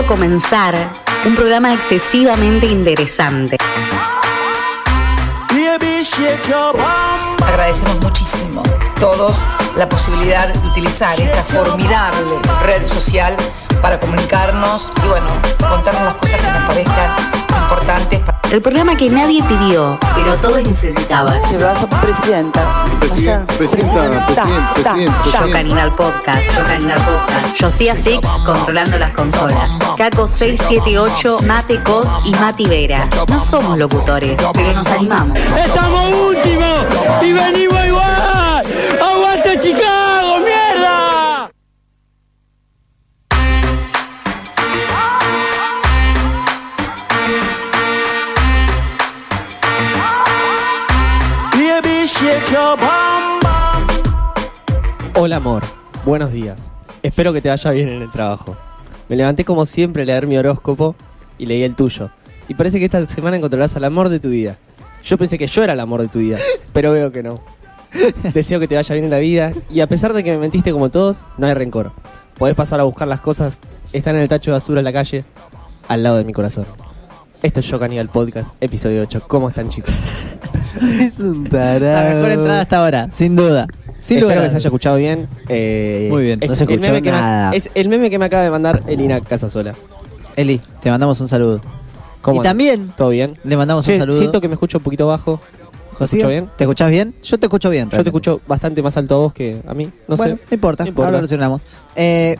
Comenzar 0.00 0.74
un 1.24 1.34
programa 1.36 1.72
excesivamente 1.72 2.66
interesante. 2.66 3.56
Agradecemos 7.46 8.00
muchísimo 8.00 8.62
todos 8.98 9.44
la 9.76 9.88
posibilidad 9.88 10.48
de 10.48 10.66
utilizar 10.66 11.18
esta 11.20 11.44
formidable 11.44 12.20
red 12.64 12.86
social 12.86 13.36
para 13.80 14.00
comunicarnos 14.00 14.90
y 15.04 15.08
bueno, 15.08 15.26
contarnos 15.68 16.04
las 16.04 16.14
cosas 16.16 16.40
que 16.40 16.50
nos 16.50 16.62
parezcan 16.64 17.41
importantes. 17.72 18.20
El 18.50 18.60
programa 18.60 18.94
que 18.96 19.08
nadie 19.08 19.42
pidió, 19.44 19.98
pero 20.14 20.36
todos 20.36 20.62
necesitaban. 20.62 21.40
presidenta. 22.02 22.84
Presidenta, 23.00 23.54
presidenta, 23.54 24.44
presidente, 24.74 25.10
Yo 25.32 25.52
Canibal 25.52 25.94
Podcast, 25.94 26.42
Yo 26.54 26.62
Canibal 26.66 26.98
Podcast, 26.98 27.62
Josía 27.62 27.96
Six 27.96 28.20
controlando 28.44 28.98
las 28.98 29.10
consolas, 29.12 29.70
Caco 29.96 30.28
678, 30.28 31.38
Mate 31.46 31.82
Cos 31.82 32.10
y 32.24 32.32
Mati 32.32 32.66
Vera. 32.66 33.08
No 33.28 33.40
somos 33.40 33.78
locutores, 33.78 34.38
pero 34.52 34.74
nos 34.74 34.86
animamos. 34.88 35.38
¡Estamos 35.38 36.12
últimos! 36.12 36.84
¡Y 37.22 37.32
venimos 37.32 37.80
Hola 55.14 55.36
amor, 55.36 55.62
buenos 56.06 56.32
días. 56.32 56.70
Espero 57.02 57.34
que 57.34 57.42
te 57.42 57.50
vaya 57.50 57.70
bien 57.72 57.88
en 57.88 58.00
el 58.00 58.10
trabajo. 58.10 58.56
Me 59.10 59.16
levanté 59.16 59.44
como 59.44 59.66
siempre 59.66 60.04
a 60.04 60.06
leer 60.06 60.26
mi 60.26 60.38
horóscopo 60.38 60.96
y 61.36 61.44
leí 61.44 61.62
el 61.64 61.76
tuyo. 61.76 62.08
Y 62.48 62.54
parece 62.54 62.78
que 62.78 62.86
esta 62.86 63.06
semana 63.06 63.36
encontrarás 63.36 63.76
al 63.76 63.84
amor 63.84 64.08
de 64.08 64.20
tu 64.20 64.30
vida. 64.30 64.56
Yo 65.04 65.18
pensé 65.18 65.36
que 65.36 65.46
yo 65.46 65.62
era 65.62 65.74
el 65.74 65.80
amor 65.80 66.00
de 66.00 66.08
tu 66.08 66.18
vida, 66.18 66.38
pero 66.72 66.92
veo 66.92 67.12
que 67.12 67.22
no. 67.22 67.40
Deseo 68.32 68.58
que 68.58 68.66
te 68.66 68.74
vaya 68.74 68.94
bien 68.94 69.04
en 69.04 69.10
la 69.10 69.18
vida 69.18 69.52
y 69.68 69.80
a 69.80 69.86
pesar 69.86 70.14
de 70.14 70.24
que 70.24 70.32
me 70.32 70.38
mentiste 70.38 70.72
como 70.72 70.90
todos, 70.90 71.24
no 71.36 71.46
hay 71.46 71.52
rencor. 71.52 71.92
Podés 72.38 72.54
pasar 72.54 72.80
a 72.80 72.84
buscar 72.84 73.06
las 73.06 73.20
cosas, 73.20 73.60
están 73.92 74.16
en 74.16 74.22
el 74.22 74.28
tacho 74.28 74.50
de 74.50 74.54
basura 74.54 74.80
en 74.80 74.84
la 74.84 74.94
calle, 74.94 75.24
al 75.88 76.02
lado 76.02 76.16
de 76.16 76.24
mi 76.24 76.32
corazón. 76.32 76.64
Esto 77.42 77.60
es 77.60 77.66
Yo 77.66 77.78
Caníbal 77.78 78.08
Podcast, 78.08 78.54
episodio 78.62 79.02
8. 79.02 79.24
¿Cómo 79.28 79.50
están 79.50 79.68
chicos? 79.68 79.94
Es 81.00 81.20
un 81.20 81.44
tarado. 81.44 82.08
La 82.08 82.14
mejor 82.14 82.30
entrada 82.30 82.60
hasta 82.62 82.78
ahora, 82.78 83.08
sin 83.12 83.36
duda. 83.36 83.66
Sin 84.02 84.16
Espero 84.18 84.30
lugar 84.34 84.44
que 84.44 84.50
se 84.50 84.56
haya 84.56 84.66
escuchado 84.68 84.96
bien. 84.96 85.28
Eh, 85.48 86.08
Muy 86.10 86.22
bien. 86.24 86.40
No 86.40 86.46
se 86.48 86.64
el 86.64 86.70
escuchó 86.70 86.80
meme 86.90 87.02
que 87.02 87.12
me- 87.12 87.16
nada. 87.20 87.54
es 87.54 87.70
el 87.74 87.88
meme 87.88 88.10
que 88.10 88.18
me 88.18 88.24
acaba 88.24 88.42
de 88.42 88.50
mandar 88.50 88.82
Elina 88.88 89.20
Casasola. 89.20 89.74
Eli, 90.34 90.60
te 90.82 90.90
mandamos 90.90 91.20
un 91.20 91.28
saludo. 91.28 91.60
¿Cómo 92.20 92.40
y 92.40 92.42
también 92.42 92.92
¿Todo 92.96 93.10
bien? 93.10 93.34
le 93.44 93.56
mandamos 93.56 93.84
Che, 93.84 93.92
un 93.92 93.98
saludo. 94.00 94.18
siento 94.18 94.40
que 94.40 94.48
me 94.48 94.54
escucho 94.54 94.78
un 94.78 94.84
poquito 94.84 95.06
bajo. 95.06 95.40
Josías, 95.92 96.28
bien? 96.28 96.48
¿Te 96.56 96.64
escuchás 96.64 96.90
bien? 96.90 97.14
Yo 97.22 97.38
te 97.38 97.46
escucho 97.46 97.70
bien. 97.70 97.84
Yo 97.84 97.90
te 97.90 97.96
realmente. 97.98 98.08
escucho 98.10 98.40
bastante 98.48 98.82
más 98.82 98.96
alto 98.96 99.14
a 99.14 99.18
vos 99.18 99.32
que 99.32 99.60
a 99.66 99.74
mí. 99.74 99.88
No 100.08 100.16
bueno, 100.16 100.34
sé. 100.36 100.42
no 100.50 100.54
importa, 100.54 100.82
No 100.84 100.88
importa. 100.88 101.06
ahora 101.08 101.18
lo 101.18 101.28
solucionamos. 101.28 101.62
Eh, 101.94 102.36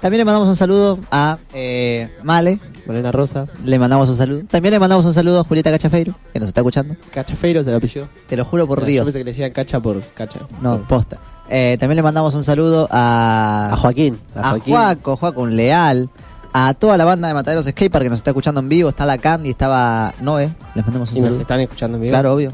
también 0.00 0.18
le 0.18 0.24
mandamos 0.24 0.48
un 0.48 0.56
saludo 0.56 0.98
a 1.10 1.38
eh, 1.54 2.10
Male, 2.22 2.58
Morena 2.86 3.12
Rosa, 3.12 3.46
le 3.64 3.78
mandamos 3.78 4.08
un 4.08 4.16
saludo. 4.16 4.42
También 4.50 4.72
le 4.72 4.78
mandamos 4.80 5.04
un 5.04 5.12
saludo 5.14 5.40
a 5.40 5.44
Julieta 5.44 5.70
Cachafeiro, 5.70 6.14
que 6.32 6.38
nos 6.40 6.48
está 6.48 6.60
escuchando. 6.60 6.96
Cachafeiro 7.12 7.62
se 7.64 7.70
lo 7.70 7.80
pilló. 7.80 8.08
Te 8.28 8.36
lo 8.36 8.44
juro 8.44 8.66
por 8.66 8.80
Yo 8.80 8.86
Dios. 8.86 9.04
pensé 9.04 9.18
que 9.20 9.24
le 9.24 9.30
decían 9.32 9.50
cacha 9.52 9.78
por 9.80 10.00
cacha. 10.14 10.40
No, 10.60 10.78
Por- 10.78 10.86
posta. 10.86 11.18
Eh, 11.48 11.76
también 11.80 11.96
le 11.96 12.02
mandamos 12.02 12.34
un 12.34 12.44
saludo 12.44 12.86
a, 12.90 13.70
A 13.72 13.76
Joaquín. 13.76 14.18
A, 14.34 14.40
a 14.40 14.50
Joaquín. 14.52 14.74
Juaco, 14.74 15.16
Juaco 15.16 15.40
un 15.42 15.56
Leal, 15.56 16.08
a 16.52 16.74
toda 16.74 16.96
la 16.96 17.04
banda 17.04 17.28
de 17.28 17.34
Mataderos 17.34 17.64
Skatepark 17.66 18.04
que 18.04 18.10
nos 18.10 18.18
está 18.20 18.30
escuchando 18.30 18.60
en 18.60 18.68
vivo. 18.68 18.88
Está 18.90 19.04
la 19.06 19.18
Candy, 19.18 19.50
estaba 19.50 20.14
Noé. 20.20 20.50
Les 20.74 20.84
mandamos 20.84 21.10
un 21.10 21.16
Y 21.16 21.20
nos 21.20 21.28
saludo. 21.30 21.40
están 21.42 21.60
escuchando 21.60 21.96
en 21.96 22.02
vivo. 22.02 22.10
Claro, 22.12 22.34
obvio. 22.34 22.52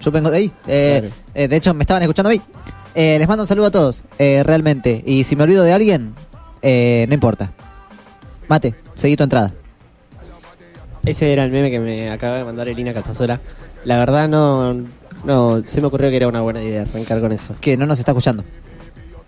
Yo 0.00 0.10
vengo 0.10 0.30
de 0.30 0.36
ahí. 0.36 0.52
Eh, 0.66 0.98
Claro. 1.02 1.14
eh, 1.34 1.48
de 1.48 1.56
hecho, 1.56 1.74
me 1.74 1.82
estaban 1.82 2.02
escuchando 2.02 2.30
a 2.30 2.32
mí. 2.32 2.40
Eh, 2.94 3.16
les 3.18 3.28
mando 3.28 3.42
un 3.42 3.46
saludo 3.46 3.66
a 3.66 3.70
todos, 3.70 4.02
eh, 4.18 4.42
realmente. 4.44 5.02
Y 5.06 5.22
si 5.24 5.36
me 5.36 5.44
olvido 5.44 5.62
de 5.62 5.72
alguien, 5.72 6.14
eh, 6.62 7.06
no 7.08 7.14
importa. 7.14 7.50
Mate, 8.48 8.74
seguí 8.94 9.16
tu 9.16 9.24
entrada. 9.24 9.52
Ese 11.04 11.32
era 11.32 11.44
el 11.44 11.50
meme 11.50 11.70
que 11.70 11.80
me 11.80 12.10
acaba 12.10 12.38
de 12.38 12.44
mandar 12.44 12.68
Elina 12.68 12.92
Casasola. 12.92 13.40
La 13.84 13.98
verdad 13.98 14.28
no, 14.28 14.74
no, 15.24 15.62
se 15.64 15.80
me 15.80 15.86
ocurrió 15.86 16.10
que 16.10 16.16
era 16.16 16.28
una 16.28 16.40
buena 16.40 16.62
idea 16.62 16.82
arrancar 16.82 17.20
con 17.20 17.32
eso. 17.32 17.54
Que 17.60 17.76
no 17.76 17.86
nos 17.86 17.98
está 17.98 18.12
escuchando. 18.12 18.44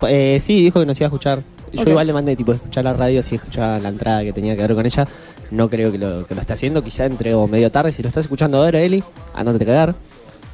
Eh, 0.07 0.37
sí, 0.39 0.63
dijo 0.63 0.79
que 0.79 0.85
nos 0.85 0.99
iba 0.99 1.05
a 1.05 1.09
escuchar. 1.09 1.43
Yo 1.71 1.89
igual 1.89 2.07
le 2.07 2.13
mandé 2.13 2.35
tipo 2.35 2.51
escuchar 2.51 2.83
la 2.83 2.93
radio, 2.93 3.23
si 3.23 3.35
escuchaba 3.35 3.79
la 3.79 3.89
entrada 3.89 4.23
que 4.23 4.33
tenía 4.33 4.55
que 4.55 4.61
ver 4.61 4.75
con 4.75 4.85
ella. 4.85 5.07
No 5.51 5.69
creo 5.69 5.91
que 5.91 5.97
lo, 5.97 6.25
que 6.25 6.35
lo 6.35 6.41
esté 6.41 6.53
haciendo, 6.53 6.83
quizá 6.83 7.05
entregó 7.05 7.47
medio 7.47 7.71
tarde. 7.71 7.91
Si 7.91 8.01
lo 8.01 8.07
estás 8.07 8.25
escuchando 8.25 8.57
ahora, 8.57 8.79
Eli, 8.81 9.03
andate 9.33 9.63
a 9.63 9.67
cagar. 9.67 9.95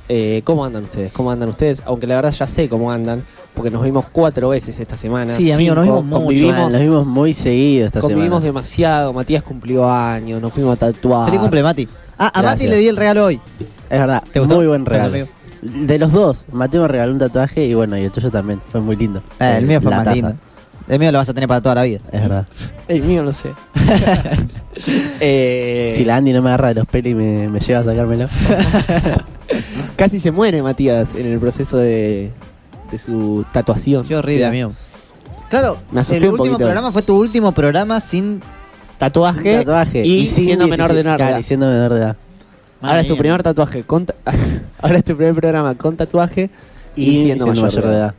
Eh, 0.09 0.41
¿Cómo 0.43 0.63
andan 0.63 0.83
ustedes? 0.83 1.11
¿Cómo 1.11 1.31
andan 1.31 1.49
ustedes? 1.49 1.81
Aunque 1.85 2.07
la 2.07 2.15
verdad 2.15 2.31
ya 2.31 2.47
sé 2.47 2.69
cómo 2.69 2.91
andan, 2.91 3.23
porque 3.57 3.69
nos 3.71 3.83
vimos 3.83 4.05
cuatro 4.11 4.49
veces 4.49 4.79
esta 4.79 4.95
semana. 4.95 5.33
Sí, 5.33 5.51
amigo, 5.51 5.75
nos 5.75 5.83
vimos 5.83 6.05
mucho, 6.05 6.19
convivimos, 6.19 6.71
Nos 6.71 6.81
vimos 6.81 7.05
muy 7.05 7.33
seguido 7.33 7.87
esta 7.87 7.99
convivimos 7.99 8.27
semana. 8.41 8.45
demasiado. 8.45 9.11
Matías 9.13 9.43
cumplió 9.43 9.91
años, 9.91 10.41
nos 10.41 10.53
fuimos 10.53 10.77
a 10.77 10.79
tatuar. 10.79 11.25
Feliz 11.25 11.41
cumple, 11.41 11.63
Mati. 11.63 11.87
Ah, 12.17 12.31
a 12.33 12.41
Mati 12.41 12.67
le 12.67 12.77
di 12.77 12.87
el 12.87 12.95
regalo 12.95 13.25
hoy. 13.25 13.41
Es 13.89 13.99
verdad, 13.99 14.23
¿Te 14.31 14.39
gustó? 14.39 14.55
muy 14.55 14.67
buen 14.67 14.85
regalo. 14.85 15.27
De 15.61 15.97
los 15.97 16.11
dos, 16.13 16.45
Mateo 16.51 16.83
me 16.83 16.87
regaló 16.87 17.11
un 17.11 17.19
tatuaje 17.19 17.65
y 17.65 17.73
bueno, 17.73 17.97
y 17.97 18.03
el 18.05 18.11
tuyo 18.11 18.29
también. 18.31 18.61
Fue 18.71 18.79
muy 18.79 18.95
lindo. 18.95 19.21
Eh, 19.39 19.55
el 19.57 19.65
mío 19.65 19.81
fue 19.81 19.89
La 19.91 19.97
más 19.97 20.05
taza, 20.05 20.15
lindo. 20.15 20.35
El 20.87 20.99
mío 20.99 21.11
lo 21.11 21.17
vas 21.17 21.27
a 21.27 21.33
tener 21.33 21.49
para 21.49 21.59
toda 21.61 21.75
la 21.75 21.83
vida. 21.83 21.99
Es 22.11 22.21
verdad. 22.21 22.45
El 22.87 23.01
mío 23.01 23.21
no 23.23 23.33
sé. 23.33 23.49
Eh, 25.19 25.91
Si 25.95 26.05
la 26.05 26.17
Andy 26.17 26.31
no 26.33 26.41
me 26.43 26.49
agarra 26.49 26.67
de 26.69 26.75
los 26.75 26.85
pelos 26.85 27.11
y 27.11 27.15
me, 27.15 27.49
me 27.49 27.59
lleva 27.59 27.79
a 27.79 27.83
sacármelo. 27.83 28.29
Casi 29.95 30.19
se 30.19 30.29
muere 30.31 30.61
Matías 30.61 31.15
en 31.15 31.25
el 31.25 31.39
proceso 31.39 31.77
de, 31.77 32.31
de 32.91 32.97
su 32.97 33.45
tatuación. 33.51 34.05
Qué 34.07 34.15
horrible, 34.15 34.49
Mira, 34.49 34.65
amigo. 34.65 34.73
Claro, 35.49 35.77
Me 35.91 36.01
asusté 36.01 36.17
el 36.17 36.23
un 36.25 36.29
último 36.31 36.45
poquito. 36.53 36.57
programa 36.65 36.91
fue 36.91 37.01
tu 37.03 37.17
último 37.17 37.51
programa 37.51 37.99
sin. 37.99 38.41
Tatuaje, 38.97 39.59
tatuaje. 39.59 40.05
y, 40.05 40.25
sin 40.25 40.45
siendo 40.45 40.67
menor 40.67 40.87
de 40.91 41.03
17 41.03 41.07
edad. 41.09 41.17
claro, 41.17 41.39
y 41.39 41.43
siendo 41.43 41.67
menor 41.67 41.93
de 41.93 41.99
edad. 41.99 42.15
Ahora 42.81 43.01
es 43.01 43.07
tu 43.07 43.15
primer 43.17 43.43
tatuaje 43.43 43.83
con 43.83 44.05
ta- 44.05 44.15
Ahora 44.81 44.97
es 44.97 45.03
tu 45.05 45.15
primer 45.15 45.35
programa 45.35 45.75
con 45.75 45.95
tatuaje 45.95 46.49
y, 46.95 47.09
Y, 47.11 47.21
siendo, 47.23 47.45
mayor, 47.47 47.71
de 47.71 47.79
edad. 47.93 48.15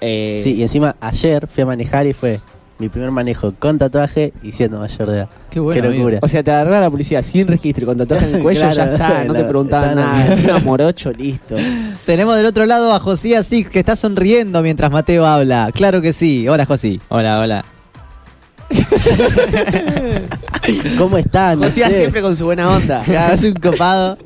Eh, 0.00 0.40
Sí, 0.42 0.54
y 0.54 0.62
encima 0.62 0.96
ayer 1.00 1.46
fui 1.46 1.62
a 1.62 1.66
manejar 1.66 2.06
y 2.06 2.12
fue 2.14 2.40
mi 2.78 2.88
primer 2.88 3.10
manejo 3.10 3.52
con 3.58 3.76
tatuaje 3.78 4.32
y 4.42 4.52
siendo 4.52 4.78
mayor 4.78 5.10
de 5.10 5.16
edad. 5.18 5.28
Qué 5.50 5.60
bueno, 5.60 5.82
Qué 5.82 5.88
locura. 5.96 6.18
O 6.22 6.28
sea, 6.28 6.42
te 6.42 6.50
agarró 6.52 6.70
la 6.70 6.90
policía 6.90 7.22
sin 7.22 7.46
registro 7.48 7.84
y 7.84 7.86
con 7.86 7.98
tatuaje 7.98 8.28
en 8.28 8.36
el 8.36 8.42
cuello, 8.42 8.60
Claro, 8.60 8.74
ya 8.76 8.84
está, 8.92 9.24
no 9.24 9.34
te 9.34 9.44
preguntaban 9.44 9.96
nada. 9.96 10.26
Encima 10.28 10.58
morocho, 10.60 11.12
listo. 11.12 11.56
Tenemos 12.06 12.36
del 12.36 12.46
otro 12.46 12.66
lado 12.66 12.94
a 12.94 13.00
Josía 13.00 13.42
Six 13.42 13.68
que 13.68 13.80
está 13.80 13.96
sonriendo 13.96 14.62
mientras 14.62 14.90
Mateo 14.92 15.26
habla. 15.26 15.70
Claro 15.74 16.00
que 16.00 16.12
sí. 16.12 16.46
Hola, 16.48 16.64
Josí. 16.66 17.00
Hola, 17.08 17.40
hola. 17.40 17.64
¿Cómo 20.98 21.16
están? 21.18 21.58
No 21.60 21.66
José 21.66 21.84
sé. 21.86 21.98
siempre 21.98 22.20
con 22.22 22.36
su 22.36 22.44
buena 22.44 22.68
onda. 22.68 23.00
Es 23.32 23.42
un 23.42 23.54
copado. 23.54 24.18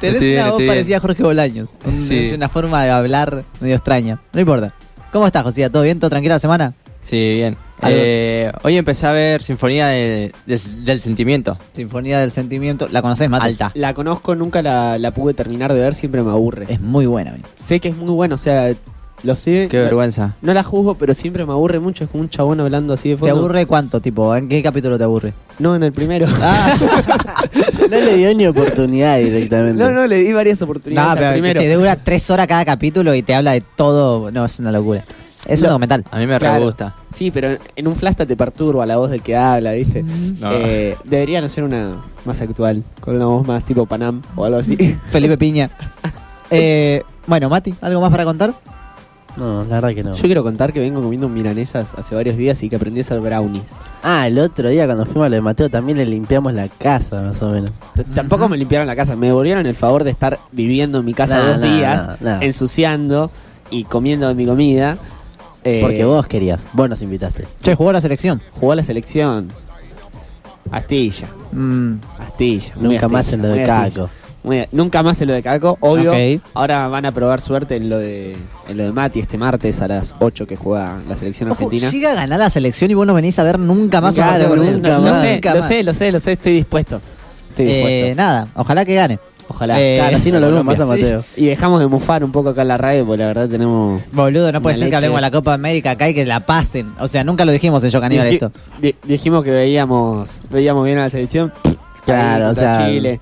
Tenés 0.00 0.20
bien, 0.20 0.40
una 0.42 0.50
voz 0.52 0.62
parecida 0.64 0.96
a 0.96 1.00
Jorge 1.00 1.22
Bolaños. 1.22 1.74
Un- 1.84 2.00
Sí. 2.00 2.18
Es 2.26 2.32
una 2.32 2.48
forma 2.48 2.82
de 2.84 2.90
hablar 2.90 3.44
medio 3.60 3.76
extraña. 3.76 4.20
No 4.32 4.40
importa. 4.40 4.72
¿Cómo 5.12 5.26
estás, 5.26 5.42
Josía? 5.44 5.70
¿Todo 5.70 5.82
bien? 5.82 5.98
¿Todo 6.00 6.10
tranquila 6.10 6.34
la 6.34 6.38
semana? 6.40 6.74
Sí, 7.02 7.34
bien. 7.34 7.56
Eh, 7.82 8.52
hoy 8.62 8.76
empecé 8.76 9.06
a 9.06 9.12
ver 9.12 9.42
Sinfonía 9.42 9.86
de- 9.88 10.32
del 10.46 11.00
Sentimiento. 11.00 11.56
Sinfonía 11.72 12.18
del 12.20 12.30
Sentimiento. 12.30 12.88
¿La 12.90 13.00
conocés, 13.00 13.30
Mate? 13.30 13.46
Alta. 13.46 13.70
La 13.74 13.94
conozco, 13.94 14.34
nunca 14.34 14.60
la, 14.60 14.98
la 14.98 15.10
pude 15.12 15.32
terminar 15.32 15.72
de 15.72 15.80
ver, 15.80 15.94
siempre 15.94 16.22
me 16.22 16.30
aburre. 16.30 16.66
Es 16.68 16.80
muy 16.80 17.06
buena, 17.06 17.30
amigo. 17.30 17.48
Sé 17.54 17.80
que 17.80 17.88
es 17.88 17.96
muy 17.96 18.10
bueno, 18.12 18.34
o 18.34 18.38
sea, 18.38 18.70
lo 19.22 19.34
sé. 19.34 19.68
Qué 19.70 19.78
no- 19.78 19.84
vergüenza. 19.84 20.34
No 20.42 20.52
la 20.52 20.62
juzgo, 20.62 20.94
pero 20.94 21.14
siempre 21.14 21.46
me 21.46 21.52
aburre 21.52 21.80
mucho. 21.80 22.04
Es 22.04 22.10
como 22.10 22.22
un 22.22 22.28
chabón 22.28 22.60
hablando 22.60 22.92
así 22.92 23.08
de 23.08 23.14
¿Te 23.14 23.20
fondo. 23.20 23.36
aburre 23.36 23.64
cuánto, 23.64 23.98
tipo? 24.02 24.36
¿En 24.36 24.46
qué 24.50 24.62
capítulo 24.62 24.98
te 24.98 25.04
aburre? 25.04 25.32
No, 25.58 25.74
en 25.74 25.82
el 25.82 25.92
primero. 25.92 26.26
Ah, 26.42 26.74
No 27.90 27.96
le 27.96 28.16
dio 28.18 28.34
ni 28.34 28.46
oportunidad 28.46 29.18
directamente. 29.18 29.82
no, 29.82 29.90
no, 29.90 30.06
le 30.06 30.18
di 30.18 30.32
varias 30.34 30.60
oportunidades 30.62 31.06
no, 31.06 31.12
al 31.12 31.18
pero 31.18 31.32
primero. 31.32 31.60
te 31.60 31.72
dura 31.74 31.96
tres 31.96 32.30
horas 32.30 32.46
cada 32.46 32.64
capítulo 32.66 33.14
y 33.14 33.22
te 33.22 33.34
habla 33.34 33.52
de 33.52 33.62
todo. 33.62 34.30
No, 34.30 34.44
es 34.44 34.58
una 34.60 34.70
locura. 34.70 35.02
Es 35.50 35.60
un 35.60 35.64
Lo- 35.64 35.70
documental. 35.70 36.04
A 36.10 36.18
mí 36.18 36.26
me 36.26 36.38
Claro. 36.38 36.58
re 36.58 36.64
gusta. 36.64 36.94
Sí, 37.12 37.30
pero 37.30 37.56
en 37.76 37.86
un 37.88 37.96
flash 37.96 38.14
te 38.16 38.36
perturba 38.36 38.86
la 38.86 38.96
voz 38.96 39.10
del 39.10 39.20
que 39.22 39.36
habla, 39.36 39.72
¿viste? 39.72 40.02
No. 40.02 40.50
Eh, 40.52 40.96
deberían 41.04 41.44
hacer 41.44 41.64
una 41.64 41.96
más 42.24 42.40
actual, 42.40 42.84
con 43.00 43.16
una 43.16 43.26
voz 43.26 43.46
más 43.46 43.64
tipo 43.64 43.84
Panam 43.86 44.22
o 44.36 44.44
algo 44.44 44.58
así. 44.58 44.76
Felipe 45.10 45.36
Piña. 45.36 45.70
Eh, 46.52 47.02
bueno, 47.28 47.48
Mati, 47.48 47.72
¿algo 47.80 48.00
más 48.00 48.10
para 48.10 48.24
contar? 48.24 48.52
No, 49.36 49.62
la 49.64 49.76
verdad 49.80 49.94
que 49.94 50.02
no. 50.02 50.14
Yo 50.14 50.22
quiero 50.22 50.42
contar 50.42 50.72
que 50.72 50.80
vengo 50.80 51.00
comiendo 51.00 51.28
milanesas 51.28 51.94
hace 51.96 52.16
varios 52.16 52.36
días 52.36 52.60
y 52.64 52.68
que 52.68 52.74
aprendí 52.74 52.98
a 52.98 53.02
hacer 53.02 53.20
brownies. 53.20 53.72
Ah, 54.02 54.26
el 54.26 54.36
otro 54.40 54.68
día 54.68 54.86
cuando 54.86 55.06
fuimos 55.06 55.26
a 55.26 55.28
lo 55.28 55.36
de 55.36 55.42
Mateo 55.42 55.70
también 55.70 55.98
le 55.98 56.06
limpiamos 56.06 56.52
la 56.52 56.66
casa, 56.68 57.22
más 57.22 57.40
o 57.40 57.50
menos. 57.50 57.70
T- 57.94 58.02
Tampoco 58.02 58.48
me 58.48 58.56
limpiaron 58.56 58.88
la 58.88 58.96
casa, 58.96 59.14
me 59.14 59.28
devolvieron 59.28 59.64
el 59.64 59.76
favor 59.76 60.02
de 60.02 60.10
estar 60.10 60.40
viviendo 60.50 60.98
en 60.98 61.04
mi 61.04 61.14
casa 61.14 61.38
Nah, 61.38 61.46
dos 61.46 61.58
nah, 61.60 61.76
días, 61.76 62.08
nah, 62.20 62.38
nah. 62.38 62.42
ensuciando 62.44 63.30
y 63.70 63.84
comiendo 63.84 64.26
de 64.26 64.34
mi 64.34 64.44
comida. 64.46 64.98
Eh, 65.64 65.80
Porque 65.82 66.04
vos 66.04 66.26
querías, 66.26 66.68
vos 66.72 66.88
nos 66.88 67.02
invitaste. 67.02 67.46
Che, 67.62 67.74
jugó 67.74 67.92
la 67.92 68.00
selección. 68.00 68.40
Jugó 68.58 68.72
a 68.72 68.76
la 68.76 68.82
selección. 68.82 69.48
Astilla. 70.70 71.28
Mm, 71.52 71.94
Astilla. 72.18 72.72
Nunca 72.76 73.08
más 73.08 73.32
en 73.32 73.42
lo 73.42 73.48
de. 73.48 73.64
Caco. 73.64 74.08
Muy- 74.42 74.66
nunca 74.72 75.02
más 75.02 75.20
en 75.20 75.28
lo 75.28 75.34
de 75.34 75.42
Caco, 75.42 75.76
obvio. 75.80 76.12
Ahora 76.54 76.88
van 76.88 77.04
a 77.04 77.12
probar 77.12 77.40
suerte 77.42 77.76
en 77.76 77.90
lo 77.90 77.98
de 77.98 78.36
en 78.68 78.76
lo 78.78 78.84
de 78.84 78.92
Mati 78.92 79.20
este 79.20 79.36
martes 79.36 79.82
a 79.82 79.88
las 79.88 80.14
8 80.18 80.46
que 80.46 80.56
juega 80.56 81.02
la 81.06 81.14
selección 81.16 81.50
Ojo, 81.50 81.64
argentina. 81.64 81.90
llega 81.90 82.12
a 82.12 82.14
ganar 82.14 82.38
la 82.38 82.48
selección 82.50 82.90
y 82.90 82.94
vos 82.94 83.06
no 83.06 83.12
venís 83.12 83.38
a 83.38 83.42
ver 83.44 83.58
nunca 83.58 84.00
más 84.00 84.16
un 84.16 84.22
Claro, 84.24 84.56
nunca 84.56 84.98
más. 84.98 85.14
Lo 85.16 85.20
sé, 85.20 85.34
Nunca 85.34 85.50
lo 85.54 85.58
más. 85.60 85.68
sé, 85.68 85.82
lo 85.82 85.92
sé, 85.92 86.12
lo 86.12 86.20
sé, 86.20 86.32
estoy 86.32 86.52
dispuesto. 86.54 87.00
Estoy 87.50 87.66
Eh, 87.68 87.74
dispuesto. 87.76 88.16
nada, 88.16 88.48
ojalá 88.54 88.84
que 88.86 88.94
gane. 88.94 89.18
Ojalá. 89.52 89.80
eh, 89.80 89.96
Claro, 89.98 90.16
así 90.16 90.30
no 90.30 90.38
lo 90.38 90.46
vemos 90.46 90.64
más 90.64 90.78
a 90.80 90.84
sí. 90.84 90.88
Mateo. 90.90 91.24
Y 91.36 91.46
dejamos 91.46 91.80
de 91.80 91.88
mufar 91.88 92.22
un 92.22 92.30
poco 92.30 92.50
acá 92.50 92.62
en 92.62 92.68
la 92.68 92.78
radio, 92.78 93.04
porque 93.04 93.18
la 93.18 93.26
verdad 93.26 93.48
tenemos. 93.48 94.00
Boludo, 94.12 94.52
no 94.52 94.62
puede 94.62 94.76
ser 94.76 94.88
que 94.90 94.94
hablemos 94.96 95.16
de 95.16 95.22
la 95.22 95.30
Copa 95.32 95.52
América 95.54 95.90
acá 95.90 96.08
y 96.08 96.14
que 96.14 96.24
la 96.24 96.40
pasen. 96.46 96.94
O 97.00 97.08
sea, 97.08 97.24
nunca 97.24 97.44
lo 97.44 97.50
dijimos 97.52 97.82
en 97.82 97.90
Yo 97.90 98.00
Caníbal 98.00 98.28
esto. 98.28 98.52
di- 98.78 98.94
dijimos 99.02 99.42
que 99.44 99.50
veíamos 99.50 100.38
veíamos 100.50 100.84
bien 100.84 100.98
a 100.98 101.02
la 101.02 101.10
selección. 101.10 101.52
Claro, 102.04 102.46
Ahí 102.46 102.50
o 102.52 102.54
sea, 102.54 102.86
Chile. 102.86 103.20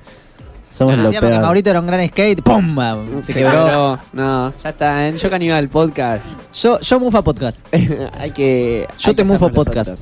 Somos 0.70 0.96
lo 0.98 1.04
decíamos 1.04 1.30
que. 1.30 1.38
Maurito 1.38 1.70
era 1.70 1.80
un 1.80 1.86
gran 1.86 2.06
skate. 2.06 2.42
¡Pum! 2.42 2.76
Se 3.22 3.32
quebró. 3.34 3.98
No, 4.12 4.52
ya 4.62 4.68
está. 4.68 5.08
En 5.08 5.16
Yo 5.16 5.30
Caníbal 5.30 5.68
Podcast. 5.70 6.24
Yo, 6.52 6.78
yo 6.80 7.00
Mufa 7.00 7.22
Podcast. 7.22 7.66
hay 8.18 8.30
que. 8.32 8.86
Yo 8.98 9.08
hay 9.08 9.14
te 9.14 9.22
que 9.22 9.28
mufo 9.28 9.50
podcast. 9.50 9.98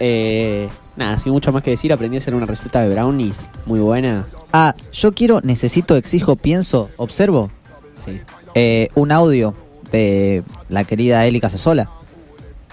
Eh, 0.00 0.68
nada, 0.96 1.18
sin 1.18 1.32
mucho 1.32 1.52
más 1.52 1.62
que 1.62 1.70
decir, 1.70 1.92
aprendí 1.92 2.16
a 2.16 2.18
hacer 2.18 2.34
una 2.34 2.46
receta 2.46 2.80
de 2.82 2.94
brownies 2.94 3.48
muy 3.66 3.80
buena. 3.80 4.26
Ah, 4.52 4.74
yo 4.92 5.12
quiero, 5.12 5.40
necesito, 5.42 5.96
exijo, 5.96 6.36
pienso, 6.36 6.88
observo 6.96 7.50
Sí. 7.96 8.20
eh, 8.54 8.88
un 8.94 9.12
audio 9.12 9.54
de 9.90 10.42
la 10.68 10.84
querida 10.84 11.26
Eli 11.26 11.40
Casasola. 11.40 11.88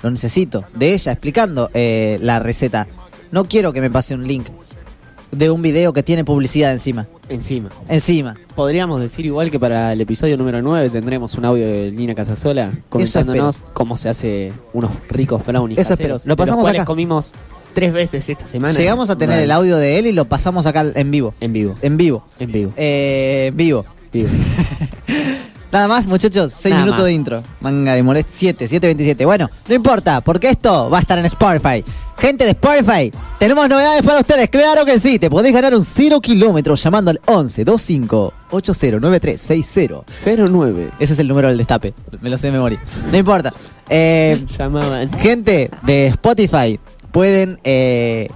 Lo 0.04 0.10
necesito. 0.10 0.66
De 0.74 0.94
ella 0.94 1.12
explicando 1.12 1.70
eh, 1.74 2.18
la 2.22 2.40
receta. 2.40 2.88
No 3.32 3.46
quiero 3.46 3.72
que 3.72 3.82
me 3.82 3.92
pase 3.92 4.16
un 4.16 4.28
link 4.28 4.48
de 5.32 5.50
un 5.50 5.62
video 5.62 5.94
que 5.94 6.04
tiene 6.04 6.26
publicidad 6.26 6.74
encima. 6.74 7.08
Encima. 7.30 7.70
Encima. 7.88 8.36
Podríamos 8.56 9.00
decir 9.00 9.26
igual 9.26 9.50
que 9.52 9.60
para 9.60 9.94
el 9.94 10.02
episodio 10.02 10.38
número 10.38 10.62
9 10.62 10.90
tendremos 10.90 11.36
un 11.36 11.46
audio 11.46 11.66
de 11.66 11.92
Nina 11.92 12.14
Casasola 12.16 12.72
comentándonos 12.90 13.64
cómo 13.74 13.96
se 13.96 14.10
hace 14.10 14.52
unos 14.74 14.92
ricos 15.10 15.46
brownies 15.46 15.80
Eso 15.80 15.90
caseros. 15.92 16.26
Lo 16.26 16.30
los 16.32 16.38
pasamos 16.38 16.64
cuales 16.64 16.82
acá. 16.82 16.86
comimos 16.88 17.32
tres 17.74 17.94
veces 17.94 18.28
esta 18.30 18.46
semana. 18.46 18.78
Llegamos 18.78 19.10
a 19.10 19.16
tener 19.18 19.36
Vale. 19.36 19.44
el 19.46 19.52
audio 19.52 19.78
de 19.78 20.00
él 20.00 20.08
y 20.08 20.12
lo 20.12 20.26
pasamos 20.26 20.66
acá 20.66 20.86
en 20.94 21.12
vivo. 21.12 21.34
En 21.42 21.54
vivo. 21.54 21.76
En 21.82 21.98
vivo. 21.98 22.24
En 22.40 22.52
vivo. 22.52 22.74
Eh, 22.78 23.48
en 23.50 23.58
vivo. 23.58 23.86
vivo. 24.12 24.30
Nada 25.72 25.88
más, 25.88 26.06
muchachos. 26.06 26.52
6 26.54 26.70
Nada 26.74 26.84
minutos 26.84 27.00
más. 27.00 27.06
de 27.08 27.14
intro. 27.14 27.44
Manga 27.62 27.94
de 27.96 28.04
molest 28.04 28.28
7, 28.30 28.68
7.27. 28.68 29.24
Bueno, 29.26 29.50
no 29.70 29.74
importa, 29.74 30.20
porque 30.20 30.50
esto 30.50 30.90
va 30.90 30.98
a 30.98 31.02
estar 31.02 31.18
en 31.18 31.24
Spotify. 31.26 31.82
Gente 32.18 32.44
de 32.44 32.52
Spotify, 32.52 33.10
tenemos 33.40 33.70
novedades 33.70 34.04
para 34.04 34.20
ustedes. 34.20 34.50
Claro 34.50 34.84
que 34.84 35.00
sí. 35.00 35.18
Te 35.18 35.30
podés 35.30 35.54
ganar 35.54 35.74
un 35.74 35.86
0 35.86 36.20
kilómetros 36.20 36.84
llamando 36.84 37.12
al 37.12 37.22
11 37.26 37.64
25 37.64 38.34
809360. 38.52 40.04
09. 40.52 40.90
Ese 41.00 41.14
es 41.14 41.20
el 41.20 41.28
número 41.30 41.48
del 41.48 41.58
destape. 41.58 41.94
Me 42.20 42.30
lo 42.30 42.38
sé 42.38 42.48
de 42.48 42.54
memoria. 42.54 42.80
No 43.10 43.18
importa. 43.18 43.54
Eh, 43.90 44.44
Llamaban. 44.58 45.12
gente 45.14 45.72
de 45.84 46.08
Spotify 46.08 46.78
pueden 47.12 47.60
eh, 47.64 48.30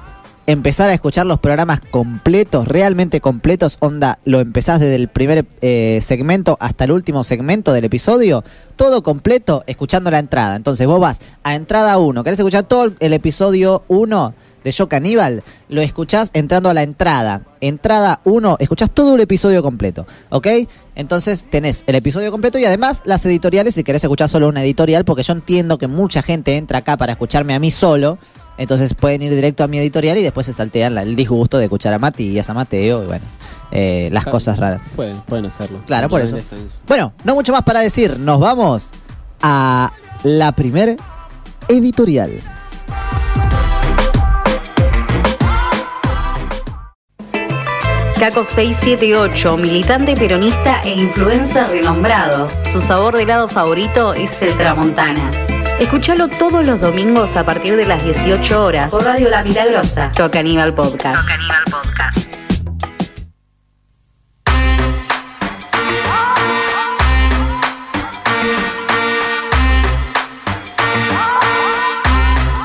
empezar 0.48 0.90
a 0.90 0.94
escuchar 0.94 1.26
los 1.26 1.40
programas 1.40 1.82
completos, 1.82 2.68
realmente 2.68 3.22
completos. 3.22 3.78
Onda, 3.80 4.20
lo 4.26 4.40
empezás 4.40 4.80
desde 4.80 4.96
el 4.96 5.08
primer 5.08 5.46
eh, 5.62 6.00
segmento 6.02 6.58
hasta 6.60 6.84
el 6.84 6.92
último 6.92 7.24
segmento 7.24 7.74
del 7.74 7.86
episodio. 7.86 8.44
Todo 8.76 9.04
completo 9.04 9.64
escuchando 9.68 10.12
la 10.12 10.20
entrada. 10.20 10.56
Entonces 10.56 10.86
vos 10.88 11.00
vas 11.00 11.20
a 11.44 11.56
entrada 11.56 11.98
1. 11.98 12.24
¿Querés 12.24 12.40
escuchar 12.40 12.64
todo 12.64 12.94
el 13.00 13.14
episodio 13.14 13.84
1? 13.88 14.34
De 14.64 14.72
Yo 14.72 14.90
Caníbal, 14.90 15.44
lo 15.70 15.82
escuchás 15.82 16.32
entrando 16.34 16.70
a 16.72 16.74
la 16.74 16.82
entrada. 16.82 17.44
Entrada 17.62 18.22
1, 18.24 18.58
escuchás 18.60 18.90
todo 18.90 19.14
el 19.14 19.22
episodio 19.22 19.62
completo, 19.62 20.08
¿ok? 20.30 20.48
Entonces 20.96 21.46
tenés 21.48 21.84
el 21.86 21.94
episodio 21.94 22.32
completo 22.32 22.58
y 22.58 22.66
además 22.66 23.04
las 23.06 23.24
editoriales 23.28 23.76
si 23.76 23.84
querés 23.84 24.04
escuchar 24.04 24.28
solo 24.28 24.50
una 24.50 24.64
editorial, 24.64 25.06
porque 25.06 25.22
yo 25.22 25.34
entiendo 25.34 25.78
que 25.78 25.86
mucha 25.86 26.24
gente 26.24 26.58
entra 26.58 26.80
acá 26.80 26.98
para 26.98 27.12
escucharme 27.12 27.54
a 27.54 27.60
mí 27.60 27.70
solo, 27.70 28.18
entonces 28.58 28.94
pueden 28.94 29.22
ir 29.22 29.34
directo 29.36 29.64
a 29.64 29.68
mi 29.68 29.78
editorial 29.78 30.18
y 30.18 30.24
después 30.24 30.46
se 30.46 30.54
saltean 30.54 30.96
la- 30.96 31.02
el 31.04 31.16
disgusto 31.16 31.58
de 31.58 31.66
escuchar 31.66 31.94
a 31.94 32.00
Mati 32.00 32.30
y 32.30 32.40
a 32.40 32.44
San 32.44 32.56
Mateo 32.56 33.04
y 33.04 33.08
bueno, 33.08 33.26
eh, 33.72 34.10
las 34.12 34.26
cosas 34.26 34.58
raras. 34.60 34.82
Pueden, 34.96 35.18
pueden 35.22 35.46
hacerlo. 35.46 35.80
Claro, 35.86 36.10
por 36.10 36.22
eso. 36.22 36.38
Bueno, 36.88 37.14
no 37.24 37.36
mucho 37.36 37.52
más 37.52 37.64
para 37.64 37.82
decir, 37.82 38.18
nos 38.20 38.40
vamos 38.40 38.92
a 39.42 39.92
la 40.24 40.52
primer 40.54 40.98
editorial. 41.68 42.40
Caco 48.20 48.44
678, 48.44 49.58
militante 49.58 50.16
peronista 50.16 50.82
e 50.84 50.90
influencer 50.96 51.68
renombrado. 51.70 52.48
Su 52.72 52.82
sabor 52.82 53.16
de 53.18 53.24
helado 53.24 53.48
favorito 53.50 54.14
es 54.14 54.42
el 54.42 54.56
Tramontana. 54.58 55.30
Escúchalo 55.80 56.30
todos 56.30 56.66
los 56.66 56.80
domingos 56.80 57.36
a 57.36 57.46
partir 57.46 57.76
de 57.76 57.86
las 57.86 58.02
18 58.04 58.64
horas 58.64 58.90
por 58.90 59.04
Radio 59.04 59.30
La 59.30 59.44
Milagrosa. 59.44 60.10
Yo 60.18 60.32
Caníbal 60.32 60.74
Podcast. 60.74 61.28
Podcast. 61.70 62.30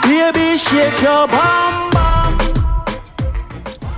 Baby, 0.05 0.57
shake 0.57 1.03
your 1.03 1.27
bum. 1.27 1.70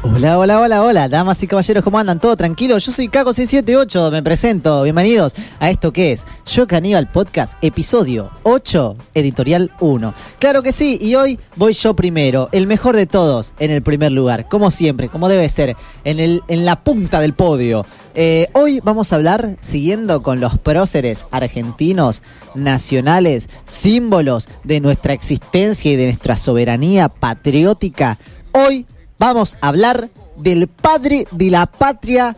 Hola, 0.05 0.37
hola, 0.37 0.59
hola, 0.59 0.83
hola, 0.83 1.09
damas 1.09 1.41
y 1.45 1.47
caballeros, 1.47 1.85
¿cómo 1.85 1.97
andan? 1.97 2.19
¿Todo 2.19 2.37
tranquilo? 2.37 2.77
Yo 2.77 2.91
soy 2.91 3.07
Caco678, 3.07 4.11
me 4.11 4.21
presento, 4.21 4.83
bienvenidos 4.83 5.33
a 5.61 5.71
esto 5.71 5.93
que 5.93 6.11
es 6.11 6.27
Yo 6.45 6.67
Caníbal 6.67 7.09
Podcast, 7.09 7.55
episodio 7.63 8.29
8, 8.43 8.97
editorial 9.15 9.71
1. 9.79 10.13
Claro 10.41 10.65
que 10.65 10.73
sí, 10.73 10.99
y 11.01 11.15
hoy 11.15 11.39
voy 11.55 11.75
yo 11.75 11.95
primero, 11.95 12.49
el 12.51 12.67
mejor 12.67 12.97
de 12.97 13.07
todos, 13.07 13.55
en 13.61 13.71
el 13.71 13.83
primer 13.83 14.11
lugar, 14.11 14.49
como 14.49 14.73
siempre, 14.73 15.09
como 15.09 15.29
debe 15.29 15.49
ser, 15.49 15.77
en, 16.03 16.19
el, 16.19 16.43
en 16.49 16.65
la 16.65 16.83
punta 16.83 17.21
del 17.21 17.35
podio. 17.35 17.87
Eh, 18.17 18.49
hoy 18.55 18.81
vamos 18.83 19.13
a 19.13 19.17
hablar, 19.17 19.57
siguiendo 19.61 20.21
con 20.25 20.41
los 20.41 20.59
próceres 20.59 21.27
argentinos, 21.31 22.25
nacionales, 22.57 23.49
símbolos 23.67 24.49
de 24.65 24.81
nuestra 24.81 25.13
existencia 25.13 25.93
y 25.93 25.97
de 25.97 26.07
nuestra 26.07 26.37
soberanía 26.37 27.09
patriótica. 27.09 28.19
Hoy 28.51 28.85
vamos 29.23 29.57
a 29.61 29.69
hablar 29.69 30.11
del 30.35 30.67
padre 30.67 31.29
de 31.31 31.49
la 31.49 31.67
patria, 31.67 32.37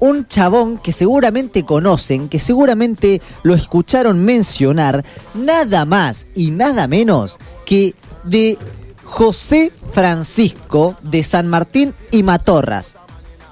un 0.00 0.28
chabón 0.28 0.76
que 0.76 0.92
seguramente 0.92 1.64
conocen, 1.64 2.28
que 2.28 2.38
seguramente 2.38 3.22
lo 3.42 3.54
escucharon 3.54 4.22
mencionar, 4.22 5.02
nada 5.32 5.86
más 5.86 6.26
y 6.34 6.50
nada 6.50 6.88
menos 6.88 7.38
que 7.64 7.94
de 8.22 8.58
José 9.02 9.72
Francisco 9.92 10.94
de 11.00 11.24
San 11.24 11.48
Martín 11.48 11.94
y 12.10 12.22
Matorras. 12.22 12.98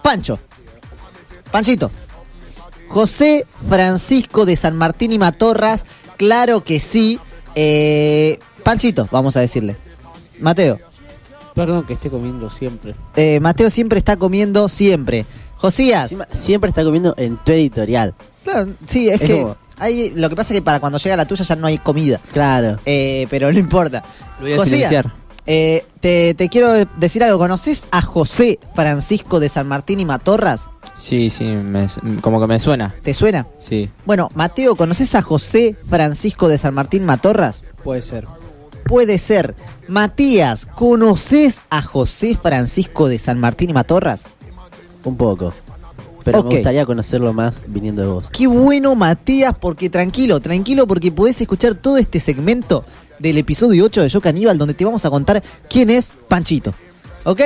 Pancho, 0.03 0.38
Panchito. 1.50 1.91
José 2.88 3.47
Francisco 3.67 4.45
de 4.45 4.57
San 4.57 4.76
Martín 4.76 5.11
y 5.14 5.19
Matorras, 5.19 5.87
claro 6.19 6.62
que 6.64 6.81
sí. 6.81 7.19
Eh, 7.55 8.38
Panchito, 8.62 9.09
vamos 9.11 9.38
a 9.38 9.41
decirle. 9.41 9.75
Mateo. 10.38 10.79
Perdón 11.55 11.85
que 11.85 11.93
esté 11.95 12.11
comiendo 12.11 12.51
siempre. 12.51 12.95
Eh, 13.17 13.39
Mateo 13.41 13.71
siempre 13.71 13.99
está 13.99 14.17
comiendo, 14.17 14.69
siempre. 14.69 15.25
Josías. 15.57 16.05
Encima, 16.05 16.27
siempre 16.33 16.69
está 16.69 16.83
comiendo 16.85 17.15
en 17.17 17.37
tu 17.39 17.53
editorial. 17.53 18.15
Claro, 18.43 18.73
sí, 18.87 19.09
es, 19.09 19.21
Es 19.21 19.27
que 19.29 19.41
como- 19.43 19.57
hay, 19.79 20.11
lo 20.11 20.29
que 20.29 20.37
pasa 20.37 20.53
es 20.53 20.59
que 20.59 20.63
para 20.65 20.81
cuando 20.81 20.99
llega 20.99 21.17
la 21.17 21.27
tuya 21.27 21.45
ya 21.45 21.57
no 21.57 21.67
hay 21.67 21.79
comida. 21.79 22.21
Claro. 22.33 22.79
Eh, 22.85 23.27
pero 23.31 23.51
no 23.53 23.59
importa. 23.59 24.05
Lo 24.39 24.45
voy 24.47 24.53
a 24.55 24.57
Josías, 24.57 24.89
silenciar. 24.89 25.13
eh, 25.47 25.87
te, 26.01 26.35
te 26.35 26.49
quiero 26.49 26.73
decir 26.97 27.23
algo. 27.25 27.39
¿Conoces 27.39 27.87
a 27.93 28.03
José 28.03 28.59
Francisco 28.75 29.39
de 29.41 29.49
San 29.49 29.67
Martín 29.69 30.01
y 30.01 30.05
Matorras? 30.05 30.71
Sí, 30.97 31.31
sí, 31.31 31.45
me- 31.45 31.87
como 32.21 32.41
que 32.41 32.47
me 32.47 32.59
suena. 32.59 32.95
¿Te 33.03 33.15
suena? 33.15 33.47
Sí. 33.59 33.89
Bueno, 34.07 34.29
Mateo, 34.35 34.75
¿conoces 34.77 35.15
a 35.15 35.23
José 35.23 35.77
Francisco 35.89 36.49
de 36.49 36.59
San 36.59 36.75
Martín 36.75 37.05
Matorras? 37.05 37.63
Puede 37.83 38.03
ser. 38.03 38.27
Puede 38.85 39.19
ser. 39.19 39.55
Matías, 39.88 40.67
¿conoces 40.67 41.61
a 41.71 41.83
José 41.83 42.38
Francisco 42.41 43.09
de 43.09 43.19
San 43.19 43.41
Martín 43.41 43.71
y 43.71 43.73
Matorras? 43.73 44.26
Un 45.05 45.17
poco. 45.17 45.53
Pero 46.25 46.43
me 46.43 46.55
gustaría 46.55 46.87
conocerlo 46.87 47.33
más 47.35 47.62
viniendo 47.67 48.03
de 48.03 48.09
vos. 48.09 48.25
Qué 48.33 48.47
bueno, 48.47 48.95
Matías, 48.95 49.55
porque 49.59 49.91
tranquilo, 49.91 50.41
tranquilo, 50.41 50.87
porque 50.87 51.12
podés 51.12 51.41
escuchar 51.41 51.75
todo 51.75 51.99
este 51.99 52.19
segmento 52.19 52.85
del 53.19 53.37
episodio 53.37 53.85
8 53.85 54.03
de 54.03 54.09
Yo 54.09 54.21
Caníbal, 54.21 54.57
donde 54.57 54.75
te 54.75 54.85
vamos 54.85 55.05
a 55.05 55.11
contar 55.11 55.43
quién 55.69 55.91
es 55.91 56.12
Panchito. 56.29 56.73
¿Ok? 57.25 57.41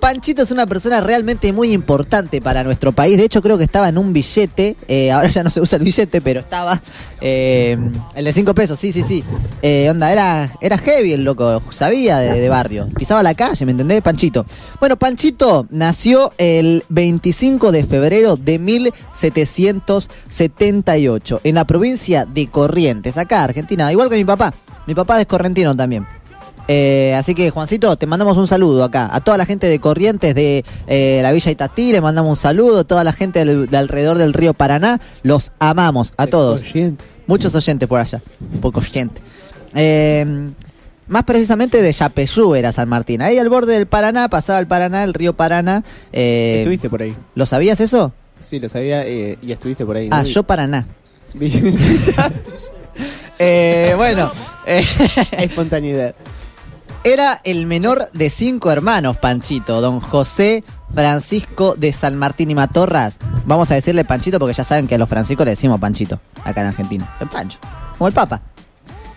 Panchito 0.00 0.42
es 0.42 0.50
una 0.52 0.64
persona 0.66 1.00
realmente 1.00 1.52
muy 1.52 1.72
importante 1.72 2.40
para 2.40 2.62
nuestro 2.62 2.92
país. 2.92 3.16
De 3.18 3.24
hecho, 3.24 3.42
creo 3.42 3.58
que 3.58 3.64
estaba 3.64 3.88
en 3.88 3.98
un 3.98 4.12
billete. 4.12 4.76
eh, 4.86 5.10
ahora 5.10 5.28
ya 5.28 5.42
no 5.42 5.50
se 5.50 5.60
usa 5.60 5.76
el 5.78 5.82
billete, 5.84 6.20
pero 6.20 6.38
estaba. 6.40 6.80
eh, 7.20 7.76
el 8.14 8.24
de 8.24 8.32
5 8.32 8.54
pesos, 8.54 8.78
sí, 8.78 8.92
sí, 8.92 9.02
sí. 9.02 9.24
Eh, 9.60 9.88
onda, 9.90 10.12
era, 10.12 10.52
era 10.60 10.78
heavy 10.78 11.12
el 11.14 11.24
loco. 11.24 11.60
Sabía 11.72 12.18
de, 12.18 12.38
de 12.40 12.48
barrio. 12.48 12.88
Pisaba 12.96 13.24
la 13.24 13.34
calle, 13.34 13.64
¿me 13.66 13.72
entendés? 13.72 14.00
Panchito. 14.00 14.46
Bueno, 14.78 14.96
Panchito 14.96 15.66
nació 15.70 16.32
el 16.38 16.84
25 16.88 17.72
de 17.72 17.84
febrero 17.84 18.36
de 18.36 18.60
1778 18.60 21.40
en 21.42 21.54
la 21.56 21.64
provincia 21.66 22.24
de 22.24 22.46
Corrientes, 22.46 23.16
acá, 23.16 23.42
Argentina. 23.44 23.90
Igual 23.90 24.08
que 24.10 24.16
mi 24.16 24.24
papá. 24.24 24.54
Mi 24.86 24.94
papá 24.94 25.20
es 25.20 25.26
correntino 25.26 25.74
también. 25.76 26.06
Eh, 26.68 27.14
así 27.16 27.34
que, 27.34 27.48
Juancito, 27.50 27.96
te 27.96 28.06
mandamos 28.06 28.36
un 28.36 28.46
saludo 28.46 28.84
acá. 28.84 29.08
A 29.10 29.20
toda 29.20 29.38
la 29.38 29.46
gente 29.46 29.66
de 29.66 29.78
Corrientes, 29.78 30.34
de 30.34 30.64
eh, 30.86 31.20
la 31.22 31.32
Villa 31.32 31.50
Itatí, 31.50 31.92
le 31.92 32.00
mandamos 32.02 32.30
un 32.30 32.36
saludo. 32.36 32.84
Toda 32.84 33.04
la 33.04 33.12
gente 33.14 33.44
del- 33.44 33.68
de 33.70 33.76
alrededor 33.78 34.18
del 34.18 34.34
río 34.34 34.52
Paraná, 34.54 35.00
los 35.22 35.52
amamos 35.58 36.12
a 36.18 36.26
todos. 36.26 36.62
Muchos 37.26 37.54
oyentes 37.54 37.88
por 37.88 38.00
allá. 38.00 38.20
Poco 38.60 38.80
oyentes. 38.80 39.22
Eh, 39.74 40.24
más 41.08 41.24
precisamente 41.24 41.80
de 41.80 41.90
Yapeyú 41.90 42.54
era 42.54 42.70
San 42.72 42.88
Martín. 42.88 43.22
Ahí 43.22 43.38
al 43.38 43.48
borde 43.48 43.72
del 43.74 43.86
Paraná, 43.86 44.28
pasaba 44.28 44.58
el 44.58 44.66
Paraná, 44.66 45.04
el 45.04 45.14
río 45.14 45.32
Paraná. 45.32 45.82
Eh, 46.12 46.56
Estuviste 46.58 46.90
por 46.90 47.00
ahí. 47.00 47.14
¿Lo 47.34 47.46
sabías 47.46 47.80
eso? 47.80 48.12
Sí, 48.46 48.60
lo 48.60 48.68
sabía 48.68 49.08
y 49.08 49.38
estuviste 49.50 49.84
por 49.86 49.96
ahí. 49.96 50.08
Ah, 50.12 50.22
yo 50.22 50.42
Paraná. 50.42 50.86
Eh, 53.40 53.92
bueno, 53.96 54.30
Espontaneidad. 55.30 56.12
Era 57.04 57.40
el 57.44 57.66
menor 57.66 58.10
de 58.12 58.30
cinco 58.30 58.70
hermanos, 58.70 59.16
Panchito, 59.16 59.80
don 59.80 60.00
José 60.00 60.64
Francisco 60.92 61.74
de 61.76 61.92
San 61.92 62.16
Martín 62.16 62.50
y 62.50 62.54
Matorras. 62.54 63.18
Vamos 63.44 63.70
a 63.70 63.74
decirle 63.74 64.04
Panchito 64.04 64.38
porque 64.38 64.54
ya 64.54 64.64
saben 64.64 64.86
que 64.88 64.96
a 64.96 64.98
los 64.98 65.08
franciscos 65.08 65.44
le 65.44 65.50
decimos 65.50 65.80
Panchito, 65.80 66.20
acá 66.44 66.60
en 66.62 66.68
Argentina. 66.68 67.08
El 67.20 67.28
Pancho, 67.28 67.58
como 67.96 68.08
el 68.08 68.14
Papa. 68.14 68.42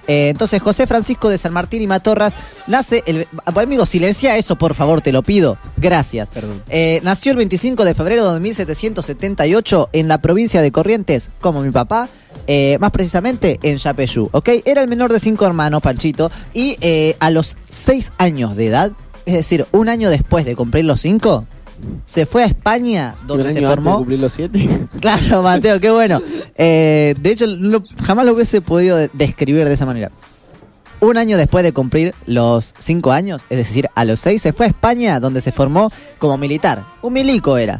Eh, 0.08 0.30
entonces, 0.30 0.62
José 0.62 0.88
Francisco 0.88 1.30
de 1.30 1.38
San 1.38 1.54
Martín 1.54 1.82
y 1.82 1.88
Matorras 1.88 2.34
nace. 2.68 3.04
El, 3.06 3.28
amigo, 3.46 3.86
silencia 3.86 4.38
eso, 4.38 4.56
por 4.56 4.74
favor, 4.74 5.02
te 5.02 5.12
lo 5.12 5.24
pido. 5.24 5.58
Gracias. 5.78 6.30
Perdón. 6.30 6.62
Eh, 6.70 7.00
nació 7.04 7.32
el 7.32 7.38
25 7.38 7.86
de 7.86 7.94
febrero 7.94 8.34
de 8.34 8.40
1778 8.40 9.90
en 9.94 10.08
la 10.08 10.20
provincia 10.20 10.62
de 10.62 10.72
Corrientes, 10.72 11.30
como 11.40 11.62
mi 11.62 11.72
papá, 11.72 12.10
eh, 12.48 12.78
más 12.80 12.92
precisamente 12.92 13.60
en 13.64 13.78
Yapeyú, 13.78 14.30
¿ok? 14.32 14.50
Era 14.66 14.82
el 14.82 14.88
menor 14.88 15.12
de 15.12 15.20
cinco 15.20 15.46
hermanos, 15.46 15.82
Panchito, 15.82 16.32
y 16.54 16.78
a 17.20 17.30
los 17.30 17.58
seis 17.70 18.12
años 18.18 18.56
de 18.56 18.68
edad, 18.68 18.92
es 19.26 19.34
decir, 19.34 19.66
un 19.72 19.90
año 19.90 20.10
después 20.10 20.46
de 20.46 20.56
cumplir 20.56 20.86
los 20.86 21.02
cinco, 21.02 21.46
se 22.06 22.26
fue 22.26 22.44
a 22.44 22.48
España, 22.48 23.16
donde 23.28 23.46
¿Un 23.50 23.54
se 23.54 23.62
formó. 23.66 23.98
cumplir 23.98 24.20
los 24.20 24.34
siete? 24.34 24.68
Claro, 25.02 25.42
Mateo, 25.42 25.80
qué 25.80 25.90
bueno. 25.92 26.22
Eh, 26.56 27.16
de 27.20 27.32
hecho, 27.32 27.48
no- 27.48 27.84
jamás 28.04 28.26
lo 28.26 28.34
hubiese 28.34 28.62
podido 28.62 28.98
de- 28.98 29.10
describir 29.14 29.66
de 29.68 29.74
esa 29.74 29.86
manera. 29.86 30.12
Un 31.00 31.18
año 31.18 31.36
después 31.38 31.64
de 31.64 31.74
cumplir 31.74 32.14
los 32.28 32.76
cinco 32.78 33.12
años, 33.12 33.42
es 33.50 33.58
decir, 33.58 33.90
a 33.96 34.06
los 34.06 34.20
seis, 34.20 34.42
se 34.44 34.54
fue 34.54 34.68
a 34.68 34.70
España, 34.70 35.20
donde 35.20 35.42
se 35.42 35.52
formó 35.52 35.92
como 36.20 36.38
militar. 36.38 36.84
Un 37.02 37.14
milico 37.14 37.58
era. 37.58 37.80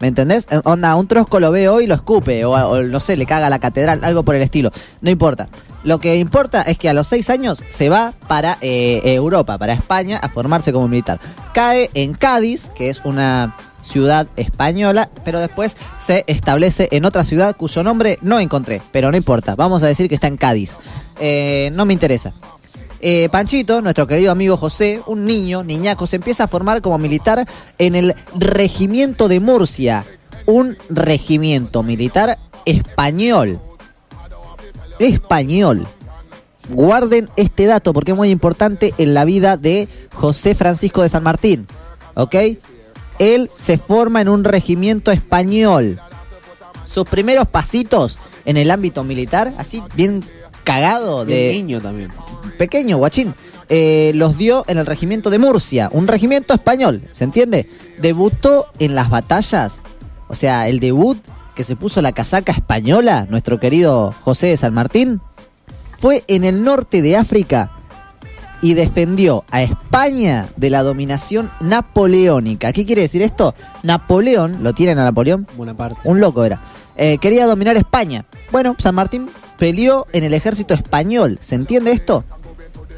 ¿Me 0.00 0.08
entendés? 0.08 0.46
Eh, 0.50 0.60
Onda, 0.64 0.94
un 0.96 1.06
trosco 1.06 1.40
lo 1.40 1.50
ve 1.50 1.68
hoy 1.68 1.84
y 1.84 1.86
lo 1.86 1.94
escupe, 1.94 2.44
o, 2.44 2.82
no 2.82 3.00
sé, 3.00 3.16
le 3.16 3.26
caga 3.26 3.50
la 3.50 3.58
catedral, 3.58 4.00
algo 4.04 4.22
por 4.22 4.34
el 4.34 4.42
estilo. 4.42 4.70
No 5.00 5.10
importa. 5.10 5.48
Lo 5.84 5.98
que 5.98 6.16
importa 6.16 6.62
es 6.62 6.78
que 6.78 6.88
a 6.88 6.94
los 6.94 7.06
seis 7.06 7.30
años 7.30 7.62
se 7.70 7.88
va 7.88 8.12
para 8.26 8.58
eh, 8.60 9.00
Europa, 9.04 9.58
para 9.58 9.72
España, 9.72 10.18
a 10.18 10.28
formarse 10.28 10.72
como 10.72 10.88
militar. 10.88 11.20
Cae 11.52 11.90
en 11.94 12.14
Cádiz, 12.14 12.70
que 12.76 12.90
es 12.90 13.00
una 13.04 13.54
ciudad 13.82 14.26
española, 14.36 15.08
pero 15.24 15.40
después 15.40 15.76
se 15.98 16.24
establece 16.26 16.88
en 16.90 17.04
otra 17.04 17.24
ciudad 17.24 17.56
cuyo 17.56 17.82
nombre 17.82 18.18
no 18.22 18.38
encontré, 18.38 18.82
pero 18.92 19.10
no 19.10 19.16
importa. 19.16 19.54
Vamos 19.54 19.82
a 19.82 19.86
decir 19.86 20.08
que 20.08 20.14
está 20.14 20.26
en 20.26 20.36
Cádiz. 20.36 20.76
Eh, 21.18 21.70
no 21.74 21.86
me 21.86 21.92
interesa. 21.92 22.32
Eh, 23.00 23.28
Panchito, 23.30 23.80
nuestro 23.80 24.06
querido 24.06 24.32
amigo 24.32 24.56
José, 24.56 25.00
un 25.06 25.24
niño, 25.24 25.62
niñaco, 25.62 26.06
se 26.06 26.16
empieza 26.16 26.44
a 26.44 26.48
formar 26.48 26.82
como 26.82 26.98
militar 26.98 27.46
en 27.78 27.94
el 27.94 28.14
Regimiento 28.34 29.28
de 29.28 29.38
Murcia, 29.38 30.04
un 30.46 30.76
regimiento 30.88 31.82
militar 31.82 32.38
español. 32.64 33.60
Español. 34.98 35.86
Guarden 36.70 37.30
este 37.36 37.66
dato 37.66 37.92
porque 37.92 38.10
es 38.12 38.16
muy 38.16 38.30
importante 38.30 38.92
en 38.98 39.14
la 39.14 39.24
vida 39.24 39.56
de 39.56 39.88
José 40.14 40.54
Francisco 40.54 41.02
de 41.02 41.08
San 41.08 41.22
Martín. 41.22 41.66
¿Ok? 42.14 42.34
Él 43.18 43.48
se 43.52 43.78
forma 43.78 44.20
en 44.20 44.28
un 44.28 44.44
regimiento 44.44 45.12
español. 45.12 46.00
Sus 46.84 47.06
primeros 47.08 47.46
pasitos 47.46 48.18
en 48.44 48.56
el 48.56 48.70
ámbito 48.70 49.04
militar, 49.04 49.54
así 49.58 49.82
bien 49.94 50.24
cagado 50.68 51.24
de 51.24 51.50
niño 51.52 51.80
también. 51.80 52.10
pequeño, 52.58 52.98
guachín, 52.98 53.34
eh, 53.70 54.12
los 54.14 54.36
dio 54.36 54.64
en 54.68 54.76
el 54.76 54.84
regimiento 54.84 55.30
de 55.30 55.38
Murcia, 55.38 55.88
un 55.92 56.06
regimiento 56.06 56.52
español, 56.52 57.02
¿se 57.12 57.24
entiende? 57.24 57.66
Debutó 58.02 58.66
en 58.78 58.94
las 58.94 59.08
batallas, 59.08 59.80
o 60.28 60.34
sea, 60.34 60.68
el 60.68 60.78
debut 60.78 61.16
que 61.54 61.64
se 61.64 61.74
puso 61.74 62.02
la 62.02 62.12
casaca 62.12 62.52
española, 62.52 63.26
nuestro 63.30 63.58
querido 63.58 64.14
José 64.24 64.48
de 64.48 64.56
San 64.58 64.74
Martín, 64.74 65.22
fue 65.98 66.22
en 66.28 66.44
el 66.44 66.62
norte 66.62 67.00
de 67.00 67.16
África 67.16 67.70
y 68.60 68.74
defendió 68.74 69.44
a 69.50 69.62
España 69.62 70.48
de 70.56 70.68
la 70.68 70.82
dominación 70.82 71.50
napoleónica. 71.60 72.74
¿Qué 72.74 72.84
quiere 72.84 73.02
decir 73.02 73.22
esto? 73.22 73.54
Napoleón, 73.82 74.62
¿lo 74.62 74.74
tienen 74.74 74.98
a 74.98 75.04
Napoleón? 75.04 75.46
Buena 75.56 75.74
parte. 75.74 75.98
Un 76.04 76.20
loco 76.20 76.44
era. 76.44 76.60
Eh, 76.94 77.16
quería 77.18 77.46
dominar 77.46 77.76
España. 77.76 78.26
Bueno, 78.50 78.76
San 78.78 78.94
Martín 78.94 79.28
peleó 79.58 80.06
en 80.12 80.24
el 80.24 80.34
ejército 80.34 80.74
español. 80.74 81.38
¿Se 81.42 81.54
entiende 81.54 81.92
esto? 81.92 82.24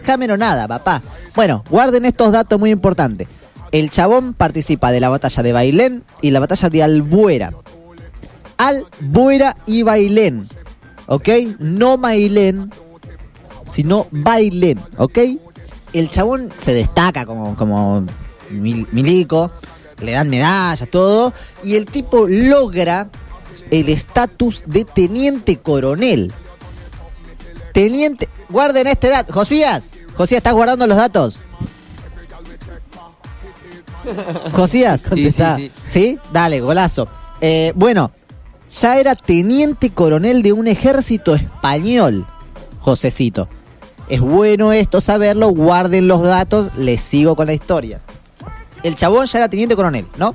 Jámeno 0.04 0.36
nada, 0.36 0.68
papá. 0.68 1.02
Bueno, 1.34 1.64
guarden 1.68 2.04
estos 2.04 2.32
datos 2.32 2.58
muy 2.58 2.70
importantes. 2.70 3.28
El 3.72 3.90
chabón 3.90 4.34
participa 4.34 4.90
de 4.92 5.00
la 5.00 5.08
batalla 5.08 5.42
de 5.42 5.52
Bailén 5.52 6.04
y 6.22 6.30
la 6.30 6.40
batalla 6.40 6.68
de 6.70 6.82
Albuera. 6.82 7.52
Albuera 8.56 9.56
y 9.66 9.82
Bailén. 9.82 10.46
¿Ok? 11.06 11.28
No 11.58 11.96
Mailén, 11.96 12.70
sino 13.68 14.06
Bailén. 14.10 14.80
¿Ok? 14.96 15.18
El 15.92 16.08
chabón 16.10 16.50
se 16.58 16.72
destaca 16.74 17.26
como, 17.26 17.56
como 17.56 18.04
mil- 18.50 18.86
milico. 18.92 19.50
Le 20.00 20.12
dan 20.12 20.28
medallas, 20.30 20.88
todo. 20.90 21.32
Y 21.62 21.76
el 21.76 21.86
tipo 21.86 22.26
logra 22.26 23.08
el 23.70 23.88
estatus 23.88 24.62
de 24.66 24.84
teniente 24.84 25.58
coronel. 25.58 26.32
Teniente. 27.72 28.28
Guarden 28.48 28.86
este 28.86 29.08
dato. 29.08 29.32
Josías. 29.32 29.92
Josías, 30.14 30.38
¿estás 30.38 30.54
guardando 30.54 30.86
los 30.86 30.96
datos? 30.96 31.40
Josías. 34.52 35.02
Sí, 35.12 35.30
sí, 35.30 35.42
sí. 35.56 35.72
¿Sí? 35.84 36.18
Dale, 36.32 36.60
golazo. 36.60 37.08
Eh, 37.40 37.72
bueno, 37.74 38.10
ya 38.70 38.98
era 38.98 39.14
teniente 39.14 39.90
coronel 39.90 40.42
de 40.42 40.52
un 40.52 40.66
ejército 40.66 41.34
español. 41.34 42.26
Josecito. 42.80 43.48
Es 44.08 44.20
bueno 44.20 44.72
esto 44.72 45.00
saberlo, 45.00 45.50
guarden 45.50 46.08
los 46.08 46.22
datos, 46.22 46.74
les 46.76 47.00
sigo 47.00 47.36
con 47.36 47.46
la 47.46 47.52
historia. 47.52 48.00
El 48.82 48.96
chabón 48.96 49.26
ya 49.26 49.38
era 49.38 49.48
teniente 49.48 49.76
coronel, 49.76 50.06
¿no? 50.16 50.34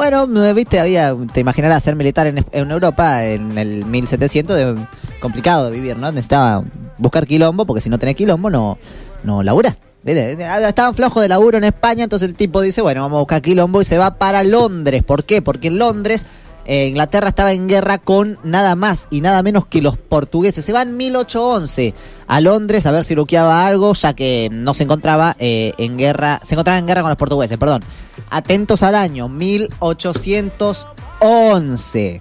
Bueno, 0.00 0.26
viste, 0.54 0.80
había, 0.80 1.14
te 1.30 1.40
imaginarás 1.40 1.82
ser 1.82 1.94
militar 1.94 2.26
en, 2.26 2.42
en 2.52 2.70
Europa 2.70 3.22
en 3.26 3.58
el 3.58 3.84
1700, 3.84 4.56
de- 4.56 4.74
complicado 5.20 5.66
de 5.66 5.72
vivir, 5.72 5.98
¿no? 5.98 6.10
Necesitaba 6.10 6.64
buscar 6.96 7.26
quilombo, 7.26 7.66
porque 7.66 7.82
si 7.82 7.90
no 7.90 7.98
tenés 7.98 8.16
quilombo 8.16 8.48
no, 8.48 8.78
no 9.24 9.42
laburás. 9.42 9.76
Estaban 10.06 10.94
flojos 10.94 11.20
de 11.20 11.28
laburo 11.28 11.58
en 11.58 11.64
España, 11.64 12.04
entonces 12.04 12.30
el 12.30 12.34
tipo 12.34 12.62
dice, 12.62 12.80
bueno, 12.80 13.02
vamos 13.02 13.18
a 13.18 13.20
buscar 13.20 13.42
quilombo 13.42 13.82
y 13.82 13.84
se 13.84 13.98
va 13.98 14.14
para 14.14 14.42
Londres. 14.42 15.02
¿Por 15.04 15.24
qué? 15.24 15.42
Porque 15.42 15.68
en 15.68 15.76
Londres 15.76 16.24
eh, 16.70 16.86
Inglaterra 16.86 17.28
estaba 17.30 17.52
en 17.52 17.66
guerra 17.66 17.98
con 17.98 18.38
nada 18.44 18.76
más 18.76 19.08
y 19.10 19.22
nada 19.22 19.42
menos 19.42 19.66
que 19.66 19.82
los 19.82 19.98
portugueses. 19.98 20.64
Se 20.64 20.72
van 20.72 20.90
en 20.90 20.96
1811 20.98 21.94
a 22.28 22.40
Londres 22.40 22.86
a 22.86 22.92
ver 22.92 23.02
si 23.02 23.16
luqueaba 23.16 23.66
algo, 23.66 23.92
ya 23.94 24.14
que 24.14 24.48
no 24.52 24.72
se 24.72 24.84
encontraba 24.84 25.34
eh, 25.40 25.72
en 25.78 25.98
guerra, 25.98 26.38
se 26.44 26.54
encontraba 26.54 26.78
en 26.78 26.86
guerra 26.86 27.00
con 27.00 27.10
los 27.10 27.18
portugueses, 27.18 27.58
perdón. 27.58 27.82
Atentos 28.30 28.84
al 28.84 28.94
año 28.94 29.28
1811. 29.28 32.20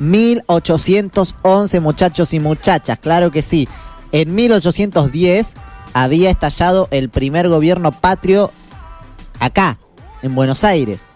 1811 0.00 1.80
muchachos 1.80 2.34
y 2.34 2.40
muchachas, 2.40 2.98
claro 2.98 3.30
que 3.30 3.42
sí. 3.42 3.68
En 4.10 4.34
1810 4.34 5.54
había 5.92 6.30
estallado 6.30 6.88
el 6.90 7.08
primer 7.08 7.48
gobierno 7.48 7.92
patrio 7.92 8.50
acá, 9.38 9.78
en 10.22 10.34
Buenos 10.34 10.64
Aires 10.64 11.06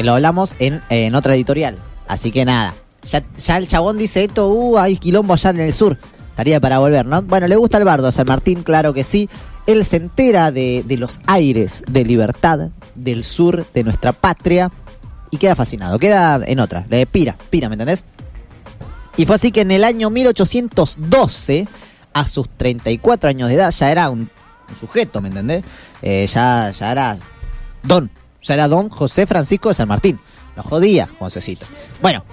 que 0.00 0.04
lo 0.04 0.14
hablamos 0.14 0.56
en, 0.60 0.80
en 0.88 1.14
otra 1.14 1.34
editorial. 1.34 1.76
Así 2.08 2.32
que 2.32 2.46
nada, 2.46 2.74
ya, 3.02 3.22
ya 3.36 3.58
el 3.58 3.68
chabón 3.68 3.98
dice 3.98 4.24
esto, 4.24 4.48
uh, 4.48 4.78
hay 4.78 4.96
quilombo 4.96 5.34
allá 5.34 5.50
en 5.50 5.60
el 5.60 5.74
sur. 5.74 5.98
Estaría 6.30 6.58
para 6.58 6.78
volver, 6.78 7.04
¿no? 7.04 7.20
Bueno, 7.20 7.46
le 7.46 7.56
gusta 7.56 7.76
el 7.76 7.84
bardo 7.84 8.08
a 8.08 8.12
San 8.12 8.24
Martín, 8.26 8.62
claro 8.62 8.94
que 8.94 9.04
sí. 9.04 9.28
él 9.66 9.84
se 9.84 9.96
entera 9.96 10.52
de, 10.52 10.84
de 10.86 10.96
los 10.96 11.20
aires 11.26 11.84
de 11.86 12.06
libertad 12.06 12.70
del 12.94 13.24
sur 13.24 13.66
de 13.74 13.84
nuestra 13.84 14.12
patria 14.12 14.70
y 15.30 15.36
queda 15.36 15.54
fascinado, 15.54 15.98
queda 15.98 16.40
en 16.46 16.60
otra, 16.60 16.86
le 16.88 17.04
pira, 17.04 17.36
pira, 17.50 17.68
¿me 17.68 17.74
entendés? 17.74 18.02
Y 19.18 19.26
fue 19.26 19.34
así 19.34 19.52
que 19.52 19.60
en 19.60 19.70
el 19.70 19.84
año 19.84 20.08
1812, 20.08 21.68
a 22.14 22.24
sus 22.24 22.48
34 22.48 23.28
años 23.28 23.50
de 23.50 23.54
edad, 23.56 23.70
ya 23.70 23.92
era 23.92 24.08
un, 24.08 24.30
sujeto, 24.80 25.20
¿me 25.20 25.28
entendés? 25.28 25.62
Eh, 26.00 26.26
ya, 26.26 26.70
ya 26.70 26.90
era 26.90 27.18
don, 27.82 28.10
ya 28.42 28.54
era 28.54 28.68
don 28.68 28.88
José 28.88 29.26
Francisco 29.26 29.68
de 29.68 29.74
San 29.74 29.88
Martín. 29.88 30.18
No 30.56 30.62
jodía, 30.62 31.08
Josecito. 31.18 31.66
Bueno, 32.02 32.24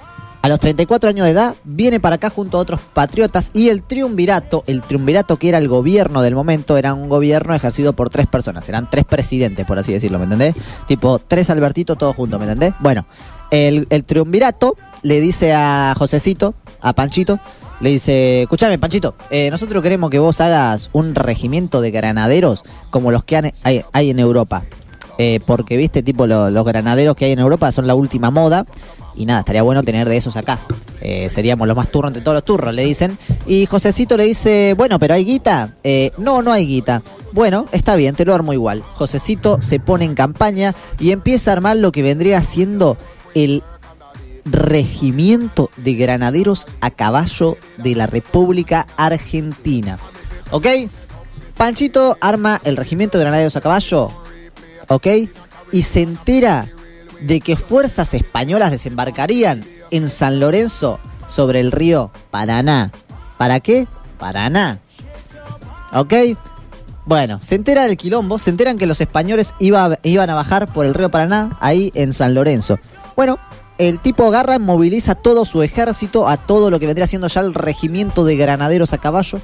a 0.41 0.49
los 0.49 0.59
34 0.59 1.09
años 1.09 1.25
de 1.25 1.31
edad 1.31 1.55
viene 1.63 1.99
para 1.99 2.15
acá 2.15 2.29
junto 2.29 2.57
a 2.57 2.61
otros 2.61 2.79
patriotas 2.93 3.51
y 3.53 3.69
el 3.69 3.83
triunvirato, 3.83 4.63
el 4.67 4.81
triunvirato 4.81 5.37
que 5.37 5.49
era 5.49 5.57
el 5.57 5.67
gobierno 5.67 6.21
del 6.21 6.35
momento, 6.35 6.77
era 6.77 6.93
un 6.93 7.09
gobierno 7.09 7.53
ejercido 7.53 7.93
por 7.93 8.09
tres 8.09 8.27
personas, 8.27 8.67
eran 8.69 8.89
tres 8.89 9.05
presidentes, 9.05 9.65
por 9.65 9.77
así 9.79 9.91
decirlo, 9.91 10.19
¿me 10.19 10.25
entendés? 10.25 10.55
Tipo, 10.87 11.19
tres 11.19 11.49
Albertitos 11.49 11.97
todos 11.97 12.15
juntos, 12.15 12.39
¿me 12.39 12.45
entendés? 12.45 12.73
Bueno, 12.79 13.05
el, 13.51 13.87
el 13.89 14.03
triunvirato 14.03 14.75
le 15.01 15.19
dice 15.19 15.53
a 15.53 15.93
Josecito, 15.97 16.53
a 16.81 16.93
Panchito, 16.93 17.39
le 17.79 17.89
dice, 17.89 18.43
escúchame 18.43 18.79
Panchito, 18.79 19.15
eh, 19.29 19.49
nosotros 19.51 19.83
queremos 19.83 20.09
que 20.09 20.19
vos 20.19 20.39
hagas 20.41 20.89
un 20.93 21.13
regimiento 21.13 21.81
de 21.81 21.91
granaderos 21.91 22.63
como 22.89 23.11
los 23.11 23.23
que 23.23 23.51
hay 23.63 24.09
en 24.09 24.19
Europa. 24.19 24.63
Eh, 25.17 25.39
porque, 25.45 25.77
viste, 25.77 26.03
tipo 26.03 26.27
lo- 26.27 26.50
los 26.51 26.65
granaderos 26.65 27.15
que 27.15 27.25
hay 27.25 27.31
en 27.31 27.39
Europa 27.39 27.71
son 27.71 27.88
la 27.88 27.95
última 27.95 28.29
moda. 28.31 28.65
Y 29.15 29.25
nada, 29.25 29.39
estaría 29.39 29.63
bueno 29.63 29.81
tener 29.81 30.07
de 30.07 30.15
esos 30.17 30.38
acá. 30.38 30.59
Eh, 31.01 31.29
seríamos 31.31 31.67
los 31.67 31.75
más 31.75 31.89
turros 31.89 32.09
entre 32.12 32.21
todos 32.21 32.36
los 32.36 32.43
turros, 32.45 32.71
le 32.74 32.86
dicen. 32.86 33.17
Y 33.47 33.65
Josecito 33.65 34.15
le 34.15 34.25
dice, 34.25 34.75
bueno, 34.77 35.00
pero 35.00 35.15
¿hay 35.15 35.25
guita? 35.25 35.74
Eh, 35.83 36.12
no, 36.19 36.43
no 36.43 36.51
hay 36.51 36.67
guita. 36.67 37.01
Bueno, 37.31 37.65
está 37.71 37.95
bien, 37.95 38.13
te 38.15 38.25
lo 38.25 38.36
armo 38.36 38.53
igual. 38.53 38.83
Josecito 38.93 39.59
se 39.59 39.79
pone 39.79 40.05
en 40.05 40.13
campaña 40.13 40.75
y 41.00 41.09
empieza 41.12 41.50
a 41.50 41.53
armar 41.53 41.77
lo 41.77 41.91
que 41.91 42.03
vendría 42.03 42.43
siendo 42.43 42.95
el 43.33 43.63
Regimiento 44.45 45.69
de 45.77 45.93
Granaderos 45.95 46.67
a 46.79 46.89
Caballo 46.91 47.57
de 47.77 47.95
la 47.95 48.07
República 48.07 48.88
Argentina. 48.97 50.00
¿Ok? 50.51 50.67
Panchito 51.57 52.17
arma 52.21 52.62
el 52.63 52.77
Regimiento 52.77 53.17
de 53.17 53.24
Granaderos 53.25 53.55
a 53.55 53.62
Caballo. 53.62 54.09
¿Ok? 54.89 55.08
Y 55.72 55.82
se 55.82 56.01
entera 56.01 56.67
de 57.22 57.41
que 57.41 57.56
fuerzas 57.58 58.13
españolas 58.13 58.72
desembarcarían 58.72 59.65
en 59.91 60.10
San 60.10 60.39
Lorenzo 60.39 61.00
sobre 61.27 61.60
el 61.60 61.72
río 61.72 62.12
Paraná. 62.32 62.91
¿Para 63.38 63.60
qué? 63.60 63.88
Paraná. 64.20 64.79
¿Ok? 65.94 66.13
Bueno, 67.06 67.39
se 67.41 67.56
entera 67.56 67.84
del 67.86 67.98
quilombo, 67.98 68.38
se 68.39 68.50
enteran 68.50 68.77
que 68.77 68.86
los 68.86 69.00
españoles 69.00 69.53
iba- 69.60 70.00
iban 70.03 70.29
a 70.29 70.36
bajar 70.36 70.72
por 70.74 70.86
el 70.86 70.94
río 70.94 71.10
Paraná, 71.10 71.58
ahí 71.62 71.91
en 71.96 72.12
San 72.13 72.34
Lorenzo. 72.34 72.79
Bueno, 73.15 73.39
el 73.77 74.00
tipo 74.00 74.25
agarra, 74.27 74.60
moviliza 74.60 75.15
todo 75.15 75.46
su 75.46 75.63
ejército, 75.63 76.27
a 76.27 76.36
todo 76.38 76.70
lo 76.70 76.79
que 76.79 76.86
vendría 76.88 77.08
siendo 77.08 77.27
ya 77.29 77.41
el 77.41 77.53
regimiento 77.53 78.25
de 78.25 78.36
granaderos 78.36 78.91
a 78.94 78.98
caballo, 78.98 79.39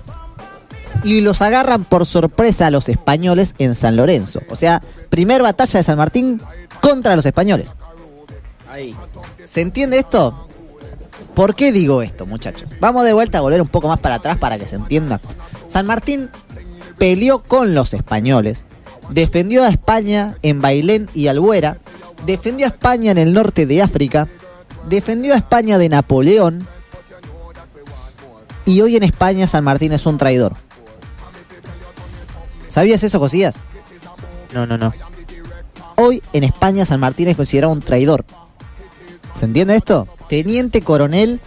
y 1.03 1.21
los 1.21 1.41
agarran 1.41 1.83
por 1.83 2.05
sorpresa 2.05 2.67
a 2.67 2.71
los 2.71 2.89
españoles 2.89 3.55
en 3.57 3.75
San 3.75 3.95
Lorenzo. 3.95 4.41
O 4.49 4.55
sea, 4.55 4.81
primer 5.09 5.41
batalla 5.41 5.79
de 5.79 5.83
San 5.83 5.97
Martín 5.97 6.41
contra 6.81 7.15
los 7.15 7.25
españoles. 7.25 7.73
¿Se 9.45 9.61
entiende 9.61 9.99
esto? 9.99 10.47
¿Por 11.33 11.55
qué 11.55 11.71
digo 11.71 12.01
esto, 12.01 12.25
muchachos? 12.25 12.69
Vamos 12.79 13.05
de 13.05 13.13
vuelta 13.13 13.39
a 13.39 13.41
volver 13.41 13.61
un 13.61 13.67
poco 13.67 13.87
más 13.87 13.99
para 13.99 14.15
atrás 14.15 14.37
para 14.37 14.59
que 14.59 14.67
se 14.67 14.75
entienda. 14.75 15.19
San 15.67 15.85
Martín 15.85 16.29
peleó 16.97 17.41
con 17.41 17.73
los 17.73 17.93
españoles, 17.93 18.65
defendió 19.09 19.63
a 19.63 19.69
España 19.69 20.37
en 20.43 20.61
Bailén 20.61 21.09
y 21.13 21.27
Albuera, 21.27 21.77
defendió 22.25 22.67
a 22.67 22.69
España 22.69 23.11
en 23.11 23.17
el 23.17 23.33
norte 23.33 23.65
de 23.65 23.81
África, 23.81 24.27
defendió 24.89 25.33
a 25.33 25.37
España 25.37 25.77
de 25.77 25.89
Napoleón, 25.89 26.67
y 28.65 28.81
hoy 28.81 28.95
en 28.95 29.03
España 29.03 29.47
San 29.47 29.63
Martín 29.63 29.91
es 29.91 30.05
un 30.05 30.17
traidor. 30.17 30.53
¿Sabías 32.73 33.03
eso, 33.03 33.19
Cosillas? 33.19 33.53
No, 34.51 34.65
no, 34.65 34.79
no. 34.79 34.91
Hoy 35.95 36.23
en 36.33 36.43
España 36.43 36.87
San 36.87 36.99
Martín 36.99 37.27
es 37.27 37.35
considerado 37.35 37.71
un 37.71 37.81
traidor. 37.81 38.25
¿Se 39.35 39.45
entiende 39.45 39.75
esto? 39.75 40.07
Teniente 40.27 40.81
coronel 40.81 41.39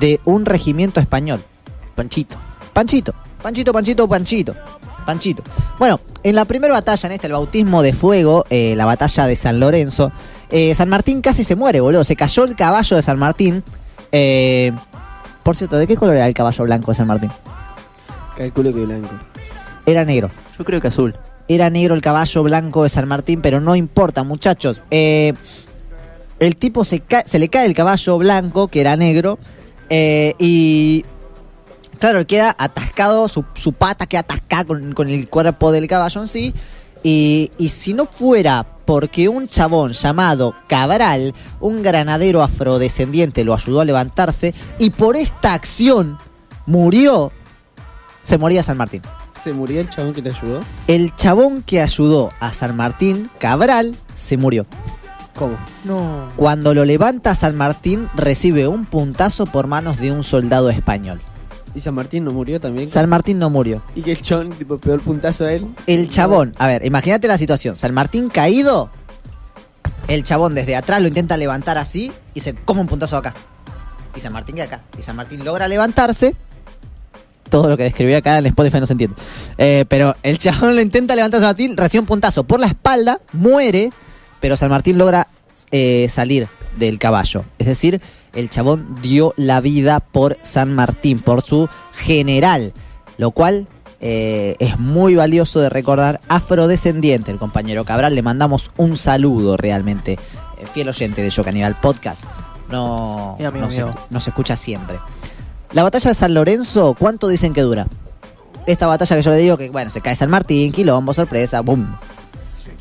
de 0.00 0.18
un 0.24 0.44
regimiento 0.44 0.98
español. 0.98 1.44
Panchito. 1.94 2.34
Panchito. 2.72 3.14
Panchito, 3.40 3.72
Panchito, 3.72 4.08
Panchito. 4.08 4.56
Panchito. 5.06 5.44
Bueno, 5.78 6.00
en 6.24 6.34
la 6.34 6.44
primera 6.44 6.74
batalla, 6.74 7.06
en 7.06 7.12
esta, 7.12 7.28
el 7.28 7.34
bautismo 7.34 7.80
de 7.80 7.92
fuego, 7.92 8.44
eh, 8.50 8.74
la 8.76 8.84
batalla 8.84 9.28
de 9.28 9.36
San 9.36 9.60
Lorenzo, 9.60 10.10
eh, 10.50 10.74
San 10.74 10.88
Martín 10.88 11.20
casi 11.20 11.44
se 11.44 11.54
muere, 11.54 11.78
boludo. 11.78 12.02
Se 12.02 12.16
cayó 12.16 12.42
el 12.42 12.56
caballo 12.56 12.96
de 12.96 13.02
San 13.04 13.20
Martín. 13.20 13.62
Eh, 14.10 14.72
por 15.44 15.54
cierto, 15.54 15.76
¿de 15.76 15.86
qué 15.86 15.94
color 15.94 16.16
era 16.16 16.26
el 16.26 16.34
caballo 16.34 16.64
blanco 16.64 16.90
de 16.90 16.96
San 16.96 17.06
Martín? 17.06 17.30
Calculo 18.36 18.74
que 18.74 18.84
blanco. 18.84 19.14
Era 19.86 20.04
negro. 20.04 20.30
Yo 20.58 20.64
creo 20.64 20.80
que 20.80 20.88
azul. 20.88 21.14
Era 21.46 21.68
negro 21.70 21.94
el 21.94 22.00
caballo 22.00 22.42
blanco 22.42 22.82
de 22.84 22.88
San 22.88 23.06
Martín, 23.06 23.42
pero 23.42 23.60
no 23.60 23.76
importa, 23.76 24.22
muchachos. 24.22 24.82
Eh, 24.90 25.34
el 26.38 26.56
tipo 26.56 26.84
se, 26.84 27.02
le 27.32 27.48
cae 27.48 27.66
el 27.66 27.74
caballo 27.74 28.18
blanco, 28.18 28.68
que 28.68 28.80
era 28.80 28.96
negro, 28.96 29.38
eh, 29.90 30.34
y 30.38 31.04
claro, 31.98 32.26
queda 32.26 32.54
atascado, 32.58 33.28
su, 33.28 33.44
su 33.54 33.72
pata 33.72 34.06
queda 34.06 34.20
atascada 34.20 34.64
con, 34.64 34.92
con 34.94 35.08
el 35.08 35.28
cuerpo 35.28 35.70
del 35.70 35.86
caballo 35.86 36.22
en 36.22 36.28
sí. 36.28 36.54
Y, 37.02 37.50
y 37.58 37.68
si 37.68 37.92
no 37.92 38.06
fuera 38.06 38.64
porque 38.86 39.28
un 39.28 39.48
chabón 39.48 39.92
llamado 39.92 40.54
Cabral, 40.66 41.34
un 41.60 41.82
granadero 41.82 42.42
afrodescendiente, 42.42 43.44
lo 43.44 43.54
ayudó 43.54 43.80
a 43.80 43.84
levantarse, 43.84 44.54
y 44.78 44.90
por 44.90 45.16
esta 45.16 45.54
acción 45.54 46.18
murió, 46.66 47.32
se 48.22 48.38
moría 48.38 48.62
San 48.62 48.76
Martín. 48.76 49.02
¿Se 49.40 49.52
murió 49.52 49.80
el 49.80 49.90
chabón 49.90 50.14
que 50.14 50.22
te 50.22 50.30
ayudó? 50.30 50.62
El 50.86 51.14
chabón 51.16 51.62
que 51.62 51.80
ayudó 51.80 52.30
a 52.40 52.52
San 52.52 52.76
Martín, 52.76 53.30
Cabral, 53.38 53.94
se 54.14 54.36
murió. 54.36 54.66
¿Cómo? 55.34 55.56
No. 55.84 56.28
Cuando 56.36 56.74
lo 56.74 56.84
levanta 56.84 57.34
San 57.34 57.56
Martín, 57.56 58.08
recibe 58.14 58.68
un 58.68 58.84
puntazo 58.84 59.46
por 59.46 59.66
manos 59.66 59.98
de 59.98 60.12
un 60.12 60.22
soldado 60.22 60.70
español. 60.70 61.20
¿Y 61.74 61.80
San 61.80 61.94
Martín 61.94 62.24
no 62.24 62.30
murió 62.30 62.60
también? 62.60 62.88
San 62.88 63.08
Martín 63.08 63.40
no 63.40 63.50
murió. 63.50 63.82
¿Y 63.96 64.02
que 64.02 64.12
el 64.12 64.20
chabón 64.20 64.50
tipo, 64.50 64.78
pegó 64.78 64.94
el 64.94 65.00
puntazo 65.00 65.44
a 65.44 65.52
él? 65.52 65.66
El 65.88 66.08
chabón, 66.08 66.54
a 66.56 66.68
ver, 66.68 66.86
imagínate 66.86 67.26
la 67.26 67.36
situación. 67.36 67.74
San 67.74 67.92
Martín 67.92 68.28
caído, 68.28 68.90
el 70.06 70.22
chabón 70.22 70.54
desde 70.54 70.76
atrás 70.76 71.02
lo 71.02 71.08
intenta 71.08 71.36
levantar 71.36 71.78
así 71.78 72.12
y 72.32 72.40
se 72.40 72.54
come 72.54 72.80
un 72.80 72.86
puntazo 72.86 73.16
acá. 73.16 73.34
Y 74.14 74.20
San 74.20 74.32
Martín 74.32 74.54
queda 74.54 74.66
acá. 74.66 74.82
Y 74.96 75.02
San 75.02 75.16
Martín 75.16 75.44
logra 75.44 75.66
levantarse. 75.66 76.36
Todo 77.50 77.68
lo 77.68 77.76
que 77.76 77.84
describí 77.84 78.14
acá 78.14 78.38
en 78.38 78.46
Spotify 78.46 78.80
no 78.80 78.86
se 78.86 78.94
entiende. 78.94 79.16
Eh, 79.58 79.84
pero 79.88 80.16
el 80.22 80.38
chabón 80.38 80.74
lo 80.74 80.80
intenta 80.82 81.14
levantar 81.14 81.38
a 81.38 81.40
San 81.42 81.48
Martín, 81.50 81.76
recibe 81.76 82.00
un 82.00 82.06
puntazo 82.06 82.44
por 82.44 82.58
la 82.60 82.66
espalda, 82.66 83.20
muere, 83.32 83.90
pero 84.40 84.56
San 84.56 84.70
Martín 84.70 84.98
logra 84.98 85.28
eh, 85.70 86.08
salir 86.10 86.48
del 86.76 86.98
caballo. 86.98 87.44
Es 87.58 87.66
decir, 87.66 88.00
el 88.32 88.50
chabón 88.50 88.96
dio 89.02 89.34
la 89.36 89.60
vida 89.60 90.00
por 90.00 90.36
San 90.42 90.74
Martín, 90.74 91.20
por 91.20 91.42
su 91.42 91.68
general. 91.92 92.72
Lo 93.16 93.30
cual 93.30 93.68
eh, 94.00 94.56
es 94.58 94.78
muy 94.80 95.14
valioso 95.14 95.60
de 95.60 95.68
recordar. 95.68 96.20
Afrodescendiente, 96.28 97.30
el 97.30 97.38
compañero 97.38 97.84
Cabral. 97.84 98.14
Le 98.14 98.22
mandamos 98.22 98.70
un 98.76 98.96
saludo 98.96 99.56
realmente. 99.56 100.18
fiel 100.72 100.88
oyente 100.88 101.22
de 101.22 101.30
Yo 101.30 101.44
Caníbal 101.44 101.76
Podcast. 101.80 102.24
No, 102.68 103.36
Mi 103.38 103.44
amigo 103.44 103.66
no, 103.66 103.70
se, 103.70 103.84
mío. 103.84 103.94
nos 104.10 104.26
escucha 104.26 104.56
siempre. 104.56 104.98
La 105.74 105.82
batalla 105.82 106.10
de 106.10 106.14
San 106.14 106.34
Lorenzo, 106.34 106.94
¿cuánto 106.98 107.28
dicen 107.28 107.52
que 107.52 107.60
dura? 107.62 107.86
Esta 108.66 108.86
batalla 108.86 109.16
que 109.16 109.22
yo 109.22 109.30
le 109.30 109.36
digo 109.38 109.56
que, 109.58 109.68
bueno, 109.70 109.90
se 109.90 110.00
cae 110.00 110.14
San 110.16 110.30
Martín, 110.30 110.72
quilombo, 110.72 111.12
sorpresa, 111.12 111.60
boom. 111.60 111.96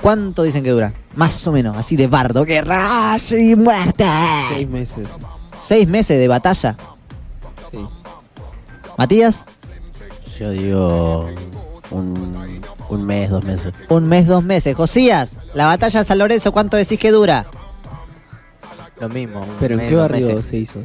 ¿Cuánto 0.01 0.43
dicen 0.43 0.63
que 0.63 0.69
dura? 0.69 0.93
Más 1.15 1.45
o 1.47 1.51
menos, 1.51 1.75
así 1.75 1.95
de 1.95 2.07
bardo. 2.07 2.45
¡Guerra 2.45 3.15
y 3.31 3.55
muerte! 3.55 4.05
Seis 4.53 4.69
meses. 4.69 5.07
Seis 5.59 5.87
meses 5.87 6.19
de 6.19 6.27
batalla. 6.27 6.75
Sí. 7.71 7.79
Matías, 8.97 9.43
Yo 10.39 10.51
digo 10.51 11.29
un, 11.89 12.61
un 12.89 13.05
mes, 13.05 13.29
dos 13.29 13.43
meses. 13.43 13.73
un 13.89 14.07
mes, 14.07 14.27
dos 14.27 14.43
meses. 14.43 14.75
Josías, 14.75 15.37
la 15.53 15.65
batalla 15.65 15.99
de 16.01 16.05
San 16.05 16.17
Lorenzo, 16.19 16.51
¿cuánto 16.51 16.77
decís 16.77 16.99
que 16.99 17.11
dura? 17.11 17.45
Lo 18.99 19.09
mismo. 19.09 19.41
un 19.41 19.47
¿Pero 19.59 19.79
en 19.79 19.89
qué 19.89 19.95
barrio 19.95 20.43
se 20.43 20.57
hizo? 20.57 20.79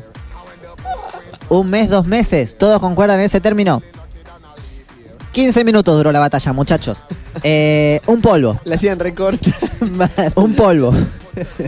Un 1.51 1.71
mes, 1.71 1.89
dos 1.89 2.07
meses. 2.07 2.57
¿Todos 2.59 2.81
concuerdan 2.81 3.19
en 3.21 3.27
ese 3.27 3.41
término? 3.41 3.83
15 5.33 5.65
minutos 5.65 5.97
duró 5.97 6.11
la 6.13 6.19
batalla, 6.19 6.53
muchachos. 6.53 7.05
Eh, 7.43 8.01
un 8.07 8.21
polvo. 8.21 8.61
Le 8.65 8.75
hacían 8.75 8.99
recorte. 8.99 9.53
Un 10.35 10.55
polvo. 10.55 10.93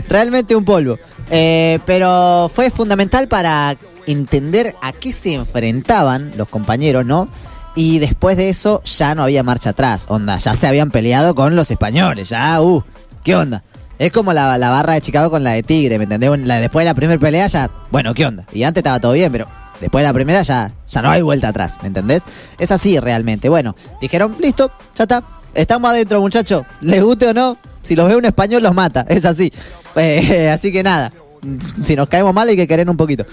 Realmente 0.09 0.55
un 0.55 0.65
polvo. 0.65 0.97
Eh, 1.29 1.79
pero 1.85 2.51
fue 2.53 2.69
fundamental 2.71 3.27
para 3.29 3.77
entender 4.05 4.75
a 4.81 4.91
qué 4.91 5.13
se 5.13 5.33
enfrentaban 5.35 6.33
los 6.35 6.49
compañeros, 6.49 7.05
¿no? 7.05 7.29
Y 7.75 7.99
después 7.99 8.35
de 8.35 8.49
eso 8.49 8.81
ya 8.83 9.15
no 9.15 9.23
había 9.23 9.43
marcha 9.43 9.69
atrás, 9.69 10.05
onda, 10.09 10.37
ya 10.39 10.53
se 10.55 10.67
habían 10.67 10.91
peleado 10.91 11.33
con 11.35 11.55
los 11.55 11.71
españoles, 11.71 12.27
ya, 12.27 12.61
uh, 12.61 12.83
¿qué 13.23 13.33
onda? 13.37 13.63
Es 13.97 14.11
como 14.11 14.33
la, 14.33 14.57
la 14.57 14.69
barra 14.71 14.95
de 14.95 15.01
Chicago 15.01 15.29
con 15.31 15.45
la 15.45 15.51
de 15.51 15.63
Tigre, 15.63 15.97
¿me 15.97 16.03
entendés? 16.03 16.37
La- 16.41 16.59
después 16.59 16.83
de 16.83 16.89
la 16.89 16.95
primera 16.95 17.17
pelea 17.17 17.47
ya, 17.47 17.71
bueno, 17.91 18.13
¿qué 18.13 18.25
onda? 18.25 18.45
Y 18.51 18.63
antes 18.63 18.81
estaba 18.81 18.99
todo 18.99 19.13
bien, 19.13 19.31
pero 19.31 19.47
después 19.81 20.03
de 20.03 20.07
la 20.07 20.13
primera 20.13 20.41
ya, 20.43 20.71
ya 20.87 21.01
no 21.01 21.09
hay 21.09 21.21
vuelta 21.21 21.49
atrás, 21.49 21.77
¿me 21.81 21.87
entendés? 21.87 22.23
Es 22.57 22.71
así 22.71 22.99
realmente. 22.99 23.49
Bueno, 23.49 23.75
dijeron, 23.99 24.37
listo, 24.39 24.71
ya 24.95 25.03
está, 25.03 25.23
estamos 25.53 25.91
adentro, 25.91 26.21
muchachos, 26.21 26.63
les 26.79 27.03
guste 27.03 27.27
o 27.27 27.33
no, 27.33 27.57
si 27.83 27.95
los 27.95 28.07
ve 28.07 28.15
un 28.15 28.25
español 28.25 28.63
los 28.63 28.73
mata, 28.73 29.05
es 29.09 29.25
así. 29.25 29.51
Eh, 29.95 30.49
así 30.53 30.71
que 30.71 30.83
nada, 30.83 31.11
si 31.83 31.95
nos 31.95 32.07
caemos 32.07 32.33
mal 32.33 32.47
hay 32.47 32.55
que 32.55 32.67
querer 32.67 32.89
un 32.89 32.97
poquito. 32.97 33.25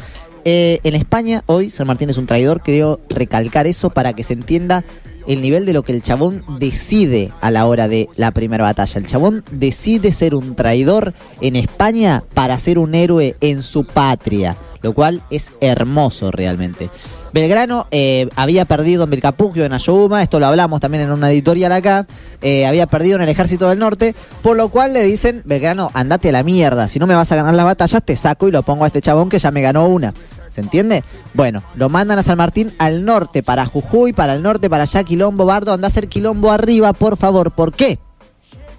Eh, 0.45 0.81
en 0.83 0.95
España, 0.95 1.43
hoy, 1.47 1.71
San 1.71 1.87
Martín 1.87 2.09
es 2.11 2.17
un 2.17 2.27
traidor. 2.27 2.63
Quiero 2.63 3.01
recalcar 3.11 3.67
eso 3.67 3.91
para 3.91 4.15
que 4.15 4.23
se 4.23 4.33
entienda 4.33 4.85
el 5.29 5.43
nivel 5.43 5.67
de 5.67 5.75
lo 5.75 5.85
que 5.85 5.93
el 5.93 6.03
chabón 6.03 6.43
decide 6.59 7.31
a 7.41 7.51
la 7.51 7.67
hora 7.67 7.87
de 7.87 8.09
la 8.17 8.33
primera 8.33 8.65
batalla. 8.65 8.99
El 8.99 9.07
chabón 9.07 9.45
decide 9.53 10.11
ser 10.11 10.35
un 10.35 10.57
traidor 10.57 11.13
en 11.41 11.55
España 11.55 12.25
para 12.35 12.59
ser 12.59 12.79
un 12.79 12.95
héroe 12.95 13.37
en 13.43 13.63
su 13.63 13.85
patria, 13.85 14.57
lo 14.83 14.95
cual 14.95 15.23
es 15.31 15.51
hermoso 15.61 16.31
realmente. 16.31 16.89
Belgrano 17.33 17.87
eh, 17.91 18.31
había 18.37 18.65
perdido 18.65 19.05
en 19.05 19.11
Vilcapugio, 19.11 19.67
en 19.67 19.75
Ayohuma, 19.75 20.23
esto 20.23 20.41
lo 20.41 20.47
hablamos 20.47 20.81
también 20.81 21.05
en 21.05 21.11
una 21.11 21.31
editorial 21.31 21.73
acá, 21.73 22.07
eh, 22.41 22.67
había 22.67 22.87
perdido 22.87 23.17
en 23.17 23.23
el 23.23 23.29
ejército 23.29 23.69
del 23.69 23.79
norte, 23.79 24.15
por 24.43 24.57
lo 24.57 24.71
cual 24.71 24.95
le 24.95 25.03
dicen, 25.03 25.43
Belgrano, 25.45 25.91
andate 25.93 26.31
a 26.31 26.33
la 26.33 26.43
mierda, 26.43 26.89
si 26.89 26.99
no 26.99 27.07
me 27.07 27.15
vas 27.15 27.31
a 27.31 27.37
ganar 27.37 27.53
las 27.53 27.67
batallas, 27.67 28.03
te 28.03 28.17
saco 28.17 28.49
y 28.49 28.51
lo 28.51 28.63
pongo 28.63 28.85
a 28.85 28.87
este 28.87 29.03
chabón 29.03 29.29
que 29.29 29.39
ya 29.39 29.51
me 29.51 29.61
ganó 29.61 29.87
una. 29.89 30.15
¿Se 30.51 30.61
entiende? 30.61 31.05
Bueno, 31.35 31.63
lo 31.75 31.89
mandan 31.89 32.19
a 32.19 32.23
San 32.23 32.39
Martín 32.39 32.73
al 32.79 33.05
norte, 33.05 33.43
para 33.43 33.67
Jujuy, 33.67 34.13
para 34.13 34.35
el 34.35 34.43
norte, 34.43 34.71
para 34.71 34.85
allá, 34.85 35.05
Quilombo, 35.05 35.45
Bardo, 35.45 35.73
anda 35.73 35.87
a 35.87 35.91
hacer 35.91 36.09
Quilombo 36.09 36.51
arriba, 36.51 36.93
por 36.93 37.17
favor. 37.17 37.53
¿Por 37.53 37.73
qué? 37.73 37.99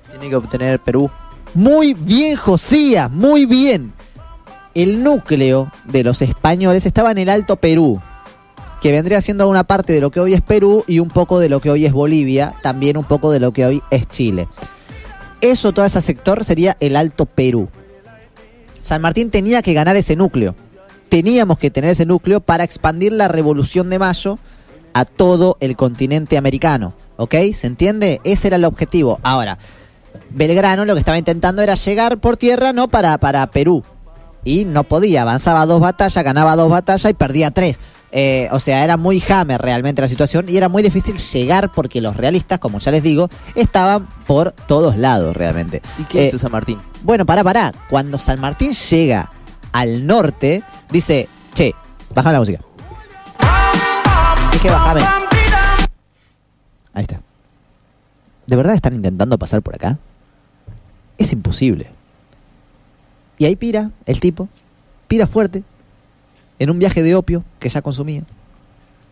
Tiene 0.10 0.30
que 0.30 0.36
obtener 0.36 0.80
Perú. 0.80 1.10
Muy 1.54 1.94
bien, 1.94 2.36
Josías, 2.36 3.10
muy 3.10 3.46
bien. 3.46 3.94
El 4.74 5.04
núcleo 5.04 5.72
de 5.86 6.04
los 6.04 6.22
españoles 6.22 6.86
estaba 6.86 7.12
en 7.12 7.18
el 7.18 7.30
Alto 7.30 7.56
Perú, 7.56 8.00
que 8.82 8.92
vendría 8.92 9.22
siendo 9.22 9.48
una 9.50 9.64
parte 9.64 9.94
de 9.94 10.02
lo 10.02 10.12
que 10.12 10.20
hoy 10.20 10.34
es 10.34 10.42
Perú 10.42 10.84
y 10.88 11.00
un 11.00 11.10
poco 11.10 11.40
de 11.40 11.50
lo 11.50 11.60
que 11.60 11.72
hoy 11.72 11.86
es 11.86 11.92
Bolivia, 11.92 12.54
también 12.62 12.98
un 12.98 13.04
poco 13.04 13.32
de 13.32 13.40
lo 13.40 13.52
que 13.52 13.66
hoy 13.66 13.82
es 13.92 14.08
Chile. 14.08 14.48
Eso, 15.42 15.72
todo 15.72 15.86
ese 15.86 16.02
sector 16.02 16.44
sería 16.44 16.78
el 16.80 16.96
Alto 16.96 17.26
Perú. 17.26 17.70
San 18.80 19.02
Martín 19.02 19.32
tenía 19.32 19.62
que 19.62 19.74
ganar 19.74 19.96
ese 19.96 20.16
núcleo. 20.16 20.56
Teníamos 21.10 21.58
que 21.58 21.72
tener 21.72 21.92
ese 21.92 22.06
núcleo 22.06 22.40
para 22.40 22.64
expandir 22.64 23.12
la 23.12 23.28
Revolución 23.28 23.90
de 23.90 24.00
Mayo 24.00 24.38
a 24.94 25.06
todo 25.06 25.58
el 25.60 25.76
continente 25.76 26.38
americano. 26.38 26.94
¿Ok? 27.18 27.36
¿Se 27.54 27.68
entiende? 27.68 28.22
Ese 28.24 28.48
era 28.48 28.56
el 28.56 28.66
objetivo. 28.66 29.20
Ahora, 29.24 29.58
Belgrano 30.30 30.86
lo 30.86 30.94
que 30.94 31.00
estaba 31.00 31.18
intentando 31.18 31.62
era 31.62 31.76
llegar 31.76 32.20
por 32.20 32.38
tierra, 32.38 32.72
¿no? 32.72 32.88
Para, 32.88 33.18
para 33.18 33.46
Perú. 33.48 33.84
Y 34.46 34.66
no 34.66 34.84
podía, 34.84 35.24
avanzaba 35.24 35.66
dos 35.66 35.82
batallas, 35.82 36.24
ganaba 36.24 36.56
dos 36.56 36.70
batallas 36.70 37.12
y 37.12 37.14
perdía 37.14 37.52
tres. 37.52 37.80
Eh, 38.12 38.48
o 38.52 38.60
sea, 38.60 38.84
era 38.84 38.98
muy 38.98 39.22
hammer 39.30 39.62
realmente 39.62 40.02
la 40.02 40.08
situación 40.08 40.46
y 40.48 40.58
era 40.58 40.68
muy 40.70 40.82
difícil 40.82 41.18
llegar 41.18 41.72
porque 41.72 42.02
los 42.02 42.18
realistas, 42.18 42.58
como 42.58 42.80
ya 42.80 42.90
les 42.92 43.04
digo, 43.04 43.30
estaban 43.54 44.08
por 44.26 44.52
todos 44.52 44.98
lados 44.98 45.36
realmente. 45.36 45.82
¿Y 46.00 46.04
qué 46.06 46.24
Eh, 46.24 46.28
hizo 46.30 46.40
San 46.40 46.52
Martín? 46.52 46.80
Bueno, 47.04 47.26
pará, 47.26 47.44
pará. 47.44 47.74
Cuando 47.90 48.18
San 48.18 48.40
Martín 48.40 48.74
llega 48.74 49.30
al 49.72 50.06
norte, 50.08 50.64
dice, 50.92 51.28
che, 51.54 51.74
bájame 52.14 52.34
la 52.34 52.40
música. 52.40 52.62
Dije, 54.52 54.70
bájame. 54.70 55.02
Ahí 56.94 57.04
está. 57.04 57.22
¿De 58.48 58.56
verdad 58.56 58.74
están 58.76 58.96
intentando 58.96 59.38
pasar 59.38 59.62
por 59.62 59.76
acá? 59.76 59.98
Es 61.18 61.32
imposible. 61.32 61.92
Y 63.38 63.46
ahí 63.46 63.56
pira 63.56 63.92
el 64.06 64.20
tipo, 64.20 64.50
pira 65.08 65.28
fuerte, 65.28 65.64
en 66.58 66.70
un 66.70 66.80
viaje 66.80 67.04
de 67.04 67.16
opio 67.16 67.44
que 67.60 67.70
ya 67.70 67.82
consumía, 67.82 68.24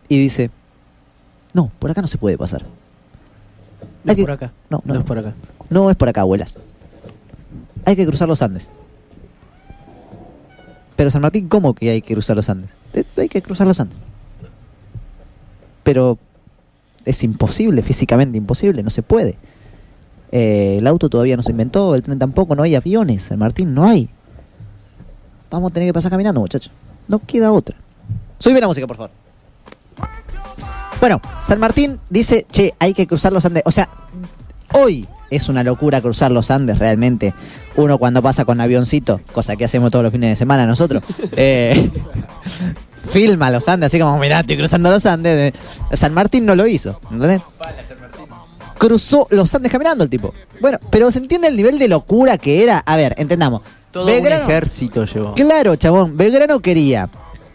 y 0.08 0.18
dice, 0.18 0.50
no, 1.54 1.70
por 1.78 1.90
acá 1.90 2.02
no 2.02 2.08
se 2.08 2.18
puede 2.18 2.36
pasar. 2.36 2.62
No 2.62 2.68
Hay 4.06 4.10
es 4.10 4.16
que- 4.16 4.22
por 4.22 4.30
acá. 4.32 4.52
No, 4.70 4.82
no, 4.84 4.94
No 4.94 5.00
es 5.00 5.06
por 5.06 5.18
acá. 5.18 5.32
No 5.70 5.90
es 5.90 5.96
por 5.96 6.08
acá, 6.08 6.22
abuelas. 6.22 6.56
Hay 7.84 7.96
que 7.96 8.06
cruzar 8.06 8.28
los 8.28 8.42
Andes. 8.42 8.70
Pero 10.98 11.12
San 11.12 11.22
Martín, 11.22 11.46
¿cómo 11.46 11.74
que 11.74 11.90
hay 11.90 12.02
que 12.02 12.14
cruzar 12.14 12.34
los 12.34 12.50
Andes? 12.50 12.70
Eh, 12.92 13.04
Hay 13.18 13.28
que 13.28 13.40
cruzar 13.40 13.68
los 13.68 13.78
Andes. 13.78 14.00
Pero 15.84 16.18
es 17.04 17.22
imposible, 17.22 17.82
físicamente 17.82 18.36
imposible, 18.36 18.82
no 18.82 18.90
se 18.90 19.02
puede. 19.02 19.36
Eh, 20.32 20.78
el 20.78 20.86
auto 20.88 21.08
todavía 21.08 21.36
no 21.36 21.44
se 21.44 21.52
inventó, 21.52 21.94
el 21.94 22.02
tren 22.02 22.18
tampoco, 22.18 22.56
no 22.56 22.64
hay 22.64 22.74
aviones, 22.74 23.22
San 23.22 23.38
Martín 23.38 23.74
no 23.74 23.86
hay. 23.86 24.08
Vamos 25.52 25.70
a 25.70 25.74
tener 25.74 25.88
que 25.88 25.92
pasar 25.92 26.10
caminando, 26.10 26.40
muchachos. 26.40 26.72
No 27.06 27.20
queda 27.20 27.52
otra. 27.52 27.76
Sube 28.40 28.60
la 28.60 28.66
música, 28.66 28.88
por 28.88 28.96
favor. 28.96 29.12
Bueno, 30.98 31.22
San 31.44 31.60
Martín 31.60 32.00
dice, 32.10 32.44
che, 32.50 32.74
hay 32.80 32.92
que 32.92 33.06
cruzar 33.06 33.32
los 33.32 33.44
Andes. 33.44 33.62
O 33.66 33.70
sea, 33.70 33.88
hoy 34.74 35.06
es 35.30 35.48
una 35.48 35.62
locura 35.64 36.00
cruzar 36.00 36.30
los 36.30 36.50
Andes 36.50 36.78
realmente. 36.78 37.34
Uno 37.76 37.98
cuando 37.98 38.22
pasa 38.22 38.44
con 38.44 38.60
avioncito, 38.60 39.20
cosa 39.32 39.56
que 39.56 39.64
hacemos 39.64 39.90
todos 39.90 40.02
los 40.04 40.12
fines 40.12 40.30
de 40.30 40.36
semana 40.36 40.66
nosotros, 40.66 41.02
eh, 41.32 41.90
filma 43.10 43.50
los 43.50 43.68
Andes, 43.68 43.86
así 43.88 43.98
como, 43.98 44.18
mirá, 44.18 44.40
estoy 44.40 44.56
cruzando 44.56 44.90
los 44.90 45.04
Andes. 45.06 45.52
San 45.92 46.12
Martín 46.14 46.44
no 46.46 46.54
lo 46.54 46.66
hizo, 46.66 47.00
¿entendés? 47.10 47.42
Cruzó 48.78 49.26
los 49.30 49.52
Andes 49.54 49.72
caminando 49.72 50.04
el 50.04 50.10
tipo. 50.10 50.32
Bueno, 50.60 50.78
pero 50.90 51.10
¿se 51.10 51.18
entiende 51.18 51.48
el 51.48 51.56
nivel 51.56 51.78
de 51.78 51.88
locura 51.88 52.38
que 52.38 52.62
era? 52.62 52.78
A 52.78 52.96
ver, 52.96 53.14
entendamos. 53.18 53.62
Todo 53.90 54.06
Belgrano- 54.06 54.44
un 54.44 54.50
ejército 54.50 55.04
llevó. 55.04 55.34
Claro, 55.34 55.74
chabón. 55.76 56.16
Belgrano 56.16 56.60
quería 56.60 57.08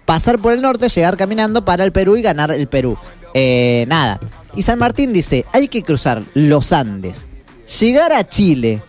pasar 0.05 0.39
por 0.39 0.51
el 0.51 0.61
norte, 0.61 0.89
llegar 0.89 1.15
caminando 1.15 1.63
para 1.63 1.85
el 1.85 1.91
Perú 1.93 2.17
y 2.17 2.21
ganar 2.21 2.51
el 2.51 2.67
Perú. 2.67 2.97
Eh, 3.33 3.85
nada. 3.87 4.19
Y 4.55 4.63
San 4.63 4.77
Martín 4.79 5.13
dice, 5.13 5.45
hay 5.53 5.67
que 5.69 5.81
cruzar 5.81 6.23
los 6.33 6.73
Andes, 6.73 7.25
llegar 7.79 8.13
a 8.13 8.27
Chile, 8.27 8.81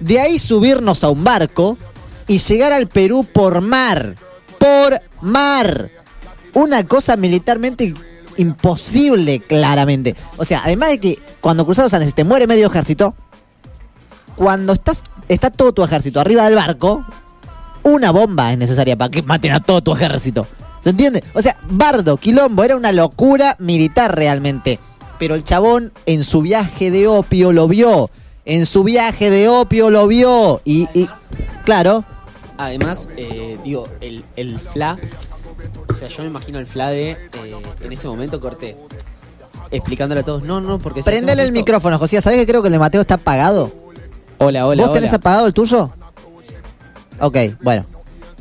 de 0.00 0.20
ahí 0.20 0.38
subirnos 0.38 1.04
a 1.04 1.10
un 1.10 1.24
barco 1.24 1.78
y 2.26 2.38
llegar 2.38 2.72
al 2.72 2.88
Perú 2.88 3.26
por 3.30 3.60
mar. 3.60 4.16
Por 4.58 5.00
mar. 5.20 5.90
Una 6.54 6.84
cosa 6.84 7.16
militarmente 7.16 7.94
imposible, 8.36 9.40
claramente. 9.40 10.16
O 10.36 10.44
sea, 10.44 10.62
además 10.64 10.90
de 10.90 10.98
que 10.98 11.18
cuando 11.40 11.64
cruzas 11.64 11.84
los 11.84 11.94
Andes 11.94 12.14
te 12.14 12.24
muere 12.24 12.46
medio 12.46 12.68
ejército, 12.68 13.14
cuando 14.36 14.72
estás 14.72 15.04
está 15.28 15.50
todo 15.50 15.72
tu 15.72 15.82
ejército 15.82 16.20
arriba 16.20 16.44
del 16.44 16.54
barco, 16.54 17.04
una 17.82 18.10
bomba 18.10 18.52
es 18.52 18.58
necesaria 18.58 18.96
para 18.96 19.10
que 19.10 19.22
maten 19.22 19.52
a 19.52 19.60
todo 19.60 19.82
tu 19.82 19.92
ejército. 19.94 20.46
¿Se 20.80 20.90
entiende? 20.90 21.22
O 21.34 21.42
sea, 21.42 21.56
Bardo, 21.70 22.16
Quilombo, 22.16 22.64
era 22.64 22.76
una 22.76 22.92
locura 22.92 23.56
militar 23.58 24.14
realmente. 24.16 24.78
Pero 25.18 25.34
el 25.36 25.44
chabón 25.44 25.92
en 26.06 26.24
su 26.24 26.42
viaje 26.42 26.90
de 26.90 27.06
opio 27.06 27.52
lo 27.52 27.68
vio. 27.68 28.10
En 28.44 28.66
su 28.66 28.82
viaje 28.84 29.30
de 29.30 29.48
opio 29.48 29.90
lo 29.90 30.06
vio. 30.06 30.60
Y, 30.64 30.88
y- 30.94 31.08
claro, 31.64 32.04
Además, 32.58 33.08
eh, 33.16 33.58
digo, 33.64 33.88
el, 34.00 34.24
el 34.36 34.60
FLA, 34.60 34.96
o 35.90 35.94
sea, 35.94 36.06
yo 36.08 36.22
me 36.22 36.28
imagino 36.28 36.58
el 36.60 36.66
FLA 36.66 36.90
de, 36.90 37.10
eh, 37.12 37.18
en 37.82 37.92
ese 37.92 38.06
momento 38.06 38.38
corté, 38.38 38.76
explicándole 39.72 40.20
a 40.20 40.24
todos, 40.24 40.42
no, 40.44 40.60
no, 40.60 40.78
porque 40.78 41.00
si 41.02 41.06
prendele 41.06 41.42
el 41.42 41.48
esto- 41.48 41.58
micrófono, 41.58 41.98
José. 41.98 42.20
¿Sabés 42.20 42.38
que 42.38 42.46
creo 42.46 42.62
que 42.62 42.68
el 42.68 42.72
de 42.72 42.78
Mateo 42.78 43.00
está 43.00 43.14
apagado? 43.14 43.72
Hola, 44.38 44.66
hola, 44.66 44.84
¿Vos 44.84 44.92
tenés 44.92 45.12
apagado 45.12 45.46
el 45.46 45.52
tuyo? 45.52 45.90
Ok, 47.20 47.36
bueno. 47.62 47.84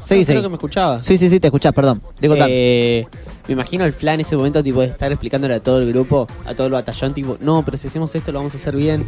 Seguí, 0.04 0.22
No, 0.22 0.28
creo 0.28 0.42
que 0.44 0.50
me 0.50 0.56
escuchaba. 0.56 1.04
Sí, 1.04 1.18
sí, 1.18 1.30
sí, 1.30 1.40
te 1.40 1.48
escuchás, 1.48 1.74
perdón. 1.74 2.02
Disculpa. 2.20 2.46
Eh, 2.50 3.08
me 3.48 3.54
imagino 3.54 3.86
el 3.86 3.94
flan 3.94 4.16
en 4.16 4.22
ese 4.22 4.36
momento, 4.36 4.62
tipo, 4.64 4.82
de 4.82 4.88
estar 4.88 5.12
explicándole 5.12 5.56
a 5.56 5.60
todo 5.62 5.78
el 5.80 5.88
grupo, 5.92 6.28
a 6.46 6.54
todo 6.54 6.68
el 6.68 6.74
batallón, 6.74 7.14
tipo, 7.14 7.38
no, 7.40 7.64
pero 7.64 7.78
si 7.78 7.88
hacemos 7.88 8.14
esto 8.14 8.32
lo 8.32 8.40
vamos 8.40 8.54
a 8.54 8.58
hacer 8.58 8.76
bien. 8.76 9.08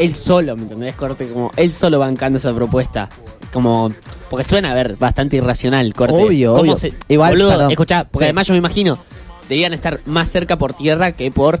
Él 0.00 0.14
solo, 0.14 0.56
¿me 0.56 0.62
entendés? 0.62 0.94
Corte, 0.96 1.28
como 1.28 1.52
él 1.56 1.72
solo 1.74 1.98
bancando 1.98 2.38
esa 2.38 2.52
propuesta. 2.54 3.08
Como, 3.52 3.92
porque 4.30 4.44
suena 4.44 4.70
a 4.70 4.74
ver 4.74 4.96
bastante 4.96 5.36
irracional, 5.36 5.92
corte. 5.94 6.14
Obvio, 6.14 6.50
¿Cómo 6.52 6.62
obvio. 6.62 6.76
se- 6.76 6.94
Igual, 7.08 7.32
boludo, 7.32 7.68
escuchá, 7.68 8.04
porque 8.10 8.24
Sí. 8.24 8.28
además 8.28 8.46
yo 8.46 8.54
me 8.54 8.58
imagino, 8.58 8.98
debían 9.48 9.72
estar 9.74 10.00
más 10.06 10.28
cerca 10.30 10.56
por 10.56 10.72
tierra 10.74 11.12
que 11.12 11.30
por 11.30 11.58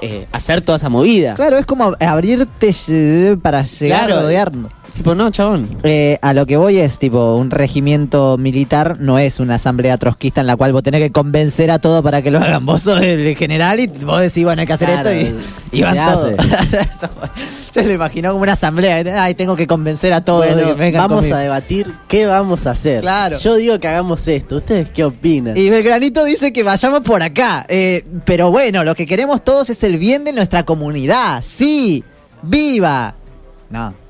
eh, 0.00 0.26
hacer 0.32 0.60
toda 0.60 0.76
esa 0.76 0.88
movida. 0.88 1.34
Claro, 1.34 1.56
es 1.56 1.64
como 1.66 1.94
abrirte 2.00 2.74
eh, 2.88 3.36
para 3.40 3.62
llegar 3.62 4.06
Claro. 4.06 4.20
a 4.20 4.22
rodearnos. 4.24 4.72
Tipo, 4.94 5.14
no, 5.16 5.30
chabón. 5.30 5.68
Eh, 5.82 6.18
a 6.22 6.32
lo 6.34 6.46
que 6.46 6.56
voy 6.56 6.78
es, 6.78 7.00
tipo, 7.00 7.34
un 7.34 7.50
regimiento 7.50 8.38
militar 8.38 8.98
no 9.00 9.18
es 9.18 9.40
una 9.40 9.56
asamblea 9.56 9.98
trotskista 9.98 10.40
en 10.40 10.46
la 10.46 10.56
cual 10.56 10.72
vos 10.72 10.84
tenés 10.84 11.00
que 11.00 11.10
convencer 11.10 11.70
a 11.72 11.80
todos 11.80 12.02
para 12.02 12.22
que 12.22 12.30
lo 12.30 12.38
hagan. 12.38 12.64
Vos 12.64 12.82
sos 12.82 13.02
el 13.02 13.36
general 13.36 13.80
y 13.80 13.88
vos 13.88 14.20
decís, 14.20 14.44
bueno, 14.44 14.60
hay 14.60 14.66
que 14.66 14.72
hacer 14.72 14.88
Claro, 14.88 15.10
esto 15.10 15.36
y, 15.72 15.76
y 15.76 15.80
y 15.80 15.82
van 15.82 15.96
todos. 15.96 16.34
Se 17.72 17.84
lo 17.84 17.92
imaginó 17.92 18.30
como 18.30 18.42
una 18.42 18.52
asamblea. 18.52 19.24
Ay, 19.24 19.34
tengo 19.34 19.56
que 19.56 19.66
convencer 19.66 20.12
a 20.12 20.24
todos. 20.24 20.46
Bueno, 20.46 20.76
que 20.76 20.92
vamos 20.92 21.16
conmigo. 21.18 21.36
a 21.36 21.40
debatir 21.40 21.92
qué 22.06 22.26
vamos 22.26 22.68
a 22.68 22.70
hacer. 22.70 23.00
Claro. 23.00 23.38
Yo 23.38 23.56
digo 23.56 23.78
que 23.80 23.88
hagamos 23.88 24.28
esto. 24.28 24.56
¿Ustedes 24.56 24.90
qué 24.90 25.02
opinan? 25.02 25.56
Y 25.56 25.70
Belgranito 25.70 26.24
dice 26.24 26.52
que 26.52 26.62
vayamos 26.62 27.00
por 27.00 27.20
acá. 27.20 27.66
Eh, 27.68 28.04
pero 28.24 28.52
bueno, 28.52 28.84
lo 28.84 28.94
que 28.94 29.06
queremos 29.06 29.42
todos 29.42 29.70
es 29.70 29.82
el 29.82 29.98
bien 29.98 30.22
de 30.22 30.32
nuestra 30.32 30.62
comunidad. 30.64 31.42
Sí, 31.42 32.04
viva. 32.42 33.16
No. 33.70 34.03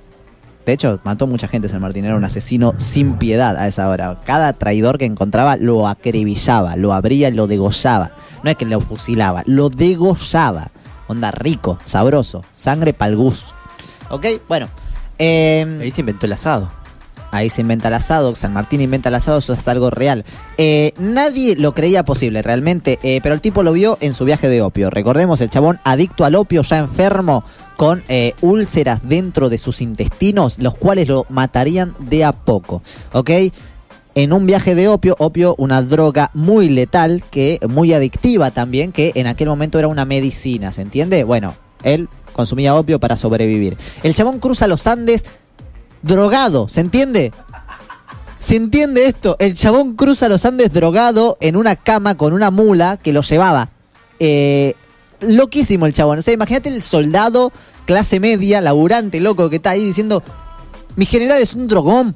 De 0.67 0.73
hecho, 0.73 0.99
mató 1.05 1.27
mucha 1.27 1.47
gente 1.49 1.69
San 1.69 1.81
Martín. 1.83 2.05
Era 2.05 2.17
un 2.17 2.25
asesino 2.25 2.75
sin 2.79 3.15
piedad 3.19 3.57
a 3.57 3.67
esa 3.67 3.89
hora. 3.89 4.19
Cada 4.25 4.53
traidor 4.55 4.97
que 4.99 5.05
encontraba 5.05 5.57
lo 5.57 5.87
acribillaba, 5.89 6.77
lo 6.77 6.93
abría 6.95 7.29
y 7.29 7.33
lo 7.33 7.47
degollaba. 7.47 8.11
No 8.43 8.51
es 8.51 8.57
que 8.57 8.65
lo 8.65 8.81
fusilaba, 8.81 9.43
lo 9.47 9.69
degollaba. 9.69 10.69
Onda 11.07 11.31
rico, 11.31 11.79
sabroso, 11.85 12.45
sangre 12.55 12.95
pa'l 12.95 13.15
gusto. 13.17 13.53
¿Ok? 14.11 14.27
Bueno. 14.49 14.69
eh, 15.19 15.79
Ahí 15.83 15.91
se 15.91 16.01
inventó 16.01 16.25
el 16.27 16.33
asado. 16.33 16.71
Ahí 17.35 17.51
se 17.51 17.63
inventa 17.63 17.89
el 17.89 17.95
asado, 17.95 18.37
San 18.37 18.53
Martín 18.53 18.81
inventa 18.81 19.09
el 19.09 19.17
asado, 19.17 19.39
eso 19.39 19.55
es 19.55 19.67
algo 19.67 19.91
real. 19.91 20.25
Eh, 20.57 20.93
nadie 20.99 21.57
lo 21.57 21.75
creía 21.75 22.05
posible 22.05 22.43
realmente, 22.43 23.01
eh, 23.03 23.19
pero 23.25 23.35
el 23.35 23.41
tipo 23.41 23.65
lo 23.65 23.73
vio 23.73 23.99
en 24.01 24.15
su 24.15 24.25
viaje 24.25 24.49
de 24.49 24.63
opio. 24.63 24.89
Recordemos, 24.89 25.41
el 25.41 25.51
chabón 25.51 25.81
adicto 25.83 26.25
al 26.25 26.37
opio, 26.37 26.63
ya 26.63 26.79
enfermo, 26.79 27.43
con 27.77 28.05
eh, 28.09 28.35
úlceras 28.41 29.01
dentro 29.03 29.49
de 29.49 29.59
sus 29.59 29.81
intestinos, 29.81 30.61
los 30.61 30.77
cuales 30.77 31.09
lo 31.09 31.27
matarían 31.29 31.97
de 31.99 32.23
a 32.23 32.31
poco. 32.31 32.85
¿Ok? 33.13 33.31
En 34.15 34.33
un 34.33 34.47
viaje 34.47 34.77
de 34.77 34.87
opio, 34.87 35.17
opio, 35.19 35.57
una 35.59 35.83
droga 35.83 36.31
muy 36.35 36.69
letal, 36.69 37.25
que 37.33 37.59
muy 37.69 37.95
adictiva 37.95 38.53
también, 38.53 38.93
que 38.93 39.11
en 39.17 39.27
aquel 39.27 39.49
momento 39.49 39.81
era 39.81 39.89
una 39.89 40.05
medicina, 40.05 40.73
¿se 40.73 40.83
entiende? 40.83 41.25
Bueno, 41.25 41.57
él 41.83 42.09
consumía 42.33 42.77
opio 42.77 43.01
para 43.01 43.17
sobrevivir. 43.17 43.77
El 44.05 44.15
chabón 44.15 44.39
cruza 44.39 44.69
los 44.69 44.87
Andes 44.87 45.25
drogado, 46.05 46.69
¿se 46.69 46.81
entiende? 46.81 47.33
¿Se 48.39 48.57
entiende 48.57 49.07
esto? 49.07 49.37
El 49.39 49.55
chabón 49.55 49.95
cruza 49.97 50.29
los 50.29 50.45
Andes 50.45 50.73
drogado 50.73 51.39
en 51.41 51.57
una 51.57 51.77
cama 51.77 52.15
con 52.17 52.33
una 52.35 52.51
mula 52.51 52.99
que 52.99 53.13
lo 53.13 53.23
llevaba. 53.23 53.71
Eh, 54.21 54.75
loquísimo 55.21 55.87
el 55.87 55.95
chabón. 55.95 56.19
O 56.19 56.23
sea, 56.23 56.35
imagínate 56.35 56.69
el 56.69 56.83
soldado 56.83 57.53
clase 57.87 58.21
media, 58.21 58.61
laburante, 58.61 59.19
loco, 59.21 59.49
que 59.49 59.57
está 59.57 59.71
ahí 59.71 59.85
diciendo, 59.85 60.23
mi 60.97 61.07
general 61.07 61.41
es 61.41 61.55
un 61.55 61.67
drogón. 61.69 62.15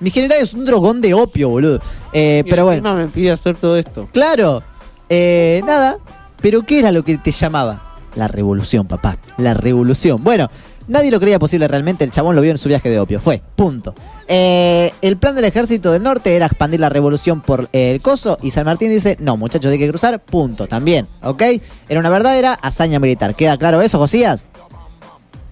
Mi 0.00 0.10
general 0.10 0.38
es 0.42 0.52
un 0.52 0.64
drogón 0.66 1.00
de 1.00 1.14
opio, 1.14 1.48
boludo. 1.48 1.80
Eh, 2.12 2.42
Y 2.44 2.50
pero 2.50 2.64
bueno. 2.66 2.94
me 2.94 3.08
pide 3.08 3.30
hacer 3.30 3.56
todo 3.56 3.76
esto. 3.76 4.08
Claro. 4.12 4.62
Eh, 5.08 5.62
nada. 5.64 5.96
Pero 6.42 6.62
¿qué 6.66 6.80
era 6.80 6.90
lo 6.92 7.02
que 7.04 7.16
te 7.18 7.30
llamaba? 7.30 7.94
La 8.14 8.28
revolución, 8.28 8.86
papá. 8.86 9.16
La 9.38 9.54
revolución. 9.54 10.22
Bueno, 10.22 10.50
nadie 10.88 11.10
lo 11.10 11.20
creía 11.20 11.38
posible 11.38 11.68
realmente. 11.68 12.04
El 12.04 12.10
chabón 12.10 12.36
lo 12.36 12.42
vio 12.42 12.50
en 12.50 12.58
su 12.58 12.68
viaje 12.68 12.88
de 12.88 13.00
opio. 13.00 13.20
Fue. 13.20 13.42
Punto. 13.56 13.94
Eh, 14.28 14.92
el 15.02 15.16
plan 15.16 15.34
del 15.34 15.44
ejército 15.44 15.92
del 15.92 16.02
norte 16.02 16.34
era 16.36 16.46
expandir 16.46 16.80
la 16.80 16.88
revolución 16.88 17.40
por 17.40 17.68
eh, 17.72 17.90
el 17.92 18.00
coso. 18.00 18.38
Y 18.42 18.50
San 18.50 18.64
Martín 18.64 18.90
dice, 18.90 19.16
no, 19.20 19.36
muchachos, 19.36 19.72
hay 19.72 19.78
que 19.78 19.88
cruzar. 19.88 20.20
Punto. 20.20 20.66
También. 20.66 21.08
¿Ok? 21.22 21.42
Era 21.88 22.00
una 22.00 22.10
verdadera 22.10 22.52
hazaña 22.54 22.98
militar. 22.98 23.34
¿Queda 23.34 23.56
claro 23.56 23.82
eso, 23.82 23.98
Josías? 23.98 24.48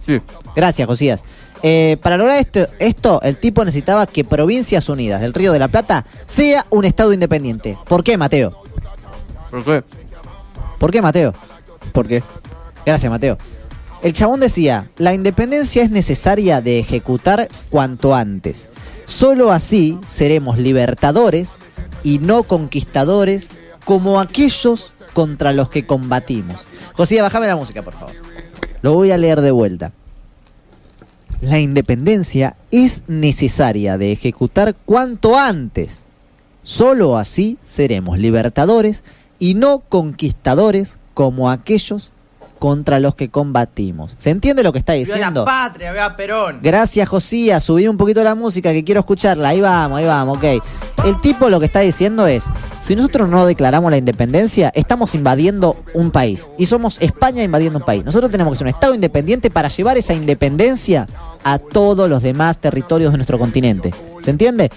Sí. 0.00 0.20
Gracias, 0.54 0.86
Josías. 0.86 1.22
Eh, 1.62 1.98
para 2.02 2.16
lograr 2.16 2.38
esto, 2.38 2.66
esto, 2.78 3.20
el 3.22 3.36
tipo 3.36 3.64
necesitaba 3.64 4.06
que 4.06 4.24
Provincias 4.24 4.88
Unidas 4.88 5.20
del 5.20 5.34
Río 5.34 5.52
de 5.52 5.58
la 5.58 5.68
Plata 5.68 6.06
sea 6.26 6.66
un 6.70 6.84
estado 6.86 7.12
independiente. 7.12 7.76
¿Por 7.86 8.02
qué, 8.02 8.16
Mateo? 8.16 8.62
¿Por 9.50 9.64
qué? 9.64 9.84
¿Por 10.78 10.90
qué, 10.90 11.02
Mateo? 11.02 11.34
¿Por 11.92 12.06
qué? 12.08 12.22
Gracias, 12.86 13.10
Mateo. 13.10 13.36
El 14.02 14.14
chabón 14.14 14.40
decía, 14.40 14.90
la 14.96 15.12
independencia 15.12 15.82
es 15.82 15.90
necesaria 15.90 16.62
de 16.62 16.78
ejecutar 16.78 17.48
cuanto 17.68 18.14
antes. 18.14 18.70
Solo 19.04 19.52
así 19.52 19.98
seremos 20.08 20.56
libertadores 20.56 21.56
y 22.02 22.18
no 22.18 22.44
conquistadores 22.44 23.50
como 23.84 24.18
aquellos 24.18 24.92
contra 25.12 25.52
los 25.52 25.68
que 25.68 25.86
combatimos. 25.86 26.64
José, 26.94 27.20
bájame 27.20 27.46
la 27.46 27.56
música, 27.56 27.82
por 27.82 27.92
favor. 27.92 28.14
Lo 28.80 28.94
voy 28.94 29.10
a 29.10 29.18
leer 29.18 29.42
de 29.42 29.50
vuelta. 29.50 29.92
La 31.42 31.58
independencia 31.58 32.56
es 32.70 33.02
necesaria 33.06 33.98
de 33.98 34.12
ejecutar 34.12 34.76
cuanto 34.86 35.36
antes. 35.36 36.06
Solo 36.62 37.18
así 37.18 37.58
seremos 37.64 38.18
libertadores 38.18 39.02
y 39.38 39.54
no 39.54 39.80
conquistadores 39.80 40.98
como 41.12 41.50
aquellos 41.50 42.12
contra 42.60 43.00
los 43.00 43.16
que 43.16 43.30
combatimos. 43.30 44.14
¿Se 44.18 44.30
entiende 44.30 44.62
lo 44.62 44.72
que 44.72 44.78
está 44.78 44.92
¡Viva 44.92 45.08
la 45.08 45.14
diciendo? 45.14 45.44
patria! 45.46 45.92
¡Viva 45.92 46.14
Perón! 46.14 46.60
Gracias, 46.62 47.08
Josías. 47.08 47.64
Subí 47.64 47.88
un 47.88 47.96
poquito 47.96 48.22
la 48.22 48.36
música 48.36 48.70
que 48.72 48.84
quiero 48.84 49.00
escucharla. 49.00 49.48
Ahí 49.48 49.60
vamos, 49.60 49.98
ahí 49.98 50.04
vamos, 50.04 50.36
ok. 50.36 50.62
El 51.04 51.20
tipo 51.22 51.48
lo 51.48 51.58
que 51.58 51.66
está 51.66 51.80
diciendo 51.80 52.26
es, 52.26 52.44
si 52.78 52.94
nosotros 52.94 53.28
no 53.30 53.46
declaramos 53.46 53.90
la 53.90 53.96
independencia, 53.96 54.70
estamos 54.74 55.14
invadiendo 55.14 55.82
un 55.94 56.10
país. 56.10 56.46
Y 56.58 56.66
somos 56.66 57.00
España 57.00 57.42
invadiendo 57.42 57.78
un 57.78 57.84
país. 57.84 58.04
Nosotros 58.04 58.30
tenemos 58.30 58.52
que 58.52 58.58
ser 58.58 58.66
un 58.66 58.74
Estado 58.74 58.94
independiente 58.94 59.50
para 59.50 59.68
llevar 59.68 59.96
esa 59.96 60.12
independencia 60.12 61.08
a 61.42 61.58
todos 61.58 62.10
los 62.10 62.22
demás 62.22 62.58
territorios 62.58 63.12
de 63.12 63.18
nuestro 63.18 63.38
continente. 63.38 63.92
¿Se 64.20 64.30
entiende? 64.30 64.70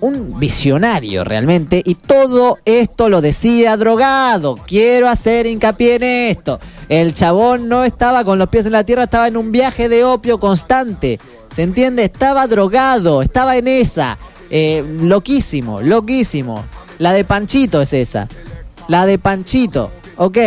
un 0.00 0.38
visionario 0.38 1.24
realmente 1.24 1.80
y 1.82 1.94
todo 1.94 2.58
esto 2.66 3.08
lo 3.08 3.22
decía 3.22 3.74
drogado. 3.78 4.56
Quiero 4.66 5.08
hacer 5.08 5.46
hincapié 5.46 5.94
en 5.96 6.02
esto. 6.02 6.60
El 6.88 7.14
chabón 7.14 7.68
no 7.68 7.84
estaba 7.84 8.24
con 8.24 8.38
los 8.38 8.48
pies 8.48 8.66
en 8.66 8.72
la 8.72 8.84
tierra, 8.84 9.04
estaba 9.04 9.28
en 9.28 9.36
un 9.36 9.52
viaje 9.52 9.88
de 9.88 10.04
opio 10.04 10.38
constante. 10.38 11.18
¿Se 11.54 11.62
entiende? 11.62 12.04
Estaba 12.04 12.46
drogado, 12.46 13.22
estaba 13.22 13.56
en 13.56 13.68
esa. 13.68 14.18
Eh, 14.50 14.84
loquísimo, 15.00 15.80
loquísimo. 15.80 16.64
La 16.98 17.12
de 17.12 17.24
Panchito 17.24 17.80
es 17.80 17.92
esa. 17.92 18.28
La 18.88 19.06
de 19.06 19.18
Panchito. 19.18 19.90
Ok. 20.16 20.38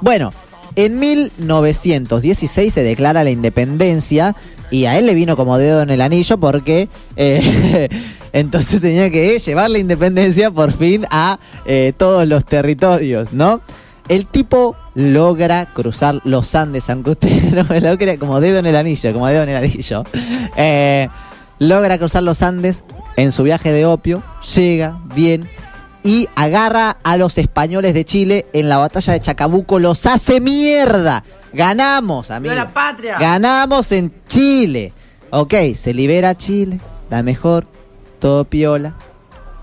Bueno, 0.00 0.32
en 0.76 0.98
1916 0.98 2.72
se 2.72 2.82
declara 2.82 3.24
la 3.24 3.30
independencia 3.30 4.36
y 4.70 4.84
a 4.84 4.98
él 4.98 5.06
le 5.06 5.14
vino 5.14 5.36
como 5.36 5.58
dedo 5.58 5.82
en 5.82 5.90
el 5.90 6.00
anillo 6.00 6.38
porque 6.38 6.88
eh, 7.16 7.88
entonces 8.32 8.80
tenía 8.80 9.10
que 9.10 9.38
llevar 9.38 9.70
la 9.70 9.78
independencia 9.78 10.50
por 10.50 10.72
fin 10.72 11.06
a 11.10 11.38
eh, 11.64 11.92
todos 11.96 12.26
los 12.28 12.44
territorios, 12.44 13.32
¿no? 13.32 13.60
El 14.08 14.26
tipo 14.26 14.74
logra 14.94 15.66
cruzar 15.66 16.20
los 16.24 16.54
Andes, 16.54 16.88
aunque 16.90 17.10
usted 17.10 17.42
no 17.52 17.64
me 17.64 17.80
lo 17.80 17.96
crea, 17.98 18.18
como 18.18 18.40
dedo 18.40 18.58
en 18.58 18.66
el 18.66 18.76
anillo, 18.76 19.12
como 19.12 19.26
dedo 19.26 19.42
en 19.42 19.48
el 19.50 19.56
anillo. 19.56 20.04
Eh, 20.56 21.08
logra 21.58 21.98
cruzar 21.98 22.22
los 22.22 22.42
Andes 22.42 22.82
en 23.16 23.30
su 23.30 23.44
viaje 23.44 23.70
de 23.70 23.86
opio, 23.86 24.22
llega 24.54 24.98
bien 25.14 25.48
y 26.02 26.28
agarra 26.34 26.96
a 27.02 27.16
los 27.16 27.38
españoles 27.38 27.94
de 27.94 28.04
Chile 28.04 28.46
en 28.52 28.68
la 28.68 28.78
batalla 28.78 29.12
de 29.12 29.20
Chacabuco, 29.20 29.78
los 29.78 30.06
hace 30.06 30.40
mierda. 30.40 31.22
Ganamos, 31.52 32.30
amigo. 32.30 32.54
¡Viva 32.54 32.64
la 32.64 32.72
patria! 32.72 33.18
Ganamos 33.18 33.92
en 33.92 34.12
Chile. 34.26 34.92
Ok, 35.30 35.54
se 35.74 35.92
libera 35.94 36.36
Chile, 36.36 36.80
la 37.10 37.22
mejor, 37.22 37.66
todo 38.18 38.44
piola. 38.44 38.94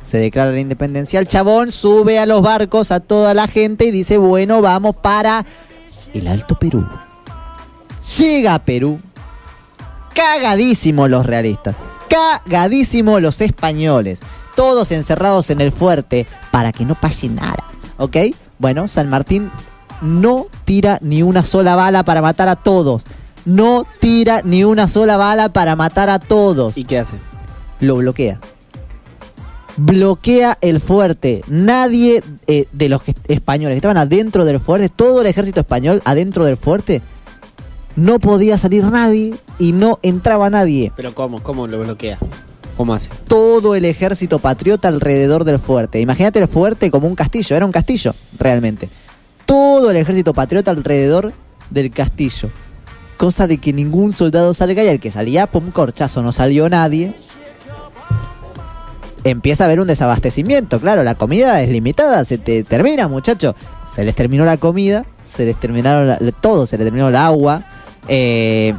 Se 0.05 0.19
declara 0.19 0.51
la 0.51 0.59
independencia. 0.59 1.19
El 1.19 1.27
chabón 1.27 1.71
sube 1.71 2.19
a 2.19 2.25
los 2.25 2.41
barcos 2.41 2.91
a 2.91 2.99
toda 2.99 3.33
la 3.33 3.47
gente 3.47 3.85
y 3.85 3.91
dice, 3.91 4.17
bueno, 4.17 4.61
vamos 4.61 4.95
para 4.95 5.45
el 6.13 6.27
Alto 6.27 6.57
Perú. 6.57 6.85
Llega 8.17 8.53
a 8.53 8.59
Perú. 8.59 8.99
Cagadísimo 10.13 11.07
los 11.07 11.25
realistas. 11.25 11.77
Cagadísimo 12.07 13.19
los 13.19 13.41
españoles. 13.41 14.21
Todos 14.55 14.91
encerrados 14.91 15.49
en 15.49 15.59
el 15.59 15.71
fuerte 15.71 16.27
para 16.51 16.71
que 16.71 16.85
no 16.85 16.95
pase 16.95 17.27
nada. 17.27 17.63
¿Ok? 17.97 18.17
Bueno, 18.59 18.87
San 18.87 19.09
Martín 19.09 19.51
no 20.01 20.45
tira 20.65 20.99
ni 21.01 21.23
una 21.23 21.43
sola 21.43 21.75
bala 21.75 22.03
para 22.03 22.21
matar 22.21 22.47
a 22.47 22.55
todos. 22.55 23.05
No 23.45 23.85
tira 23.99 24.41
ni 24.43 24.63
una 24.63 24.87
sola 24.87 25.17
bala 25.17 25.49
para 25.49 25.75
matar 25.75 26.09
a 26.09 26.19
todos. 26.19 26.77
¿Y 26.77 26.83
qué 26.83 26.99
hace? 26.99 27.15
Lo 27.79 27.95
bloquea. 27.95 28.39
Bloquea 29.77 30.57
el 30.61 30.79
fuerte. 30.79 31.43
Nadie 31.47 32.23
eh, 32.47 32.65
de 32.71 32.89
los 32.89 33.01
que- 33.03 33.13
españoles 33.27 33.73
que 33.75 33.77
estaban 33.77 33.97
adentro 33.97 34.45
del 34.45 34.59
fuerte, 34.59 34.89
todo 34.89 35.21
el 35.21 35.27
ejército 35.27 35.59
español 35.59 36.01
adentro 36.05 36.45
del 36.45 36.57
fuerte, 36.57 37.01
no 37.95 38.19
podía 38.19 38.57
salir 38.57 38.83
nadie 38.85 39.35
y 39.59 39.73
no 39.73 39.99
entraba 40.01 40.49
nadie. 40.49 40.91
¿Pero 40.95 41.13
cómo? 41.13 41.41
¿Cómo 41.43 41.67
lo 41.67 41.79
bloquea? 41.81 42.17
¿Cómo 42.77 42.93
hace? 42.93 43.09
todo 43.27 43.75
el 43.75 43.85
ejército 43.85 44.39
patriota 44.39 44.89
alrededor 44.89 45.45
del 45.45 45.59
fuerte. 45.59 46.01
Imagínate 46.01 46.39
el 46.39 46.47
fuerte 46.49 46.91
como 46.91 47.07
un 47.07 47.15
castillo, 47.15 47.55
era 47.55 47.65
un 47.65 47.71
castillo, 47.71 48.13
realmente. 48.38 48.89
Todo 49.45 49.91
el 49.91 49.97
ejército 49.97 50.33
patriota 50.33 50.71
alrededor 50.71 51.31
del 51.69 51.91
castillo. 51.91 52.49
cosa 53.17 53.47
de 53.47 53.59
que 53.59 53.71
ningún 53.71 54.11
soldado 54.11 54.53
salga 54.53 54.83
y 54.83 54.89
al 54.89 54.99
que 54.99 55.09
salía, 55.09 55.47
pum, 55.47 55.71
corchazo, 55.71 56.21
no 56.21 56.33
salió 56.33 56.67
nadie. 56.67 57.13
Empieza 59.25 59.63
a 59.63 59.65
haber 59.65 59.79
un 59.81 59.88
desabastecimiento, 59.88 60.79
claro, 60.79 61.03
la 61.03 61.15
comida 61.15 61.59
es 61.61 61.69
limitada, 61.69 62.23
se 62.25 62.38
te 62.38 62.63
termina, 62.63 63.07
muchacho. 63.07 63.55
Se 63.93 64.03
les 64.05 64.13
terminó 64.15 64.45
la 64.45 64.57
comida, 64.57 65.03
se 65.25 65.45
les 65.45 65.59
terminaron 65.59 66.07
la- 66.07 66.19
todo, 66.39 66.67
se 66.67 66.77
les 66.77 66.85
terminó 66.85 67.09
el 67.09 67.15
agua. 67.15 67.63
eh, 68.07 68.73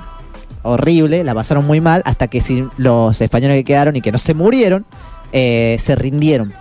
horrible, 0.62 1.24
la 1.24 1.34
pasaron 1.34 1.66
muy 1.66 1.80
mal, 1.80 2.00
hasta 2.04 2.28
que 2.28 2.40
si 2.40 2.64
los 2.76 3.20
españoles 3.20 3.56
que 3.58 3.64
quedaron 3.64 3.96
y 3.96 4.00
que 4.00 4.10
no 4.12 4.18
se 4.18 4.34
murieron, 4.34 4.84
eh, 5.32 5.76
se 5.80 5.96
rindieron. 5.96 6.52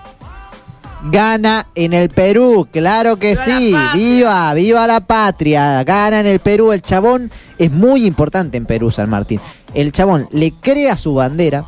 Gana 1.11 1.67
en 1.75 1.93
el 1.93 2.09
Perú, 2.09 2.67
claro 2.71 3.17
que 3.17 3.35
sí, 3.35 3.75
viva, 3.93 4.51
viva 4.55 4.87
la 4.87 4.99
patria, 5.01 5.83
gana 5.83 6.19
en 6.21 6.25
el 6.25 6.39
Perú, 6.39 6.71
el 6.71 6.81
chabón 6.81 7.29
es 7.59 7.71
muy 7.71 8.05
importante 8.07 8.57
en 8.57 8.65
Perú, 8.65 8.89
San 8.89 9.09
Martín. 9.11 9.39
El 9.75 9.91
chabón 9.91 10.27
le 10.31 10.51
crea 10.51 10.97
su 10.97 11.13
bandera, 11.13 11.65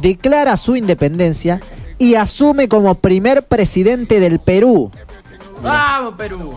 declara 0.00 0.56
su 0.56 0.76
independencia 0.76 1.60
y 1.98 2.14
asume 2.14 2.68
como 2.68 2.94
primer 2.96 3.44
presidente 3.44 4.20
del 4.20 4.38
Perú. 4.40 4.90
¡Vamos, 5.62 6.14
Perú! 6.16 6.56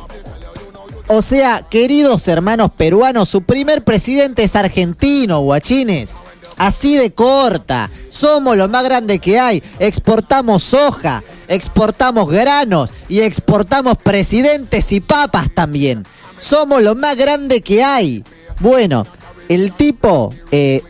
O 1.08 1.22
sea, 1.22 1.66
queridos 1.70 2.28
hermanos 2.28 2.72
peruanos, 2.76 3.30
su 3.30 3.44
primer 3.44 3.84
presidente 3.84 4.44
es 4.44 4.56
argentino, 4.56 5.42
guachines. 5.42 6.16
Así 6.58 6.96
de 6.96 7.12
corta. 7.12 7.92
Somos 8.10 8.58
lo 8.58 8.68
más 8.68 8.86
grande 8.86 9.20
que 9.20 9.38
hay. 9.38 9.62
Exportamos 9.78 10.64
soja, 10.64 11.24
exportamos 11.48 12.30
granos 12.30 12.90
y 13.10 13.22
exportamos 13.22 13.98
presidentes 13.98 14.92
y 14.92 15.02
papas 15.02 15.54
también. 15.54 16.06
Somos 16.40 16.82
lo 16.82 16.96
más 16.96 17.18
grande 17.18 17.62
que 17.62 17.84
hay. 17.84 18.24
Bueno, 18.60 19.06
el 19.50 19.74
tipo, 19.74 20.34
eh, 20.52 20.82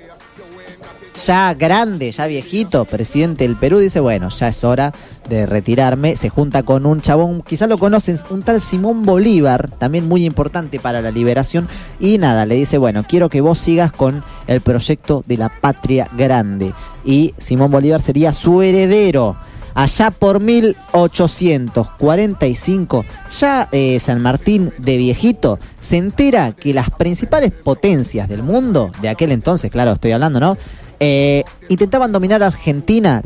ya 1.16 1.54
grande, 1.54 2.12
ya 2.12 2.28
viejito, 2.28 2.86
presidente 2.86 3.46
del 3.46 3.56
Perú, 3.56 3.80
dice, 3.80 4.00
bueno, 4.00 4.30
ya 4.30 4.50
es 4.50 4.64
hora 4.64 4.94
de 5.30 5.46
retirarme. 5.46 6.16
Se 6.16 6.30
junta 6.30 6.64
con 6.64 6.86
un 6.86 7.02
chabón, 7.02 7.42
quizás 7.42 7.70
lo 7.70 7.78
conocen, 7.78 8.20
un 8.30 8.44
tal 8.44 8.62
Simón 8.62 9.04
Bolívar, 9.04 9.72
también 9.72 10.08
muy 10.08 10.26
importante 10.26 10.80
para 10.80 11.02
la 11.02 11.12
liberación. 11.12 11.68
Y 12.00 12.18
nada, 12.18 12.46
le 12.46 12.56
dice, 12.56 12.78
bueno, 12.78 13.04
quiero 13.08 13.30
que 13.30 13.42
vos 13.42 13.60
sigas 13.60 13.92
con 13.92 14.24
el 14.48 14.62
proyecto 14.62 15.24
de 15.26 15.38
la 15.38 15.50
patria 15.50 16.08
grande. 16.18 16.74
Y 17.04 17.34
Simón 17.38 17.72
Bolívar 17.72 18.02
sería 18.02 18.32
su 18.32 18.62
heredero. 18.62 19.36
Allá 19.76 20.10
por 20.10 20.40
1845, 20.40 23.06
ya 23.38 23.70
eh, 23.74 24.00
San 24.00 24.22
Martín 24.22 24.72
de 24.78 24.96
viejito 24.96 25.60
se 25.82 25.98
entera 25.98 26.54
que 26.54 26.74
las 26.74 26.90
principales 26.92 27.52
potencias 27.52 28.30
del 28.30 28.42
mundo, 28.42 28.94
de 29.02 29.10
aquel 29.10 29.34
entonces, 29.34 29.70
claro, 29.70 29.92
estoy 29.92 30.14
hablando, 30.14 30.40
¿no? 30.40 30.56
Eh, 31.00 31.44
intentaban 31.70 32.12
dominar 32.12 32.44
a 32.44 32.48
Argentina 32.48 33.22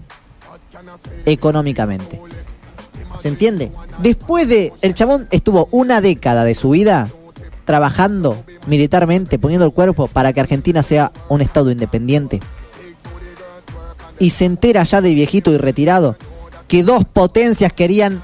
económicamente. 1.25 2.19
¿Se 3.17 3.27
entiende? 3.27 3.71
Después 3.99 4.47
de. 4.47 4.73
El 4.81 4.93
chabón 4.93 5.27
estuvo 5.31 5.67
una 5.71 6.01
década 6.01 6.43
de 6.43 6.55
su 6.55 6.71
vida 6.71 7.09
trabajando 7.65 8.43
militarmente, 8.65 9.37
poniendo 9.37 9.65
el 9.65 9.73
cuerpo 9.73 10.07
para 10.07 10.33
que 10.33 10.39
Argentina 10.39 10.81
sea 10.81 11.11
un 11.27 11.41
estado 11.41 11.69
independiente. 11.69 12.39
Y 14.17 14.31
se 14.31 14.45
entera 14.45 14.83
ya 14.83 15.01
de 15.01 15.13
viejito 15.13 15.51
y 15.51 15.57
retirado 15.57 16.17
que 16.67 16.83
dos 16.83 17.05
potencias 17.05 17.73
querían 17.73 18.21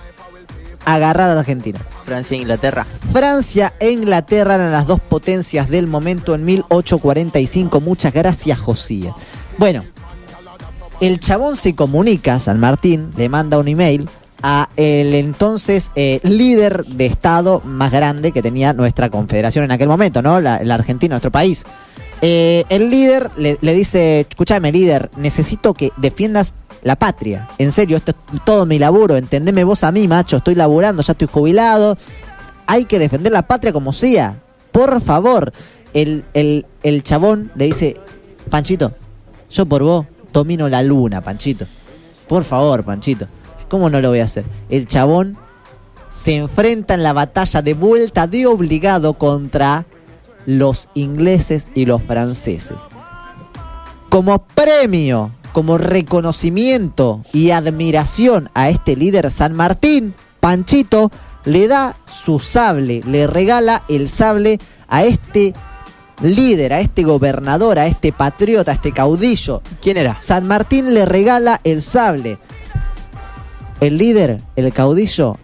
agarrar 0.85 1.29
a 1.29 1.33
la 1.33 1.41
Argentina. 1.41 1.79
Francia 2.05 2.37
e 2.37 2.41
Inglaterra. 2.41 2.85
Francia 3.11 3.73
e 3.79 3.89
Inglaterra 3.89 4.55
eran 4.55 4.71
las 4.71 4.85
dos 4.87 4.99
potencias 4.99 5.69
del 5.69 5.87
momento 5.87 6.35
en 6.35 6.45
1845. 6.45 7.81
Muchas 7.81 8.13
gracias, 8.13 8.59
Josía. 8.59 9.15
Bueno, 9.57 9.83
el 11.01 11.19
chabón 11.19 11.55
se 11.55 11.75
comunica, 11.75 12.39
San 12.39 12.59
Martín, 12.59 13.11
le 13.17 13.27
manda 13.27 13.57
un 13.57 13.67
email 13.67 14.07
a 14.43 14.69
el 14.77 15.15
entonces 15.15 15.91
eh, 15.95 16.19
líder 16.23 16.85
de 16.85 17.07
Estado 17.07 17.61
más 17.65 17.91
grande 17.91 18.31
que 18.31 18.43
tenía 18.43 18.73
nuestra 18.73 19.09
confederación 19.09 19.65
en 19.65 19.71
aquel 19.71 19.87
momento, 19.87 20.21
¿no? 20.21 20.39
La, 20.39 20.55
Argentina, 20.55 21.15
nuestro 21.15 21.31
país. 21.31 21.65
Eh, 22.21 22.63
el 22.69 22.89
líder 22.91 23.31
le, 23.37 23.57
le 23.61 23.73
dice, 23.73 24.27
escúchame 24.29 24.71
líder, 24.71 25.09
necesito 25.17 25.73
que 25.73 25.91
defiendas 25.97 26.53
la 26.85 26.95
patria. 26.95 27.49
En 27.57 27.71
serio, 27.71 27.97
esto 27.97 28.11
es 28.11 28.41
todo 28.45 28.67
mi 28.67 28.77
laburo, 28.77 29.17
entendeme 29.17 29.63
vos 29.63 29.83
a 29.83 29.91
mí, 29.91 30.07
macho, 30.07 30.37
estoy 30.37 30.53
laburando, 30.53 31.01
ya 31.01 31.13
estoy 31.13 31.27
jubilado. 31.27 31.97
Hay 32.67 32.85
que 32.85 32.99
defender 32.99 33.33
la 33.33 33.41
patria 33.41 33.73
como 33.73 33.91
sea. 33.91 34.37
Por 34.71 35.01
favor. 35.01 35.51
El, 35.95 36.25
el, 36.33 36.65
el 36.83 37.03
chabón 37.03 37.51
le 37.55 37.65
dice, 37.65 37.97
Panchito, 38.51 38.93
yo 39.49 39.65
por 39.65 39.81
vos 39.81 40.05
domino 40.31 40.69
la 40.69 40.83
luna, 40.83 41.21
Panchito. 41.21 41.65
Por 42.27 42.43
favor, 42.43 42.83
Panchito. 42.83 43.25
¿Cómo 43.67 43.89
no 43.89 43.99
lo 43.99 44.09
voy 44.09 44.19
a 44.19 44.25
hacer? 44.25 44.45
El 44.69 44.87
chabón 44.87 45.37
se 46.11 46.35
enfrenta 46.35 46.93
en 46.93 47.01
la 47.01 47.13
batalla 47.13 47.63
de 47.63 47.73
vuelta 47.73 48.27
de 48.27 48.45
obligado 48.45 49.15
contra 49.15 49.85
los 50.45 50.87
ingleses 50.93 51.65
y 51.73 51.85
los 51.85 52.03
franceses. 52.03 52.77
Como 54.09 54.37
premio, 54.39 55.31
como 55.55 55.77
reconocimiento 55.77 57.21
y 57.31 57.51
admiración 57.51 58.49
a 58.53 58.67
este 58.67 58.97
líder 58.97 59.31
San 59.31 59.53
Martín, 59.53 60.13
Panchito 60.41 61.13
le 61.45 61.69
da 61.69 61.95
su 62.07 62.39
sable, 62.39 63.01
le 63.07 63.25
regala 63.25 63.81
el 63.87 64.09
sable 64.09 64.59
a 64.89 65.05
este 65.05 65.53
líder, 66.21 66.73
a 66.73 66.81
este 66.81 67.03
gobernador, 67.03 67.79
a 67.79 67.87
este 67.87 68.11
patriota, 68.11 68.71
a 68.71 68.73
este 68.73 68.91
caudillo. 68.91 69.61
¿Quién 69.81 69.95
era? 69.95 70.19
San 70.19 70.45
Martín 70.45 70.93
le 70.93 71.05
regala 71.05 71.61
el 71.63 71.81
sable. 71.81 72.37
El 73.79 73.97
líder, 73.97 74.41
el 74.57 74.73
caudillo, 74.73 75.37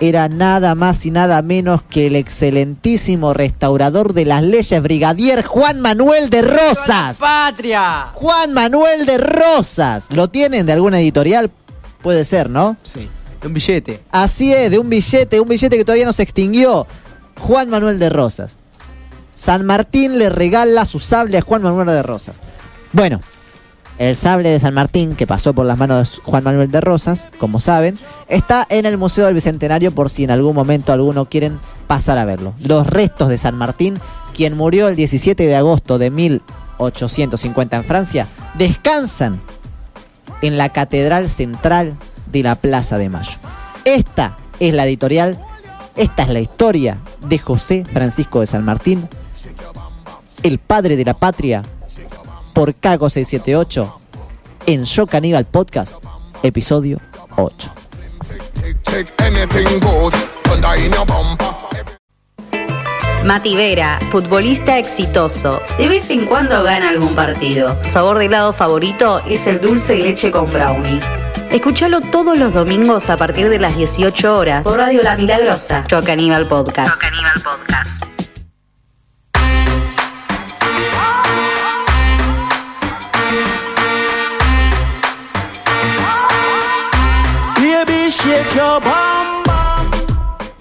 era 0.00 0.28
nada 0.28 0.74
más 0.74 1.04
y 1.06 1.10
nada 1.10 1.42
menos 1.42 1.82
que 1.82 2.06
el 2.06 2.16
excelentísimo 2.16 3.34
restaurador 3.34 4.14
de 4.14 4.24
las 4.24 4.42
leyes, 4.42 4.80
brigadier 4.82 5.44
Juan 5.44 5.80
Manuel 5.80 6.30
de 6.30 6.42
Rosas. 6.42 7.18
¡Patria! 7.18 8.10
Juan 8.14 8.52
Manuel 8.52 9.06
de 9.06 9.18
Rosas. 9.18 10.06
¿Lo 10.10 10.28
tienen 10.28 10.66
de 10.66 10.72
alguna 10.72 11.00
editorial? 11.00 11.50
Puede 12.02 12.24
ser, 12.24 12.48
¿no? 12.48 12.76
Sí. 12.84 13.08
Un 13.44 13.52
billete. 13.54 14.00
Así 14.10 14.52
es, 14.52 14.70
de 14.70 14.78
un 14.78 14.88
billete, 14.88 15.40
un 15.40 15.48
billete 15.48 15.76
que 15.76 15.84
todavía 15.84 16.06
no 16.06 16.12
se 16.12 16.22
extinguió. 16.22 16.86
Juan 17.38 17.68
Manuel 17.68 17.98
de 17.98 18.10
Rosas. 18.10 18.52
San 19.34 19.64
Martín 19.64 20.18
le 20.18 20.28
regala 20.30 20.84
su 20.84 20.98
sable 20.98 21.38
a 21.38 21.42
Juan 21.42 21.62
Manuel 21.62 21.86
de 21.86 22.02
Rosas. 22.02 22.40
Bueno, 22.92 23.20
el 23.98 24.14
sable 24.14 24.48
de 24.48 24.60
San 24.60 24.74
Martín, 24.74 25.16
que 25.16 25.26
pasó 25.26 25.52
por 25.52 25.66
las 25.66 25.76
manos 25.76 26.12
de 26.16 26.22
Juan 26.22 26.44
Manuel 26.44 26.70
de 26.70 26.80
Rosas, 26.80 27.28
como 27.38 27.60
saben, 27.60 27.98
está 28.28 28.66
en 28.70 28.86
el 28.86 28.96
Museo 28.96 29.26
del 29.26 29.34
Bicentenario 29.34 29.92
por 29.92 30.08
si 30.08 30.24
en 30.24 30.30
algún 30.30 30.54
momento 30.54 30.92
alguno 30.92 31.28
quieren 31.28 31.58
pasar 31.88 32.16
a 32.16 32.24
verlo. 32.24 32.54
Los 32.60 32.86
restos 32.86 33.28
de 33.28 33.38
San 33.38 33.56
Martín, 33.56 33.98
quien 34.34 34.56
murió 34.56 34.88
el 34.88 34.94
17 34.96 35.46
de 35.46 35.56
agosto 35.56 35.98
de 35.98 36.10
1850 36.10 37.76
en 37.76 37.84
Francia, 37.84 38.26
descansan 38.54 39.40
en 40.42 40.56
la 40.56 40.68
Catedral 40.68 41.28
Central 41.28 41.96
de 42.26 42.42
la 42.44 42.54
Plaza 42.54 42.98
de 42.98 43.08
Mayo. 43.08 43.38
Esta 43.84 44.36
es 44.60 44.74
la 44.74 44.86
editorial, 44.86 45.38
esta 45.96 46.22
es 46.22 46.28
la 46.28 46.40
historia 46.40 46.98
de 47.28 47.38
José 47.38 47.84
Francisco 47.92 48.40
de 48.40 48.46
San 48.46 48.64
Martín, 48.64 49.08
el 50.44 50.58
padre 50.58 50.96
de 50.96 51.04
la 51.04 51.14
patria, 51.14 51.64
por 52.58 52.74
Cago 52.74 53.08
678, 53.08 54.00
en 54.66 54.84
Yo 54.84 55.06
Caníbal 55.06 55.44
Podcast, 55.44 55.94
episodio 56.42 57.00
8. 57.36 57.72
Mati 63.22 63.54
Vera, 63.54 64.00
futbolista 64.10 64.76
exitoso. 64.76 65.62
De 65.78 65.88
vez 65.88 66.10
en 66.10 66.26
cuando 66.26 66.64
gana 66.64 66.88
algún 66.88 67.14
partido. 67.14 67.78
Sabor 67.84 68.18
de 68.18 68.24
helado 68.24 68.52
favorito 68.52 69.22
es 69.28 69.46
el 69.46 69.60
dulce 69.60 69.92
de 69.92 70.02
leche 70.02 70.32
con 70.32 70.50
brownie. 70.50 70.98
Escúchalo 71.52 72.00
todos 72.00 72.36
los 72.36 72.52
domingos 72.52 73.08
a 73.08 73.16
partir 73.16 73.50
de 73.50 73.60
las 73.60 73.76
18 73.76 74.36
horas 74.36 74.64
por 74.64 74.78
Radio 74.78 75.00
La 75.04 75.16
Milagrosa. 75.16 75.84
Yo 75.86 76.02
Caníbal 76.02 76.48
Podcast. 76.48 76.92
Yo 76.92 76.98
Caníbal 76.98 77.40
Podcast. 77.40 77.97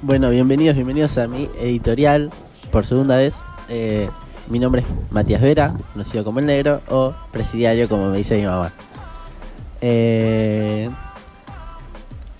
Bueno, 0.02 0.30
bienvenidos, 0.30 0.76
bienvenidos 0.76 1.18
a 1.18 1.28
mi 1.28 1.50
editorial 1.60 2.32
por 2.72 2.86
segunda 2.86 3.18
vez. 3.18 3.36
Eh, 3.70 4.10
mi 4.50 4.60
nombre 4.60 4.82
es 4.82 4.88
Matías 5.12 5.42
Vera, 5.42 5.74
conocido 5.94 6.24
como 6.24 6.40
El 6.40 6.46
Negro 6.48 6.82
o 6.90 7.14
Presidiario, 7.32 7.88
como 7.88 8.10
me 8.10 8.18
dice 8.18 8.38
mi 8.38 8.46
mamá. 8.46 8.72
Eh, 9.82 10.90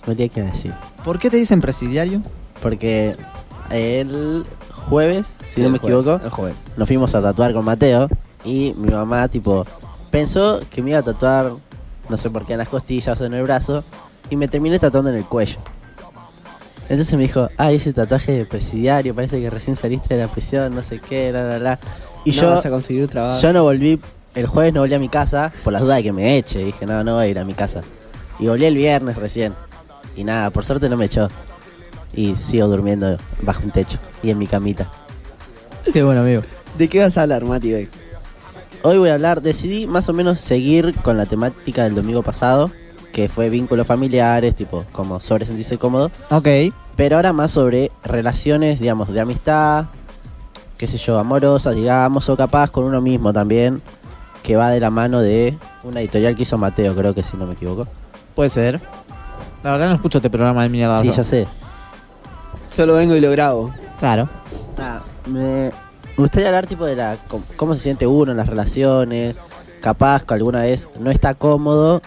que 0.04 0.42
decir. 0.42 0.72
¿Por 1.04 1.18
qué 1.18 1.30
te 1.30 1.36
dicen 1.36 1.60
presidiario? 1.60 2.22
Porque 2.62 3.16
el 3.70 4.44
jueves, 4.72 5.36
si 5.46 5.56
Sí, 5.56 5.62
no 5.62 5.70
me 5.70 5.78
jueves, 5.78 5.98
equivoco, 6.00 6.24
El 6.24 6.30
jueves. 6.30 6.66
nos 6.76 6.88
fuimos 6.88 7.14
a 7.14 7.22
tatuar 7.22 7.52
con 7.52 7.64
Mateo 7.64 8.08
y 8.44 8.74
mi 8.76 8.90
mamá, 8.90 9.28
tipo, 9.28 9.66
pensó 10.10 10.60
que 10.70 10.82
me 10.82 10.90
iba 10.90 11.00
a 11.00 11.02
tatuar, 11.02 11.52
no 12.08 12.16
sé 12.16 12.30
por 12.30 12.46
qué, 12.46 12.54
en 12.54 12.58
las 12.58 12.68
costillas 12.68 13.20
o 13.20 13.24
en 13.26 13.34
el 13.34 13.42
brazo 13.42 13.84
y 14.30 14.36
me 14.36 14.48
terminé 14.48 14.78
tatuando 14.78 15.10
en 15.10 15.16
el 15.16 15.24
cuello. 15.24 15.58
Entonces 16.88 17.14
me 17.14 17.22
dijo, 17.22 17.48
ah, 17.58 17.70
ese 17.70 17.92
tatuaje 17.92 18.32
de 18.32 18.44
presidiario, 18.46 19.14
parece 19.14 19.40
que 19.40 19.50
recién 19.50 19.76
saliste 19.76 20.14
de 20.14 20.22
la 20.22 20.28
prisión, 20.28 20.74
no 20.74 20.82
sé 20.82 21.00
qué, 21.00 21.30
la, 21.32 21.44
la, 21.44 21.58
la. 21.58 21.78
Y 22.24 22.30
no 22.30 22.42
yo, 22.42 22.50
vas 22.50 22.64
a 22.64 22.70
conseguir 22.70 23.08
trabajo. 23.08 23.40
yo 23.40 23.52
no 23.52 23.62
volví, 23.62 24.00
el 24.34 24.46
jueves 24.46 24.72
no 24.72 24.80
volví 24.80 24.94
a 24.94 24.98
mi 24.98 25.08
casa 25.08 25.52
por 25.64 25.72
las 25.72 25.82
dudas 25.82 25.98
de 25.98 26.02
que 26.02 26.12
me 26.12 26.36
eche. 26.38 26.64
Dije, 26.64 26.86
no, 26.86 27.04
no 27.04 27.14
voy 27.16 27.26
a 27.26 27.28
ir 27.28 27.38
a 27.38 27.44
mi 27.44 27.54
casa. 27.54 27.82
Y 28.38 28.46
volví 28.46 28.64
el 28.64 28.74
viernes 28.74 29.16
recién. 29.16 29.52
Y 30.16 30.24
nada, 30.24 30.50
por 30.50 30.64
suerte 30.64 30.88
no 30.88 30.96
me 30.96 31.04
echó. 31.04 31.28
Y 32.14 32.34
sigo 32.36 32.68
durmiendo 32.68 33.18
bajo 33.42 33.62
un 33.64 33.70
techo 33.70 33.98
y 34.22 34.30
en 34.30 34.38
mi 34.38 34.46
camita. 34.46 34.86
Qué 35.92 36.02
bueno, 36.02 36.22
amigo. 36.22 36.42
¿De 36.78 36.88
qué 36.88 37.00
vas 37.00 37.18
a 37.18 37.22
hablar, 37.22 37.44
Mati, 37.44 37.74
hoy? 37.74 37.88
Hoy 38.82 38.98
voy 38.98 39.10
a 39.10 39.14
hablar, 39.14 39.42
decidí 39.42 39.86
más 39.86 40.08
o 40.08 40.12
menos 40.12 40.38
seguir 40.38 40.94
con 41.02 41.16
la 41.16 41.26
temática 41.26 41.84
del 41.84 41.94
domingo 41.94 42.22
pasado, 42.22 42.70
que 43.18 43.28
fue 43.28 43.50
vínculos 43.50 43.84
familiares, 43.84 44.54
tipo, 44.54 44.84
como 44.92 45.18
sobre 45.18 45.44
sentirse 45.44 45.76
cómodo. 45.76 46.12
Ok. 46.30 46.46
Pero 46.94 47.16
ahora 47.16 47.32
más 47.32 47.50
sobre 47.50 47.90
relaciones, 48.04 48.78
digamos, 48.78 49.12
de 49.12 49.18
amistad, 49.18 49.86
qué 50.76 50.86
sé 50.86 50.98
yo, 50.98 51.18
amorosas, 51.18 51.74
digamos, 51.74 52.28
o 52.28 52.36
capaz 52.36 52.70
con 52.70 52.84
uno 52.84 53.00
mismo 53.00 53.32
también, 53.32 53.82
que 54.44 54.54
va 54.54 54.70
de 54.70 54.78
la 54.78 54.90
mano 54.90 55.18
de 55.18 55.58
una 55.82 55.98
editorial 55.98 56.36
que 56.36 56.44
hizo 56.44 56.58
Mateo, 56.58 56.94
creo 56.94 57.12
que 57.12 57.24
si 57.24 57.36
no 57.36 57.44
me 57.44 57.54
equivoco. 57.54 57.88
Puede 58.36 58.50
ser. 58.50 58.80
La 59.64 59.72
verdad 59.72 59.88
no 59.88 59.96
escucho 59.96 60.18
este 60.18 60.30
programa 60.30 60.62
de 60.62 60.68
mierda. 60.68 61.00
Sí, 61.00 61.10
ya 61.10 61.24
sé. 61.24 61.48
Solo 62.70 62.94
vengo 62.94 63.16
y 63.16 63.20
lo 63.20 63.32
grabo. 63.32 63.74
Claro. 63.98 64.28
Nada, 64.78 65.02
me 65.26 65.72
gustaría 66.16 66.50
hablar 66.50 66.68
tipo 66.68 66.84
de 66.84 66.94
la 66.94 67.16
cómo 67.56 67.74
se 67.74 67.80
siente 67.80 68.06
uno 68.06 68.30
en 68.30 68.36
las 68.36 68.46
relaciones, 68.46 69.34
capaz 69.80 70.22
que 70.22 70.34
alguna 70.34 70.60
vez 70.60 70.88
no 71.00 71.10
está 71.10 71.34
cómodo 71.34 72.00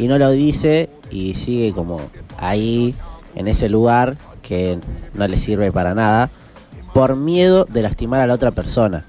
y 0.00 0.08
no 0.08 0.18
lo 0.18 0.30
dice 0.30 0.88
y 1.10 1.34
sigue 1.34 1.72
como 1.72 2.00
ahí 2.38 2.94
en 3.34 3.48
ese 3.48 3.68
lugar 3.68 4.16
que 4.40 4.78
no 5.14 5.28
le 5.28 5.36
sirve 5.36 5.70
para 5.72 5.94
nada 5.94 6.30
por 6.94 7.16
miedo 7.16 7.66
de 7.66 7.82
lastimar 7.82 8.20
a 8.20 8.26
la 8.26 8.34
otra 8.34 8.50
persona. 8.50 9.04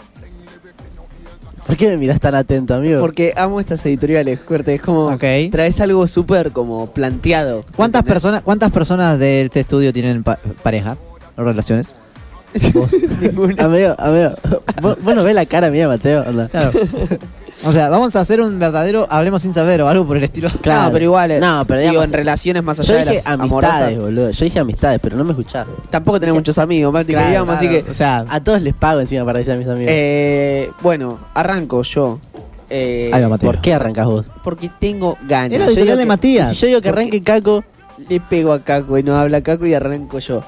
¿Por 1.65 1.77
qué 1.77 1.87
me 1.87 1.95
miras 1.97 2.19
tan 2.19 2.35
atento, 2.35 2.73
amigo? 2.73 2.99
Porque 2.99 3.33
amo 3.37 3.59
estas 3.61 3.85
editoriales, 3.85 4.39
fuerte. 4.45 4.75
Es 4.75 4.81
como. 4.81 5.17
Traes 5.17 5.79
algo 5.79 6.05
súper 6.07 6.51
como 6.51 6.87
planteado. 6.87 7.63
¿Cuántas 7.75 7.99
¿entendés? 8.01 8.13
personas, 8.13 8.41
¿Cuántas 8.41 8.71
personas 8.71 9.17
de 9.19 9.43
este 9.43 9.61
estudio 9.61 9.93
tienen 9.93 10.23
pa- 10.23 10.39
pareja 10.63 10.97
o 11.37 11.43
relaciones? 11.43 11.93
amigo, 13.59 13.95
amigo, 13.97 14.31
¿vos, 14.81 14.97
vos 15.01 15.15
no 15.15 15.23
ves 15.23 15.35
la 15.35 15.45
cara 15.45 15.69
mía, 15.71 15.87
Mateo? 15.87 16.25
Claro. 16.51 16.71
o 17.63 17.71
sea, 17.71 17.89
vamos 17.89 18.15
a 18.15 18.21
hacer 18.21 18.41
un 18.41 18.57
verdadero 18.59 19.07
hablemos 19.09 19.41
sin 19.41 19.53
saber 19.53 19.81
o 19.81 19.87
algo 19.87 20.05
por 20.05 20.17
el 20.17 20.23
estilo. 20.23 20.49
Claro. 20.61 20.83
No, 20.87 20.91
pero 20.91 21.05
igual. 21.05 21.31
eh, 21.31 21.39
No, 21.39 21.63
pero 21.67 21.79
digo, 21.79 21.91
digamos, 21.91 22.07
en 22.11 22.13
relaciones 22.17 22.63
más 22.63 22.77
Yo 22.77 22.83
allá 22.83 22.93
de 22.93 22.99
dije 23.01 23.15
las 23.15 23.27
amistades, 23.27 23.63
amorosas. 23.73 23.99
boludo. 23.99 24.31
Yo 24.31 24.45
dije 24.45 24.59
amistades, 24.59 24.99
pero 25.01 25.17
no 25.17 25.23
me 25.23 25.31
escuchás. 25.31 25.67
Tampoco 25.89 26.19
tenés 26.19 26.35
muchos 26.35 26.57
amigos, 26.57 26.91
Mati, 26.93 27.07
que 27.07 27.13
Claro, 27.13 27.27
digamos, 27.29 27.55
así 27.55 27.67
que. 27.69 27.85
O 27.89 27.93
sea, 27.93 28.25
A 28.29 28.43
todos 28.43 28.61
les 28.61 28.73
pago 28.73 28.99
encima 29.01 29.23
para 29.25 29.39
decir 29.39 29.53
a 29.53 29.57
mis 29.57 29.67
amigos. 29.67 29.91
Eh, 29.93 30.69
bueno, 30.81 31.19
arranco 31.33 31.81
yo. 31.83 32.19
Eh, 32.69 33.09
Ahí 33.13 33.21
va, 33.21 33.27
Mateo. 33.29 33.51
¿Por 33.51 33.61
qué 33.61 33.73
arrancas 33.73 34.05
vos? 34.05 34.25
Porque 34.43 34.69
tengo 34.79 35.17
ganas. 35.27 35.53
Era 35.53 35.65
editorial 35.65 35.97
de 35.97 36.03
que- 36.03 36.07
Matías. 36.07 36.49
Si 36.49 36.55
yo 36.55 36.67
digo 36.67 36.81
que 36.81 36.89
¿Por 36.89 36.99
arranque 36.99 37.21
Caco, 37.21 37.63
Le 38.09 38.19
pego 38.21 38.53
a 38.53 38.61
Caco 38.63 38.97
y 38.97 39.03
no 39.03 39.15
habla 39.15 39.41
Caco 39.41 39.65
y 39.65 39.73
arranco 39.73 40.19
yo. 40.19 40.41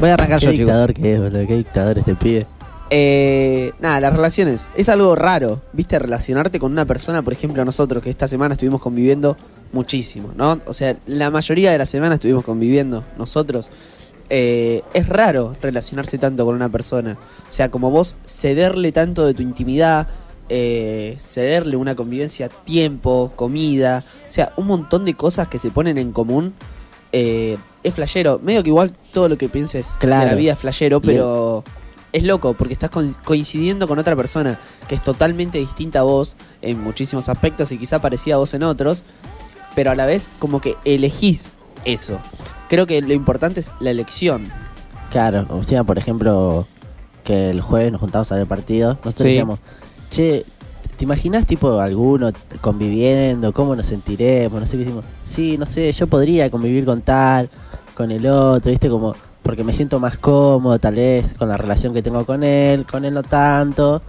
voy 0.00 0.10
a 0.10 0.14
arrancar 0.14 0.38
qué 0.38 0.46
yo, 0.46 0.52
chicos. 0.52 0.66
dictador 0.66 0.94
que 0.94 1.14
es, 1.14 1.20
boludo. 1.20 1.46
Qué 1.46 1.56
dictador 1.56 1.98
este 1.98 2.14
pibe. 2.14 2.46
Eh, 2.90 3.72
nada, 3.80 4.00
las 4.00 4.14
relaciones. 4.14 4.68
Es 4.76 4.88
algo 4.88 5.14
raro, 5.14 5.60
¿viste? 5.72 5.98
Relacionarte 5.98 6.58
con 6.58 6.72
una 6.72 6.86
persona, 6.86 7.22
por 7.22 7.32
ejemplo, 7.32 7.64
nosotros 7.64 8.02
que 8.02 8.10
esta 8.10 8.26
semana 8.28 8.54
estuvimos 8.54 8.80
conviviendo 8.80 9.36
muchísimo, 9.72 10.30
¿no? 10.36 10.58
O 10.66 10.72
sea, 10.72 10.96
la 11.06 11.30
mayoría 11.30 11.70
de 11.72 11.78
la 11.78 11.86
semana 11.86 12.14
estuvimos 12.14 12.44
conviviendo 12.44 13.04
nosotros. 13.18 13.70
Eh, 14.30 14.82
es 14.94 15.08
raro 15.08 15.54
relacionarse 15.60 16.18
tanto 16.18 16.44
con 16.46 16.54
una 16.54 16.68
persona. 16.68 17.16
O 17.48 17.52
sea, 17.52 17.70
como 17.70 17.90
vos 17.90 18.16
cederle 18.26 18.92
tanto 18.92 19.26
de 19.26 19.34
tu 19.34 19.42
intimidad, 19.42 20.06
eh, 20.50 21.16
cederle 21.18 21.76
una 21.76 21.94
convivencia, 21.94 22.48
tiempo, 22.48 23.32
comida, 23.36 24.02
o 24.26 24.30
sea, 24.30 24.52
un 24.56 24.66
montón 24.66 25.04
de 25.04 25.12
cosas 25.14 25.48
que 25.48 25.58
se 25.58 25.70
ponen 25.70 25.98
en 25.98 26.12
común. 26.12 26.54
eh, 27.12 27.56
es 27.82 27.94
flashero. 27.94 28.38
Medio 28.42 28.62
que 28.62 28.68
igual 28.68 28.92
todo 29.14 29.28
lo 29.30 29.38
que 29.38 29.48
pienses 29.48 29.92
Claro. 29.98 30.24
de 30.24 30.30
la 30.30 30.34
vida 30.34 30.52
es 30.52 30.58
flashero, 30.58 31.00
Bien. 31.00 31.22
Es 32.12 32.24
loco 32.24 32.54
porque 32.54 32.72
estás 32.72 32.90
con- 32.90 33.14
coincidiendo 33.24 33.86
con 33.88 33.98
otra 33.98 34.16
persona 34.16 34.58
que 34.88 34.94
es 34.94 35.02
totalmente 35.04 35.58
distinta 35.58 36.00
a 36.00 36.02
vos 36.04 36.36
en 36.62 36.82
muchísimos 36.82 37.28
aspectos 37.28 37.70
y 37.72 37.78
quizá 37.78 38.00
parecida 38.00 38.36
a 38.36 38.38
vos 38.38 38.54
en 38.54 38.62
otros, 38.62 39.04
pero 39.74 39.90
a 39.90 39.94
la 39.94 40.06
vez 40.06 40.30
como 40.38 40.60
que 40.60 40.76
elegís 40.84 41.48
eso. 41.84 42.18
Creo 42.68 42.86
que 42.86 43.00
lo 43.02 43.12
importante 43.12 43.60
es 43.60 43.72
la 43.80 43.90
elección. 43.90 44.48
Claro, 45.10 45.46
o 45.50 45.64
sea, 45.64 45.84
por 45.84 45.98
ejemplo, 45.98 46.66
que 47.24 47.50
el 47.50 47.60
jueves 47.60 47.92
nos 47.92 48.00
juntamos 48.00 48.30
a 48.32 48.36
ver 48.36 48.46
partido. 48.46 48.94
Nosotros 49.04 49.22
Sí. 49.22 49.28
decíamos, 49.28 49.58
che, 50.10 50.44
¿te 50.96 51.04
imaginas 51.04 51.46
tipo 51.46 51.78
alguno 51.80 52.30
conviviendo? 52.60 53.52
¿Cómo 53.52 53.74
nos 53.76 53.86
sentiremos? 53.86 54.60
No 54.60 54.66
sé 54.66 54.72
qué 54.72 54.78
decimos. 54.84 55.04
Sí, 55.24 55.56
no 55.58 55.64
sé, 55.66 55.90
yo 55.92 56.06
podría 56.06 56.50
convivir 56.50 56.84
con 56.84 57.00
tal, 57.02 57.48
con 57.94 58.10
el 58.10 58.26
otro, 58.26 58.70
¿viste? 58.70 58.88
Como, 58.90 59.14
porque 59.48 59.64
me 59.64 59.72
siento 59.72 59.98
más 59.98 60.18
cómodo 60.18 60.78
tal 60.78 60.96
vez 60.96 61.32
con 61.32 61.48
la 61.48 61.56
relación 61.56 61.94
que 61.94 62.02
tengo 62.02 62.26
con 62.26 62.44
él, 62.44 62.84
con 62.84 63.06
él 63.06 63.14
no 63.14 63.22
tanto. 63.22 64.02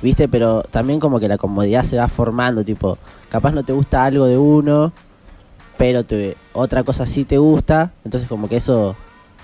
¿Viste? 0.00 0.28
Pero 0.28 0.62
también 0.62 1.00
como 1.00 1.18
que 1.18 1.26
la 1.26 1.36
comodidad 1.36 1.82
se 1.82 1.96
va 1.98 2.06
formando, 2.06 2.62
tipo, 2.62 2.96
capaz 3.28 3.50
no 3.50 3.64
te 3.64 3.72
gusta 3.72 4.04
algo 4.04 4.26
de 4.26 4.38
uno, 4.38 4.92
pero 5.76 6.04
te, 6.04 6.36
otra 6.52 6.84
cosa 6.84 7.06
sí 7.06 7.24
te 7.24 7.38
gusta, 7.38 7.90
entonces 8.04 8.28
como 8.28 8.48
que 8.48 8.58
eso 8.58 8.94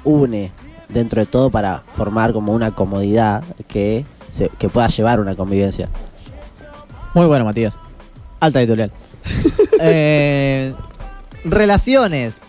une 0.05 0.53
dentro 0.89 1.21
de 1.21 1.27
todo 1.27 1.51
para 1.51 1.83
formar 1.95 2.33
como 2.33 2.53
una 2.53 2.71
comodidad 2.71 3.43
que, 3.67 4.05
se- 4.31 4.51
que 4.51 4.69
pueda 4.69 4.87
llevar 4.87 5.19
una 5.19 5.35
convivencia. 5.35 5.89
Muy 7.13 7.27
bueno, 7.27 7.45
Matías. 7.45 7.77
Alta 8.39 8.61
editorial. 8.61 8.93
Eh, 9.81 10.73
relaciones. 11.45 12.41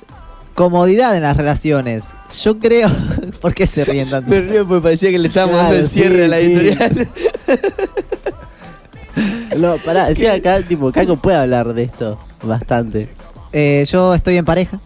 Comodidad 0.55 1.15
en 1.15 1.21
las 1.23 1.37
relaciones. 1.37 2.15
Yo 2.41 2.57
creo. 2.59 2.89
¿Por 3.41 3.53
qué 3.53 3.67
se 3.67 3.85
ríen 3.85 4.09
tanto? 4.09 4.29
Me 4.29 4.41
río 4.41 4.65
porque 4.67 4.81
parecía 4.83 5.11
que 5.11 5.19
le 5.19 5.27
estábamos 5.27 5.55
Claro, 5.57 5.69
dando 5.73 5.83
el 5.83 5.89
cierre 5.89 6.15
sí, 6.17 6.23
a 6.23 6.27
la 6.27 6.37
sí. 6.37 6.43
editorial. 6.45 7.09
No, 9.57 9.77
pará, 9.77 10.07
decía 10.07 10.33
acá, 10.33 10.61
tipo, 10.61 10.91
Caco 10.91 11.15
puede 11.15 11.37
hablar 11.37 11.73
de 11.73 11.83
esto 11.83 12.19
bastante. 12.43 13.07
Eh, 13.53 13.85
yo 13.89 14.13
estoy 14.13 14.35
en 14.35 14.43
pareja. 14.43 14.81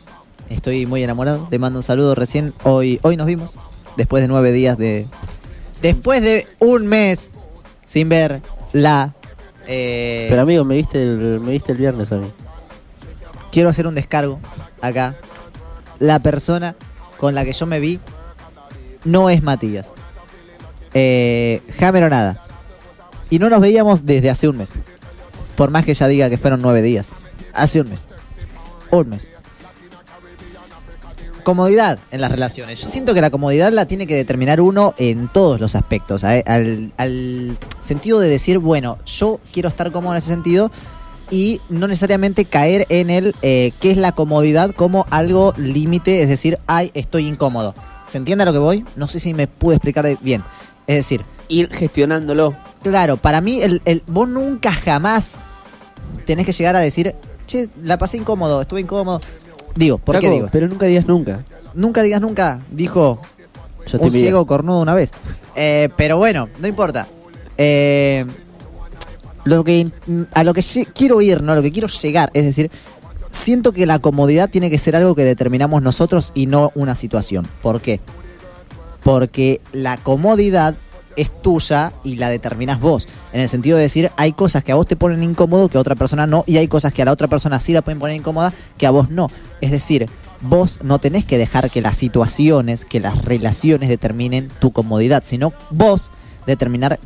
Estoy 0.50 0.86
muy 0.86 1.04
enamorado. 1.04 1.48
Le 1.50 1.58
mando 1.58 1.80
un 1.80 1.84
saludo 1.84 2.14
recién. 2.14 2.54
Hoy, 2.64 3.00
hoy 3.02 3.18
nos 3.18 3.26
vimos. 3.26 3.54
Después 3.98 4.22
de 4.22 4.28
nueve 4.28 4.52
días 4.52 4.78
de. 4.78 5.08
Después 5.82 6.22
de 6.22 6.46
un 6.60 6.86
mes 6.86 7.32
sin 7.86 8.10
ver 8.10 8.42
la. 8.72 9.16
eh, 9.66 10.28
Pero 10.30 10.44
amigo, 10.44 10.64
me 10.64 10.76
viste 10.76 11.02
el, 11.02 11.40
me 11.40 11.52
viste 11.54 11.72
el 11.72 11.80
viernes 11.80 12.12
a 12.12 12.18
mí. 12.18 12.28
quiero 13.52 13.70
hacer 13.70 13.88
un 13.88 13.96
descargo 13.96 14.40
acá. 14.82 15.16
La 16.00 16.20
persona 16.20 16.76
con 17.18 17.36
la 17.36 17.44
que 17.44 17.54
yo 17.54 17.66
me 17.66 17.80
vi 17.80 18.00
no 19.04 19.30
es 19.30 19.44
Matías. 19.44 19.92
Eh, 20.94 21.62
o 21.80 22.10
nada. 22.10 22.44
Y 23.30 23.40
no 23.40 23.50
nos 23.50 23.62
veíamos 23.62 24.06
desde 24.06 24.30
hace 24.30 24.48
un 24.48 24.58
mes. 24.58 24.72
Por 25.56 25.72
más 25.72 25.86
que 25.86 25.92
ella 25.92 26.08
diga 26.08 26.30
que 26.30 26.38
fueron 26.38 26.62
nueve 26.62 26.82
días. 26.82 27.12
Hace 27.54 27.82
un 27.82 27.90
mes. 27.90 28.06
Un 28.92 29.10
mes. 29.10 29.32
Comodidad 31.44 32.00
en 32.12 32.22
las 32.22 32.32
relaciones. 32.32 32.80
Yo 32.82 32.90
siento 32.90 33.14
que 33.14 33.22
la 33.22 33.30
comodidad 33.30 33.72
la 33.72 33.86
tiene 33.86 34.08
que 34.08 34.16
determinar 34.16 34.62
uno 34.62 34.94
en 34.98 35.28
todos 35.28 35.60
los 35.60 35.76
aspectos. 35.76 36.24
¿eh? 36.24 36.44
Al 36.46 37.58
sentido 37.82 38.20
de 38.20 38.30
decir, 38.30 38.60
bueno, 38.60 38.98
yo 39.06 39.40
quiero 39.52 39.70
estar 39.70 39.92
cómodo 39.92 40.14
en 40.14 40.20
ese 40.20 40.30
sentido 40.30 40.72
y 41.32 41.62
no 41.70 41.88
necesariamente 41.88 42.46
caer 42.46 42.86
en 42.90 43.10
el 43.10 43.36
eh, 43.42 43.72
qué 43.82 43.92
es 43.92 43.98
la 43.98 44.12
comodidad 44.14 44.72
como 44.72 45.06
algo 45.10 45.54
límite, 45.58 46.22
es 46.24 46.30
decir, 46.30 46.60
ay, 46.68 46.92
estoy 46.94 47.28
incómodo. 47.28 47.76
¿Se 48.12 48.18
entiende 48.18 48.42
a 48.44 48.46
lo 48.46 48.54
que 48.54 48.60
voy? 48.60 48.86
No 48.96 49.08
sé 49.08 49.20
si 49.20 49.34
me 49.34 49.48
pude 49.48 49.76
explicar 49.76 50.08
bien. 50.22 50.44
Es 50.88 50.96
decir, 50.98 51.22
Ir 51.48 51.70
gestionándolo. 51.72 52.56
claro, 52.84 53.18
para 53.18 53.42
mí 53.42 53.62
el, 53.62 53.82
el- 53.86 54.04
vos 54.08 54.28
nunca 54.30 54.72
jamás 54.72 55.38
tenés 56.26 56.46
que 56.46 56.52
llegar 56.54 56.76
a 56.76 56.80
decir, 56.80 57.16
che, 57.48 57.70
la 57.84 57.98
pasé 57.98 58.18
incómodo, 58.18 58.62
estuve 58.62 58.82
incómodo. 58.82 59.20
Digo, 59.76 59.98
¿por 59.98 60.20
qué 60.20 60.30
digo? 60.30 60.48
Pero 60.52 60.68
nunca 60.68 60.86
digas 60.88 61.06
nunca. 61.08 61.44
Nunca 61.76 62.02
digas 62.02 62.22
nunca, 62.22 62.60
dijo 62.72 63.22
Yo 63.88 64.00
un 64.00 64.12
ciego 64.12 64.46
cornudo 64.48 64.80
una 64.82 64.94
vez. 64.96 65.12
Eh, 65.56 65.90
pero 65.96 66.18
bueno, 66.18 66.50
no 66.60 66.68
importa. 66.68 67.08
Eh, 67.58 68.26
lo 69.46 69.64
que 69.64 69.88
a 70.34 70.44
lo 70.44 70.54
que 70.54 70.64
quiero 70.94 71.22
ir, 71.22 71.42
no, 71.42 71.54
a 71.54 71.56
lo 71.56 71.62
que 71.62 71.72
quiero 71.72 71.88
llegar, 71.88 72.30
es 72.34 72.46
decir, 72.46 72.72
siento 73.32 73.72
que 73.72 73.86
la 73.86 74.00
comodidad 74.00 74.50
tiene 74.50 74.70
que 74.70 74.78
ser 74.78 74.96
algo 74.96 75.16
que 75.16 75.24
determinamos 75.24 75.82
nosotros 75.82 76.32
y 76.36 76.46
no 76.46 76.72
una 76.76 76.96
situación. 76.96 77.48
¿Por 77.62 77.82
qué? 77.82 78.00
porque 79.04 79.62
la 79.74 79.98
comodidad 79.98 80.76
es 81.16 81.32
tuya 81.42 81.94
y 82.04 82.16
la 82.16 82.30
determinas 82.30 82.80
vos. 82.80 83.08
En 83.34 83.42
el 83.42 83.50
sentido 83.50 83.78
de 83.78 83.84
decir, 83.84 84.12
hay 84.16 84.34
cosas 84.34 84.64
que 84.64 84.72
a 84.72 84.76
vos 84.76 84.88
te 84.88 84.96
ponen 84.96 85.24
incómodo 85.24 85.68
que 85.70 85.78
a 85.78 85.82
otra 85.82 85.96
persona 85.96 86.28
no, 86.28 86.44
y 86.48 86.58
hay 86.58 86.68
cosas 86.68 86.94
que 86.94 87.02
a 87.02 87.06
la 87.06 87.12
otra 87.12 87.28
persona 87.28 87.60
sí 87.60 87.74
la 87.74 87.82
pueden 87.82 88.00
poner 88.00 88.16
incómoda 88.16 88.54
que 88.78 88.88
a 88.88 88.92
vos 88.92 89.10
no. 89.10 89.30
Es 89.62 89.72
decir, 89.72 90.08
vos 90.42 90.80
no 90.84 91.00
tenés 91.00 91.26
que 91.26 91.38
dejar 91.38 91.70
que 91.70 91.82
las 91.82 91.98
situaciones, 91.98 92.86
que 92.86 93.00
las 93.00 93.26
relaciones 93.26 93.90
determinen 93.90 94.50
tu 94.60 94.72
comodidad, 94.72 95.24
sino 95.26 95.54
vos 95.72 96.12
determinar 96.46 97.00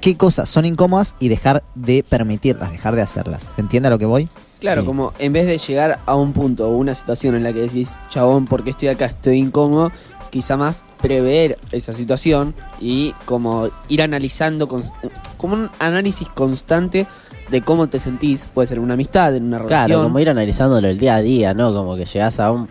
qué 0.00 0.16
cosas 0.16 0.48
son 0.48 0.64
incómodas 0.64 1.14
y 1.20 1.28
dejar 1.28 1.62
de 1.74 2.02
permitirlas, 2.08 2.70
dejar 2.70 2.94
de 2.96 3.02
hacerlas. 3.02 3.48
¿Se 3.54 3.60
entiende 3.60 3.88
a 3.88 3.90
lo 3.90 3.98
que 3.98 4.06
voy? 4.06 4.28
Claro, 4.60 4.82
Sí. 4.82 4.86
como 4.86 5.12
en 5.18 5.32
vez 5.32 5.46
de 5.46 5.58
llegar 5.58 5.98
a 6.06 6.14
un 6.14 6.32
punto 6.32 6.68
o 6.68 6.76
una 6.76 6.94
situación 6.94 7.34
en 7.34 7.42
la 7.42 7.52
que 7.52 7.60
decís, 7.60 7.90
chabón, 8.08 8.46
porque 8.46 8.70
estoy 8.70 8.88
acá, 8.88 9.06
estoy 9.06 9.38
incómodo, 9.38 9.92
quizá 10.30 10.56
más 10.56 10.84
prever 11.00 11.58
esa 11.72 11.92
situación 11.92 12.54
y 12.80 13.12
como 13.26 13.68
ir 13.88 14.02
analizando, 14.02 14.66
como 14.68 15.54
un 15.54 15.70
análisis 15.78 16.28
constante 16.28 17.06
de 17.50 17.60
cómo 17.62 17.86
te 17.86 18.00
sentís, 18.00 18.46
puede 18.52 18.66
ser 18.66 18.78
en 18.78 18.84
una 18.84 18.94
amistad, 18.94 19.34
en 19.36 19.44
una 19.44 19.58
relación. 19.58 19.86
Claro, 19.86 20.02
como 20.04 20.18
ir 20.18 20.28
analizándolo 20.30 20.88
el 20.88 20.98
día 20.98 21.16
a 21.16 21.22
día, 21.22 21.54
¿no? 21.54 21.72
Como 21.72 21.94
que 21.96 22.04
llegás 22.06 22.40
a 22.40 22.50
un, 22.50 22.68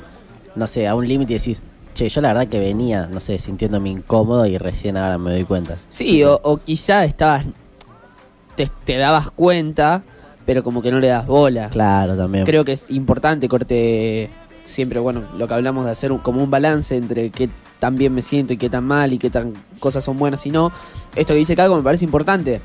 no 0.55 0.67
sé, 0.67 0.87
a 0.87 0.95
un 0.95 1.07
límite 1.07 1.33
y 1.33 1.37
decís, 1.37 1.61
che, 1.95 2.07
yo 2.09 2.21
la 2.21 2.27
verdad 2.29 2.47
que 2.47 2.59
venía, 2.59 3.07
no 3.11 3.19
sé, 3.19 3.39
sintiéndome 3.39 3.89
incómodo 3.89 4.45
y 4.45 4.59
recién 4.59 4.97
ahora 4.97 5.17
me 5.17 5.31
doy 5.31 5.43
cuenta. 5.45 5.77
Sí, 5.89 6.23
o, 6.23 6.39
o 6.43 6.57
quizá 6.57 7.03
estabas, 7.05 7.45
te, 8.55 8.67
te 8.83 8.97
dabas 8.97 9.31
cuenta, 9.31 10.03
pero 10.45 10.63
como 10.63 10.81
que 10.83 10.91
no 10.91 10.99
le 10.99 11.07
das 11.07 11.25
bola. 11.25 11.69
Claro, 11.69 12.15
también. 12.15 12.45
Creo 12.45 12.63
que 12.63 12.73
es 12.73 12.85
importante, 12.89 13.47
corte, 13.49 14.29
siempre, 14.63 14.99
bueno, 14.99 15.23
lo 15.37 15.47
que 15.47 15.53
hablamos 15.55 15.85
de 15.85 15.91
hacer 15.91 16.11
un- 16.11 16.19
como 16.19 16.43
un 16.43 16.51
balance 16.51 16.95
entre 16.95 17.31
qué 17.31 17.49
tan 17.79 17.95
bien 17.97 18.13
me 18.13 18.21
siento 18.21 18.53
y 18.53 18.57
qué 18.57 18.69
tan 18.69 18.83
mal 18.83 19.11
y 19.13 19.17
qué 19.17 19.29
tan 19.29 19.53
cosas 19.79 20.03
son 20.03 20.17
buenas 20.17 20.45
y 20.45 20.51
no. 20.51 20.71
Esto 21.15 21.33
que 21.33 21.39
dice 21.39 21.55
Caco 21.55 21.75
me 21.75 21.81
parece 21.83 22.05
importante, 22.05 22.61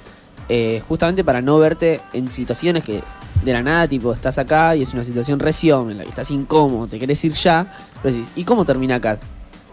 eh, 0.49 0.83
justamente 0.89 1.25
para 1.25 1.41
no 1.41 1.59
verte 1.59 2.01
en 2.13 2.31
situaciones 2.33 2.85
que 2.85 3.01
de 3.43 3.53
la 3.53 3.63
nada, 3.63 3.89
tipo, 3.89 4.13
estás 4.13 4.39
acá 4.39 4.77
y 4.77 4.83
es 4.83 4.93
una 4.93 5.05
situación 5.05 5.39
recién 5.39 5.91
en 5.91 5.99
la 5.99 6.05
que 6.05 6.11
estás 6.11 6.31
incómodo, 6.31 6.87
te 6.87 6.99
querés 6.99 7.25
ir 7.25 7.33
ya, 7.33 7.67
pero 8.03 8.15
decís, 8.15 8.29
¿y 8.37 8.45
cómo 8.45 8.65
termina 8.65 8.97
acá? 8.97 9.19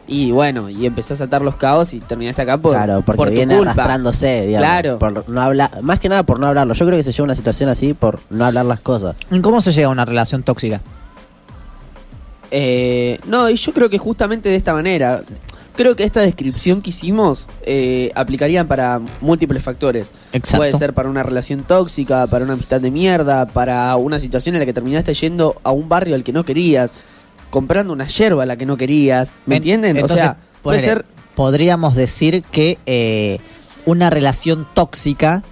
Y 0.09 0.31
bueno, 0.31 0.69
y 0.69 0.85
empezás 0.85 1.19
a 1.19 1.25
atar 1.25 1.41
los 1.41 1.57
caos 1.57 1.93
y 1.93 1.99
terminaste 1.99 2.41
acá 2.41 2.57
por, 2.57 2.71
claro, 2.71 3.03
porque 3.05 3.17
por 3.17 3.27
tu 3.27 3.33
viene 3.33 3.57
culpa. 3.57 3.71
arrastrándose, 3.71 4.45
digamos. 4.47 4.67
Claro. 4.67 4.99
Por 4.99 5.29
no 5.29 5.41
hablar, 5.41 5.81
más 5.81 5.99
que 5.99 6.07
nada 6.07 6.23
por 6.23 6.39
no 6.39 6.47
hablarlo. 6.47 6.73
Yo 6.73 6.85
creo 6.85 6.97
que 6.97 7.03
se 7.03 7.11
lleva 7.11 7.25
una 7.25 7.35
situación 7.35 7.69
así 7.69 7.93
por 7.93 8.21
no 8.29 8.45
hablar 8.45 8.65
las 8.65 8.79
cosas. 8.79 9.17
¿Cómo 9.41 9.59
se 9.59 9.73
llega 9.73 9.87
a 9.87 9.91
una 9.91 10.05
relación 10.05 10.43
tóxica? 10.43 10.79
Eh, 12.51 13.19
no, 13.25 13.49
y 13.49 13.55
yo 13.57 13.73
creo 13.73 13.89
que 13.89 13.97
justamente 13.97 14.47
de 14.47 14.55
esta 14.55 14.73
manera. 14.73 15.21
Creo 15.77 15.95
que 15.95 16.03
esta 16.03 16.21
descripción 16.21 16.81
que 16.81 16.89
hicimos 16.89 17.47
eh, 17.63 18.11
aplicarían 18.15 18.67
para 18.67 18.99
múltiples 19.21 19.63
factores. 19.63 20.11
Exacto. 20.33 20.57
Puede 20.57 20.73
ser 20.73 20.93
para 20.93 21.07
una 21.07 21.23
relación 21.23 21.63
tóxica, 21.63 22.27
para 22.27 22.43
una 22.43 22.53
amistad 22.53 22.81
de 22.81 22.91
mierda, 22.91 23.45
para 23.45 23.95
una 23.95 24.19
situación 24.19 24.55
en 24.55 24.59
la 24.59 24.65
que 24.65 24.73
terminaste 24.73 25.13
yendo 25.13 25.55
a 25.63 25.71
un 25.71 25.87
barrio 25.87 26.15
al 26.15 26.23
que 26.23 26.33
no 26.33 26.43
querías, 26.43 26.91
comprando 27.51 27.93
una 27.93 28.07
yerba 28.07 28.43
a 28.43 28.45
la 28.45 28.57
que 28.57 28.65
no 28.65 28.75
querías. 28.75 29.31
¿Me 29.45 29.55
En- 29.55 29.61
entienden? 29.61 29.95
entonces, 29.97 30.17
o 30.17 30.19
sea, 30.19 30.37
puede 30.63 30.79
ser. 30.81 31.05
Podríamos 31.35 31.95
decir 31.95 32.43
que 32.43 32.79
eh, 32.87 33.39
una 33.85 34.09
relación 34.09 34.67
tóxica 34.73 35.43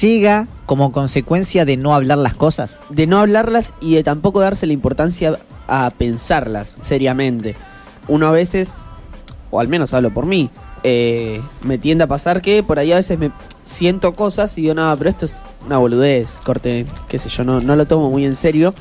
llega 0.00 0.48
como 0.64 0.90
consecuencia 0.90 1.64
de 1.66 1.76
no 1.76 1.94
hablar 1.94 2.18
las 2.18 2.34
cosas. 2.34 2.78
de 2.88 3.06
no 3.06 3.18
hablarlas 3.20 3.74
y 3.80 3.94
de 3.94 4.02
tampoco 4.02 4.40
darse 4.40 4.66
la 4.66 4.72
importancia 4.72 5.38
a 5.68 5.90
pensarlas 5.90 6.78
seriamente. 6.80 7.54
Uno 8.08 8.26
a 8.28 8.30
veces, 8.30 8.74
o 9.50 9.60
al 9.60 9.68
menos 9.68 9.92
hablo 9.94 10.10
por 10.12 10.26
mí, 10.26 10.50
eh, 10.82 11.40
me 11.62 11.78
tiende 11.78 12.04
a 12.04 12.06
pasar 12.06 12.42
que 12.42 12.62
por 12.62 12.78
ahí 12.78 12.92
a 12.92 12.96
veces 12.96 13.18
me 13.18 13.30
siento 13.64 14.14
cosas 14.14 14.56
y 14.58 14.62
digo, 14.62 14.74
no, 14.74 14.94
pero 14.96 15.10
esto 15.10 15.24
es 15.26 15.42
una 15.66 15.78
boludez, 15.78 16.38
corte, 16.44 16.86
qué 17.08 17.18
sé 17.18 17.28
yo, 17.28 17.44
no, 17.44 17.60
no 17.60 17.74
lo 17.76 17.86
tomo 17.86 18.10
muy 18.10 18.24
en 18.24 18.36
serio. 18.36 18.74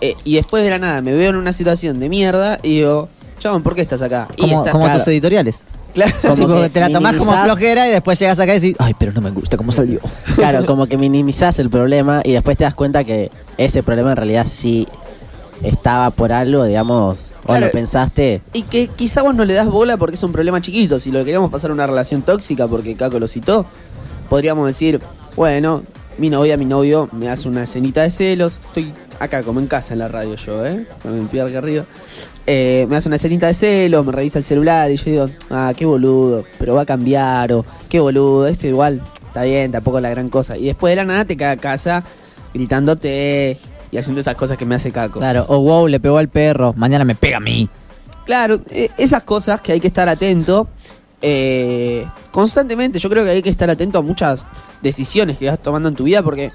Eh, 0.00 0.14
y 0.24 0.34
después 0.36 0.64
de 0.64 0.70
la 0.70 0.78
nada 0.78 1.00
me 1.00 1.12
veo 1.12 1.30
en 1.30 1.36
una 1.36 1.52
situación 1.52 2.00
de 2.00 2.08
mierda 2.08 2.58
y 2.62 2.76
digo, 2.76 3.08
chabón, 3.38 3.62
¿por 3.62 3.74
qué 3.74 3.82
estás 3.82 4.02
acá? 4.02 4.26
Y 4.36 4.40
Como, 4.42 4.58
estás- 4.58 4.72
como 4.72 4.84
claro, 4.84 4.98
tus 4.98 5.08
editoriales. 5.08 5.60
claro. 5.94 6.12
Como 6.22 6.34
Tipo, 6.34 6.60
que 6.62 6.68
te 6.70 6.80
la 6.80 6.90
tomás 6.90 7.16
como 7.16 7.32
flojera 7.44 7.86
y 7.86 7.90
después 7.90 8.18
llegas 8.18 8.38
acá 8.38 8.52
y 8.56 8.60
decís, 8.60 8.76
ay, 8.78 8.94
pero 8.98 9.12
no 9.12 9.20
me 9.20 9.30
gusta 9.30 9.56
cómo 9.56 9.70
salió. 9.70 10.00
Claro, 10.34 10.64
como 10.66 10.86
que 10.86 10.96
minimizás 10.96 11.58
el 11.58 11.68
problema 11.70 12.22
y 12.24 12.32
después 12.32 12.56
te 12.56 12.64
das 12.64 12.74
cuenta 12.74 13.04
que 13.04 13.30
ese 13.58 13.82
problema 13.82 14.10
en 14.12 14.16
realidad 14.16 14.46
sí 14.48 14.88
estaba 15.62 16.10
por 16.10 16.32
algo, 16.32 16.64
digamos, 16.64 17.30
o 17.42 17.46
Claro. 17.46 17.66
lo 17.66 17.72
pensaste. 17.72 18.42
Y 18.52 18.62
que 18.62 18.88
quizá 18.88 19.22
vos 19.22 19.34
no 19.34 19.44
le 19.44 19.54
das 19.54 19.68
bola 19.68 19.96
porque 19.96 20.14
es 20.16 20.22
un 20.22 20.32
problema 20.32 20.60
chiquito. 20.60 20.98
Si 20.98 21.10
lo 21.10 21.18
queríamos 21.20 21.50
pasar 21.50 21.70
a 21.70 21.74
una 21.74 21.86
relación 21.86 22.22
tóxica 22.22 22.66
porque 22.68 22.94
Caco 22.96 23.18
lo 23.18 23.28
citó, 23.28 23.66
podríamos 24.28 24.66
decir, 24.66 25.00
bueno, 25.36 25.82
mi 26.18 26.30
novia, 26.30 26.56
mi 26.56 26.64
novio 26.64 27.08
me 27.12 27.28
hace 27.28 27.48
una 27.48 27.62
escenita 27.64 28.02
de 28.02 28.10
celos. 28.10 28.60
Estoy 28.66 28.92
acá 29.18 29.42
como 29.42 29.60
en 29.60 29.66
casa 29.66 29.92
en 29.94 30.00
la 30.00 30.08
radio 30.08 30.34
yo, 30.34 30.64
¿eh? 30.66 30.84
Con 31.02 31.16
el 31.18 31.26
pie 31.26 31.40
arriba. 31.42 31.84
Eh, 32.46 32.86
me 32.88 32.96
hace 32.96 33.08
una 33.08 33.16
escenita 33.16 33.46
de 33.46 33.54
celos, 33.54 34.04
me 34.04 34.12
revisa 34.12 34.38
el 34.38 34.44
celular 34.44 34.90
y 34.90 34.96
yo 34.96 35.04
digo, 35.10 35.28
ah, 35.50 35.72
qué 35.76 35.86
boludo, 35.86 36.44
pero 36.58 36.74
va 36.74 36.82
a 36.82 36.86
cambiar 36.86 37.52
o 37.52 37.64
qué 37.88 38.00
boludo, 38.00 38.46
este 38.48 38.68
igual 38.68 39.00
está 39.28 39.44
bien, 39.44 39.70
tampoco 39.72 39.98
es 39.98 40.02
la 40.02 40.10
gran 40.10 40.28
cosa. 40.28 40.56
Y 40.58 40.66
después 40.66 40.90
de 40.92 40.96
la 40.96 41.04
nada 41.04 41.24
te 41.24 41.36
cae 41.36 41.52
a 41.52 41.56
casa 41.56 42.04
gritándote 42.52 43.58
y 43.92 43.98
haciendo 43.98 44.20
esas 44.20 44.34
cosas 44.34 44.56
que 44.56 44.64
me 44.64 44.74
hace 44.74 44.90
Caco. 44.90 45.20
Claro, 45.20 45.44
o 45.48 45.60
wow, 45.60 45.86
le 45.86 46.00
pegó 46.00 46.18
al 46.18 46.28
perro, 46.28 46.72
mañana 46.76 47.04
me 47.04 47.14
pega 47.14 47.36
a 47.36 47.40
mí. 47.40 47.68
Claro, 48.24 48.60
eh, 48.70 48.90
esas 48.96 49.22
cosas 49.22 49.60
que 49.60 49.72
hay 49.72 49.80
que 49.80 49.86
estar 49.86 50.08
atento 50.08 50.66
eh, 51.20 52.06
constantemente. 52.30 52.98
Yo 52.98 53.10
creo 53.10 53.22
que 53.24 53.30
hay 53.30 53.42
que 53.42 53.50
estar 53.50 53.68
atento 53.68 53.98
a 53.98 54.02
muchas 54.02 54.46
decisiones 54.80 55.36
que 55.36 55.46
vas 55.46 55.58
tomando 55.58 55.88
en 55.90 55.94
tu 55.94 56.04
vida 56.04 56.22
porque, 56.22 56.52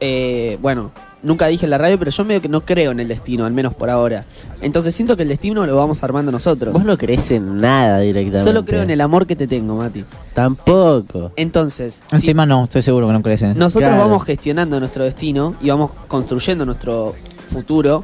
eh, 0.00 0.58
bueno, 0.62 0.90
nunca 1.22 1.46
dije 1.46 1.66
en 1.66 1.70
la 1.70 1.78
radio, 1.78 1.98
pero 1.98 2.10
yo 2.10 2.24
medio 2.24 2.40
que 2.40 2.48
no 2.48 2.64
creo 2.64 2.92
en 2.92 3.00
el 3.00 3.08
destino, 3.08 3.44
al 3.44 3.52
menos 3.52 3.74
por 3.74 3.90
ahora. 3.90 4.24
Entonces 4.60 4.94
siento 4.94 5.16
que 5.16 5.22
el 5.24 5.28
destino 5.28 5.66
lo 5.66 5.76
vamos 5.76 6.02
armando 6.02 6.32
nosotros. 6.32 6.72
Vos 6.72 6.84
no 6.84 6.96
crees 6.96 7.30
en 7.30 7.60
nada 7.60 7.98
directamente. 8.00 8.42
Solo 8.44 8.64
creo 8.64 8.82
en 8.82 8.90
el 8.90 9.00
amor 9.00 9.26
que 9.26 9.36
te 9.36 9.46
tengo, 9.46 9.76
Mati. 9.76 10.04
Tampoco. 10.34 11.32
Entonces, 11.36 12.02
si 12.10 12.16
Encima 12.16 12.46
no, 12.46 12.64
estoy 12.64 12.82
seguro 12.82 13.06
que 13.06 13.12
no 13.12 13.22
crees 13.22 13.42
en 13.42 13.50
eso. 13.52 13.58
nosotros 13.58 13.88
Claro. 13.90 14.04
vamos 14.04 14.24
gestionando 14.24 14.78
nuestro 14.80 15.04
destino 15.04 15.54
y 15.60 15.68
vamos 15.70 15.92
construyendo 16.08 16.64
nuestro 16.66 17.14
futuro. 17.46 18.02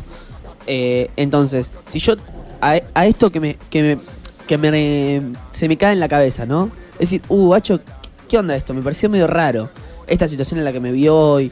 Eh, 0.66 1.10
entonces, 1.16 1.72
si 1.86 1.98
yo 1.98 2.14
a, 2.60 2.80
a 2.94 3.06
esto 3.06 3.30
que 3.30 3.40
me 3.40 3.56
que 3.70 3.82
me 3.82 3.98
que 4.46 4.58
me 4.58 5.22
se 5.52 5.68
me 5.68 5.76
cae 5.76 5.92
en 5.92 6.00
la 6.00 6.08
cabeza, 6.08 6.46
¿no? 6.46 6.70
Es 6.94 7.10
decir, 7.10 7.22
uh, 7.28 7.48
Bacho, 7.48 7.80
¿qué 8.28 8.38
onda 8.38 8.54
esto? 8.56 8.74
Me 8.74 8.82
pareció 8.82 9.08
medio 9.10 9.26
raro. 9.26 9.68
Esta 10.06 10.28
situación 10.28 10.58
en 10.58 10.64
la 10.64 10.72
que 10.72 10.80
me 10.80 10.92
vi 10.92 11.08
hoy. 11.08 11.50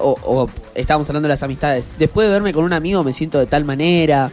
O, 0.00 0.16
o 0.24 0.50
estábamos 0.74 1.08
hablando 1.10 1.28
de 1.28 1.34
las 1.34 1.42
amistades. 1.42 1.88
Después 1.98 2.26
de 2.26 2.32
verme 2.32 2.52
con 2.52 2.64
un 2.64 2.72
amigo 2.72 3.04
me 3.04 3.12
siento 3.12 3.38
de 3.38 3.46
tal 3.46 3.64
manera. 3.64 4.30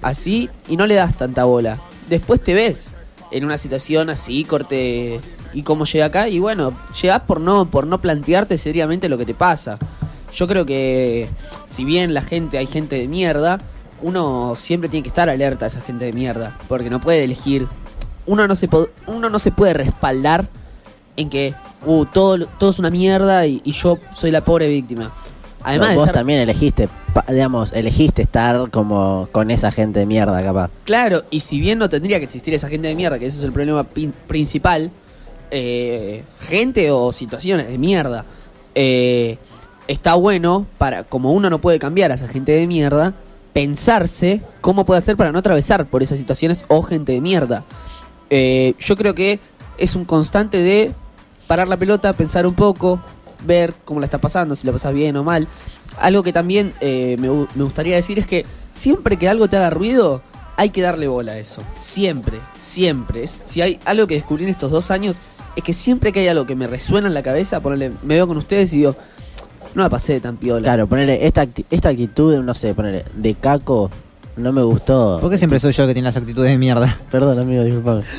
Así. 0.00 0.50
Y 0.68 0.76
no 0.76 0.86
le 0.86 0.94
das 0.94 1.16
tanta 1.16 1.44
bola. 1.44 1.80
Después 2.08 2.42
te 2.42 2.54
ves 2.54 2.90
en 3.30 3.44
una 3.44 3.58
situación 3.58 4.10
así, 4.10 4.44
corte. 4.44 5.20
Y 5.54 5.62
cómo 5.62 5.84
llega 5.84 6.06
acá. 6.06 6.28
Y 6.28 6.38
bueno, 6.38 6.72
llegás 7.00 7.20
por 7.20 7.40
no, 7.40 7.70
por 7.70 7.86
no 7.86 8.00
plantearte 8.00 8.56
seriamente 8.58 9.08
lo 9.08 9.18
que 9.18 9.26
te 9.26 9.34
pasa. 9.34 9.78
Yo 10.32 10.46
creo 10.46 10.64
que 10.64 11.28
si 11.66 11.84
bien 11.84 12.14
la 12.14 12.22
gente, 12.22 12.56
hay 12.56 12.66
gente 12.66 12.96
de 12.96 13.06
mierda, 13.06 13.60
uno 14.00 14.54
siempre 14.56 14.88
tiene 14.88 15.02
que 15.02 15.08
estar 15.08 15.28
alerta 15.28 15.66
a 15.66 15.68
esa 15.68 15.80
gente 15.80 16.06
de 16.06 16.12
mierda. 16.12 16.58
Porque 16.68 16.90
no 16.90 17.00
puede 17.00 17.24
elegir. 17.24 17.68
Uno 18.24 18.46
no 18.48 18.54
se, 18.54 18.68
uno 19.06 19.28
no 19.28 19.38
se 19.38 19.50
puede 19.50 19.74
respaldar 19.74 20.48
en 21.16 21.28
que 21.28 21.54
uh, 21.84 22.04
todo, 22.06 22.46
todo 22.46 22.70
es 22.70 22.78
una 22.78 22.90
mierda 22.90 23.46
y, 23.46 23.60
y 23.64 23.72
yo 23.72 23.98
soy 24.14 24.30
la 24.30 24.42
pobre 24.42 24.68
víctima. 24.68 25.12
Además 25.64 25.90
de 25.90 25.94
vos 25.96 26.04
ser- 26.06 26.14
también 26.14 26.40
elegiste, 26.40 26.88
digamos, 27.28 27.72
elegiste 27.72 28.22
estar 28.22 28.68
como 28.70 29.28
con 29.30 29.50
esa 29.50 29.70
gente 29.70 30.00
de 30.00 30.06
mierda, 30.06 30.42
capaz. 30.42 30.70
Claro, 30.84 31.22
y 31.30 31.40
si 31.40 31.60
bien 31.60 31.78
no 31.78 31.88
tendría 31.88 32.18
que 32.18 32.24
existir 32.24 32.52
esa 32.52 32.68
gente 32.68 32.88
de 32.88 32.96
mierda, 32.96 33.18
que 33.18 33.26
ese 33.26 33.38
es 33.38 33.44
el 33.44 33.52
problema 33.52 33.84
principal, 34.26 34.90
eh, 35.52 36.24
gente 36.48 36.90
o 36.90 37.12
situaciones 37.12 37.68
de 37.68 37.78
mierda, 37.78 38.24
eh, 38.74 39.38
está 39.86 40.14
bueno 40.14 40.66
para, 40.78 41.04
como 41.04 41.32
uno 41.32 41.48
no 41.48 41.60
puede 41.60 41.78
cambiar 41.78 42.10
a 42.10 42.14
esa 42.14 42.26
gente 42.26 42.52
de 42.52 42.66
mierda, 42.66 43.14
pensarse 43.52 44.40
cómo 44.62 44.84
puede 44.84 44.98
hacer 44.98 45.16
para 45.16 45.30
no 45.30 45.38
atravesar 45.38 45.86
por 45.86 46.02
esas 46.02 46.18
situaciones 46.18 46.64
o 46.68 46.82
gente 46.82 47.12
de 47.12 47.20
mierda. 47.20 47.62
Eh, 48.30 48.74
yo 48.80 48.96
creo 48.96 49.14
que 49.14 49.38
es 49.78 49.94
un 49.94 50.06
constante 50.06 50.62
de 50.62 50.92
parar 51.52 51.68
la 51.68 51.76
pelota, 51.76 52.14
pensar 52.14 52.46
un 52.46 52.54
poco, 52.54 52.98
ver 53.46 53.74
cómo 53.84 54.00
la 54.00 54.06
está 54.06 54.18
pasando, 54.18 54.54
si 54.56 54.66
la 54.66 54.72
pasas 54.72 54.94
bien 54.94 55.14
o 55.18 55.22
mal. 55.22 55.46
Algo 56.00 56.22
que 56.22 56.32
también 56.32 56.72
eh, 56.80 57.16
me, 57.18 57.28
gu- 57.28 57.46
me 57.54 57.64
gustaría 57.64 57.94
decir 57.94 58.18
es 58.18 58.26
que 58.26 58.46
siempre 58.72 59.18
que 59.18 59.28
algo 59.28 59.48
te 59.48 59.58
haga 59.58 59.68
ruido, 59.68 60.22
hay 60.56 60.70
que 60.70 60.80
darle 60.80 61.08
bola 61.08 61.32
a 61.32 61.38
eso. 61.38 61.62
Siempre, 61.76 62.38
siempre. 62.58 63.22
Es- 63.24 63.38
si 63.44 63.60
hay 63.60 63.78
algo 63.84 64.06
que 64.06 64.14
descubrí 64.14 64.44
en 64.44 64.48
estos 64.48 64.70
dos 64.70 64.90
años, 64.90 65.20
es 65.54 65.62
que 65.62 65.74
siempre 65.74 66.10
que 66.10 66.20
hay 66.20 66.28
algo 66.28 66.46
que 66.46 66.56
me 66.56 66.66
resuena 66.66 67.06
en 67.08 67.12
la 67.12 67.22
cabeza, 67.22 67.60
ponerle, 67.60 67.92
me 68.02 68.14
veo 68.14 68.26
con 68.26 68.38
ustedes 68.38 68.72
y 68.72 68.78
digo, 68.78 68.96
no 69.74 69.82
la 69.82 69.90
pasé 69.90 70.14
de 70.14 70.20
tan 70.20 70.38
piola. 70.38 70.62
Claro, 70.64 70.86
ponerle 70.86 71.26
esta, 71.26 71.44
acti- 71.44 71.66
esta 71.70 71.90
actitud, 71.90 72.38
no 72.42 72.54
sé, 72.54 72.72
ponerle 72.72 73.04
de 73.14 73.34
caco, 73.34 73.90
no 74.38 74.52
me 74.52 74.62
gustó. 74.62 75.18
¿Por 75.20 75.28
qué 75.28 75.36
siempre 75.36 75.60
soy 75.60 75.72
yo 75.72 75.86
que 75.86 75.92
tiene 75.92 76.08
las 76.08 76.16
actitudes 76.16 76.50
de 76.50 76.56
mierda? 76.56 76.98
Perdón, 77.10 77.38
amigo, 77.38 77.62
disculpame. 77.62 78.04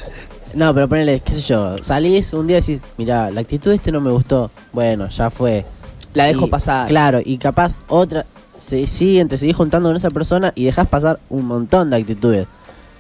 No, 0.53 0.73
pero 0.73 0.87
ponele, 0.87 1.19
qué 1.21 1.33
sé 1.33 1.41
yo, 1.41 1.81
salís 1.81 2.31
un 2.33 2.45
día 2.47 2.57
y 2.57 2.61
decís, 2.61 2.81
mira, 2.97 3.31
la 3.31 3.41
actitud 3.41 3.71
de 3.71 3.75
este 3.77 3.91
no 3.91 4.01
me 4.01 4.11
gustó. 4.11 4.51
Bueno, 4.71 5.07
ya 5.09 5.29
fue. 5.31 5.65
La 6.13 6.25
dejo 6.25 6.45
Y- 6.45 6.49
pasar. 6.49 6.87
Claro, 6.87 7.19
y 7.23 7.37
capaz 7.37 7.79
otra, 7.87 8.25
se 8.55 8.85
siguen, 8.85 9.27
te 9.27 9.37
seguís 9.37 9.55
juntando 9.55 9.89
con 9.89 9.95
esa 9.95 10.11
persona 10.11 10.51
y 10.55 10.65
dejas 10.65 10.87
pasar 10.87 11.19
un 11.29 11.45
montón 11.47 11.89
de 11.89 11.97
actitudes. 11.97 12.47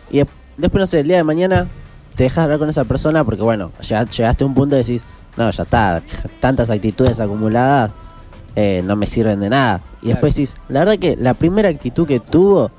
Y 0.09 0.17
de- 0.19 0.27
después, 0.57 0.79
no 0.81 0.87
sé, 0.87 1.01
el 1.01 1.07
día 1.07 1.17
de 1.17 1.23
mañana 1.23 1.67
te 2.15 2.23
dejas 2.23 2.39
hablar 2.39 2.57
con 2.59 2.69
esa 2.69 2.85
persona 2.85 3.23
porque, 3.23 3.43
bueno, 3.43 3.71
ya 3.81 4.03
llegaste 4.03 4.43
a 4.43 4.47
un 4.47 4.55
punto 4.55 4.75
y 4.75 4.79
decís, 4.79 5.03
no, 5.37 5.49
ya 5.51 5.63
está, 5.63 6.01
tantas 6.39 6.69
actitudes 6.71 7.19
acumuladas 7.19 7.91
eh, 8.55 8.83
no 8.85 8.95
me 8.95 9.05
sirven 9.07 9.39
de 9.39 9.49
nada. 9.49 9.81
Y 10.01 10.09
después 10.09 10.35
decís, 10.35 10.55
la 10.69 10.79
verdad 10.81 10.97
que 10.99 11.15
la 11.17 11.33
primera 11.35 11.69
actitud 11.69 12.07
que 12.07 12.19
tuvo 12.19 12.71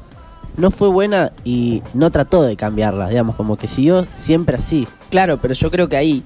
no 0.56 0.70
fue 0.70 0.88
buena 0.88 1.32
y 1.44 1.82
no 1.94 2.10
trató 2.10 2.42
de 2.42 2.56
cambiarla, 2.56 3.08
digamos, 3.08 3.36
como 3.36 3.56
que 3.56 3.66
siguió 3.68 4.06
siempre 4.12 4.56
así. 4.56 4.86
Claro, 5.10 5.40
pero 5.40 5.54
yo 5.54 5.70
creo 5.70 5.88
que 5.88 5.96
ahí 5.96 6.22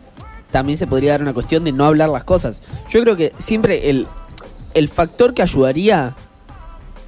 también 0.51 0.77
se 0.79 0.87
podría 0.87 1.13
dar 1.13 1.23
una 1.23 1.35
cuestión 1.35 1.65
de 1.65 1.73
no 1.73 1.85
hablar 1.85 2.09
las 2.09 2.25
cosas. 2.25 2.63
Yo 2.91 3.01
creo 3.03 3.17
que 3.17 3.33
siempre 3.39 3.91
el, 3.91 4.07
el 4.75 4.89
factor 4.89 5.35
que 5.35 5.43
ayudaría, 5.43 6.15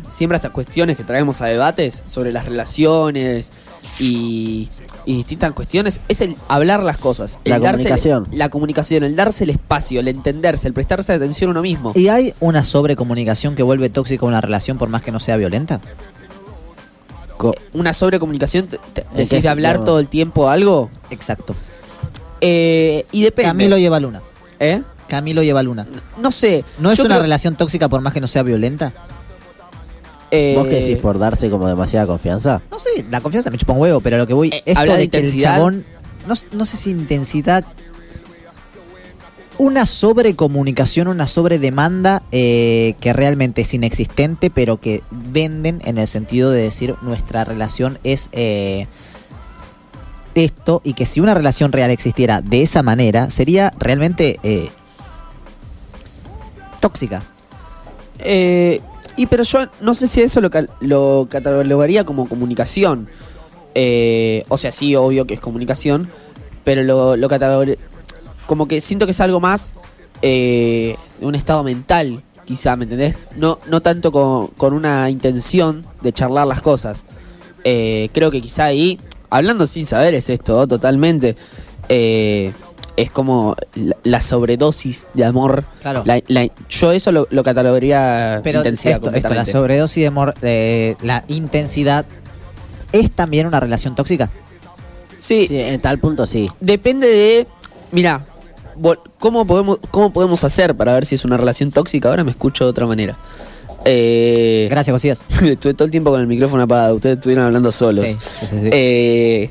siempre 0.08 0.36
a 0.36 0.38
estas 0.38 0.50
cuestiones 0.52 0.96
que 0.96 1.04
traemos 1.04 1.40
a 1.42 1.46
debates 1.46 2.02
sobre 2.06 2.32
las 2.32 2.44
relaciones 2.46 3.52
y, 3.98 4.68
y 5.06 5.16
distintas 5.16 5.52
cuestiones, 5.52 6.00
es 6.08 6.20
el 6.20 6.36
hablar 6.48 6.82
las 6.82 6.98
cosas. 6.98 7.38
El 7.44 7.50
La 7.52 7.58
darse- 7.58 7.72
comunicación. 7.78 8.28
la 8.32 8.48
comunicación, 8.48 9.04
el 9.04 9.16
darse 9.16 9.44
el 9.44 9.50
espacio, 9.50 10.00
el 10.00 10.08
entenderse, 10.08 10.68
el 10.68 10.74
prestarse 10.74 11.12
atención 11.12 11.48
a 11.48 11.52
uno 11.52 11.62
mismo. 11.62 11.92
¿Y 11.94 12.08
hay 12.08 12.34
una 12.40 12.64
sobrecomunicación 12.64 13.54
que 13.54 13.62
vuelve 13.62 13.88
tóxica 13.90 14.26
una 14.26 14.40
relación 14.40 14.78
por 14.78 14.88
más 14.88 15.02
que 15.02 15.12
no 15.12 15.20
sea 15.20 15.36
violenta? 15.36 15.80
Una 17.72 17.92
sobrecomunicación, 17.92 18.66
te- 18.68 18.78
te- 18.92 19.02
¿En 19.12 19.16
decís 19.16 19.46
hablar 19.46 19.84
todo 19.84 19.98
el 19.98 20.08
tiempo 20.08 20.48
algo. 20.48 20.90
Exacto. 21.10 21.54
Eh, 22.40 23.04
y 23.12 23.22
depende. 23.22 23.48
Camilo 23.50 23.78
lleva 23.78 24.00
luna. 24.00 24.22
¿Eh? 24.58 24.82
Camilo 25.08 25.42
lleva 25.42 25.62
luna. 25.62 25.86
No 26.20 26.30
sé. 26.30 26.64
¿No 26.78 26.90
es 26.90 26.98
yo 26.98 27.04
una 27.04 27.14
creo- 27.16 27.22
relación 27.22 27.56
tóxica 27.56 27.88
por 27.88 28.00
más 28.00 28.12
que 28.12 28.20
no 28.20 28.26
sea 28.26 28.42
violenta? 28.42 28.92
Eh, 30.30 30.54
¿Vos 30.56 30.68
qué 30.68 30.76
decís 30.76 30.96
por 30.98 31.18
darse 31.18 31.50
como 31.50 31.66
demasiada 31.66 32.06
confianza? 32.06 32.60
No 32.70 32.78
sé, 32.78 33.04
la 33.10 33.20
confianza 33.20 33.50
me 33.50 33.58
chupa 33.58 33.72
un 33.72 33.80
huevo, 33.80 34.00
pero 34.00 34.16
lo 34.16 34.26
que 34.26 34.34
voy. 34.34 34.48
esto 34.48 34.70
Eh, 34.70 34.74
habla 34.76 34.92
de 34.94 35.00
de, 35.00 35.08
que 35.08 35.18
el 35.18 35.24
intensidad. 35.24 35.56
chabón. 35.56 35.84
No, 36.28 36.34
no 36.52 36.66
sé 36.66 36.76
si 36.76 36.90
intensidad. 36.90 37.64
Una 39.60 39.84
sobrecomunicación, 39.84 41.06
una 41.06 41.26
sobredemanda 41.26 42.22
eh, 42.32 42.94
que 42.98 43.12
realmente 43.12 43.60
es 43.60 43.74
inexistente, 43.74 44.48
pero 44.48 44.80
que 44.80 45.02
venden 45.10 45.82
en 45.84 45.98
el 45.98 46.06
sentido 46.06 46.50
de 46.50 46.62
decir 46.62 46.94
nuestra 47.02 47.44
relación 47.44 47.98
es 48.02 48.30
eh, 48.32 48.86
esto 50.34 50.80
y 50.82 50.94
que 50.94 51.04
si 51.04 51.20
una 51.20 51.34
relación 51.34 51.72
real 51.72 51.90
existiera 51.90 52.40
de 52.40 52.62
esa 52.62 52.82
manera, 52.82 53.28
sería 53.28 53.70
realmente 53.78 54.40
eh, 54.42 54.70
tóxica. 56.80 57.22
Eh, 58.18 58.80
y 59.16 59.26
pero 59.26 59.42
yo 59.42 59.66
no 59.82 59.92
sé 59.92 60.06
si 60.06 60.22
eso 60.22 60.40
lo, 60.40 61.28
catalogaría 61.28 62.04
como 62.04 62.30
comunicación. 62.30 63.08
Eh, 63.74 64.42
o 64.48 64.56
sea, 64.56 64.72
sí, 64.72 64.96
obvio 64.96 65.26
que 65.26 65.34
es 65.34 65.40
comunicación, 65.40 66.08
pero 66.64 66.82
lo, 66.82 67.18
lo 67.18 67.28
como 68.50 68.66
que 68.66 68.80
siento 68.80 69.06
que 69.06 69.12
es 69.12 69.20
algo 69.20 69.38
más 69.38 69.74
eh, 70.22 70.96
de 71.20 71.24
un 71.26 71.36
estado 71.36 71.62
mental, 71.62 72.20
quizá, 72.44 72.74
¿me 72.74 72.82
entendés? 72.82 73.20
No, 73.36 73.60
no 73.68 73.80
tanto 73.80 74.10
con, 74.10 74.48
con 74.48 74.72
una 74.74 75.08
intención 75.08 75.86
de 76.02 76.12
charlar 76.12 76.48
las 76.48 76.60
cosas. 76.60 77.04
Eh, 77.62 78.08
creo 78.12 78.32
que 78.32 78.40
quizá 78.40 78.64
ahí, 78.64 78.98
hablando 79.30 79.68
sin 79.68 79.86
saber 79.86 80.14
es 80.14 80.28
esto, 80.30 80.66
totalmente. 80.66 81.36
eh, 81.88 82.52
es 82.96 83.08
como 83.12 83.54
la, 83.76 83.96
la 84.02 84.20
sobredosis 84.20 85.06
de 85.14 85.24
amor. 85.24 85.62
Claro. 85.80 86.02
La- 86.04 86.20
la- 86.26 86.48
yo 86.68 86.90
eso 86.90 87.12
lo, 87.12 87.28
lo 87.30 87.44
catalogaría 87.44 88.40
Pero 88.42 88.58
intensidad 88.58 88.96
esto, 88.96 89.10
esto, 89.14 89.32
la 89.32 89.46
sobredosis 89.46 90.02
de 90.02 90.06
amor, 90.08 90.34
eh, 90.42 90.96
la 91.02 91.22
intensidad, 91.28 92.04
¿es 92.90 93.12
también 93.12 93.46
una 93.46 93.60
relación 93.60 93.94
tóxica? 93.94 94.28
Sí. 95.18 95.46
en 95.50 95.80
tal 95.80 96.00
punto 96.00 96.26
sí. 96.26 96.46
Depende 96.60 97.06
de. 97.06 97.46
Mira, 97.92 98.24
¿cómo 99.18 99.46
podemos, 99.46 99.78
¿cómo 99.90 100.12
podemos 100.12 100.42
hacer 100.44 100.74
para 100.76 100.94
ver 100.94 101.06
si 101.06 101.14
es 101.14 101.24
una 101.24 101.36
relación 101.36 101.70
tóxica? 101.70 102.08
Ahora 102.08 102.24
me 102.24 102.30
escucho 102.30 102.64
de 102.64 102.70
otra 102.70 102.86
manera. 102.86 103.16
Eh, 103.84 104.68
Gracias, 104.70 104.92
Josías. 104.92 105.22
Estuve 105.42 105.74
todo 105.74 105.84
el 105.84 105.90
tiempo 105.90 106.10
con 106.10 106.20
el 106.20 106.26
micrófono 106.26 106.62
apagado. 106.62 106.94
Ustedes 106.96 107.16
estuvieron 107.16 107.44
hablando 107.46 107.72
solos. 107.72 108.06
Sí, 108.06 108.12
sí, 108.14 108.46
sí, 108.50 108.60
sí. 108.62 108.68
Eh, 108.72 109.50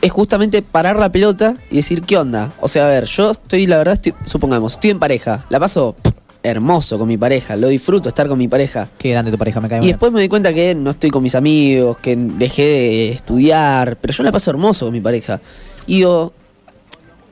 es 0.00 0.10
justamente 0.10 0.62
parar 0.62 0.98
la 0.98 1.10
pelota 1.12 1.56
y 1.70 1.76
decir, 1.76 2.02
¿qué 2.02 2.16
onda? 2.16 2.52
O 2.60 2.68
sea, 2.68 2.86
a 2.86 2.88
ver, 2.88 3.04
yo 3.04 3.30
estoy, 3.32 3.66
la 3.66 3.78
verdad, 3.78 3.94
estoy- 3.94 4.14
supongamos, 4.26 4.72
estoy 4.74 4.90
en 4.90 4.98
pareja. 4.98 5.44
La 5.48 5.60
paso 5.60 5.94
hermoso 6.42 6.98
con 6.98 7.06
mi 7.06 7.16
pareja. 7.16 7.54
Lo 7.54 7.68
disfruto 7.68 8.08
estar 8.08 8.26
con 8.26 8.36
mi 8.36 8.48
pareja. 8.48 8.88
Qué 8.98 9.10
grande 9.10 9.30
tu 9.30 9.38
pareja, 9.38 9.60
me 9.60 9.68
cae 9.68 9.78
Y 9.78 9.80
bien. 9.82 9.92
después 9.92 10.10
me 10.12 10.20
di 10.20 10.28
cuenta 10.28 10.52
que 10.52 10.74
no 10.74 10.90
estoy 10.90 11.10
con 11.10 11.22
mis 11.22 11.36
amigos, 11.36 11.98
que 11.98 12.16
dejé 12.16 12.62
de 12.62 13.08
estudiar, 13.12 13.96
pero 14.00 14.12
yo 14.12 14.22
la 14.24 14.32
paso 14.32 14.50
hermoso 14.50 14.86
con 14.86 14.92
mi 14.92 15.00
pareja. 15.00 15.40
Y 15.86 15.98
digo, 15.98 16.32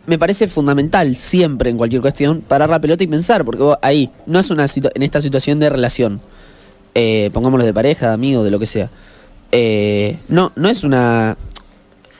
me 0.07 0.18
parece 0.18 0.48
fundamental 0.48 1.16
siempre 1.16 1.70
en 1.70 1.76
cualquier 1.76 2.01
cuestión 2.03 2.40
parar 2.40 2.68
la 2.68 2.80
pelota 2.80 3.05
y 3.05 3.07
pensar, 3.07 3.44
porque 3.44 3.62
vos 3.62 3.76
ahí 3.82 4.11
no 4.26 4.38
es 4.38 4.51
una 4.51 4.66
en 4.94 5.03
esta 5.03 5.20
situación 5.20 5.59
de 5.61 5.70
relación, 5.70 6.20
eh, 6.94 7.30
pongámoslo 7.32 7.64
de 7.64 7.74
pareja, 7.74 8.09
de 8.09 8.14
amigo, 8.14 8.42
de 8.42 8.51
lo 8.51 8.59
que 8.59 8.66
sea. 8.66 8.90
eh, 9.53 10.18
no, 10.28 10.53
no 10.57 10.68
es 10.68 10.84
una 10.84 11.36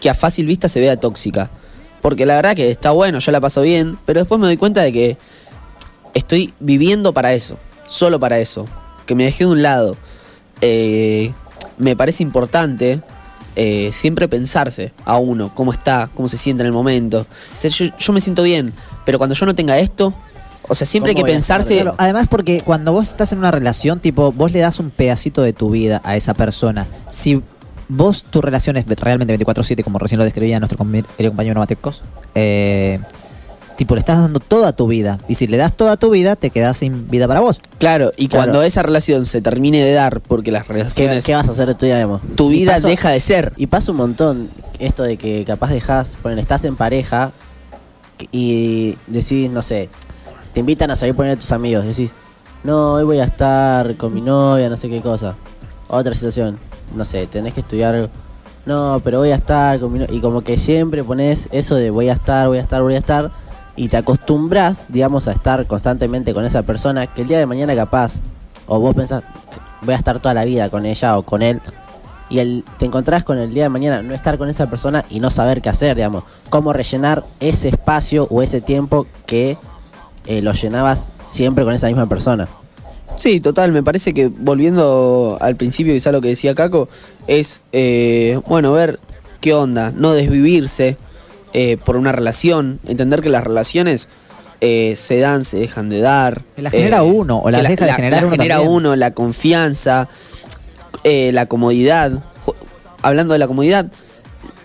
que 0.00 0.10
a 0.10 0.14
fácil 0.14 0.46
vista 0.46 0.68
se 0.68 0.80
vea 0.80 0.96
tóxica. 0.96 1.50
Porque 2.00 2.24
la 2.24 2.34
verdad 2.36 2.56
que 2.56 2.70
está 2.70 2.92
bueno, 2.92 3.18
yo 3.18 3.30
la 3.30 3.40
paso 3.40 3.60
bien, 3.60 3.98
pero 4.06 4.20
después 4.20 4.40
me 4.40 4.46
doy 4.46 4.56
cuenta 4.56 4.82
de 4.82 4.92
que 4.92 5.18
estoy 6.14 6.54
viviendo 6.58 7.12
para 7.12 7.34
eso, 7.34 7.58
solo 7.86 8.18
para 8.18 8.38
eso, 8.38 8.66
que 9.06 9.14
me 9.14 9.24
dejé 9.24 9.44
de 9.44 9.50
un 9.50 9.62
lado. 9.62 9.96
Eh, 10.62 11.32
me 11.76 11.96
parece 11.96 12.22
importante 12.22 13.00
eh, 13.57 13.90
siempre 13.92 14.28
pensarse 14.28 14.92
a 15.05 15.18
uno, 15.18 15.51
cómo 15.55 15.72
está, 15.72 16.11
cómo 16.14 16.28
se 16.28 16.36
siente 16.36 16.62
en 16.62 16.66
el 16.66 16.72
momento. 16.72 17.26
O 17.53 17.57
sea, 17.57 17.70
yo, 17.70 17.86
yo 17.98 18.12
me 18.12 18.20
siento 18.20 18.42
bien, 18.42 18.72
pero 19.05 19.18
cuando 19.18 19.34
yo 19.34 19.46
no 19.46 19.55
tenga 19.55 19.78
esto, 19.78 20.14
o 20.68 20.74
sea, 20.74 20.86
siempre 20.86 21.11
hay 21.11 21.14
que 21.14 21.22
¿Cómo 21.22 21.26
voy 21.26 21.34
a 21.34 21.36
pensarse... 21.36 21.74
Claro, 21.74 21.94
además 21.98 22.28
porque 22.28 22.61
cuando 22.61 22.92
vos 22.92 23.09
estás 23.09 23.32
en 23.32 23.38
una 23.38 23.51
relación, 23.51 23.98
tipo, 23.98 24.32
vos 24.32 24.53
le 24.53 24.61
das 24.61 24.78
un 24.78 24.90
pedacito 24.90 25.42
de 25.42 25.53
tu 25.53 25.70
vida 25.70 26.01
a 26.05 26.16
esa 26.16 26.34
persona. 26.34 26.86
Si 27.11 27.42
vos 27.88 28.24
tu 28.24 28.40
relación 28.40 28.76
es 28.76 28.86
realmente 28.86 29.36
24/7, 29.36 29.82
como 29.82 29.98
recién 29.98 30.18
lo 30.18 30.24
describía 30.24 30.61
nuestro 30.61 30.78
compañero 30.78 31.61
Matecos, 31.61 32.03
eh, 32.34 33.01
tipo, 33.80 33.94
le 33.94 34.00
estás 34.00 34.18
dando 34.18 34.40
toda 34.40 34.74
tu 34.74 34.86
vida. 34.88 35.18
Y 35.26 35.36
si 35.36 35.46
le 35.46 35.56
das 35.56 35.74
toda 35.74 35.96
tu 35.96 36.10
vida, 36.10 36.36
te 36.36 36.50
quedas 36.50 36.76
sin 36.76 37.08
vida 37.08 37.26
para 37.26 37.40
vos. 37.40 37.58
Claro, 37.78 38.12
y 38.18 38.28
Claro. 38.28 38.44
cuando 38.44 38.62
esa 38.62 38.82
relación 38.82 39.24
se 39.24 39.40
termine 39.40 39.82
de 39.82 39.94
dar, 39.94 40.20
porque 40.20 40.52
las 40.52 40.66
¿Qué, 40.66 40.74
relaciones... 40.74 41.24
qué 41.24 41.34
vas 41.34 41.48
a 41.48 41.52
hacer 41.52 41.66
de 41.68 41.74
tu 41.76 41.86
vida, 41.86 41.94
digamos? 41.94 42.20
Tu 42.36 42.50
Y 42.50 42.56
vida 42.56 42.78
deja 42.78 43.08
de 43.08 43.20
ser. 43.20 43.54
Y 43.56 43.68
pasa 43.68 43.90
un 43.92 43.96
montón 43.96 44.50
esto 44.78 45.02
de 45.02 45.16
que 45.16 45.46
capaz 45.46 45.70
dejas, 45.70 46.18
ponen, 46.22 46.38
estás 46.38 46.66
en 46.66 46.76
pareja 46.76 47.32
y 48.32 48.96
decís, 49.06 49.50
no 49.50 49.62
sé, 49.62 49.88
te 50.52 50.60
invitan 50.60 50.90
a 50.90 50.96
salir 50.96 51.14
poner 51.14 51.38
tus 51.38 51.52
amigos, 51.52 51.86
decís, 51.86 52.10
no, 52.64 52.92
hoy 52.92 53.04
voy 53.04 53.20
a 53.20 53.24
estar 53.24 53.96
con 53.96 54.12
mi 54.12 54.20
novia, 54.20 54.68
no 54.68 54.76
sé 54.76 54.90
qué 54.90 55.00
cosa. 55.00 55.36
Otra 55.88 56.12
situación, 56.12 56.58
no 56.94 57.06
sé, 57.06 57.26
tenés 57.28 57.54
que 57.54 57.60
estudiar 57.60 57.94
algo. 57.94 58.08
No, 58.66 59.00
pero 59.02 59.20
voy 59.20 59.30
a 59.30 59.36
estar 59.36 59.80
con 59.80 59.90
mi 59.90 60.00
novia. 60.00 60.14
Y 60.14 60.20
como 60.20 60.42
que 60.42 60.58
siempre 60.58 61.02
pones 61.02 61.48
eso 61.50 61.76
de 61.76 61.88
voy 61.88 62.10
a 62.10 62.12
estar, 62.12 62.46
voy 62.48 62.58
a 62.58 62.60
estar, 62.60 62.82
voy 62.82 62.94
a 62.94 62.98
estar. 62.98 63.30
Y 63.76 63.88
te 63.88 63.96
acostumbras, 63.96 64.86
digamos, 64.90 65.28
a 65.28 65.32
estar 65.32 65.66
constantemente 65.66 66.34
con 66.34 66.44
esa 66.44 66.62
persona 66.62 67.06
que 67.06 67.22
el 67.22 67.28
día 67.28 67.38
de 67.38 67.46
mañana 67.46 67.74
capaz, 67.74 68.16
o 68.66 68.80
vos 68.80 68.94
pensás, 68.94 69.22
voy 69.82 69.94
a 69.94 69.96
estar 69.98 70.18
toda 70.20 70.34
la 70.34 70.44
vida 70.44 70.68
con 70.70 70.86
ella 70.86 71.16
o 71.16 71.22
con 71.22 71.42
él. 71.42 71.60
Y 72.28 72.38
el, 72.38 72.64
te 72.78 72.86
encontrás 72.86 73.24
con 73.24 73.38
el 73.38 73.52
día 73.52 73.64
de 73.64 73.68
mañana 73.70 74.02
no 74.02 74.14
estar 74.14 74.38
con 74.38 74.48
esa 74.48 74.68
persona 74.70 75.04
y 75.10 75.18
no 75.20 75.30
saber 75.30 75.62
qué 75.62 75.68
hacer, 75.68 75.96
digamos. 75.96 76.24
Cómo 76.48 76.72
rellenar 76.72 77.24
ese 77.40 77.68
espacio 77.68 78.28
o 78.30 78.42
ese 78.42 78.60
tiempo 78.60 79.06
que 79.26 79.56
eh, 80.26 80.42
lo 80.42 80.52
llenabas 80.52 81.08
siempre 81.26 81.64
con 81.64 81.74
esa 81.74 81.88
misma 81.88 82.08
persona. 82.08 82.48
Sí, 83.16 83.40
total, 83.40 83.72
me 83.72 83.82
parece 83.82 84.14
que 84.14 84.28
volviendo 84.28 85.36
al 85.40 85.56
principio, 85.56 85.92
quizá 85.92 86.12
lo 86.12 86.20
que 86.20 86.28
decía 86.28 86.54
Caco, 86.54 86.88
es, 87.26 87.60
eh, 87.72 88.40
bueno, 88.46 88.72
ver 88.72 89.00
qué 89.40 89.52
onda, 89.52 89.92
no 89.94 90.12
desvivirse 90.12 90.96
eh, 91.53 91.76
por 91.84 91.96
una 91.96 92.12
relación, 92.12 92.78
entender 92.86 93.20
que 93.22 93.28
las 93.28 93.44
relaciones 93.44 94.09
eh, 94.61 94.94
se 94.96 95.18
dan, 95.20 95.44
se 95.44 95.59
dejan 95.59 95.88
de 95.88 96.01
dar. 96.01 96.42
Que 96.57 96.62
las 96.62 96.72
genera 96.72 97.03
uno, 97.03 97.38
o 97.40 97.51
las 97.51 97.62
deja 97.62 97.86
de 97.86 97.92
generar 97.94 98.20
la 98.22 98.26
uno 98.28 98.36
genera 98.36 98.55
también. 98.57 98.74
uno, 98.76 98.96
la 98.96 99.11
confianza, 99.12 100.09
eh, 101.05 101.30
la 101.32 101.46
comodidad. 101.46 102.22
Hablando 103.03 103.32
de 103.32 103.38
la 103.38 103.46
comodidad, 103.46 103.86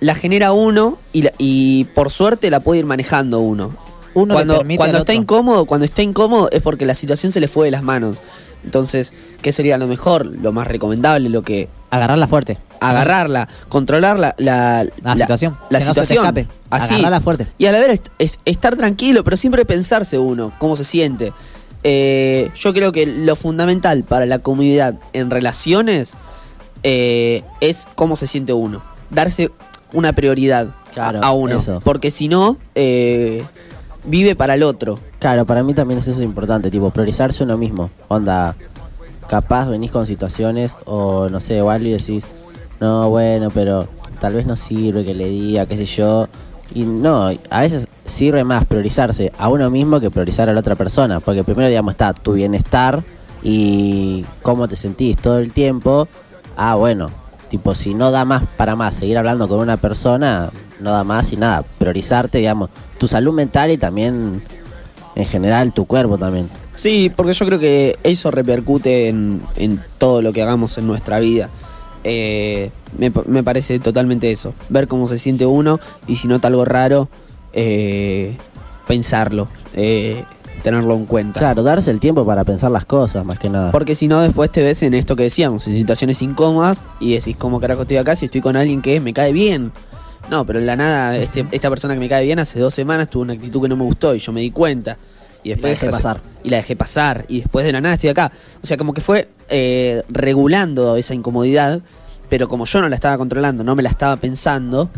la 0.01 0.13
genera 0.15 0.51
uno 0.51 0.97
y, 1.13 1.21
la- 1.23 1.31
y 1.37 1.85
por 1.95 2.11
suerte 2.11 2.49
la 2.49 2.59
puede 2.59 2.79
ir 2.79 2.85
manejando 2.85 3.39
uno. 3.39 3.71
Uno 4.13 4.33
cuando 4.33 4.55
cuando 4.77 4.97
está 4.99 5.11
otro. 5.11 5.13
incómodo, 5.13 5.65
cuando 5.65 5.85
está 5.85 6.01
incómodo 6.01 6.49
es 6.51 6.61
porque 6.61 6.85
la 6.85 6.93
situación 6.95 7.31
se 7.31 7.39
le 7.39 7.47
fue 7.47 7.67
de 7.67 7.71
las 7.71 7.83
manos. 7.83 8.21
Entonces, 8.63 9.13
¿qué 9.41 9.51
sería 9.51 9.77
lo 9.77 9.87
mejor? 9.87 10.25
Lo 10.25 10.51
más 10.51 10.67
recomendable, 10.67 11.29
lo 11.29 11.41
que 11.43 11.67
Agarrarla 11.91 12.27
fuerte. 12.27 12.57
agarrarla, 12.81 13.47
controlar 13.69 14.19
la, 14.19 14.35
la, 14.37 14.85
La 15.03 15.15
situación. 15.15 15.57
La 15.69 15.79
Que 15.79 15.85
no 15.85 15.93
se 15.93 16.01
te 16.01 16.07
situación. 16.07 16.37
escape. 16.37 16.47
Así. 16.69 16.93
Agarrarla 16.95 17.21
fuerte. 17.21 17.47
Y 17.57 17.65
a 17.67 17.71
la 17.71 17.79
vez 17.79 17.89
est- 17.89 18.07
est- 18.19 18.39
estar 18.45 18.75
tranquilo, 18.75 19.23
pero 19.23 19.37
siempre 19.37 19.65
pensarse 19.65 20.19
uno, 20.19 20.51
cómo 20.59 20.75
se 20.75 20.83
siente. 20.83 21.31
Eh, 21.83 22.49
yo 22.55 22.73
creo 22.73 22.91
que 22.91 23.05
lo 23.05 23.35
fundamental 23.35 24.03
para 24.03 24.25
la 24.25 24.39
comunidad 24.39 24.95
en 25.13 25.29
relaciones 25.31 26.13
eh, 26.83 27.43
es 27.61 27.87
cómo 27.95 28.15
se 28.15 28.27
siente 28.27 28.53
uno. 28.53 28.81
Darse 29.09 29.51
una 29.93 30.13
prioridad 30.13 30.67
a- 30.89 30.91
Claro, 30.93 31.23
a 31.23 31.31
uno. 31.31 31.57
eso. 31.57 31.81
Porque 31.83 32.11
si 32.11 32.27
no, 32.27 32.57
eh, 32.75 33.43
vive 34.03 34.35
para 34.35 34.55
el 34.55 34.63
otro. 34.63 34.99
Claro, 35.19 35.45
para 35.45 35.63
mí 35.63 35.73
también 35.73 35.99
es 35.99 36.07
eso 36.07 36.21
importante, 36.21 36.69
tipo, 36.69 36.89
priorizarse 36.91 37.43
uno 37.43 37.57
mismo. 37.57 37.89
Onda, 38.07 38.55
capaz 39.27 39.67
venís 39.67 39.91
con 39.91 40.07
situaciones 40.07 40.75
o 40.85 41.29
no 41.29 41.39
sé, 41.39 41.61
o 41.61 41.75
y 41.75 41.91
decís, 41.91 42.25
no, 42.79 43.09
bueno, 43.09 43.49
pero 43.53 43.87
tal 44.19 44.33
vez 44.33 44.45
no 44.45 44.55
sirve 44.55 45.05
que 45.05 45.13
le 45.13 45.29
diga, 45.29 45.65
qué 45.65 45.77
sé 45.77 45.85
yo. 45.85 46.27
Y 46.73 46.83
no, 46.83 47.29
a 47.49 47.61
veces 47.61 47.87
sirve 48.05 48.43
más 48.43 48.65
priorizarse 48.65 49.31
a 49.37 49.49
uno 49.49 49.69
mismo 49.69 49.99
que 49.99 50.11
priorizar 50.11 50.49
a 50.49 50.53
la 50.53 50.59
otra 50.59 50.75
persona. 50.75 51.19
Porque 51.19 51.43
primero, 51.43 51.67
digamos, 51.67 51.93
está 51.93 52.13
tu 52.13 52.33
bienestar 52.33 53.03
y 53.43 54.25
cómo 54.41 54.67
te 54.67 54.75
sentís 54.75 55.17
todo 55.17 55.39
el 55.39 55.51
tiempo. 55.51 56.07
Ah, 56.57 56.75
bueno, 56.75 57.09
tipo, 57.49 57.75
si 57.75 57.93
no 57.93 58.11
da 58.11 58.25
más 58.25 58.43
para 58.57 58.75
más 58.75 58.95
seguir 58.95 59.17
hablando 59.17 59.47
con 59.47 59.59
una 59.59 59.77
persona, 59.77 60.51
no 60.79 60.91
da 60.91 61.03
más 61.03 61.31
y 61.33 61.37
nada. 61.37 61.63
Priorizarte, 61.77 62.39
digamos, 62.39 62.69
tu 62.97 63.07
salud 63.07 63.33
mental 63.33 63.71
y 63.71 63.77
también 63.77 64.41
en 65.15 65.25
general 65.25 65.73
tu 65.73 65.85
cuerpo 65.85 66.17
también. 66.17 66.49
Sí, 66.75 67.11
porque 67.15 67.33
yo 67.33 67.45
creo 67.45 67.59
que 67.59 67.97
eso 68.03 68.31
repercute 68.31 69.07
en, 69.07 69.41
en 69.55 69.81
todo 69.97 70.21
lo 70.21 70.33
que 70.33 70.41
hagamos 70.41 70.77
en 70.77 70.87
nuestra 70.87 71.19
vida. 71.19 71.49
Eh, 72.03 72.69
me, 72.97 73.11
me 73.25 73.43
parece 73.43 73.79
totalmente 73.79 74.31
eso. 74.31 74.53
Ver 74.69 74.87
cómo 74.87 75.07
se 75.07 75.17
siente 75.17 75.45
uno 75.45 75.79
y 76.05 76.15
si 76.15 76.27
nota 76.27 76.49
algo 76.49 76.65
raro, 76.65 77.09
eh, 77.53 78.35
pensarlo, 78.87 79.47
eh, 79.73 80.23
tenerlo 80.61 80.95
en 80.95 81.05
cuenta. 81.05 81.39
Claro, 81.39 81.63
darse 81.63 81.89
el 81.91 81.99
tiempo 81.99 82.25
para 82.25 82.43
pensar 82.43 82.69
las 82.71 82.85
cosas, 82.85 83.25
más 83.25 83.39
que 83.39 83.49
nada. 83.49 83.71
Porque 83.71 83.95
si 83.95 84.07
no, 84.07 84.21
después 84.21 84.51
te 84.51 84.61
ves 84.61 84.83
en 84.83 84.93
esto 84.93 85.15
que 85.15 85.23
decíamos, 85.23 85.65
en 85.67 85.75
situaciones 85.75 86.21
incómodas 86.21 86.83
y 86.99 87.13
decís, 87.13 87.35
¿cómo 87.37 87.59
carajo 87.59 87.83
estoy 87.83 87.97
acá 87.97 88.15
si 88.15 88.25
estoy 88.25 88.41
con 88.41 88.55
alguien 88.55 88.81
que 88.81 88.99
me 88.99 89.13
cae 89.13 89.31
bien? 89.31 89.71
No, 90.29 90.45
pero 90.45 90.59
en 90.59 90.65
la 90.65 90.75
nada, 90.75 91.17
este, 91.17 91.45
esta 91.51 91.69
persona 91.69 91.93
que 91.93 91.99
me 91.99 92.09
cae 92.09 92.25
bien 92.25 92.39
hace 92.39 92.59
dos 92.59 92.73
semanas 92.73 93.09
tuvo 93.09 93.23
una 93.23 93.33
actitud 93.33 93.61
que 93.61 93.67
no 93.67 93.75
me 93.75 93.83
gustó 93.83 94.15
y 94.15 94.19
yo 94.19 94.31
me 94.31 94.41
di 94.41 94.51
cuenta. 94.51 94.97
Y 95.43 95.49
después 95.49 95.79
dejé 95.79 95.91
pasar. 95.91 96.21
Y 96.43 96.49
la 96.49 96.57
dejé 96.57 96.75
pasar. 96.75 97.25
Y 97.27 97.41
después 97.41 97.65
de 97.65 97.71
la 97.71 97.79
nada 97.79 97.93
estoy 97.93 98.09
acá. 98.09 98.31
O 98.63 98.65
sea, 98.65 98.77
como 98.77 98.93
que 98.93 99.01
fue 99.01 99.29
eh, 99.49 100.01
regulando 100.09 100.95
esa 100.95 101.13
incomodidad, 101.13 101.81
pero 102.29 102.47
como 102.47 102.65
yo 102.65 102.81
no 102.81 102.89
la 102.89 102.95
estaba 102.95 103.17
controlando, 103.19 103.63
no 103.63 103.75
me 103.75 103.83
la 103.83 103.89
estaba 103.89 104.15
pensando, 104.17 104.89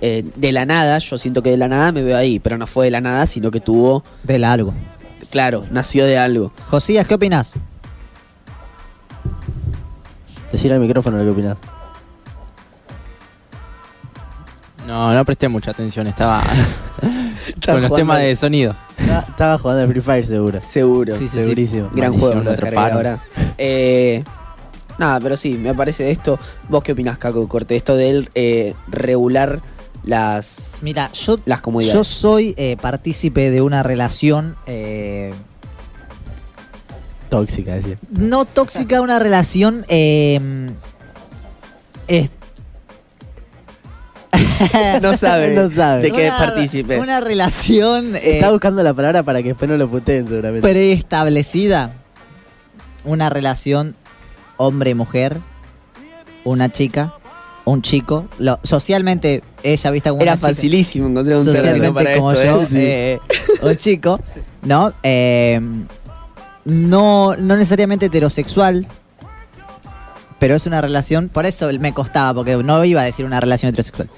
eh, 0.00 0.24
de 0.34 0.52
la 0.52 0.64
nada, 0.64 0.96
yo 0.96 1.18
siento 1.18 1.42
que 1.42 1.50
de 1.50 1.58
la 1.58 1.68
nada 1.68 1.92
me 1.92 2.02
veo 2.02 2.16
ahí, 2.16 2.38
pero 2.38 2.56
no 2.56 2.66
fue 2.66 2.86
de 2.86 2.92
la 2.92 3.02
nada, 3.02 3.26
sino 3.26 3.50
que 3.50 3.60
tuvo, 3.60 4.02
Del 4.22 4.44
algo. 4.44 4.72
claro, 5.28 5.66
nació 5.70 6.06
de 6.06 6.16
algo. 6.16 6.50
Josías, 6.70 7.06
¿qué 7.06 7.14
opinas? 7.14 7.54
Decir 10.50 10.72
al 10.72 10.80
micrófono 10.80 11.18
lo 11.18 11.24
que 11.24 11.30
opinás. 11.30 11.58
No, 14.90 15.14
no 15.14 15.24
presté 15.24 15.48
mucha 15.48 15.70
atención, 15.70 16.08
estaba 16.08 16.42
con 17.64 17.80
los 17.80 17.94
temas 17.94 18.18
de 18.18 18.34
sonido. 18.34 18.74
Estaba- 18.98 19.20
Estaba 19.28 19.58
jugando 19.58 19.82
al 19.82 19.88
Free 19.88 20.00
Fire 20.00 20.26
seguro. 20.26 20.60
Seguro. 20.60 21.14
Sí, 21.14 21.28
sí, 21.28 21.34
sí. 21.34 21.40
Segurísimo. 21.44 21.90
Gran 21.94 22.10
Maldición, 22.10 22.42
juego, 22.44 22.70
lo 22.72 22.80
ahora. 22.80 23.22
Eh, 23.56 24.24
nada, 24.98 25.20
pero 25.20 25.36
sí, 25.36 25.54
me 25.54 25.72
parece 25.74 26.10
esto. 26.10 26.40
¿Vos 26.68 26.82
qué 26.82 26.90
opinás, 26.92 27.18
Caco 27.18 27.46
Corte? 27.48 27.76
Esto 27.76 27.94
de 27.94 28.10
él 28.10 28.30
eh, 28.34 28.74
regular 28.88 29.60
las, 30.02 30.78
Mira, 30.82 31.10
yo, 31.12 31.38
las 31.44 31.60
comodidades. 31.60 31.94
yo 31.94 32.02
soy 32.02 32.54
eh, 32.58 32.76
partícipe 32.80 33.50
de 33.50 33.62
una 33.62 33.84
relación 33.84 34.56
eh, 34.66 35.32
Tóxica, 37.28 37.76
decía. 37.76 37.96
no 38.10 38.44
tóxica, 38.44 39.00
una 39.00 39.20
relación 39.20 39.84
eh, 39.88 40.68
no 45.02 45.16
sabe, 45.16 45.54
No 45.54 45.68
sabe. 45.68 46.02
de 46.02 46.12
qué 46.12 46.26
es 46.26 46.32
una- 46.32 46.38
partícipe. 46.38 46.98
Una 46.98 47.20
relación 47.20 48.14
eh, 48.16 48.34
Está 48.36 48.50
buscando 48.50 48.82
la 48.82 48.94
palabra 48.94 49.22
para 49.22 49.42
que 49.42 49.48
después 49.48 49.68
no 49.70 49.76
lo 49.76 49.88
puteen 49.88 50.26
seguramente. 50.26 50.68
preestablecida. 50.68 51.92
Una 53.04 53.30
relación 53.30 53.96
hombre-mujer. 54.56 55.38
Una 56.44 56.68
chica. 56.70 57.14
Un 57.64 57.82
chico. 57.82 58.28
Lo, 58.38 58.58
socialmente 58.62 59.42
ella 59.62 59.90
vista 59.90 60.10
como 60.10 60.22
Era 60.22 60.32
una 60.32 60.36
chica. 60.38 60.48
facilísimo 60.48 61.08
encontrar 61.08 61.38
un 61.38 61.44
socialmente 61.44 61.92
para 61.92 62.14
como 62.16 62.32
esto. 62.32 62.44
yo, 62.44 62.62
¿eh? 62.62 62.66
Sí. 62.66 62.76
eh, 62.78 63.18
un 63.62 63.76
chico, 63.76 64.20
¿no? 64.62 64.92
Eh, 65.02 65.60
no, 66.64 67.36
no 67.36 67.56
necesariamente 67.56 68.06
heterosexual, 68.06 68.86
pero 70.40 70.56
es 70.56 70.66
una 70.66 70.80
relación, 70.80 71.28
por 71.28 71.46
eso 71.46 71.70
me 71.78 71.92
costaba, 71.92 72.34
porque 72.34 72.56
no 72.56 72.84
iba 72.84 73.02
a 73.02 73.04
decir 73.04 73.24
una 73.24 73.38
relación 73.40 73.68
heterosexual. 73.68 74.10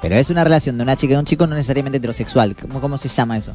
Pero 0.00 0.16
es 0.16 0.30
una 0.30 0.42
relación 0.42 0.78
de 0.78 0.82
una 0.82 0.96
chica 0.96 1.14
y 1.14 1.16
un 1.16 1.24
chico 1.24 1.46
no 1.46 1.54
necesariamente 1.54 1.98
heterosexual. 1.98 2.56
¿Cómo, 2.56 2.80
cómo 2.80 2.98
se 2.98 3.08
llama 3.08 3.36
eso? 3.36 3.52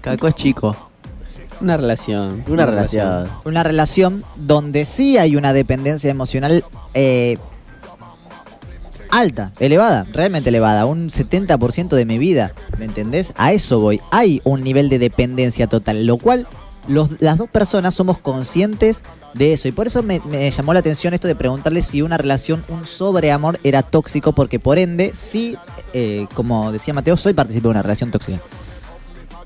Caco 0.00 0.28
es 0.28 0.34
chico. 0.36 0.76
Una 1.60 1.76
relación. 1.76 2.44
Una 2.46 2.66
relación. 2.66 3.28
Una 3.44 3.62
relación 3.62 4.24
donde 4.36 4.84
sí 4.84 5.18
hay 5.18 5.36
una 5.36 5.52
dependencia 5.52 6.10
emocional 6.10 6.64
eh, 6.94 7.36
alta, 9.10 9.52
elevada, 9.58 10.06
realmente 10.12 10.50
elevada, 10.50 10.86
un 10.86 11.08
70% 11.08 11.96
de 11.96 12.04
mi 12.04 12.18
vida, 12.18 12.52
¿me 12.78 12.84
entendés? 12.84 13.32
A 13.36 13.52
eso 13.52 13.80
voy. 13.80 14.00
Hay 14.12 14.40
un 14.44 14.62
nivel 14.62 14.88
de 14.88 14.98
dependencia 14.98 15.66
total, 15.66 16.06
lo 16.06 16.18
cual 16.18 16.46
las 16.88 17.38
dos 17.38 17.48
personas 17.48 17.94
somos 17.94 18.18
conscientes 18.18 19.02
de 19.34 19.52
eso. 19.52 19.68
Y 19.68 19.72
por 19.72 19.86
eso 19.86 20.02
me, 20.02 20.20
me 20.20 20.50
llamó 20.50 20.72
la 20.72 20.80
atención 20.80 21.14
esto 21.14 21.28
de 21.28 21.34
preguntarle 21.34 21.82
si 21.82 22.02
una 22.02 22.18
relación, 22.18 22.64
un 22.68 22.86
sobreamor 22.86 23.58
era 23.64 23.82
tóxico, 23.82 24.32
porque 24.32 24.58
por 24.58 24.78
ende, 24.78 25.12
sí, 25.14 25.56
eh, 25.92 26.26
como 26.34 26.72
decía 26.72 26.94
Mateo, 26.94 27.16
soy 27.16 27.34
partícipe 27.34 27.64
de 27.64 27.70
una 27.70 27.82
relación 27.82 28.10
tóxica. 28.10 28.40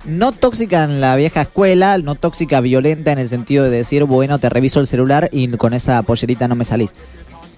No 0.04 0.32
tóxica 0.32 0.84
en 0.84 1.00
la 1.00 1.14
vieja 1.16 1.42
escuela, 1.42 1.98
no 1.98 2.14
tóxica 2.14 2.60
violenta 2.60 3.12
en 3.12 3.18
el 3.18 3.28
sentido 3.28 3.64
de 3.64 3.70
decir, 3.70 4.04
bueno, 4.04 4.38
te 4.38 4.48
reviso 4.48 4.80
el 4.80 4.86
celular 4.86 5.28
y 5.30 5.48
con 5.56 5.74
esa 5.74 6.02
pollerita 6.02 6.48
no 6.48 6.54
me 6.54 6.64
salís. 6.64 6.94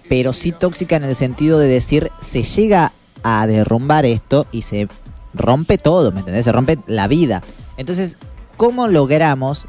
Pero 0.08 0.32
sí 0.32 0.50
tóxica 0.52 0.96
en 0.96 1.04
el 1.04 1.14
sentido 1.14 1.58
de 1.58 1.68
decir, 1.68 2.10
se 2.20 2.42
llega 2.42 2.92
a 3.22 3.46
derrumbar 3.46 4.04
esto 4.04 4.46
y 4.50 4.62
se 4.62 4.88
rompe 5.32 5.78
todo, 5.78 6.10
¿me 6.10 6.20
entendés? 6.20 6.44
Se 6.44 6.52
rompe 6.52 6.78
la 6.86 7.06
vida. 7.06 7.42
Entonces, 7.76 8.16
¿cómo 8.62 8.86
logramos 8.86 9.66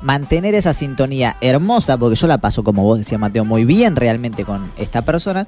mantener 0.00 0.56
esa 0.56 0.74
sintonía 0.74 1.36
hermosa? 1.40 1.96
Porque 1.96 2.16
yo 2.16 2.26
la 2.26 2.38
paso, 2.38 2.64
como 2.64 2.82
vos 2.82 2.98
decías, 2.98 3.20
Mateo, 3.20 3.44
muy 3.44 3.64
bien 3.64 3.94
realmente 3.94 4.44
con 4.44 4.68
esta 4.76 5.02
persona. 5.02 5.46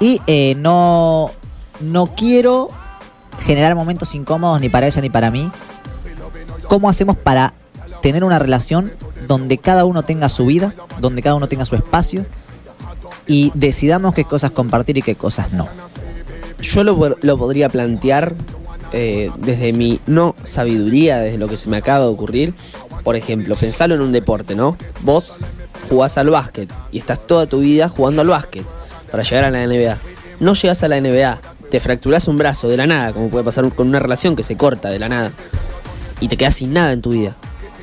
Y 0.00 0.20
eh, 0.26 0.54
no, 0.58 1.30
no 1.80 2.08
quiero 2.08 2.68
generar 3.40 3.74
momentos 3.74 4.14
incómodos 4.14 4.60
ni 4.60 4.68
para 4.68 4.86
ella 4.86 5.00
ni 5.00 5.08
para 5.08 5.30
mí. 5.30 5.50
¿Cómo 6.68 6.90
hacemos 6.90 7.16
para 7.16 7.54
tener 8.02 8.22
una 8.22 8.38
relación 8.38 8.92
donde 9.26 9.56
cada 9.56 9.86
uno 9.86 10.02
tenga 10.02 10.28
su 10.28 10.44
vida, 10.44 10.74
donde 11.00 11.22
cada 11.22 11.36
uno 11.36 11.48
tenga 11.48 11.64
su 11.64 11.74
espacio 11.74 12.26
y 13.26 13.50
decidamos 13.54 14.12
qué 14.12 14.24
cosas 14.26 14.50
compartir 14.50 14.98
y 14.98 15.02
qué 15.02 15.14
cosas 15.14 15.54
no? 15.54 15.68
Yo 16.60 16.84
lo, 16.84 17.16
lo 17.18 17.38
podría 17.38 17.70
plantear 17.70 18.34
eh, 18.98 19.30
desde 19.36 19.74
mi 19.74 20.00
no 20.06 20.34
sabiduría, 20.44 21.18
desde 21.18 21.36
lo 21.36 21.48
que 21.48 21.58
se 21.58 21.68
me 21.68 21.76
acaba 21.76 22.00
de 22.00 22.06
ocurrir. 22.06 22.54
Por 23.04 23.14
ejemplo, 23.14 23.54
pensalo 23.54 23.94
en 23.94 24.00
un 24.00 24.10
deporte, 24.10 24.54
¿no? 24.54 24.78
Vos 25.02 25.38
jugás 25.90 26.16
al 26.16 26.30
básquet 26.30 26.72
y 26.90 26.98
estás 26.98 27.26
toda 27.26 27.46
tu 27.46 27.60
vida 27.60 27.90
jugando 27.90 28.22
al 28.22 28.28
básquet 28.28 28.64
para 29.10 29.22
llegar 29.22 29.44
a 29.44 29.50
la 29.50 29.66
NBA. 29.66 30.00
No 30.40 30.54
llegas 30.54 30.82
a 30.82 30.88
la 30.88 30.98
NBA, 30.98 31.42
te 31.70 31.78
fracturás 31.78 32.26
un 32.26 32.38
brazo 32.38 32.68
de 32.68 32.78
la 32.78 32.86
nada, 32.86 33.12
como 33.12 33.28
puede 33.28 33.44
pasar 33.44 33.70
con 33.70 33.86
una 33.86 33.98
relación 33.98 34.34
que 34.34 34.42
se 34.42 34.56
corta 34.56 34.88
de 34.88 34.98
la 34.98 35.10
nada. 35.10 35.32
Y 36.20 36.28
te 36.28 36.38
quedas 36.38 36.54
sin 36.54 36.72
nada 36.72 36.92
en 36.92 37.02
tu 37.02 37.10
vida. 37.10 37.36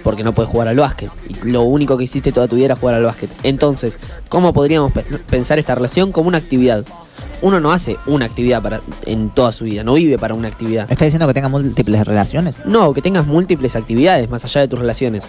Porque 0.04 0.24
no 0.24 0.34
puedes 0.34 0.52
jugar 0.52 0.68
al 0.68 0.76
básquet. 0.78 1.10
Y 1.30 1.50
lo 1.50 1.62
único 1.64 1.98
que 1.98 2.04
hiciste 2.04 2.32
toda 2.32 2.48
tu 2.48 2.56
vida 2.56 2.66
era 2.66 2.76
jugar 2.76 2.96
al 2.96 3.04
básquet. 3.04 3.30
Entonces, 3.44 3.98
¿cómo 4.30 4.52
podríamos 4.54 4.92
pe- 4.92 5.04
pensar 5.04 5.60
esta 5.60 5.76
relación 5.76 6.12
como 6.12 6.28
una 6.28 6.38
actividad? 6.40 6.84
Uno 7.42 7.60
no 7.60 7.72
hace 7.74 7.98
una 8.06 8.26
actividad 8.26 8.62
para, 8.62 8.82
en 9.06 9.30
toda 9.30 9.52
su 9.52 9.66
vida, 9.66 9.84
no 9.84 9.94
vive 9.96 10.18
para 10.18 10.34
una 10.34 10.48
actividad. 10.48 10.90
¿Está 10.90 11.06
diciendo 11.06 11.28
que 11.28 11.34
tenga 11.34 11.50
múltiples 11.50 12.06
relaciones? 12.06 12.58
No, 12.66 12.94
que 12.94 13.02
tengas 13.02 13.28
múltiples 13.28 13.76
actividades 13.76 14.30
más 14.30 14.46
allá 14.46 14.62
de 14.62 14.68
tus 14.70 14.80
relaciones. 14.80 15.28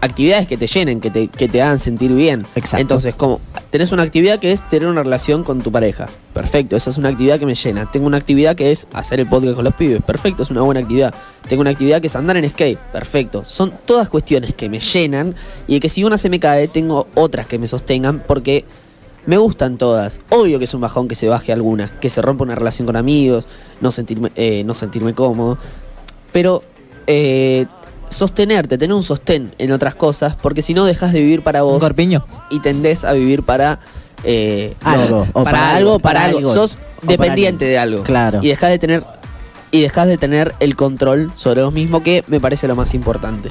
Actividades 0.00 0.46
que 0.46 0.56
te 0.56 0.66
llenen, 0.66 1.00
que 1.00 1.10
te, 1.10 1.28
que 1.28 1.48
te 1.48 1.60
hagan 1.60 1.78
sentir 1.78 2.12
bien. 2.12 2.46
Exacto. 2.54 2.82
Entonces, 2.82 3.14
como 3.14 3.40
tenés 3.70 3.90
una 3.92 4.04
actividad 4.04 4.38
que 4.38 4.52
es 4.52 4.66
tener 4.68 4.88
una 4.88 5.02
relación 5.02 5.42
con 5.44 5.60
tu 5.60 5.72
pareja. 5.72 6.08
Perfecto, 6.32 6.76
esa 6.76 6.90
es 6.90 6.98
una 6.98 7.08
actividad 7.08 7.38
que 7.38 7.46
me 7.46 7.54
llena. 7.54 7.90
Tengo 7.90 8.06
una 8.06 8.16
actividad 8.16 8.54
que 8.54 8.70
es 8.70 8.86
hacer 8.92 9.18
el 9.18 9.26
podcast 9.26 9.54
con 9.56 9.64
los 9.64 9.74
pibes. 9.74 10.02
Perfecto, 10.02 10.44
es 10.44 10.50
una 10.50 10.62
buena 10.62 10.80
actividad. 10.80 11.12
Tengo 11.48 11.62
una 11.62 11.70
actividad 11.70 12.00
que 12.00 12.06
es 12.06 12.16
andar 12.16 12.36
en 12.36 12.48
skate. 12.48 12.78
Perfecto. 12.78 13.44
Son 13.44 13.72
todas 13.84 14.08
cuestiones 14.08 14.54
que 14.54 14.68
me 14.68 14.78
llenan 14.78 15.34
y 15.66 15.80
que 15.80 15.88
si 15.88 16.04
una 16.04 16.16
se 16.16 16.30
me 16.30 16.38
cae, 16.38 16.68
tengo 16.68 17.08
otras 17.14 17.46
que 17.46 17.58
me 17.58 17.66
sostengan 17.66 18.22
porque 18.26 18.64
Me 19.28 19.36
gustan 19.36 19.76
todas. 19.76 20.20
Obvio 20.30 20.58
que 20.58 20.64
es 20.64 20.72
un 20.72 20.80
bajón 20.80 21.06
que 21.06 21.14
se 21.14 21.28
baje 21.28 21.52
alguna, 21.52 21.90
que 22.00 22.08
se 22.08 22.22
rompa 22.22 22.44
una 22.44 22.54
relación 22.54 22.86
con 22.86 22.96
amigos, 22.96 23.46
no 23.82 23.90
sentirme, 23.90 24.32
eh, 24.36 24.62
no 24.64 24.72
sentirme 24.72 25.12
cómodo. 25.12 25.58
Pero 26.32 26.62
eh, 27.06 27.66
sostenerte, 28.10 28.78
tener 28.78 28.94
un 28.94 29.02
sostén 29.02 29.52
en 29.58 29.72
otras 29.72 29.94
cosas, 29.94 30.36
porque 30.40 30.62
si 30.62 30.74
no 30.74 30.84
dejas 30.84 31.12
de 31.12 31.20
vivir 31.20 31.42
para 31.42 31.62
vos 31.62 31.80
corpiño. 31.82 32.24
y 32.50 32.60
tendés 32.60 33.04
a 33.04 33.12
vivir 33.12 33.42
para 33.42 33.78
eh, 34.24 34.74
Algo, 34.82 35.26
o 35.32 35.44
para, 35.44 35.58
para 35.58 35.76
algo, 35.76 35.98
para 36.00 36.24
algo. 36.24 36.38
algo. 36.38 36.54
Sos 36.54 36.76
O 36.76 37.00
para 37.00 37.12
dependiente 37.12 37.64
alguien. 37.64 37.70
de 37.70 37.78
algo. 37.78 38.02
Claro. 38.04 38.40
Y 38.42 38.48
dejas 38.48 38.70
de 38.70 38.78
tener 38.78 39.04
y 39.70 39.82
dejas 39.82 40.06
de 40.08 40.16
tener 40.16 40.54
el 40.60 40.76
control 40.76 41.30
sobre 41.34 41.62
vos 41.62 41.72
mismo, 41.74 42.02
que 42.02 42.24
me 42.26 42.40
parece 42.40 42.66
lo 42.66 42.74
más 42.74 42.94
importante. 42.94 43.50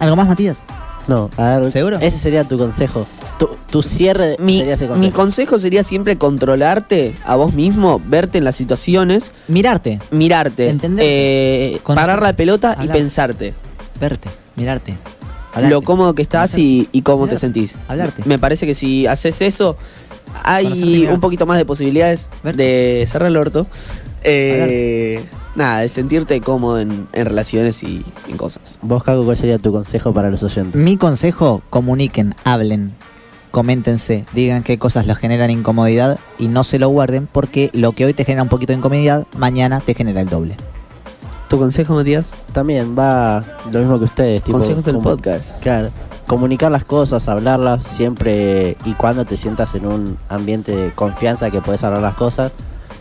¿Algo 0.00 0.16
más, 0.16 0.26
Matías? 0.26 0.64
No, 1.08 1.30
a 1.36 1.58
ver. 1.58 1.70
¿Seguro? 1.70 1.98
Ese 2.00 2.18
sería 2.18 2.44
tu 2.44 2.56
consejo. 2.58 3.06
Tu, 3.38 3.48
tu 3.70 3.82
cierre 3.82 4.36
Mi, 4.38 4.58
sería 4.58 4.74
ese 4.74 4.84
mi 4.84 4.90
consejo. 4.90 5.12
consejo 5.16 5.58
sería 5.58 5.82
siempre 5.82 6.16
controlarte 6.18 7.16
a 7.24 7.34
vos 7.36 7.54
mismo, 7.54 8.00
verte 8.06 8.38
en 8.38 8.44
las 8.44 8.54
situaciones, 8.56 9.32
Mirarte, 9.48 10.00
mirarte, 10.10 10.68
Entenderte. 10.68 11.74
eh, 11.74 11.80
parar 11.84 12.22
la 12.22 12.34
pelota 12.34 12.76
y 12.80 12.86
pensarte. 12.88 13.52
verte, 14.00 14.28
mirarte. 14.56 14.96
hablarte. 15.52 15.70
Lo 15.74 15.82
cómodo 15.82 16.14
que 16.14 16.22
estás 16.22 16.56
y, 16.56 16.88
y 16.92 17.02
cómo 17.02 17.26
te 17.26 17.36
sentís. 17.36 17.76
Hablarte. 17.88 18.22
Me 18.26 18.38
parece 18.38 18.64
que 18.66 18.74
si 18.74 19.06
haces 19.08 19.42
eso, 19.42 19.76
hay 20.44 21.06
un 21.10 21.18
poquito 21.20 21.46
más 21.46 21.58
de 21.58 21.64
posibilidades 21.64 22.30
Verte. 22.44 22.62
de 22.62 23.06
cerrar 23.08 23.28
el 23.28 23.36
orto. 23.36 23.66
Eh, 24.24 25.20
nada, 25.54 25.80
de 25.80 25.88
sentirte 25.88 26.40
cómodo 26.40 26.78
en, 26.78 27.06
en 27.12 27.26
relaciones 27.26 27.82
y 27.82 28.04
en 28.28 28.36
cosas. 28.36 28.78
Vos, 28.82 29.02
Caco, 29.02 29.24
¿cuál 29.24 29.36
sería 29.36 29.58
tu 29.58 29.72
consejo 29.72 30.12
para 30.12 30.30
los 30.30 30.42
oyentes? 30.42 30.74
Mi 30.74 30.96
consejo, 30.96 31.62
comuniquen, 31.70 32.34
hablen, 32.44 32.94
coméntense, 33.50 34.24
digan 34.32 34.62
qué 34.62 34.78
cosas 34.78 35.06
los 35.06 35.18
generan 35.18 35.50
incomodidad 35.50 36.18
y 36.38 36.48
no 36.48 36.64
se 36.64 36.78
lo 36.78 36.88
guarden 36.88 37.28
porque 37.30 37.70
lo 37.72 37.92
que 37.92 38.04
hoy 38.04 38.14
te 38.14 38.24
genera 38.24 38.42
un 38.42 38.48
poquito 38.48 38.72
de 38.72 38.78
incomodidad, 38.78 39.26
mañana 39.36 39.80
te 39.80 39.94
genera 39.94 40.20
el 40.20 40.28
doble. 40.28 40.56
¿Tu 41.48 41.58
consejo, 41.58 41.94
Matías? 41.94 42.34
También 42.52 42.98
va 42.98 43.44
lo 43.70 43.78
mismo 43.78 43.98
que 43.98 44.06
ustedes. 44.06 44.42
Tipo, 44.42 44.56
Consejos 44.56 44.86
del 44.86 44.98
podcast. 44.98 45.60
Claro. 45.60 45.90
Comunicar 46.26 46.72
las 46.72 46.86
cosas, 46.86 47.28
hablarlas 47.28 47.82
siempre 47.82 48.78
y 48.86 48.94
cuando 48.94 49.26
te 49.26 49.36
sientas 49.36 49.74
en 49.74 49.84
un 49.84 50.16
ambiente 50.30 50.74
de 50.74 50.92
confianza 50.92 51.50
que 51.50 51.60
puedes 51.60 51.84
hablar 51.84 52.00
las 52.00 52.14
cosas. 52.14 52.52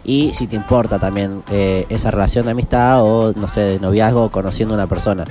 Y 0.03 0.33
si 0.33 0.47
te 0.47 0.55
importa 0.55 0.97
también 0.99 1.43
eh, 1.51 1.85
esa 1.89 2.09
relación 2.11 2.45
de 2.45 2.51
amistad 2.51 3.03
o, 3.03 3.33
no 3.35 3.47
sé, 3.47 3.61
de 3.61 3.79
noviazgo 3.79 4.31
conociendo 4.31 4.73
a 4.73 4.77
una 4.77 4.87
persona. 4.87 5.25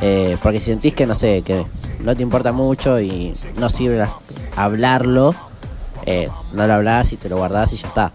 Eh, 0.00 0.36
porque 0.42 0.60
si 0.60 0.66
sentís 0.66 0.94
que, 0.94 1.06
no 1.06 1.14
sé, 1.14 1.42
que 1.42 1.66
no 2.04 2.14
te 2.14 2.22
importa 2.22 2.52
mucho 2.52 3.00
y 3.00 3.32
no 3.58 3.68
sirve 3.68 3.96
la- 3.98 4.12
hablarlo, 4.54 5.34
eh, 6.04 6.28
no 6.52 6.66
lo 6.66 6.74
hablas 6.74 7.12
y 7.12 7.16
te 7.16 7.28
lo 7.28 7.36
guardás 7.38 7.72
y 7.72 7.76
ya 7.76 7.88
está. 7.88 8.12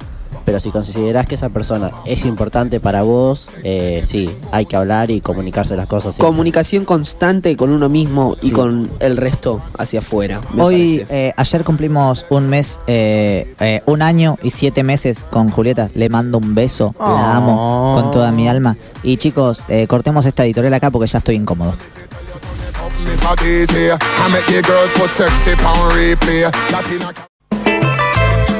Pero 0.52 0.60
si 0.60 0.70
considerás 0.70 1.28
que 1.28 1.36
esa 1.36 1.47
persona 1.47 1.89
es 2.04 2.26
importante 2.26 2.82
para 2.82 3.04
vos, 3.04 3.47
eh, 3.64 4.02
sí, 4.04 4.30
hay 4.52 4.66
que 4.66 4.76
hablar 4.76 5.10
y 5.10 5.22
comunicarse 5.22 5.78
las 5.78 5.88
cosas. 5.88 6.16
siempre. 6.16 6.28
Comunicación 6.28 6.84
constante 6.84 7.56
con 7.56 7.70
uno 7.70 7.88
mismo 7.88 8.36
y 8.41 8.47
Sí. 8.47 8.52
con 8.52 8.91
el 8.99 9.16
resto 9.16 9.62
hacia 9.78 9.99
afuera. 9.99 10.41
Hoy, 10.60 11.06
eh, 11.10 11.32
ayer 11.38 11.64
cumplimos 11.64 12.26
un 12.30 12.49
mes, 12.49 12.82
eh, 12.88 13.56
eh, 13.62 13.82
un 13.86 14.02
año 14.02 14.38
y 14.43 14.49
siete 14.49 14.84
meses 14.84 15.26
con 15.30 15.49
Julieta. 15.49 15.89
Le 15.95 16.10
mando 16.10 16.38
un 16.38 16.54
beso, 16.54 16.93
la 16.99 17.38
amo 17.38 17.93
con 17.95 18.12
toda 18.12 18.34
mi 18.34 18.49
alma. 18.49 18.76
Y 19.04 19.16
chicos, 19.16 19.64
eh, 19.70 19.88
cortemos 19.88 20.26
esta 20.26 20.43
editorial 20.43 20.74
acá 20.74 20.91
porque 20.91 21.08
ya 21.08 21.20
estoy 21.20 21.36
incómodo. 21.36 21.76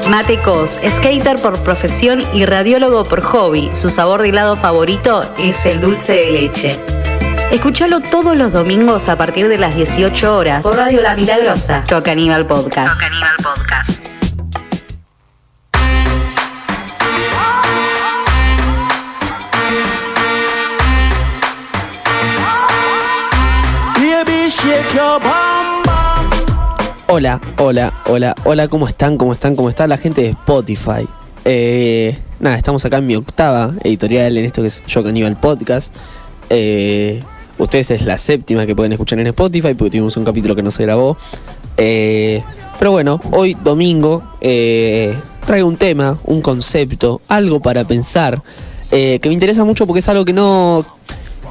Latina. 0.02 0.18
Matecos, 0.18 0.80
skater 0.88 1.38
por 1.42 1.58
profesión 1.64 2.24
y 2.34 2.46
radiólogo 2.46 3.04
por 3.04 3.22
hobby. 3.22 3.70
Su 3.74 3.90
sabor 3.90 4.22
de 4.22 4.30
helado 4.30 4.56
favorito 4.56 5.22
es 5.38 5.66
el 5.66 5.82
dulce 5.82 6.14
de 6.14 6.32
leche. 6.32 6.80
Escúchalo 7.52 8.00
todos 8.00 8.40
los 8.40 8.54
domingos 8.54 9.10
a 9.10 9.18
partir 9.18 9.50
de 9.50 9.58
las 9.58 9.76
18 9.76 10.38
horas 10.38 10.62
por 10.62 10.78
Radio 10.78 11.02
La 11.02 11.16
Milagrosa. 11.16 11.84
Yo 11.90 12.02
Caníbal 12.02 12.48
Podcast. 12.48 12.98
Podcast. 13.44 14.02
Baby, 23.98 24.50
shake 24.50 24.94
your 24.94 25.20
bum. 25.20 25.51
Hola, 27.14 27.42
hola, 27.58 27.92
hola, 28.06 28.34
hola, 28.46 28.70
¿cómo 28.70 28.88
están? 28.88 29.18
¿Cómo 29.18 29.34
están? 29.34 29.58
¿Cómo 29.58 29.68
está 29.68 29.86
la 29.86 29.98
gente 29.98 30.22
de 30.22 30.30
Spotify? 30.30 31.06
Eh, 31.44 32.18
nada, 32.40 32.56
estamos 32.56 32.86
acá 32.86 33.00
en 33.00 33.06
mi 33.06 33.18
octava 33.18 33.74
editorial 33.84 34.38
en 34.38 34.46
esto 34.46 34.62
que 34.62 34.70
es 34.70 34.82
Yo 34.88 35.04
Caníbal 35.04 35.38
Podcast. 35.38 35.94
Eh, 36.50 37.22
ustedes 37.58 37.92
es 37.92 38.06
la 38.06 38.18
séptima 38.18 38.66
que 38.66 38.78
pueden 38.78 38.94
escuchar 38.94 39.20
en 39.20 39.28
Spotify 39.28 39.74
porque 39.74 39.92
tuvimos 39.92 40.16
un 40.16 40.24
capítulo 40.24 40.56
que 40.56 40.64
no 40.64 40.72
se 40.72 40.84
grabó. 40.84 41.18
Eh, 41.76 42.42
pero 42.80 42.92
bueno, 42.92 43.20
hoy 43.32 43.58
domingo 43.62 44.24
eh, 44.40 45.14
traigo 45.46 45.68
un 45.68 45.76
tema, 45.76 46.18
un 46.24 46.42
concepto, 46.42 47.20
algo 47.28 47.60
para 47.60 47.84
pensar 47.84 48.42
que 48.90 49.22
me 49.26 49.34
interesa 49.34 49.66
mucho 49.66 49.86
porque 49.86 50.00
es 50.00 50.08
algo 50.08 50.24
que 50.24 50.32
no 50.34 50.86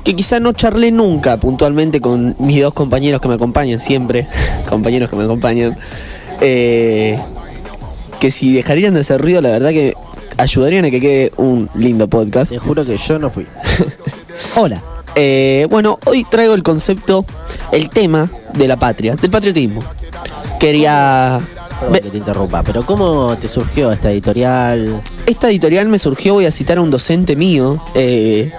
que 0.05 0.17
quizá 0.17 0.41
no 0.41 0.53
charlé 0.53 0.91
nunca 0.91 1.37
puntualmente 1.37 2.01
con 2.01 2.37
mis 2.39 2.63
dos 2.63 2.73
compañeros 2.73 3.21
que 3.21 3.29
me 3.29 3.35
acompañan 3.35 3.79
siempre, 3.79 4.27
compañeros 4.69 5.11
que 5.11 5.17
me 5.17 5.25
acompañan, 5.25 5.77
eh, 6.41 7.19
que 8.19 8.31
si 8.31 8.53
dejarían 8.53 8.95
de 8.95 9.01
hacer 9.01 9.21
ruido, 9.21 9.41
la 9.41 9.51
verdad 9.51 9.71
que 9.71 9.95
ayudarían 10.37 10.85
a 10.85 10.91
que 10.91 11.01
quede 11.01 11.33
un 11.37 11.69
lindo 11.75 12.09
podcast. 12.09 12.51
Te 12.51 12.59
juro 12.59 12.85
que 12.85 12.97
yo 12.97 13.19
no 13.19 13.31
fui. 13.31 13.47
Hola. 14.57 14.83
Eh, 15.17 15.67
bueno, 15.69 15.99
hoy 16.07 16.25
traigo 16.25 16.55
el 16.55 16.63
concepto, 16.63 17.25
el 17.73 17.91
tema 17.91 18.31
de 18.55 18.69
la 18.69 18.77
patria, 18.79 19.17
del 19.17 19.31
patriotismo. 19.31 19.83
Quería... 20.59 21.41
Perdón 21.81 22.01
que 22.01 22.11
te 22.11 22.19
interrumpa, 22.19 22.63
pero 22.63 22.85
¿cómo 22.85 23.37
te 23.41 23.49
surgió 23.49 23.91
esta 23.91 24.11
editorial? 24.11 25.01
Esta 25.27 25.49
editorial 25.51 25.89
me 25.89 25.99
surgió, 25.99 26.35
voy 26.35 26.47
a 26.47 26.51
citar 26.51 26.79
a 26.79 26.83
un 26.83 26.91
docente 26.91 27.37
mío, 27.37 27.83
eh, 27.95 28.53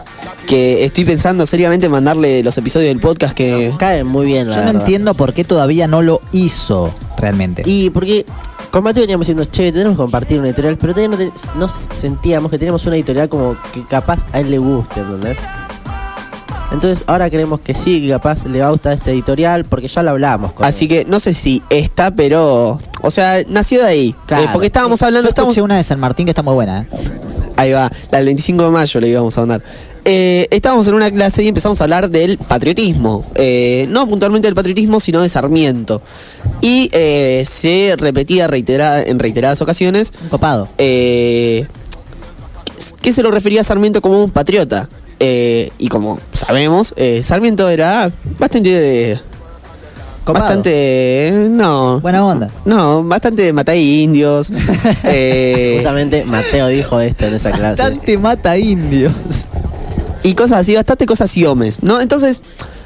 que 0.48 0.84
estoy 0.84 1.06
pensando 1.06 1.46
seriamente 1.46 1.86
en 1.86 1.92
mandarle 1.92 2.42
los 2.44 2.58
episodios 2.58 2.90
del 2.90 3.00
podcast 3.00 3.34
que... 3.36 3.74
Cae 3.78 4.04
muy 4.04 4.26
bien, 4.26 4.50
la 4.50 4.56
Yo 4.56 4.62
no 4.62 4.66
verdad. 4.68 4.82
entiendo 4.82 5.14
por 5.14 5.34
qué 5.34 5.44
todavía 5.44 5.88
no 5.88 6.02
lo 6.02 6.22
hizo 6.32 6.94
realmente. 7.18 7.62
Y 7.66 7.90
porque 7.92 8.26
con 8.72 8.84
Mateo 8.84 9.02
veníamos 9.02 9.28
diciendo, 9.28 9.46
che, 9.52 9.72
tenemos 9.72 9.94
que 9.94 9.98
compartir 9.98 10.40
una 10.40 10.48
editorial, 10.48 10.78
pero 10.78 10.94
todavía 10.94 11.18
no, 11.18 11.32
no 11.60 11.70
sentíamos 11.70 12.50
que 12.50 12.58
teníamos 12.58 12.86
una 12.86 12.96
editorial 12.96 13.30
como 13.30 13.56
que 13.74 13.86
capaz 13.86 14.26
a 14.34 14.40
él 14.40 14.50
le 14.50 14.58
guste, 14.58 15.02
¿entendés? 15.02 15.38
Entonces 16.72 17.04
ahora 17.08 17.30
creemos 17.30 17.60
que 17.60 17.74
sí, 17.74 18.02
que 18.02 18.10
capaz 18.10 18.46
le 18.46 18.62
va 18.62 18.68
a 18.68 18.72
gustar 18.72 18.94
esta 18.94 19.12
editorial, 19.12 19.66
porque 19.66 19.88
ya 19.88 20.04
lo 20.04 20.12
hablamos 20.12 20.54
con 20.54 20.66
Así 20.66 20.86
él. 20.86 20.90
que 20.90 21.06
no 21.06 21.20
sé 21.20 21.34
si 21.34 21.62
está, 21.70 22.12
pero. 22.12 22.80
O 23.02 23.12
sea, 23.12 23.44
nació 23.48 23.82
de 23.82 23.88
ahí. 23.88 24.16
Claro. 24.26 24.44
Eh, 24.46 24.50
porque 24.54 24.68
estábamos 24.68 25.02
hablando. 25.02 25.26
Yo 25.28 25.30
Estamos, 25.30 25.58
una 25.58 25.78
de 25.78 25.84
San 25.84 26.00
Martín 26.00 26.26
que 26.26 26.32
está 26.32 26.42
muy 26.44 26.54
buena, 26.54 26.82
¿eh? 26.82 26.86
ahí 27.58 27.72
va, 27.74 27.92
la 28.10 28.18
del 28.20 28.26
25 28.28 28.64
de 28.64 28.70
mayo 28.70 29.00
le 29.02 29.08
íbamos 29.10 29.38
a 29.38 29.42
mandar. 29.42 29.62
Eh, 30.04 30.48
estábamos 30.50 30.88
en 30.88 30.96
una 30.96 31.12
clase 31.12 31.44
y 31.44 31.48
empezamos 31.48 31.80
a 31.80 31.84
hablar 31.84 32.10
del 32.10 32.38
patriotismo. 32.40 33.24
Eh, 33.36 33.86
no 33.90 34.08
puntualmente 34.08 34.48
del 34.48 34.56
patriotismo, 34.56 35.00
sino 35.00 35.22
de 35.22 35.30
Sarmiento. 35.30 36.02
Y 36.62 36.90
eh, 36.94 37.44
se 37.48 37.96
repetía 37.98 38.48
reitera- 38.48 39.04
en 39.04 39.20
reiteradas 39.20 39.62
ocasiones 39.62 40.12
Un 40.24 40.30
copado. 40.30 40.70
eh, 40.80 41.68
que 43.02 43.14
se 43.14 43.22
lo 43.22 43.30
refería 43.30 43.62
a 43.62 43.64
Sarmiento 43.64 44.02
como 44.02 44.24
un 44.24 44.32
patriota. 44.32 44.90
Eh, 45.24 45.72
y 45.78 45.88
como 45.88 46.20
sabemos, 46.34 46.96
eh, 46.98 47.22
Sarmiento 47.22 47.70
era 47.70 48.12
bastante. 48.40 49.20
Copado. 50.24 50.46
Bastante. 50.46 51.48
No. 51.50 52.00
Buena 52.00 52.26
onda. 52.26 52.50
No, 52.66 53.04
bastante 53.04 53.54
mata 53.54 53.76
indios. 53.76 54.52
eh, 55.04 55.74
Justamente 55.78 56.26
Mateo 56.26 56.68
dijo 56.68 57.00
esto 57.00 57.28
en 57.28 57.36
esa 57.36 57.52
clase. 57.52 57.82
Bastante 57.84 58.18
mata 58.18 58.58
indios. 58.58 59.14
y 60.24 60.34
cosas 60.34 60.62
así, 60.62 60.76
bastante 60.76 61.06
cosas 61.06 61.36
yomes, 61.36 61.84
¿no? 61.84 62.02
Entonces, 62.02 62.42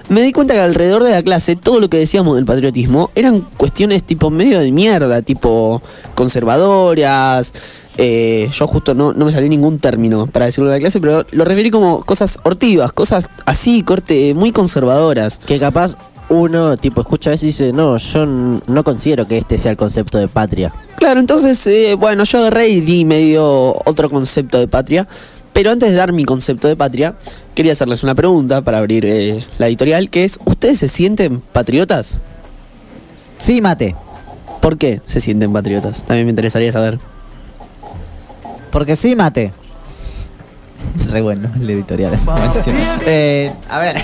me 0.10 0.22
di 0.22 0.32
cuenta 0.32 0.54
que 0.54 0.60
alrededor 0.60 1.04
de 1.04 1.12
la 1.12 1.24
clase, 1.24 1.56
todo 1.56 1.80
lo 1.80 1.90
que 1.90 1.98
decíamos 1.98 2.36
del 2.36 2.46
patriotismo 2.46 3.10
eran 3.16 3.42
cuestiones 3.58 4.04
tipo 4.04 4.30
medio 4.30 4.60
de 4.60 4.72
mierda, 4.72 5.22
tipo 5.22 5.82
conservadoras. 6.14 7.54
eh, 7.98 8.50
yo 8.52 8.68
justo 8.68 8.94
no, 8.94 9.14
no 9.14 9.26
me 9.26 9.32
salió 9.32 9.50
ningún 9.50 9.80
término 9.80 10.28
para 10.28 10.46
decirlo 10.46 10.70
en 10.70 10.76
la 10.76 10.80
clase, 10.80 11.00
pero 11.00 11.26
lo 11.32 11.46
referí 11.46 11.72
como 11.72 12.02
cosas 12.02 12.40
hortivas, 12.44 12.92
cosas 12.92 13.30
así, 13.46 13.84
corte, 13.84 14.34
muy 14.34 14.52
conservadoras. 14.52 15.40
Que 15.40 15.60
capaz 15.60 15.96
uno, 16.30 16.76
tipo, 16.78 17.02
escucha 17.02 17.34
eso 17.34 17.46
y 17.46 17.50
dice, 17.50 17.72
no, 17.72 17.98
yo 17.98 18.26
no 18.26 18.84
considero 18.84 19.28
que 19.28 19.38
este 19.38 19.58
sea 19.58 19.72
el 19.72 19.78
concepto 19.78 20.18
de 20.18 20.28
patria. 20.28 20.74
Claro, 20.98 21.20
entonces, 21.20 21.66
eh, 21.68 21.96
bueno, 21.96 22.24
yo 22.24 22.40
agarré 22.40 22.70
y 22.70 22.82
di 22.82 23.06
medio 23.06 23.76
otro 23.86 24.10
concepto 24.10 24.60
de 24.60 24.68
patria. 24.68 25.08
Pero 25.56 25.72
antes 25.72 25.90
de 25.90 25.96
dar 25.96 26.12
mi 26.12 26.26
concepto 26.26 26.68
de 26.68 26.76
patria, 26.76 27.16
quería 27.56 27.72
hacerles 27.72 28.04
una 28.04 28.14
pregunta 28.14 28.62
para 28.62 28.80
abrir 28.80 29.06
eh, 29.06 29.46
la 29.58 29.68
editorial, 29.68 30.10
que 30.10 30.26
es, 30.26 30.38
¿ustedes 30.44 30.80
se 30.80 30.90
sienten 30.90 31.40
patriotas? 31.40 32.20
Sí, 33.38 33.62
mate. 33.62 33.96
¿Por 34.62 34.78
qué 34.78 35.02
se 35.08 35.22
sienten 35.22 35.54
patriotas? 35.54 36.04
También 36.04 36.26
me 36.26 36.32
interesaría 36.32 36.74
saber. 36.74 37.00
Porque 38.70 38.98
sí, 38.98 39.16
mate. 39.16 39.54
Re 41.10 41.22
bueno 41.22 41.50
el 41.60 41.70
editorial. 41.70 42.20
Eh, 43.08 43.50
a 43.70 43.80
ver, 43.80 44.02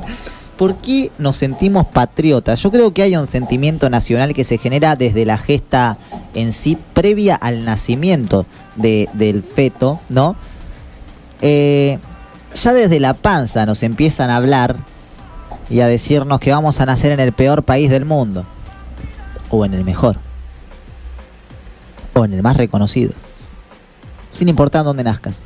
¿por 0.58 0.74
qué 0.76 1.10
nos 1.16 1.38
sentimos 1.38 1.86
patriotas? 1.86 2.60
Yo 2.62 2.70
creo 2.70 2.92
que 2.92 3.02
hay 3.02 3.16
un 3.16 3.26
sentimiento 3.26 3.88
nacional 3.88 4.34
que 4.34 4.44
se 4.44 4.58
genera 4.58 4.96
desde 4.96 5.24
la 5.24 5.38
gesta 5.38 5.96
en 6.34 6.52
sí 6.52 6.76
previa 6.92 7.36
al 7.36 7.64
nacimiento 7.64 8.44
de- 8.76 9.08
del 9.14 9.42
feto, 9.42 9.98
¿no? 10.10 10.36
Eh, 11.42 11.98
ya 12.54 12.72
desde 12.72 13.00
la 13.00 13.14
panza 13.14 13.66
nos 13.66 13.82
empiezan 13.82 14.30
a 14.30 14.36
hablar 14.36 14.76
y 15.68 15.80
a 15.80 15.86
decirnos 15.86 16.40
que 16.40 16.52
vamos 16.52 16.80
a 16.80 16.86
nacer 16.86 17.12
en 17.12 17.20
el 17.20 17.32
peor 17.32 17.62
país 17.62 17.90
del 17.90 18.04
mundo. 18.04 18.44
O 19.50 19.64
en 19.64 19.74
el 19.74 19.84
mejor. 19.84 20.16
O 22.14 22.24
en 22.24 22.34
el 22.34 22.42
más 22.42 22.56
reconocido 22.56 23.12
sin 24.32 24.48
importar 24.48 24.84
dónde 24.84 25.04
nazcas. 25.04 25.40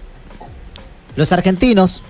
Los 1.16 1.32
argentinos 1.32 2.02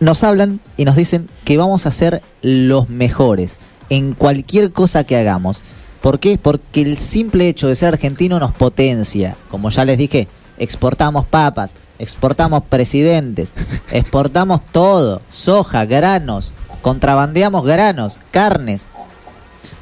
nos 0.00 0.24
hablan 0.24 0.60
y 0.76 0.84
nos 0.84 0.96
dicen 0.96 1.28
que 1.44 1.56
vamos 1.56 1.86
a 1.86 1.90
ser 1.90 2.22
los 2.42 2.88
mejores 2.88 3.58
en 3.90 4.14
cualquier 4.14 4.72
cosa 4.72 5.04
que 5.04 5.16
hagamos. 5.16 5.62
¿Por 6.00 6.18
qué? 6.18 6.38
Porque 6.38 6.82
el 6.82 6.98
simple 6.98 7.48
hecho 7.48 7.68
de 7.68 7.76
ser 7.76 7.88
argentino 7.88 8.38
nos 8.38 8.52
potencia. 8.52 9.36
Como 9.50 9.70
ya 9.70 9.84
les 9.84 9.98
dije, 9.98 10.28
exportamos 10.58 11.26
papas, 11.26 11.74
exportamos 11.98 12.64
presidentes, 12.64 13.52
exportamos 13.90 14.60
todo, 14.72 15.20
soja, 15.30 15.84
granos, 15.84 16.52
contrabandeamos 16.82 17.64
granos, 17.64 18.18
carnes. 18.30 18.86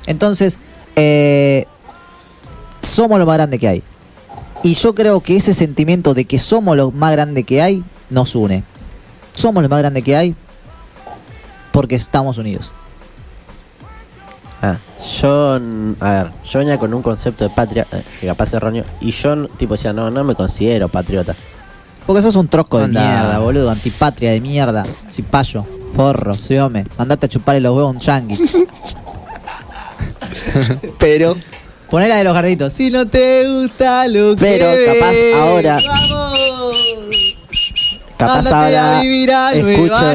Entonces, 0.07 0.59
eh, 0.97 1.67
somos 2.83 3.19
lo 3.19 3.27
más 3.27 3.37
grande 3.37 3.59
que 3.59 3.69
hay. 3.69 3.83
Y 4.63 4.75
yo 4.75 4.95
creo 4.95 5.21
que 5.21 5.37
ese 5.37 5.55
sentimiento 5.55 6.15
de 6.15 6.25
que 6.25 6.39
somos 6.39 6.77
lo 6.77 6.91
más 6.91 7.13
grande 7.13 7.43
que 7.43 7.61
hay 7.61 7.83
nos 8.11 8.35
une. 8.35 8.63
Somos 9.35 9.63
lo 9.63 9.69
más 9.69 9.81
grande 9.81 10.03
que 10.03 10.17
hay 10.17 10.37
porque 11.73 11.97
estamos 11.97 12.39
unidos. 12.39 12.71
Ah, 14.61 14.77
yo, 15.21 15.59
a 15.99 16.11
ver, 16.11 16.31
yo 16.45 16.59
venía 16.61 16.79
con 16.79 16.95
un 16.95 17.03
concepto 17.03 17.43
de 17.43 17.51
patria, 17.51 17.85
eh, 17.91 18.27
capaz 18.27 18.55
erróneo, 18.55 18.85
y 19.01 19.11
yo, 19.11 19.49
tipo, 19.49 19.75
decía, 19.75 19.93
no, 19.93 20.09
no 20.13 20.23
me 20.23 20.37
considero 20.37 20.89
patriota. 20.89 21.35
Porque 22.07 22.23
sos 22.23 22.37
un 22.37 22.49
trosco 22.49 22.79
de 22.81 22.89
mierda, 22.89 23.39
boludo, 23.39 23.71
antipatria 23.71 24.33
de 24.33 24.41
mierda, 24.41 24.85
cipayo, 25.11 25.65
forro, 25.95 26.35
siome, 26.35 26.85
mandate 26.99 27.27
a 27.27 27.29
chuparle 27.29 27.61
los 27.61 27.75
huevos 27.77 27.91
a 27.91 27.93
un 27.95 28.01
chanqui. 28.01 28.37
Pero. 30.99 31.37
Poné 31.91 32.09
la 32.09 32.17
de 32.17 32.25
los 32.25 32.33
garditos. 32.33 32.73
Si 32.73 32.91
no 32.91 33.07
te 33.07 33.47
gusta 33.47 34.09
lo 34.09 34.35
Pero 34.37 34.65
que 34.73 34.87
capaz 34.99 35.11
ves, 35.13 35.35
ahora- 35.37 35.79
¡Vamos! 35.87 36.77
Capaz 38.17 38.39
Ándate 38.39 38.55
ahora 38.57 38.99
a 38.99 39.03
vivir 39.03 39.31
a 39.33 39.55
Nueva 39.55 40.15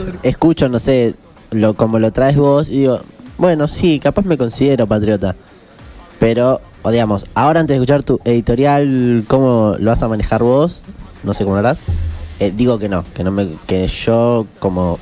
York. 0.00 0.18
escucho, 0.24 0.68
no 0.68 0.78
sé, 0.80 1.14
lo, 1.52 1.74
como 1.74 1.98
lo 2.00 2.10
traes 2.12 2.34
vos, 2.36 2.68
y 2.70 2.78
digo, 2.78 3.00
bueno, 3.38 3.68
sí, 3.68 4.00
capaz 4.00 4.24
me 4.24 4.36
considero 4.38 4.86
patriota. 4.88 5.36
Pero, 6.18 6.60
o 6.82 6.90
digamos, 6.90 7.24
ahora 7.34 7.60
antes 7.60 7.74
de 7.74 7.82
escuchar 7.82 8.02
tu 8.02 8.18
editorial, 8.24 9.24
cómo 9.28 9.76
lo 9.78 9.90
vas 9.90 10.02
a 10.02 10.08
manejar 10.08 10.42
vos, 10.42 10.80
no 11.26 11.34
sé 11.34 11.44
cómo 11.44 11.56
lo 11.56 11.60
harás, 11.60 11.78
eh, 12.40 12.52
digo 12.56 12.78
que 12.78 12.88
no, 12.88 13.04
que 13.14 13.22
no 13.24 13.30
me, 13.30 13.48
que 13.66 13.86
yo 13.88 14.46
como 14.58 14.98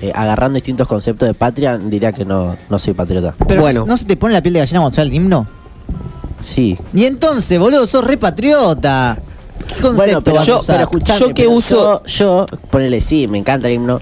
eh, 0.00 0.12
agarrando 0.14 0.54
distintos 0.56 0.88
conceptos 0.88 1.26
de 1.28 1.34
patria, 1.34 1.78
diría 1.78 2.12
que 2.12 2.24
no, 2.24 2.56
no 2.68 2.78
soy 2.78 2.94
patriota. 2.94 3.34
Pero 3.46 3.62
Bueno. 3.62 3.84
¿no 3.86 3.96
se 3.96 4.04
te 4.04 4.16
pone 4.16 4.34
la 4.34 4.42
piel 4.42 4.54
de 4.54 4.60
gallina 4.60 4.80
cuando 4.80 4.94
suena 4.94 5.08
el 5.08 5.14
himno? 5.14 5.46
Sí. 6.40 6.76
Y 6.92 7.04
entonces, 7.06 7.58
boludo, 7.58 7.86
sos 7.86 8.04
re 8.04 8.16
patriota. 8.18 9.18
¿Qué 9.66 9.74
concepto 9.80 9.96
Bueno, 9.96 10.20
pero 10.22 10.36
vas 10.36 10.44
a 10.44 10.46
yo, 10.46 10.60
usar? 10.60 10.76
pero 10.76 10.84
escuchame, 10.84 11.18
Yo 11.20 11.26
que 11.28 11.32
pero 11.44 11.50
uso- 11.52 12.02
Yo, 12.04 12.46
yo, 12.46 12.46
ponele 12.70 13.00
sí, 13.00 13.26
me 13.26 13.38
encanta 13.38 13.68
el 13.68 13.74
himno, 13.74 14.00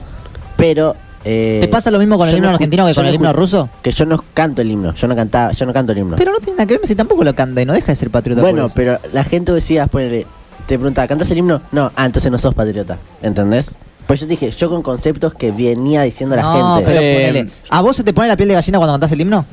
pero... 0.56 0.96
eh, 1.24 1.58
¿Te 1.60 1.68
pasa 1.68 1.90
lo 1.90 1.98
mismo 1.98 2.18
con 2.18 2.26
el 2.28 2.32
yo 2.32 2.38
himno 2.38 2.48
no 2.50 2.54
argentino 2.56 2.84
que 2.84 2.90
yo 2.90 2.94
con 2.96 3.04
no 3.04 3.08
el 3.08 3.14
himno 3.14 3.32
ruso? 3.32 3.70
Que 3.80 3.92
yo 3.92 4.04
no 4.04 4.22
canto 4.34 4.60
el 4.62 4.70
himno, 4.70 4.92
yo 4.94 5.06
no 5.08 5.14
cantaba, 5.16 5.52
yo 5.52 5.64
no 5.64 5.72
canto 5.72 5.92
el 5.92 5.98
himno. 5.98 6.16
Pero 6.16 6.32
no 6.32 6.38
tiene 6.38 6.56
nada 6.58 6.66
que 6.66 6.76
ver 6.76 6.86
si 6.86 6.94
tampoco 6.96 7.22
lo 7.24 7.34
canta 7.34 7.62
y 7.62 7.66
no 7.66 7.72
deja 7.72 7.92
de 7.92 7.96
ser 7.96 8.10
patriota. 8.10 8.42
por 8.42 8.50
bueno, 8.50 8.66
eso. 8.66 8.74
pero 8.76 8.98
la 9.12 9.24
gente 9.24 9.52
decía, 9.52 9.86
ponele, 9.86 10.26
te 10.66 10.76
preguntaba, 10.78 11.06
¿cantas 11.08 11.30
el 11.30 11.38
himno? 11.38 11.60
No, 11.72 11.90
ah, 11.96 12.06
entonces 12.06 12.30
no 12.32 12.38
sos 12.38 12.54
patriota, 12.54 12.98
¿entendés? 13.22 13.74
Pues 14.06 14.20
yo 14.20 14.26
te 14.26 14.32
dije, 14.32 14.50
yo 14.50 14.68
con 14.68 14.82
conceptos 14.82 15.32
que 15.34 15.50
venía 15.50 16.02
diciendo 16.02 16.36
la 16.36 16.42
no, 16.42 16.76
gente. 16.76 16.90
pero 16.90 17.00
Eh, 17.02 17.14
ponele. 17.16 17.50
¿A 17.70 17.80
vos 17.80 17.96
se 17.96 18.04
te 18.04 18.12
pone 18.12 18.28
la 18.28 18.36
piel 18.36 18.48
de 18.48 18.54
gallina 18.54 18.78
cuando 18.78 18.92
cantás 18.94 19.12
el 19.12 19.20
himno? 19.20 19.44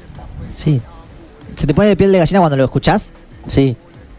Sí, 0.54 0.82
¿Se 1.56 1.68
te 1.68 1.74
pone 1.74 1.90
la 1.90 1.96
piel 1.96 2.12
de 2.12 2.18
gallina 2.20 2.40
cuando 2.40 2.58
lo 2.58 2.64
escuchás? 2.66 3.12
sí. 3.48 3.76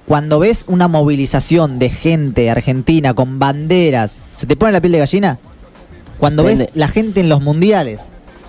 Cuando 0.07 0.41
ves 0.41 0.65
una 0.67 0.89
movilización 0.89 1.79
de 1.79 1.89
gente 1.89 2.51
argentina 2.51 3.15
con 3.15 3.39
banderas, 3.39 4.19
¿se 4.35 4.47
te 4.49 4.57
pone 4.57 4.73
la 4.73 4.81
piel 4.81 4.93
de 4.93 4.99
gallina? 4.99 5.39
Cuando 6.19 6.43
ves 6.43 6.59
Depende. 6.59 6.79
la 6.79 6.89
gente 6.89 7.21
en 7.21 7.29
los 7.29 7.41
mundiales 7.41 8.01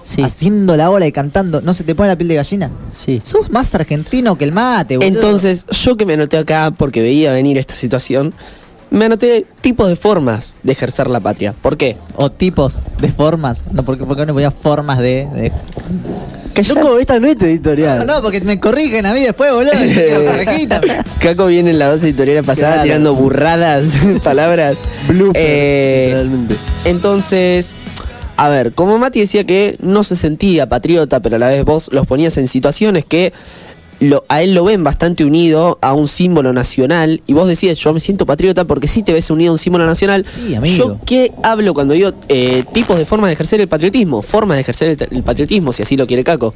Sí, 0.04 0.22
haciendo 0.22 0.76
la 0.76 0.90
ola 0.92 1.08
y 1.08 1.12
cantando, 1.12 1.62
¿no 1.62 1.74
se 1.74 1.84
te 1.84 1.96
pone 1.96 2.10
la 2.10 2.16
piel 2.18 2.28
de 2.28 2.36
gallina? 2.36 2.70
sí. 2.94 3.22
Sos 3.24 3.50
más 3.52 3.74
argentino 3.74 4.38
que 4.38 4.44
el 4.44 4.52
mate, 4.52 4.98
boludo. 4.98 5.08
Entonces, 5.16 5.66
yo 5.68 5.96
que 5.96 6.06
me 6.06 6.14
anoté 6.16 6.38
acá 6.38 6.72
porque 6.78 7.02
veía 7.02 7.32
venir 7.32 7.58
esta 7.58 7.74
situación, 7.76 8.34
me 8.90 9.06
anoté 9.06 9.46
tipos 9.62 9.88
de 9.88 9.96
formas 9.96 10.58
de 10.62 10.74
ejercer 10.74 11.10
la 11.10 11.20
patria. 11.20 11.54
¿Por 11.54 11.78
qué? 11.78 11.98
O 12.16 12.30
tipos 12.30 12.82
de 13.02 13.12
formas. 13.12 13.64
No, 13.72 13.84
porque, 13.84 14.04
porque 14.04 14.26
no 14.26 14.34
ponías 14.34 14.54
formas 14.62 15.00
de. 15.00 15.28
de- 15.34 15.52
Loco, 16.76 17.00
esta 17.00 17.20
no 17.20 17.26
es 17.28 17.36
tu 17.38 17.46
No, 17.46 17.50
editorial. 17.52 18.06
no, 18.06 18.22
porque 18.22 18.40
me 18.42 18.60
corrigen 18.60 19.08
a 19.08 19.14
mí 19.14 19.22
después, 19.22 19.52
boludo. 19.52 19.72
Caco 21.20 21.48
viene 21.48 21.72
en 21.72 21.80
la 21.80 21.88
dos 21.90 22.04
editorial 22.04 22.44
pasada 22.44 22.74
Claro. 22.74 22.84
tirando 22.84 23.16
burradas, 23.16 23.86
palabras. 24.24 24.80
Eh, 25.34 26.10
Realmente. 26.14 26.56
entonces, 26.86 27.72
a 28.38 28.50
ver, 28.50 28.74
como 28.74 28.98
Mati 28.98 29.20
decía 29.20 29.44
que 29.44 29.78
no 29.82 30.04
se 30.04 30.16
sentía 30.16 30.68
patriota, 30.68 31.20
pero 31.22 31.36
a 31.36 31.40
la 31.40 31.50
vez 31.50 31.64
vos 31.66 31.90
los 31.94 32.08
ponías 32.08 32.38
en 32.38 32.48
situaciones 32.48 33.06
que 33.06 33.32
lo- 34.00 34.26
a 34.28 34.42
él 34.42 34.54
lo 34.54 34.66
ven 34.66 34.84
bastante 34.84 35.24
unido 35.24 35.78
a 35.82 35.94
un 35.94 36.08
símbolo 36.10 36.52
nacional 36.52 37.22
y 37.26 37.34
vos 37.34 37.48
decías, 37.48 37.78
yo 37.78 37.94
me 37.94 38.00
siento 38.02 38.26
patriota 38.26 38.66
porque 38.66 38.88
sí 38.88 39.02
te 39.04 39.14
ves 39.14 39.30
unido 39.30 39.52
a 39.52 39.54
un 39.54 39.58
símbolo 39.60 39.86
nacional. 39.86 40.26
Sí, 40.26 40.56
amigo. 40.56 40.76
Yo 40.76 41.00
qué 41.06 41.32
hablo 41.44 41.74
cuando 41.74 41.94
digo 41.94 42.12
eh, 42.28 42.64
tipos 42.74 42.98
de 42.98 43.06
formas 43.06 43.30
de 43.30 43.34
ejercer 43.34 43.62
el 43.62 43.68
patriotismo, 43.70 44.22
formas 44.22 44.58
de 44.58 44.62
ejercer 44.62 44.90
el, 45.00 45.16
el 45.18 45.24
patriotismo, 45.24 45.72
si 45.72 45.84
así 45.84 45.96
lo 45.96 46.06
quiere 46.08 46.24
Caco. 46.24 46.54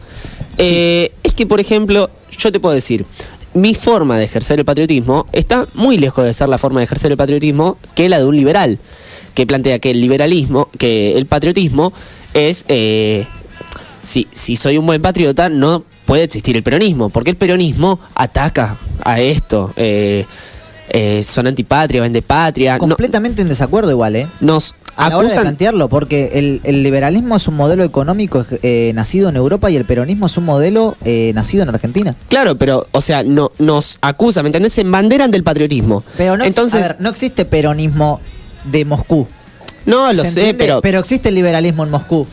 Eh, 0.58 1.12
Es 1.24 1.34
que, 1.34 1.46
por 1.46 1.60
ejemplo, 1.60 2.10
yo 2.38 2.52
te 2.52 2.60
puedo 2.60 2.74
decir, 2.76 3.06
mi 3.54 3.76
forma 3.76 4.18
de 4.18 4.26
ejercer 4.26 4.60
el 4.60 4.66
patriotismo 4.66 5.26
está 5.32 5.68
muy 5.74 5.98
lejos 5.98 6.26
de 6.26 6.34
ser 6.34 6.50
la 6.50 6.58
forma 6.58 6.80
de 6.82 6.86
ejercer 6.86 7.12
el 7.12 7.18
patriotismo 7.18 7.78
que 7.96 8.10
la 8.10 8.18
de 8.18 8.26
un 8.26 8.36
liberal, 8.36 8.80
que 9.38 9.46
plantea 9.46 9.78
que 9.78 9.92
el 9.92 10.02
liberalismo, 10.02 10.68
que 10.80 11.16
el 11.16 11.28
patriotismo 11.28 11.94
es, 12.34 12.66
eh, 12.70 13.28
si, 14.04 14.28
si 14.32 14.56
soy 14.56 14.80
un 14.80 14.88
buen 14.88 15.00
patriota, 15.00 15.48
no 15.48 15.84
puede 16.06 16.24
existir 16.24 16.56
el 16.56 16.64
peronismo, 16.64 17.10
porque 17.10 17.30
el 17.30 17.36
peronismo 17.38 18.00
ataca 18.16 18.78
a 19.04 19.20
esto. 19.22 19.72
eh, 19.76 20.26
eh, 20.90 21.22
son 21.24 21.46
antipatria, 21.46 22.02
vende 22.02 22.24
patria. 22.24 22.74
no- 22.76 22.80
Completamente 22.80 23.42
en 23.44 23.50
desacuerdo 23.50 23.92
igual, 23.92 24.16
¿eh? 24.16 24.28
nos 24.40 24.74
A 24.96 25.10
la 25.10 25.18
hora 25.18 25.30
de 25.30 25.40
plantearlo, 25.40 25.88
porque 25.90 26.32
el, 26.34 26.62
el 26.64 26.82
liberalismo 26.82 27.36
es 27.36 27.48
un 27.48 27.56
modelo 27.58 27.84
económico 27.84 28.44
eh, 28.64 28.92
nacido 28.96 29.30
en 29.30 29.36
Europa 29.36 29.70
y 29.70 29.76
el 29.76 29.86
peronismo 29.86 30.26
es 30.26 30.38
un 30.38 30.46
modelo 30.46 30.96
eh, 31.06 31.32
nacido 31.36 31.62
en 31.64 31.70
Argentina. 31.70 32.16
Claro, 32.30 32.56
pero, 32.58 32.88
o 32.92 33.02
sea, 33.02 33.22
no, 33.22 33.52
nos 33.60 34.00
acusan, 34.02 34.46
¿me 34.46 34.48
entendés? 34.48 34.74
Se 34.74 34.82
embanderan 34.82 35.30
del 35.30 35.44
patriotismo. 35.44 36.04
Pero 36.18 36.38
no, 36.38 36.44
Entonces, 36.46 36.84
a 36.84 36.88
ver, 36.88 36.98
no 37.02 37.10
existe 37.10 37.46
peronismo 37.46 38.20
de 38.72 38.86
Moscú. 38.86 39.28
no 39.86 40.12
lo 40.14 40.24
¿se 40.24 40.32
sé, 40.32 40.50
entiende? 40.50 40.80
pero, 40.82 41.00
existe 41.00 41.30
el 41.30 41.36
liberalismo 41.36 41.84
en 41.84 41.92
Moscú. 41.92 42.28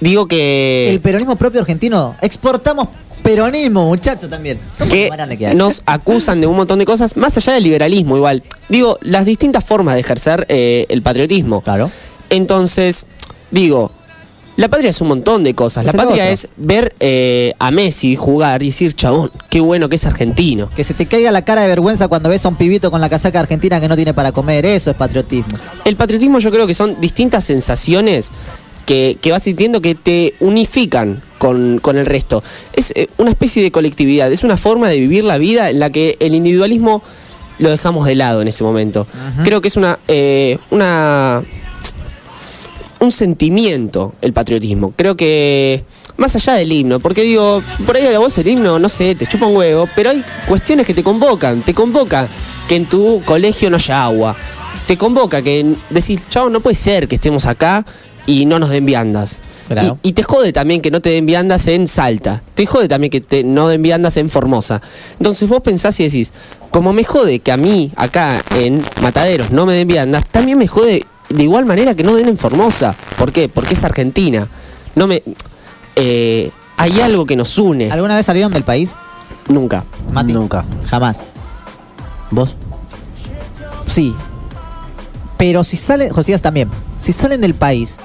digo 0.00 0.26
que, 0.26 0.90
el 0.90 1.00
peronismo 1.00 1.36
propio 1.36 1.60
argentino. 1.60 2.14
Exportamos 2.20 2.88
peronismo, 3.22 3.88
muchacho, 3.88 4.28
también. 4.28 4.60
Somos 4.72 4.92
que 4.94 5.10
que 5.36 5.46
hay. 5.48 5.56
nos 5.56 5.82
acusan 5.84 6.40
de 6.40 6.46
un 6.46 6.56
montón 6.56 6.78
de 6.78 6.84
cosas, 6.84 7.16
más 7.16 7.36
allá 7.36 7.54
del 7.54 7.64
liberalismo 7.64 8.16
igual. 8.16 8.42
Digo, 8.68 8.98
las 9.00 9.24
distintas 9.24 9.64
formas 9.64 9.94
de 9.94 10.00
ejercer 10.00 10.46
eh, 10.48 10.86
el 10.88 11.02
patriotismo. 11.02 11.60
Claro. 11.60 11.90
Entonces, 12.30 13.06
digo, 13.50 13.90
la 14.56 14.68
patria 14.68 14.90
es 14.90 15.00
un 15.00 15.08
montón 15.08 15.44
de 15.44 15.54
cosas. 15.54 15.86
Es 15.86 15.94
la 15.94 16.04
patria 16.04 16.30
es 16.30 16.48
ver 16.56 16.94
eh, 17.00 17.52
a 17.58 17.70
Messi 17.70 18.16
jugar 18.16 18.62
y 18.62 18.66
decir, 18.66 18.94
chabón, 18.94 19.30
qué 19.50 19.60
bueno 19.60 19.88
que 19.88 19.96
es 19.96 20.06
argentino. 20.06 20.70
Que 20.74 20.82
se 20.82 20.94
te 20.94 21.06
caiga 21.06 21.30
la 21.30 21.44
cara 21.44 21.62
de 21.62 21.68
vergüenza 21.68 22.08
cuando 22.08 22.30
ves 22.30 22.44
a 22.46 22.48
un 22.48 22.56
pibito 22.56 22.90
con 22.90 23.00
la 23.00 23.08
casaca 23.08 23.40
argentina 23.40 23.80
que 23.80 23.88
no 23.88 23.96
tiene 23.96 24.14
para 24.14 24.32
comer. 24.32 24.64
Eso 24.64 24.90
es 24.90 24.96
patriotismo. 24.96 25.58
El 25.84 25.96
patriotismo 25.96 26.38
yo 26.38 26.50
creo 26.50 26.66
que 26.66 26.74
son 26.74 27.00
distintas 27.00 27.44
sensaciones 27.44 28.30
que, 28.86 29.18
que 29.20 29.30
vas 29.30 29.42
sintiendo 29.42 29.82
que 29.82 29.94
te 29.94 30.34
unifican 30.40 31.22
con, 31.38 31.78
con 31.80 31.98
el 31.98 32.06
resto. 32.06 32.42
Es 32.72 32.92
eh, 32.96 33.08
una 33.18 33.30
especie 33.30 33.62
de 33.62 33.70
colectividad, 33.70 34.32
es 34.32 34.42
una 34.42 34.56
forma 34.56 34.88
de 34.88 34.98
vivir 34.98 35.24
la 35.24 35.36
vida 35.36 35.68
en 35.68 35.80
la 35.80 35.90
que 35.90 36.16
el 36.20 36.34
individualismo 36.34 37.02
lo 37.58 37.70
dejamos 37.70 38.06
de 38.06 38.14
lado 38.14 38.42
en 38.42 38.48
ese 38.48 38.64
momento. 38.64 39.06
Creo 39.44 39.60
que 39.60 39.68
es 39.68 39.76
una, 39.76 39.98
eh, 40.08 40.58
una 40.70 41.42
un 43.06 43.12
sentimiento 43.12 44.14
el 44.20 44.32
patriotismo. 44.32 44.92
Creo 44.96 45.16
que 45.16 45.84
más 46.16 46.34
allá 46.36 46.54
del 46.54 46.70
himno, 46.70 47.00
porque 47.00 47.22
digo, 47.22 47.62
por 47.86 47.96
ahí 47.96 48.06
a 48.06 48.10
la 48.10 48.18
voz 48.18 48.36
el 48.38 48.48
himno, 48.48 48.78
no 48.78 48.88
sé, 48.88 49.14
te 49.14 49.26
chupa 49.26 49.46
un 49.46 49.56
huevo, 49.56 49.88
pero 49.94 50.10
hay 50.10 50.22
cuestiones 50.48 50.86
que 50.86 50.94
te 50.94 51.02
convocan, 51.02 51.62
te 51.62 51.74
convoca 51.74 52.28
que 52.68 52.76
en 52.76 52.86
tu 52.86 53.22
colegio 53.24 53.70
no 53.70 53.76
haya 53.76 54.04
agua, 54.04 54.36
te 54.86 54.96
convoca 54.96 55.42
que 55.42 55.74
decís, 55.90 56.20
chao, 56.28 56.50
no 56.50 56.60
puede 56.60 56.76
ser 56.76 57.08
que 57.08 57.16
estemos 57.16 57.46
acá 57.46 57.84
y 58.26 58.46
no 58.46 58.58
nos 58.58 58.70
den 58.70 58.86
viandas. 58.86 59.38
Claro. 59.68 59.98
Y, 60.02 60.10
y 60.10 60.12
te 60.12 60.22
jode 60.22 60.52
también 60.52 60.80
que 60.80 60.92
no 60.92 61.00
te 61.00 61.10
den 61.10 61.26
viandas 61.26 61.66
en 61.66 61.88
Salta. 61.88 62.40
Te 62.54 62.66
jode 62.66 62.86
también 62.86 63.10
que 63.10 63.20
te, 63.20 63.42
no 63.42 63.66
den 63.68 63.82
viandas 63.82 64.16
en 64.16 64.30
Formosa. 64.30 64.80
Entonces 65.18 65.48
vos 65.48 65.60
pensás 65.60 65.98
y 65.98 66.04
decís, 66.04 66.32
como 66.70 66.92
me 66.92 67.02
jode 67.02 67.40
que 67.40 67.50
a 67.50 67.56
mí 67.56 67.90
acá 67.96 68.44
en 68.54 68.84
Mataderos 69.02 69.50
no 69.50 69.66
me 69.66 69.74
den 69.74 69.88
viandas, 69.88 70.24
también 70.28 70.58
me 70.58 70.68
jode 70.68 71.04
de 71.28 71.42
igual 71.42 71.64
manera 71.66 71.94
que 71.94 72.02
no 72.02 72.14
den 72.14 72.28
en 72.28 72.38
Formosa. 72.38 72.94
¿Por 73.18 73.32
qué? 73.32 73.48
Porque 73.48 73.74
es 73.74 73.84
Argentina. 73.84 74.48
No 74.94 75.06
me. 75.06 75.22
eh, 75.96 76.50
hay 76.76 77.00
algo 77.00 77.24
que 77.26 77.36
nos 77.36 77.56
une. 77.58 77.90
¿Alguna 77.90 78.14
vez 78.16 78.26
salieron 78.26 78.52
del 78.52 78.62
país? 78.64 78.94
Nunca. 79.48 79.84
Mati. 80.12 80.32
Nunca. 80.32 80.64
Jamás. 80.88 81.20
¿Vos? 82.30 82.56
Sí. 83.86 84.14
Pero 85.38 85.64
si 85.64 85.76
salen, 85.76 86.10
Josías 86.12 86.42
también, 86.42 86.70
si 86.98 87.12
salen 87.12 87.40
del 87.40 87.54
país, 87.54 87.98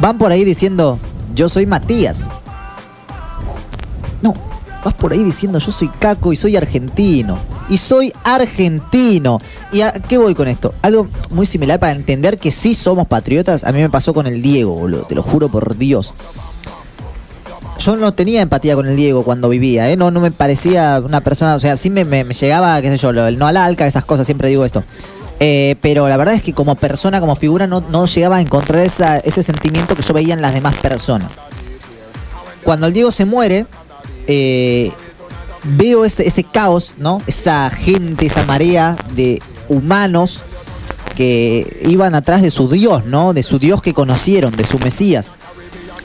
van 0.00 0.18
por 0.18 0.32
ahí 0.32 0.44
diciendo, 0.44 0.98
yo 1.34 1.48
soy 1.48 1.66
Matías. 1.66 2.26
No, 4.22 4.34
vas 4.84 4.94
por 4.94 5.12
ahí 5.12 5.22
diciendo, 5.24 5.58
yo 5.58 5.72
soy 5.72 5.88
Caco 5.88 6.32
y 6.32 6.36
soy 6.36 6.56
argentino. 6.56 7.38
Y 7.68 7.78
soy 7.78 8.12
argentino. 8.24 9.38
¿Y 9.72 9.80
a 9.80 9.92
qué 9.92 10.18
voy 10.18 10.34
con 10.34 10.46
esto? 10.48 10.74
Algo 10.82 11.08
muy 11.30 11.46
similar 11.46 11.80
para 11.80 11.92
entender 11.92 12.38
que 12.38 12.52
sí 12.52 12.74
somos 12.74 13.06
patriotas. 13.08 13.64
A 13.64 13.72
mí 13.72 13.80
me 13.80 13.90
pasó 13.90 14.14
con 14.14 14.26
el 14.26 14.40
Diego, 14.42 14.74
boludo. 14.74 15.02
Te 15.04 15.14
lo 15.14 15.22
juro 15.22 15.48
por 15.48 15.76
Dios. 15.76 16.14
Yo 17.78 17.96
no 17.96 18.14
tenía 18.14 18.40
empatía 18.40 18.74
con 18.74 18.86
el 18.88 18.96
Diego 18.96 19.22
cuando 19.22 19.48
vivía, 19.48 19.90
¿eh? 19.90 19.96
No, 19.96 20.10
no 20.10 20.20
me 20.20 20.30
parecía 20.30 21.00
una 21.04 21.20
persona, 21.20 21.54
o 21.54 21.60
sea, 21.60 21.76
sí 21.76 21.90
me, 21.90 22.04
me- 22.06 22.24
llegaba, 22.24 22.80
qué 22.80 22.88
sé 22.90 22.96
yo, 22.96 23.10
el 23.10 23.38
no 23.38 23.46
al 23.46 23.56
alca, 23.58 23.86
esas 23.86 24.04
cosas, 24.04 24.24
siempre 24.26 24.48
digo 24.48 24.64
esto. 24.64 24.82
Eh, 25.40 25.76
pero 25.82 26.08
la 26.08 26.16
verdad 26.16 26.34
es 26.34 26.42
que 26.42 26.54
como 26.54 26.74
persona, 26.76 27.20
como 27.20 27.36
figura, 27.36 27.66
no, 27.66 27.82
no 27.82 28.06
llegaba 28.06 28.36
a 28.36 28.40
encontrar 28.40 28.80
esa- 28.80 29.18
ese 29.18 29.42
sentimiento 29.42 29.94
que 29.94 30.02
yo 30.02 30.14
veía 30.14 30.32
en 30.32 30.40
las 30.40 30.54
demás 30.54 30.74
personas. 30.76 31.32
Cuando 32.64 32.86
el 32.86 32.94
Diego 32.94 33.10
se 33.12 33.26
muere, 33.26 33.66
eh, 34.26 34.92
veo 35.64 36.04
ese, 36.04 36.26
ese 36.26 36.44
caos, 36.44 36.94
¿no? 36.98 37.22
Esa 37.26 37.70
gente, 37.70 38.26
esa 38.26 38.44
marea 38.44 38.96
de 39.14 39.40
humanos 39.68 40.42
que 41.16 41.80
iban 41.86 42.14
atrás 42.14 42.42
de 42.42 42.50
su 42.50 42.68
Dios, 42.68 43.06
¿no? 43.06 43.32
De 43.32 43.42
su 43.42 43.58
Dios 43.58 43.82
que 43.82 43.94
conocieron, 43.94 44.54
de 44.54 44.64
su 44.64 44.78
Mesías. 44.78 45.30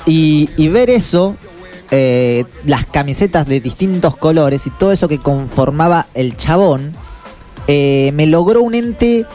Y, 0.05 0.49
y 0.57 0.69
ver 0.69 0.89
eso, 0.89 1.36
eh, 1.91 2.45
las 2.65 2.86
camisetas 2.86 3.45
de 3.45 3.59
distintos 3.59 4.15
colores 4.15 4.65
y 4.65 4.69
todo 4.69 4.91
eso 4.93 5.07
que 5.07 5.19
conformaba 5.19 6.07
el 6.13 6.38
chabón, 6.38 6.93
eh, 7.67 8.11
me 8.13 8.26
logró 8.26 8.61
un 8.61 8.74
ente 8.74 9.26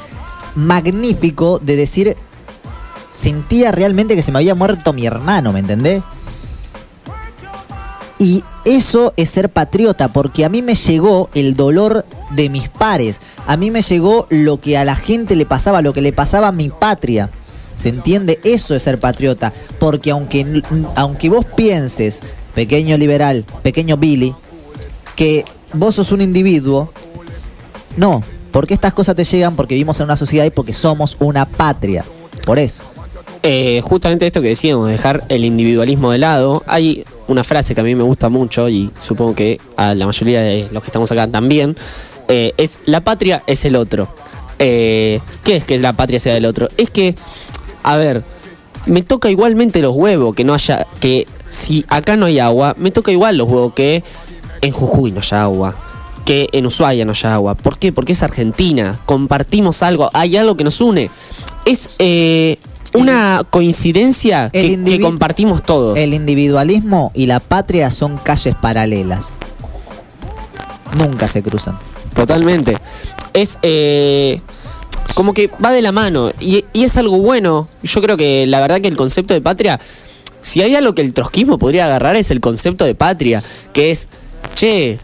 magnífico 0.55 1.59
de 1.59 1.77
decir, 1.77 2.17
sentía 3.13 3.73
realmente 3.73 4.17
que 4.17 4.23
se 4.23 4.33
me 4.33 4.39
había 4.39 4.55
muerto 4.55 4.93
mi 4.95 5.07
hermano, 5.07 5.53
¿me 5.53 5.61
entendés? 5.61 6.03
Y 8.19 8.43
eso 8.65 9.13
es 9.17 9.31
ser 9.31 9.51
patriota, 9.51 10.09
porque 10.09 10.45
a 10.45 10.49
mí 10.49 10.63
me 10.63 10.75
llegó 10.75 11.29
el 11.35 11.55
dolor 11.55 12.07
de 12.31 12.49
mis 12.49 12.69
pares, 12.69 13.21
a 13.47 13.57
mí 13.57 13.71
me 13.71 13.83
llegó 13.83 14.27
lo 14.31 14.59
que 14.61 14.79
a 14.79 14.85
la 14.85 14.97
gente 14.97 15.37
le 15.37 15.45
pasaba, 15.45 15.83
lo 15.83 15.93
que 15.93 16.01
le 16.01 16.13
pasaba 16.13 16.49
a 16.49 16.53
mi 16.53 16.71
patria. 16.71 17.31
¿Se 17.75 17.91
entiende? 17.91 18.41
Eso 18.43 18.75
es 18.75 18.85
ser 18.85 18.99
patriota, 18.99 19.53
porque 19.79 20.11
aunque, 20.11 20.63
aunque 20.95 21.29
vos 21.29 21.45
pienses, 21.45 22.23
pequeño 22.55 22.97
liberal, 22.97 23.45
pequeño 23.63 23.99
Billy, 23.99 24.35
que 25.15 25.45
vos 25.75 25.97
sos 25.97 26.11
un 26.11 26.23
individuo, 26.23 26.91
no, 27.99 28.23
porque 28.51 28.73
estas 28.73 28.95
cosas 28.95 29.15
te 29.15 29.25
llegan 29.25 29.55
porque 29.57 29.75
vivimos 29.75 30.01
en 30.01 30.05
una 30.05 30.17
sociedad 30.17 30.47
y 30.47 30.51
porque 30.51 30.73
somos 30.73 31.19
una 31.21 31.45
patria. 31.45 32.05
Por 32.47 32.59
eso. 32.59 32.83
Eh, 33.43 33.83
justamente 33.85 34.27
esto 34.27 34.41
que 34.41 34.49
decíamos, 34.49 34.89
dejar 34.89 35.25
el 35.29 35.45
individualismo 35.45 36.11
de 36.11 36.19
lado. 36.19 36.63
Hay 36.67 37.05
una 37.29 37.45
frase 37.45 37.75
que 37.75 37.81
a 37.81 37.85
mí 37.85 37.95
me 37.95 38.03
gusta 38.03 38.29
mucho 38.29 38.69
y 38.69 38.91
supongo 38.99 39.35
que 39.35 39.61
a 39.77 39.95
la 39.95 40.07
mayoría 40.07 40.41
de 40.43 40.69
los 40.73 40.83
que 40.83 40.89
estamos 40.89 41.11
acá 41.13 41.27
también. 41.29 41.77
eh, 42.29 42.53
es 42.57 42.79
la 42.87 43.01
patria 43.01 43.43
es 43.47 43.65
el 43.65 43.77
otro. 43.77 44.09
Eh, 44.59 45.21
¿Qué 45.45 45.57
es 45.57 45.65
que 45.65 45.79
la 45.79 45.93
patria 45.93 46.19
sea 46.19 46.35
del 46.35 46.47
otro? 46.47 46.69
Es 46.77 46.91
que, 46.91 47.15
a 47.83 47.97
ver, 47.97 48.25
me 48.87 49.03
toca 49.03 49.31
igualmente 49.31 49.83
los 49.83 49.95
huevos 49.95 50.35
que 50.35 50.45
no 50.45 50.55
haya, 50.55 50.87
que 51.01 51.27
si 51.49 51.85
acá 51.89 52.17
no 52.17 52.27
hay 52.27 52.39
agua, 52.39 52.75
me 52.79 52.91
toca 52.91 53.13
igual 53.13 53.37
los 53.37 53.49
huevos 53.49 53.75
que 53.75 54.03
en 54.63 54.73
Jujuy 54.73 55.13
no 55.13 55.21
haya 55.21 55.43
agua, 55.43 55.77
que 56.25 56.49
en 56.53 56.67
Ushuaia 56.67 57.05
no 57.05 57.13
haya 57.13 57.35
agua. 57.35 57.55
¿Por 57.55 57.79
qué? 57.79 57.93
Porque 57.93 58.13
es 58.13 58.23
Argentina, 58.23 58.99
compartimos 59.07 59.83
algo, 59.83 60.11
hay 60.13 60.37
algo 60.37 60.57
que 60.57 60.65
nos 60.65 60.81
une. 60.81 61.11
Es 61.65 61.91
eh, 61.99 62.59
una 62.95 63.43
coincidencia 63.49 64.51
que, 64.51 64.83
que 64.83 65.01
compartimos 65.01 65.63
todos. 65.65 65.97
El 65.99 66.15
individualismo 66.15 67.11
y 67.15 67.27
la 67.27 67.41
patria 67.41 67.91
son 67.91 68.17
calles 68.19 68.55
paralelas. 68.55 69.35
Nunca 70.99 71.29
se 71.29 71.43
cruzan. 71.43 71.79
Totalmente. 72.15 72.79
Es 73.33 73.59
eh, 73.63 74.41
como 75.15 75.35
que 75.35 75.51
va 75.63 75.71
de 75.73 75.83
la 75.83 75.93
mano 75.93 76.31
y, 76.41 76.65
y 76.73 76.85
es 76.85 76.97
algo 76.97 77.19
bueno. 77.19 77.69
Yo 77.83 78.01
creo 78.01 78.17
que 78.17 78.47
la 78.47 78.61
verdad 78.61 78.81
que 78.81 78.89
el 78.89 78.97
concepto 78.97 79.35
de 79.35 79.41
patria, 79.41 79.79
si 80.41 80.63
hay 80.63 80.75
algo 80.75 80.95
que 80.95 81.03
el 81.03 81.13
trotskismo 81.13 81.59
podría 81.59 81.85
agarrar 81.87 82.17
es 82.17 82.31
el 82.31 82.41
concepto 82.41 82.85
de 82.85 82.95
patria, 82.95 83.43
que 83.73 83.91
es, 83.91 84.09
che, 84.55 84.99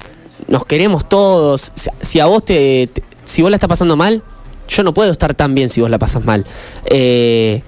nos 0.49 0.65
queremos 0.65 1.09
todos. 1.09 1.73
Si, 1.75 1.91
si 2.01 2.21
a 2.21 2.27
vos 2.27 2.45
te, 2.45 2.87
te- 2.93 3.03
si 3.25 3.43
vos 3.43 3.51
la 3.51 3.57
estás 3.57 3.69
pasando 3.69 3.97
mal, 3.97 4.23
yo 4.69 4.83
no 4.83 4.95
puedo 4.95 5.13
estar 5.13 5.35
tan 5.35 5.55
bien 5.55 5.69
si 5.69 5.83
vos 5.83 5.91
la 5.91 5.99
pasas 5.99 6.25
mal. 6.25 6.47
Eh, 6.87 7.63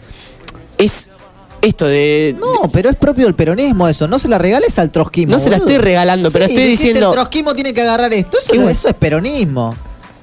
es 0.79 1.09
esto 1.63 1.87
de... 1.87 2.37
No, 2.39 2.69
pero 2.71 2.91
es 2.91 2.97
propio 2.97 3.25
del 3.25 3.35
peronismo 3.35 3.89
eso. 3.89 4.07
No 4.07 4.19
se 4.19 4.29
la 4.29 4.37
regales 4.39 4.79
al 4.79 4.91
trotskismo. 4.91 5.33
No 5.33 5.39
se 5.39 5.49
la 5.51 5.57
estoy 5.57 5.79
regalando, 5.79 6.31
pero 6.31 6.47
Sí, 6.47 6.53
estoy 6.53 6.65
dijiste, 6.65 6.87
diciendo- 6.89 7.09
El 7.11 7.15
trotskismo 7.15 7.55
tiene 7.55 7.73
que 7.73 7.81
agarrar 7.81 8.13
esto. 8.13 8.37
Eso, 8.39 8.89
es 8.89 8.95
peronismo. 8.95 9.75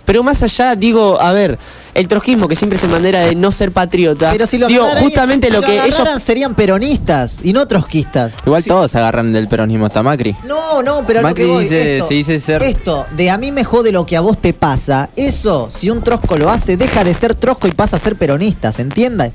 Pero 0.05 0.23
más 0.23 0.41
allá, 0.43 0.75
digo, 0.75 1.19
a 1.21 1.31
ver, 1.31 1.57
el 1.93 2.07
trotskismo 2.07 2.47
que 2.47 2.55
siempre 2.55 2.77
se 2.77 2.85
bandera 2.87 3.21
de 3.21 3.35
no 3.35 3.51
ser 3.51 3.71
patriota. 3.71 4.31
Pero 4.31 4.45
si 4.45 4.57
lo 4.57 4.67
digo, 4.67 4.85
justamente 4.99 5.47
si 5.47 5.53
lo 5.53 5.61
que 5.61 5.83
ellos 5.83 6.07
serían 6.23 6.53
peronistas 6.53 7.37
y 7.43 7.53
no 7.53 7.67
trotskistas. 7.67 8.33
Igual 8.45 8.63
todos 8.65 8.95
agarran 8.95 9.31
del 9.31 9.47
peronismo 9.47 9.85
hasta 9.85 10.03
Macri. 10.03 10.35
No, 10.45 10.81
no, 10.83 11.03
pero 11.07 11.19
a 11.19 11.21
lo 11.21 11.27
Macri 11.29 11.43
que 11.45 11.49
voy, 11.51 11.63
dice- 11.63 11.95
esto, 11.97 12.07
se 12.07 12.13
dice 12.15 12.39
ser- 12.39 12.63
Esto, 12.63 13.05
de 13.15 13.29
a 13.29 13.37
mí 13.37 13.51
me 13.51 13.63
jode 13.63 13.91
lo 13.91 14.05
que 14.05 14.17
a 14.17 14.21
vos 14.21 14.39
te 14.39 14.53
pasa, 14.53 15.09
eso, 15.15 15.69
si 15.71 15.89
un 15.89 16.01
trosco 16.03 16.35
lo 16.37 16.49
hace, 16.49 16.77
deja 16.77 17.03
de 17.03 17.13
ser 17.13 17.35
trosco 17.35 17.67
y 17.67 17.71
pasa 17.71 17.97
a 17.97 17.99
ser 17.99 18.15
peronista, 18.15 18.71
¿se 18.71 18.81
entiende? 18.81 19.33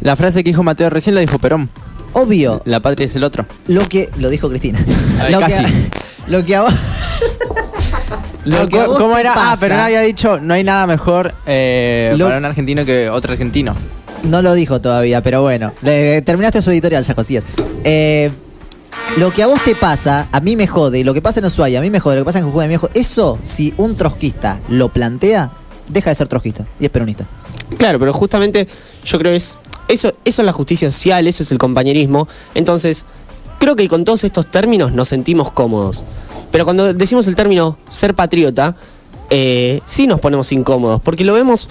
La 0.00 0.16
frase 0.16 0.42
que 0.44 0.50
dijo 0.50 0.62
Mateo 0.62 0.90
recién 0.90 1.14
la 1.14 1.20
dijo 1.20 1.38
Perón. 1.38 1.68
Obvio, 2.12 2.62
La 2.64 2.80
patria 2.80 3.04
es 3.06 3.14
el 3.16 3.24
otro. 3.24 3.46
lo 3.66 3.88
que. 3.88 4.08
Lo 4.18 4.28
dijo 4.30 4.48
Cristina. 4.48 4.78
Ay, 5.20 5.32
lo, 5.32 5.40
casi. 5.40 5.64
Que, 5.64 5.72
lo 6.28 6.44
que 6.44 6.56
a 6.56 6.62
vos. 6.62 6.74
lo 8.44 8.66
que 8.68 8.78
a 8.80 8.86
vos 8.86 8.98
¿Cómo 8.98 9.16
era? 9.18 9.32
Ah, 9.32 9.34
pasa- 9.56 9.68
no 9.68 9.82
había 9.82 10.00
dicho, 10.00 10.38
no 10.40 10.54
hay 10.54 10.64
nada 10.64 10.86
mejor 10.86 11.34
eh, 11.46 12.14
Lo- 12.16 12.26
para 12.26 12.38
un 12.38 12.44
argentino 12.44 12.84
que 12.84 13.10
otro 13.10 13.32
argentino. 13.32 13.74
No 14.24 14.42
lo 14.42 14.54
dijo 14.54 14.80
todavía, 14.80 15.22
pero 15.22 15.42
bueno. 15.42 15.72
Le- 15.82 16.22
terminaste 16.22 16.60
su 16.62 16.70
editorial, 16.70 17.04
ya 17.04 17.14
Josías. 17.14 17.44
Eh, 17.84 18.30
lo 19.16 19.32
que 19.32 19.42
a 19.42 19.46
vos 19.46 19.62
te 19.64 19.74
pasa, 19.74 20.28
a 20.32 20.40
mí 20.40 20.56
me 20.56 20.66
jode. 20.66 20.98
y 21.00 21.04
Lo 21.04 21.14
que 21.14 21.22
pasa 21.22 21.40
en 21.40 21.46
Ushuaia, 21.46 21.78
a 21.78 21.82
mí 21.82 21.90
me 21.90 22.00
jode. 22.00 22.16
Lo 22.16 22.22
que 22.22 22.26
pasa 22.26 22.38
en 22.40 22.46
Jujuy, 22.46 22.64
a 22.64 22.68
mí 22.68 22.74
me 22.74 22.78
jode. 22.78 22.92
Eso, 22.94 23.38
si 23.42 23.72
un 23.76 23.96
trotskista 23.96 24.58
lo 24.68 24.88
plantea, 24.88 25.50
deja 25.88 26.10
de 26.10 26.16
ser 26.16 26.26
trotskista 26.28 26.64
y 26.80 26.86
es 26.86 26.90
peronista. 26.90 27.26
Claro, 27.78 27.98
pero 27.98 28.12
justamente 28.12 28.66
yo 29.04 29.18
creo 29.18 29.32
que 29.32 29.36
es 29.36 29.58
eso, 29.88 30.12
eso 30.24 30.42
es 30.42 30.46
la 30.46 30.52
justicia 30.52 30.90
social, 30.90 31.26
eso 31.26 31.42
es 31.42 31.50
el 31.50 31.58
compañerismo. 31.58 32.28
Entonces, 32.54 33.04
creo 33.58 33.76
que 33.76 33.88
con 33.88 34.04
todos 34.04 34.24
estos 34.24 34.46
términos 34.50 34.92
nos 34.92 35.08
sentimos 35.08 35.50
cómodos. 35.50 36.04
Pero 36.50 36.64
cuando 36.64 36.94
decimos 36.94 37.26
el 37.26 37.34
término 37.34 37.76
ser 37.88 38.14
patriota, 38.14 38.76
eh, 39.30 39.80
sí 39.86 40.06
nos 40.06 40.20
ponemos 40.20 40.50
incómodos, 40.52 41.00
porque 41.02 41.24
lo 41.24 41.34
vemos 41.34 41.68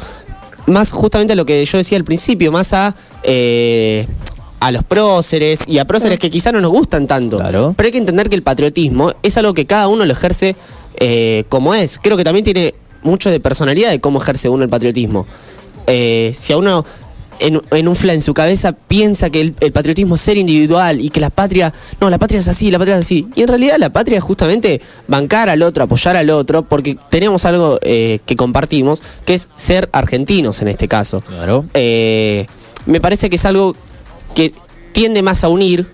más 0.68 0.92
justamente 0.92 1.34
a 1.34 1.36
lo 1.36 1.46
que 1.46 1.64
yo 1.66 1.78
decía 1.78 1.98
al 1.98 2.04
principio, 2.04 2.52
más 2.52 2.74
a 2.74 2.96
eh, 3.24 4.06
a 4.60 4.72
los 4.72 4.84
próceres 4.84 5.62
y 5.68 5.78
a 5.78 5.86
próceres 5.86 6.18
que 6.20 6.30
quizá 6.32 6.52
no 6.52 6.62
nos 6.62 6.72
gustan 6.72 7.08
tanto. 7.08 7.38
Claro. 7.38 7.74
Pero 7.78 7.86
hay 7.86 7.92
que 7.92 8.00
entender 8.00 8.28
que 8.28 8.36
el 8.36 8.44
patriotismo 8.44 9.14
es 9.22 9.38
algo 9.38 9.54
que 9.54 9.66
cada 9.66 9.88
uno 9.88 10.04
lo 10.04 10.12
ejerce 10.12 10.56
eh, 11.00 11.44
como 11.48 11.74
es. 11.74 12.00
Creo 12.00 12.18
que 12.18 12.24
también 12.24 12.44
tiene 12.44 12.74
mucho 13.04 13.30
de 13.30 13.40
personalidad 13.40 13.92
de 13.92 14.02
cómo 14.02 14.20
ejerce 14.20 14.50
uno 14.50 14.64
el 14.64 14.70
patriotismo. 14.70 15.26
Si 15.88 16.52
a 16.52 16.58
uno 16.58 16.84
en, 17.40 17.62
en 17.72 17.88
un 17.88 17.96
fla 17.96 18.14
en 18.14 18.22
su 18.22 18.34
cabeza 18.34 18.72
piensa 18.72 19.30
que 19.30 19.42
el, 19.42 19.56
el 19.60 19.72
patriotismo 19.72 20.16
es 20.16 20.22
ser 20.22 20.38
individual 20.38 21.02
y 21.02 21.10
que 21.10 21.20
la 21.20 21.30
patria, 21.30 21.74
no, 22.00 22.10
la 22.10 22.18
patria 22.18 22.40
es 22.40 22.48
así, 22.48 22.72
la 22.72 22.78
patria 22.78 22.96
es 22.98 23.06
así. 23.06 23.28
Y 23.36 23.42
en 23.42 23.48
realidad 23.48 23.78
la 23.80 23.92
patria 23.92 24.18
es 24.18 24.24
justamente 24.24 24.82
bancar 25.08 25.50
al 25.50 25.62
otro, 25.64 25.84
apoyar 25.84 26.16
al 26.16 26.30
otro, 26.30 26.64
porque 26.64 26.98
tenemos 27.10 27.46
algo 27.46 27.80
eh, 27.82 28.20
que 28.26 28.36
compartimos, 28.36 29.02
que 29.26 29.34
es 29.34 29.50
ser 29.56 29.90
argentinos 29.92 30.62
en 30.62 30.68
este 30.68 30.88
caso. 30.88 31.22
Claro. 31.22 31.66
Eh, 31.74 32.48
me 32.86 33.02
parece 33.02 33.30
que 33.30 33.36
es 33.36 33.46
algo 33.46 33.76
que 34.36 34.54
tiende 34.92 35.22
más 35.22 35.44
a 35.44 35.50
unir 35.50 35.86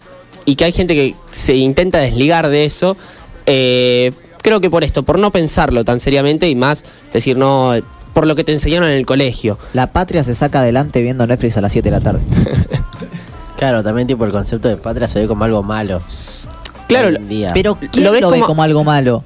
y 0.45 0.55
que 0.55 0.65
hay 0.65 0.71
gente 0.71 0.93
que 0.93 1.15
se 1.31 1.55
intenta 1.55 1.99
desligar 1.99 2.49
de 2.49 2.65
eso. 2.65 2.97
eh, 3.45 4.11
creo 4.43 4.59
que 4.59 4.69
por 4.69 4.83
esto, 4.83 5.03
por 5.03 5.17
no 5.17 5.31
pensarlo 5.31 5.85
tan 5.85 6.01
seriamente 6.01 6.49
y 6.49 6.55
más 6.55 6.83
decir, 7.13 7.37
no, 7.37 7.73
por 8.13 8.27
lo 8.27 8.35
que 8.35 8.43
te 8.43 8.51
enseñaron 8.53 8.89
en 8.89 8.95
el 8.95 9.05
colegio. 9.05 9.57
La 9.73 9.87
patria 9.87 10.23
se 10.23 10.35
saca 10.35 10.59
adelante 10.59 11.01
viendo 11.01 11.25
Netflix 11.27 11.57
a 11.57 11.61
las 11.61 11.71
7 11.71 11.89
de 11.89 11.95
la 11.95 12.01
tarde. 12.01 12.21
Claro, 13.57 13.83
también 13.83 14.07
tipo 14.07 14.25
el 14.25 14.31
concepto 14.31 14.67
de 14.67 14.75
patria 14.77 15.07
se 15.07 15.19
ve 15.19 15.27
como 15.27 15.43
algo 15.45 15.63
malo. 15.63 16.01
Claro, 16.87 17.09
hoy 17.09 17.15
en 17.15 17.29
día. 17.29 17.51
Pero 17.53 17.75
¿quién 17.75 18.03
Lo 18.03 18.09
lo, 18.09 18.11
ves 18.11 18.21
ve 18.21 18.29
como- 18.39 18.45
como 18.45 18.63
algo 18.63 18.83
malo? 18.83 19.23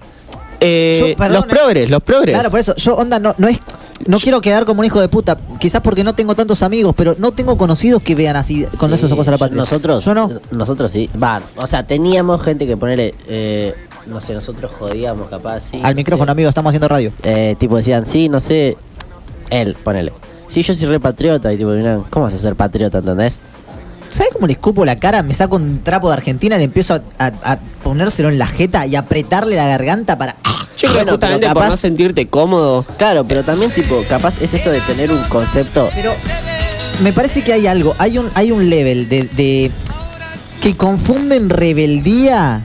Eh, 0.60 0.98
Yo, 1.12 1.18
perdón, 1.18 1.34
los 1.38 1.46
eh. 1.46 1.48
progres, 1.50 1.90
los 1.90 2.04
progres. 2.04 2.34
Claro, 2.36 2.52
por 2.52 2.60
eso, 2.60 2.76
yo, 2.76 2.96
onda, 2.98 3.20
no, 3.20 3.34
no 3.38 3.48
es. 3.48 3.58
No 4.06 4.20
quiero 4.20 4.42
quedar 4.42 4.66
como 4.66 4.82
un 4.82 4.86
hijo 4.86 5.00
de 5.02 5.08
puta, 5.08 5.38
quizás 5.60 5.82
porque 5.82 6.04
no 6.04 6.14
tengo 6.14 6.36
tantos 6.36 6.62
amigos, 6.62 6.94
pero 6.96 7.16
no 7.18 7.32
tengo 7.32 7.58
conocidos 7.58 8.04
que 8.04 8.14
vean 8.14 8.36
así, 8.36 8.64
con 8.78 8.90
Sí, 8.90 8.96
esas 8.96 9.10
cosas 9.12 9.30
a 9.30 9.32
la 9.32 9.38
patria. 9.40 9.58
Nosotros, 9.58 10.06
Yo 10.06 10.14
no. 10.14 10.30
Nosotros 10.52 10.92
sí. 10.92 11.10
Va, 11.22 11.42
o 11.56 11.66
sea, 11.66 11.84
teníamos 11.88 12.44
gente 12.44 12.68
que 12.68 12.78
ponerle. 12.78 13.16
eh, 13.28 13.74
no 14.10 14.22
sé, 14.22 14.34
nosotros 14.34 14.72
jodíamos 14.78 15.30
capaz, 15.30 15.62
sí. 15.62 15.78
Al 15.84 15.94
no 15.94 15.96
micrófono, 15.98 16.26
sé. 16.30 16.32
amigo, 16.32 16.50
estamos 16.50 16.70
haciendo 16.72 16.88
radio. 16.88 17.12
Eh, 17.24 17.56
tipo 17.60 17.78
decían, 17.78 18.06
sí, 18.06 18.30
no 18.30 18.40
sé. 18.40 18.78
Él, 19.50 19.76
ponele. 19.84 20.12
Sí, 20.48 20.62
yo 20.62 20.74
soy 20.74 20.88
re 20.88 21.00
patriota. 21.00 21.52
Y 21.54 21.58
tipo, 21.58 21.70
miran, 21.72 22.04
¿cómo 22.10 22.26
vas 22.26 22.34
a 22.34 22.38
ser 22.38 22.56
patriota, 22.56 23.00
entendés? 23.00 23.40
¿Sabes 24.10 24.30
cómo 24.34 24.48
le 24.48 24.54
escupo 24.54 24.86
la 24.86 24.96
cara? 24.96 25.22
Me 25.24 25.34
saco 25.34 25.58
un 25.58 25.82
trapo 25.84 26.08
de 26.08 26.14
Argentina 26.14 26.56
y 26.56 26.60
le 26.60 26.66
empiezo 26.66 26.94
a, 26.94 27.02
a- 27.20 27.52
a 27.54 27.60
ponérselo 27.84 28.30
en 28.30 28.38
la 28.40 28.48
jeta 28.48 28.86
y 28.88 28.96
apretarle 28.96 29.56
la 29.58 29.68
garganta 29.68 30.18
para. 30.18 30.38
Yo 30.78 30.90
creo 30.90 30.94
Bueno, 30.94 31.12
justamente 31.14 31.50
por 31.50 31.68
no 31.68 31.76
sentirte 31.78 32.28
cómodo. 32.28 32.86
Claro, 32.98 33.26
pero 33.26 33.44
también, 33.44 33.72
tipo, 33.72 34.02
capaz 34.08 34.42
es 34.42 34.54
esto 34.54 34.72
de 34.72 34.80
tener 34.82 35.12
un 35.12 35.22
concepto. 35.24 35.90
Pero 35.96 36.14
me 37.02 37.12
parece 37.14 37.44
que 37.44 37.52
hay 37.52 37.68
algo, 37.68 37.96
hay 37.98 38.18
un, 38.18 38.30
hay 38.36 38.52
un 38.52 38.70
level 38.70 39.10
de, 39.10 39.24
de- 39.24 39.72
que 40.62 40.76
confunden 40.78 41.50
rebeldía 41.50 42.62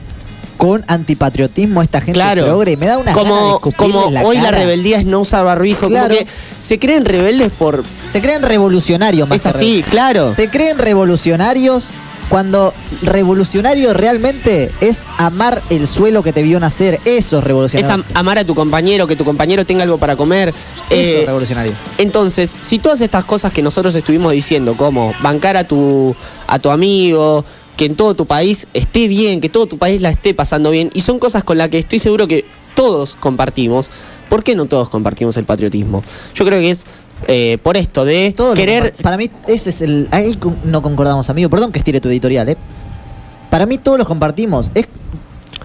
con 0.57 0.85
antipatriotismo 0.87 1.83
esta 1.83 1.99
gente 2.01 2.13
Claro. 2.15 2.45
progre. 2.45 2.77
Me 2.77 2.87
da 2.87 2.99
una 2.99 3.13
como, 3.13 3.61
como 3.77 4.07
hoy 4.25 4.37
la 4.39 4.51
rebeldía 4.51 4.99
es 4.99 5.07
no 5.07 5.21
usar 5.21 5.45
barbijo, 5.45 5.89
Claro. 5.89 6.15
como 6.15 6.19
que 6.21 6.27
se 6.61 6.79
creen 6.79 7.05
rebeldes 7.05 7.53
por... 7.53 7.83
Se 8.11 8.21
creen 8.21 8.43
revolucionarios 8.43 9.29
más 9.29 9.41
Es 9.41 9.47
así, 9.47 9.85
claro. 9.91 10.33
Se 10.35 10.49
creen 10.49 10.79
revolucionarios 10.79 11.91
cuando 12.29 12.73
revolucionario 13.03 13.93
realmente 13.93 14.71
es 14.81 15.03
amar 15.19 15.61
el 15.71 15.87
suelo 15.87 16.23
que 16.23 16.33
te 16.33 16.43
vio 16.43 16.59
nacer. 16.61 16.99
Eso 17.05 17.37
es 17.37 17.43
Es 17.43 17.45
revolucionario. 17.47 17.93
am- 17.95 18.05
amar 18.15 18.39
a 18.39 18.45
tu 18.45 18.55
compañero, 18.55 19.07
que 19.07 19.17
tu 19.17 19.25
compañero 19.25 19.67
tenga 19.67 19.83
algo 19.83 19.99
para 19.99 20.17
comer. 20.17 20.49
Eso 20.49 20.55
Eh, 20.91 21.21
es 21.21 21.27
revolucionario. 21.27 21.73
Entonces, 21.99 22.55
si 22.61 22.79
todas 22.79 23.01
estas 23.03 23.25
cosas 23.25 23.53
que 23.53 23.61
nosotros 23.63 23.95
estuvimos 23.95 24.33
diciendo, 24.33 24.77
como 24.77 25.13
bancar 25.21 25.57
a 25.59 25.65
tu, 25.65 26.17
a 26.47 26.59
tu 26.59 26.71
amigo, 26.71 27.45
que 27.77 27.87
en 27.87 27.97
todo 27.97 28.15
tu 28.15 28.27
país 28.27 28.67
esté 28.75 29.09
bien, 29.09 29.41
que 29.41 29.49
todo 29.49 29.67
tu 29.67 29.79
país 29.79 30.01
la 30.03 30.11
esté 30.11 30.35
pasando 30.35 30.71
bien, 30.71 30.91
y 30.95 31.01
son 31.01 31.19
cosas 31.19 31.45
con 31.45 31.59
las 31.59 31.69
que 31.69 31.79
estoy 31.79 31.99
seguro 31.99 32.29
que 32.29 32.45
todos 32.75 33.15
compartimos, 33.15 33.91
¿por 34.29 34.43
qué 34.43 34.55
no 34.55 34.67
todos 34.67 34.89
compartimos 34.89 35.37
el 35.37 35.45
patriotismo? 35.45 36.03
Yo 36.35 36.45
creo 36.45 36.61
que 36.61 36.71
es 36.71 36.85
eh, 37.29 37.59
por 37.63 37.77
esto 37.77 38.05
de 38.05 38.33
Todo 38.37 38.55
querer... 38.55 38.95
para 39.03 39.17
mí, 39.17 39.31
ese 39.47 39.71
es 39.71 39.81
el. 39.83 40.09
Ahí 40.11 40.37
no 40.65 40.83
concordamos, 40.83 41.31
amigo. 41.31 41.49
Perdón 41.51 41.73
que 41.73 41.79
estire 41.79 42.01
tu 42.01 42.09
editorial, 42.09 42.49
¿eh? 42.49 42.57
Para 43.51 43.67
mí, 43.67 43.79
todos 43.79 43.99
los 43.99 44.09
compartimos. 44.09 44.71
Es, 44.75 44.87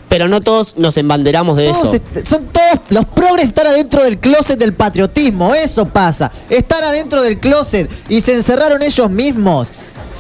Pero 0.10 0.28
no 0.28 0.42
todos 0.42 0.78
nos 0.78 0.98
embanderamos 0.98 1.58
de 1.58 1.70
todos 1.70 1.94
eso. 1.96 2.04
son 2.26 2.46
todos. 2.48 2.80
Los 2.90 3.06
progres 3.06 3.48
están 3.48 3.68
adentro 3.68 4.04
del 4.04 4.20
closet 4.20 4.60
del 4.60 4.74
patriotismo. 4.74 5.56
Eso 5.56 5.88
pasa. 5.88 6.32
Están 6.50 6.84
adentro 6.84 7.22
del 7.22 7.40
closet 7.40 7.90
y 8.10 8.22
se 8.22 8.34
encerraron 8.34 8.82
ellos 8.84 9.10
mismos. 9.10 9.70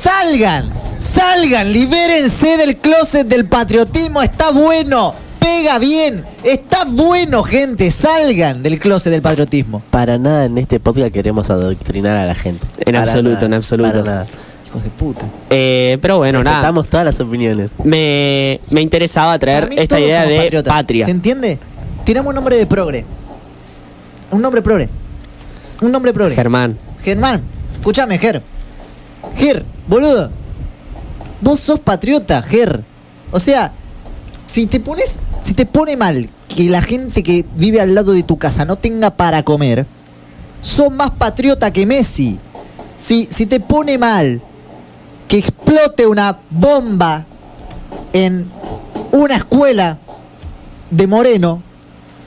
Salgan, 0.01 0.69
salgan, 0.99 1.73
libérense 1.73 2.55
del 2.57 2.77
closet 2.77 3.27
del 3.27 3.45
patriotismo. 3.45 4.21
Está 4.21 4.51
bueno, 4.51 5.15
pega 5.39 5.79
bien. 5.79 6.23
Está 6.43 6.85
bueno, 6.85 7.41
gente. 7.41 7.89
Salgan 7.89 8.61
del 8.61 8.77
closet 8.77 9.11
del 9.11 9.23
patriotismo. 9.23 9.81
Para 9.89 10.19
nada 10.19 10.45
en 10.45 10.55
este 10.59 10.79
podcast 10.79 11.11
queremos 11.11 11.49
adoctrinar 11.49 12.15
a 12.15 12.25
la 12.25 12.35
gente. 12.35 12.63
En 12.77 12.93
Para 12.93 12.99
absoluto, 12.99 13.33
nada, 13.35 13.45
en 13.47 13.53
absoluto. 13.55 13.89
Para 13.91 14.03
nada. 14.03 14.27
Hijos 14.67 14.83
de 14.83 14.89
puta. 14.91 15.25
Eh, 15.49 15.97
pero 15.99 16.17
bueno, 16.17 16.43
nada. 16.43 16.57
Respetamos 16.57 16.89
todas 16.89 17.05
las 17.05 17.19
opiniones. 17.19 17.71
Me, 17.83 18.59
me 18.69 18.81
interesaba 18.81 19.39
traer 19.39 19.69
esta 19.71 19.95
todos 19.95 20.01
idea 20.01 20.25
de 20.27 20.37
patriotas. 20.37 20.73
patria. 20.73 21.05
¿Se 21.05 21.11
entiende? 21.11 21.57
Tiramos 22.05 22.29
un 22.29 22.35
nombre 22.35 22.55
de 22.55 22.67
progre. 22.67 23.03
Un 24.29 24.43
nombre 24.43 24.61
progre. 24.61 24.89
Un 25.81 25.91
nombre 25.91 26.13
progre. 26.13 26.35
Germán. 26.35 26.77
Germán, 27.03 27.41
escúchame, 27.79 28.19
Ger. 28.19 28.43
Ger, 29.37 29.63
boludo. 29.87 30.29
Vos 31.41 31.59
sos 31.59 31.79
patriota, 31.79 32.41
Ger. 32.41 32.83
O 33.31 33.39
sea, 33.39 33.73
si 34.47 34.65
te 34.65 34.79
pones, 34.79 35.19
si 35.43 35.53
te 35.53 35.65
pone 35.65 35.97
mal 35.97 36.29
que 36.47 36.69
la 36.69 36.81
gente 36.81 37.23
que 37.23 37.45
vive 37.55 37.81
al 37.81 37.93
lado 37.93 38.13
de 38.13 38.23
tu 38.23 38.37
casa 38.37 38.65
no 38.65 38.77
tenga 38.77 39.11
para 39.11 39.43
comer, 39.43 39.85
sos 40.61 40.91
más 40.91 41.11
patriota 41.11 41.71
que 41.71 41.85
Messi. 41.85 42.39
Si, 42.97 43.27
si 43.29 43.45
te 43.45 43.59
pone 43.59 43.97
mal 43.97 44.41
que 45.27 45.37
explote 45.37 46.07
una 46.07 46.39
bomba 46.49 47.25
en 48.13 48.49
una 49.11 49.35
escuela 49.35 49.99
de 50.89 51.05
Moreno, 51.05 51.61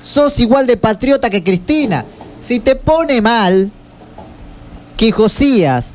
sos 0.03 0.39
igual 0.39 0.67
de 0.67 0.77
patriota 0.77 1.31
que 1.31 1.43
Cristina. 1.43 2.05
Si 2.41 2.61
te 2.61 2.77
pone 2.77 3.21
mal 3.21 3.71
que 4.97 5.13
Josías 5.13 5.95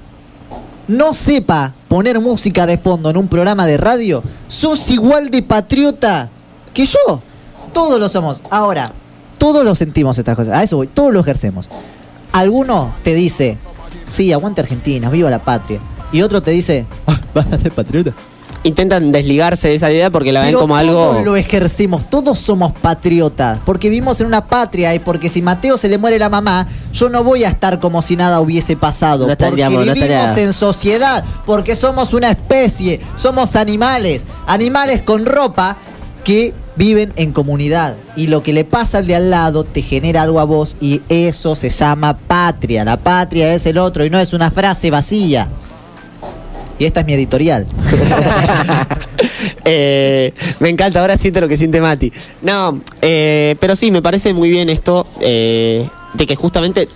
no 0.87 1.13
sepa 1.13 1.73
poner 1.87 2.19
música 2.19 2.65
de 2.65 2.77
fondo 2.77 3.09
en 3.09 3.17
un 3.17 3.27
programa 3.27 3.65
de 3.65 3.77
radio, 3.77 4.23
sos 4.47 4.89
igual 4.91 5.29
de 5.29 5.41
patriota 5.41 6.29
que 6.73 6.85
yo. 6.85 7.21
Todos 7.73 7.99
lo 7.99 8.09
somos. 8.09 8.41
Ahora, 8.49 8.91
todos 9.37 9.63
lo 9.63 9.75
sentimos 9.75 10.17
estas 10.17 10.35
cosas. 10.35 10.57
A 10.57 10.63
eso 10.63 10.77
voy, 10.77 10.87
todos 10.87 11.13
lo 11.13 11.19
ejercemos. 11.19 11.67
Alguno 12.31 12.95
te 13.03 13.13
dice, 13.13 13.57
sí, 14.07 14.31
aguante 14.33 14.61
Argentina, 14.61 15.09
viva 15.09 15.29
la 15.29 15.39
patria. 15.39 15.79
Y 16.11 16.21
otro 16.21 16.41
te 16.41 16.51
dice, 16.51 16.85
vas 17.33 17.51
a 17.51 17.59
ser 17.59 17.71
patriota. 17.71 18.13
Intentan 18.65 19.11
desligarse 19.11 19.67
de 19.67 19.75
esa 19.75 19.91
idea 19.91 20.09
porque 20.09 20.31
la 20.31 20.41
ven 20.41 20.55
como 20.55 20.75
algo. 20.75 20.93
todos 20.93 21.23
lo 21.23 21.35
ejercimos, 21.35 22.09
todos 22.09 22.39
somos 22.39 22.73
patriotas, 22.73 23.59
porque 23.63 23.89
vivimos 23.89 24.19
en 24.21 24.25
una 24.25 24.47
patria 24.47 24.95
y 24.95 24.99
porque 24.99 25.29
si 25.29 25.43
Mateo 25.43 25.77
se 25.77 25.87
le 25.87 25.99
muere 25.99 26.17
la 26.17 26.29
mamá, 26.29 26.67
yo 26.91 27.09
no 27.09 27.23
voy 27.23 27.43
a 27.43 27.49
estar 27.49 27.79
como 27.79 28.01
si 28.01 28.15
nada 28.15 28.39
hubiese 28.39 28.75
pasado, 28.75 29.27
No 29.27 29.37
porque 29.37 29.67
vivimos 29.67 30.35
en 30.37 30.51
sociedad, 30.51 31.23
porque 31.45 31.75
somos 31.75 32.13
una 32.15 32.31
especie, 32.31 32.99
somos 33.17 33.55
animales, 33.55 34.25
animales 34.47 35.01
con 35.01 35.27
ropa 35.27 35.77
que 36.23 36.55
viven 36.75 37.13
en 37.17 37.33
comunidad 37.33 37.95
y 38.15 38.27
lo 38.27 38.41
que 38.41 38.51
le 38.51 38.65
pasa 38.65 38.97
al 38.97 39.07
de 39.07 39.15
al 39.15 39.29
lado 39.29 39.63
te 39.63 39.83
genera 39.83 40.23
algo 40.23 40.39
a 40.39 40.43
vos 40.43 40.75
y 40.81 41.03
eso 41.07 41.53
se 41.55 41.69
llama 41.69 42.17
patria. 42.17 42.83
La 42.83 42.97
patria 42.97 43.53
es 43.53 43.67
el 43.67 43.77
otro 43.77 44.03
y 44.05 44.09
no 44.09 44.19
es 44.19 44.33
una 44.33 44.49
frase 44.49 44.89
vacía. 44.89 45.49
Y 46.79 46.85
esta 46.85 46.99
es 47.01 47.05
mi 47.05 47.13
editorial. 47.13 47.65
Eh, 49.67 50.31
me 50.59 50.69
encanta, 50.69 51.01
ahora 51.01 51.17
siento 51.17 51.41
lo 51.41 51.47
que 51.47 51.57
siente 51.57 51.81
Mati. 51.81 52.11
No, 52.41 52.79
eh, 53.01 53.55
pero 53.59 53.75
sí, 53.75 53.89
me 53.91 54.01
parece 54.01 54.33
muy 54.33 54.49
bien 54.49 54.69
esto 54.69 55.07
eh, 55.21 55.87
de 56.13 56.25
que 56.27 56.35
justamente 56.35 56.87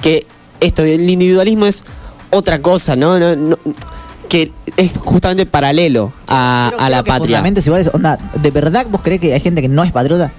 que 0.00 0.24
esto 0.60 0.82
del 0.82 1.08
individualismo 1.08 1.66
es 1.66 1.84
otra 2.30 2.60
cosa, 2.60 2.94
¿no? 2.94 3.18
No- 3.18 3.34
no- 3.36 3.58
que 4.28 4.52
es 4.76 4.92
justamente 4.98 5.46
paralelo 5.46 6.12
a, 6.28 6.68
Creo- 6.70 6.80
a 6.80 6.86
creo 6.86 6.90
la 6.98 7.02
que 7.02 7.08
patria. 7.08 7.44
iguales. 7.66 7.90
Onda, 7.92 8.18
¿de 8.34 8.50
verdad 8.50 8.86
vos 8.90 9.00
creés 9.02 9.20
que 9.20 9.32
hay 9.34 9.40
gente 9.40 9.62
que 9.62 9.68
no 9.68 9.82
es 9.82 9.90
patriota? 9.90 10.30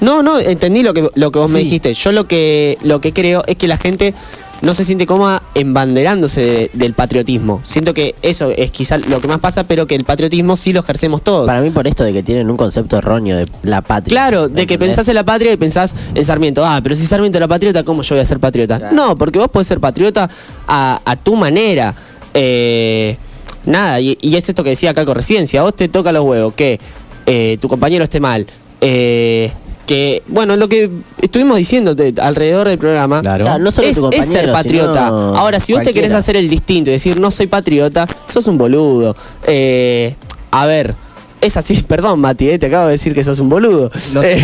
No, 0.00 0.22
no, 0.22 0.38
entendí 0.40 0.82
lo 0.82 0.94
que, 0.94 1.06
lo 1.14 1.30
que 1.30 1.38
vos 1.38 1.50
me 1.50 1.58
dijiste. 1.60 1.92
Yo 1.94 2.10
lo 2.12 2.26
que, 2.26 2.78
lo 2.82 3.00
que 3.00 3.12
creo 3.12 3.44
es 3.46 3.56
que 3.56 3.68
la 3.68 3.76
gente 3.76 4.14
no 4.62 4.74
se 4.74 4.84
siente 4.84 5.06
cómoda 5.06 5.42
embanderándose 5.54 6.40
de- 6.40 6.70
del 6.74 6.92
patriotismo. 6.94 7.60
Siento 7.64 7.94
que 7.94 8.14
eso 8.22 8.50
es 8.54 8.70
quizás 8.70 9.06
lo 9.08 9.20
que 9.20 9.28
más 9.28 9.38
pasa, 9.38 9.64
pero 9.64 9.86
que 9.86 9.94
el 9.94 10.04
patriotismo 10.04 10.56
sí 10.56 10.72
lo 10.72 10.80
ejercemos 10.80 11.22
todos. 11.22 11.46
Para 11.46 11.60
mí 11.60 11.70
por 11.70 11.86
esto 11.86 12.04
de 12.04 12.12
que 12.12 12.22
tienen 12.22 12.50
un 12.50 12.56
concepto 12.56 12.96
erróneo 12.98 13.36
de 13.36 13.46
la 13.62 13.80
patria. 13.82 14.10
Claro, 14.10 14.48
de 14.48 14.66
que 14.66 14.78
pensás 14.78 15.08
en 15.08 15.14
la 15.14 15.24
patria 15.24 15.52
y 15.52 15.56
pensás 15.56 15.94
en 16.14 16.24
Sarmiento. 16.24 16.64
Ah, 16.64 16.80
pero 16.82 16.94
si 16.96 17.06
Sarmiento 17.06 17.38
era 17.38 17.48
patriota, 17.48 17.82
¿cómo 17.84 18.02
yo 18.02 18.14
voy 18.14 18.20
a 18.22 18.24
ser 18.24 18.38
patriota? 18.40 18.78
Claro. 18.78 18.94
No, 18.94 19.16
porque 19.18 19.38
vos 19.38 19.48
podés 19.48 19.66
ser 19.68 19.80
patriota 19.80 20.28
a, 20.68 21.00
a 21.04 21.16
tu 21.16 21.36
manera. 21.36 21.94
Eh, 22.34 23.16
nada, 23.64 24.00
y, 24.00 24.16
y 24.20 24.36
es 24.36 24.48
esto 24.48 24.62
que 24.62 24.70
decía 24.70 24.94
Caco 24.94 25.14
recién. 25.14 25.46
Si 25.46 25.56
a 25.56 25.62
vos 25.62 25.74
te 25.74 25.88
toca 25.88 26.12
los 26.12 26.24
huevos 26.24 26.54
que 26.54 26.78
eh, 27.26 27.58
tu 27.60 27.68
compañero 27.68 28.04
esté 28.04 28.20
mal, 28.20 28.46
eh, 28.80 29.52
que, 29.90 30.22
bueno, 30.28 30.54
lo 30.54 30.68
que 30.68 30.88
estuvimos 31.20 31.56
diciendo 31.56 31.96
de- 31.96 32.14
alrededor 32.22 32.68
del 32.68 32.78
programa, 32.78 33.22
Claro, 33.22 33.58
no 33.58 33.72
solo 33.72 33.88
es, 33.88 33.96
tu 33.96 34.08
es 34.12 34.24
ser 34.24 34.52
patriota. 34.52 35.08
Ahora, 35.08 35.58
si 35.58 35.72
vos 35.72 35.82
te 35.82 35.92
querés 35.92 36.12
hacer 36.12 36.36
el 36.36 36.48
distinto 36.48 36.90
y 36.90 36.92
decir 36.92 37.18
no 37.18 37.32
soy 37.32 37.48
patriota, 37.48 38.06
sos 38.28 38.46
un 38.46 38.56
boludo. 38.56 39.16
Eh, 39.48 40.14
a 40.52 40.66
ver, 40.66 40.94
es 41.40 41.56
así, 41.56 41.82
perdón, 41.88 42.20
Mati, 42.20 42.50
eh, 42.50 42.58
te 42.60 42.66
acabo 42.66 42.86
de 42.86 42.92
decir 42.92 43.14
que 43.14 43.24
sos 43.24 43.40
un 43.40 43.48
boludo. 43.48 43.90
Eh, 44.22 44.40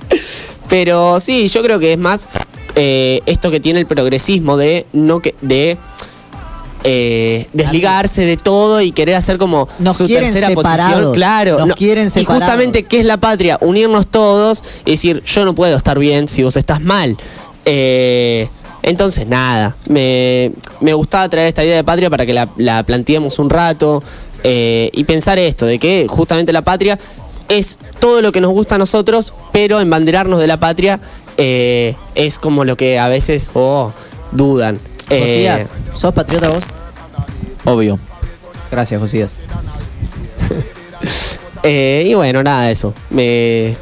pero 0.70 1.20
sí, 1.20 1.48
yo 1.48 1.62
creo 1.62 1.78
que 1.78 1.92
es 1.92 1.98
más 1.98 2.26
eh, 2.74 3.20
esto 3.26 3.50
que 3.50 3.60
tiene 3.60 3.80
el 3.80 3.86
progresismo 3.86 4.56
de 4.56 4.86
no 4.94 5.20
que 5.20 5.34
de 5.42 5.76
eh, 6.86 7.46
desligarse 7.54 8.26
de 8.26 8.36
todo 8.36 8.82
y 8.82 8.92
querer 8.92 9.14
hacer 9.14 9.38
como 9.38 9.68
Nos 9.78 9.96
su 9.96 10.04
quieren 10.04 10.34
tercera 10.34 10.54
posición. 10.54 11.14
Claro. 11.14 11.58
nos 11.58 11.68
no. 11.68 11.74
quieren 11.74 12.10
y 12.14 12.24
justamente, 12.24 12.82
¿qué 12.82 13.00
es 13.00 13.06
la 13.06 13.16
patria? 13.16 13.56
Unirnos 13.62 14.06
todos 14.06 14.62
y 14.84 14.90
decir, 14.90 15.22
yo 15.24 15.46
no 15.46 15.54
puedo 15.54 15.76
estar 15.76 15.98
bien 15.98 16.28
si 16.28 16.42
vos 16.42 16.58
estás 16.58 16.82
mal. 16.82 17.16
Eh, 17.64 18.50
entonces, 18.82 19.26
nada, 19.26 19.76
me, 19.88 20.52
me 20.80 20.92
gustaba 20.92 21.26
traer 21.30 21.48
esta 21.48 21.64
idea 21.64 21.76
de 21.76 21.84
patria 21.84 22.10
para 22.10 22.26
que 22.26 22.34
la, 22.34 22.50
la 22.58 22.82
planteemos 22.82 23.38
un 23.38 23.48
rato 23.48 24.02
eh, 24.42 24.90
y 24.92 25.04
pensar 25.04 25.38
esto, 25.38 25.64
de 25.64 25.78
que 25.78 26.06
justamente 26.06 26.52
la 26.52 26.62
patria 26.62 26.98
es 27.48 27.78
todo 27.98 28.20
lo 28.20 28.30
que 28.30 28.42
nos 28.42 28.50
gusta 28.50 28.74
a 28.74 28.78
nosotros, 28.78 29.32
pero 29.52 29.80
embanderarnos 29.80 30.38
de 30.38 30.46
la 30.46 30.60
patria 30.60 31.00
es 31.36 32.38
como 32.38 32.64
lo 32.66 32.76
que 32.76 32.98
a 32.98 33.08
veces 33.08 33.50
oh, 33.54 33.90
dudan. 34.32 34.78
Eh, 35.10 35.20
Josías, 35.20 35.70
¿sos 35.94 36.14
patriota 36.14 36.50
vos? 36.50 36.64
Obvio. 37.64 37.98
Gracias, 38.70 39.00
Josías. 39.00 39.36
Eh, 41.66 42.04
y 42.06 42.12
bueno, 42.12 42.42
nada 42.42 42.66
de 42.66 42.72
eso. 42.72 42.92
Me, 43.08 43.74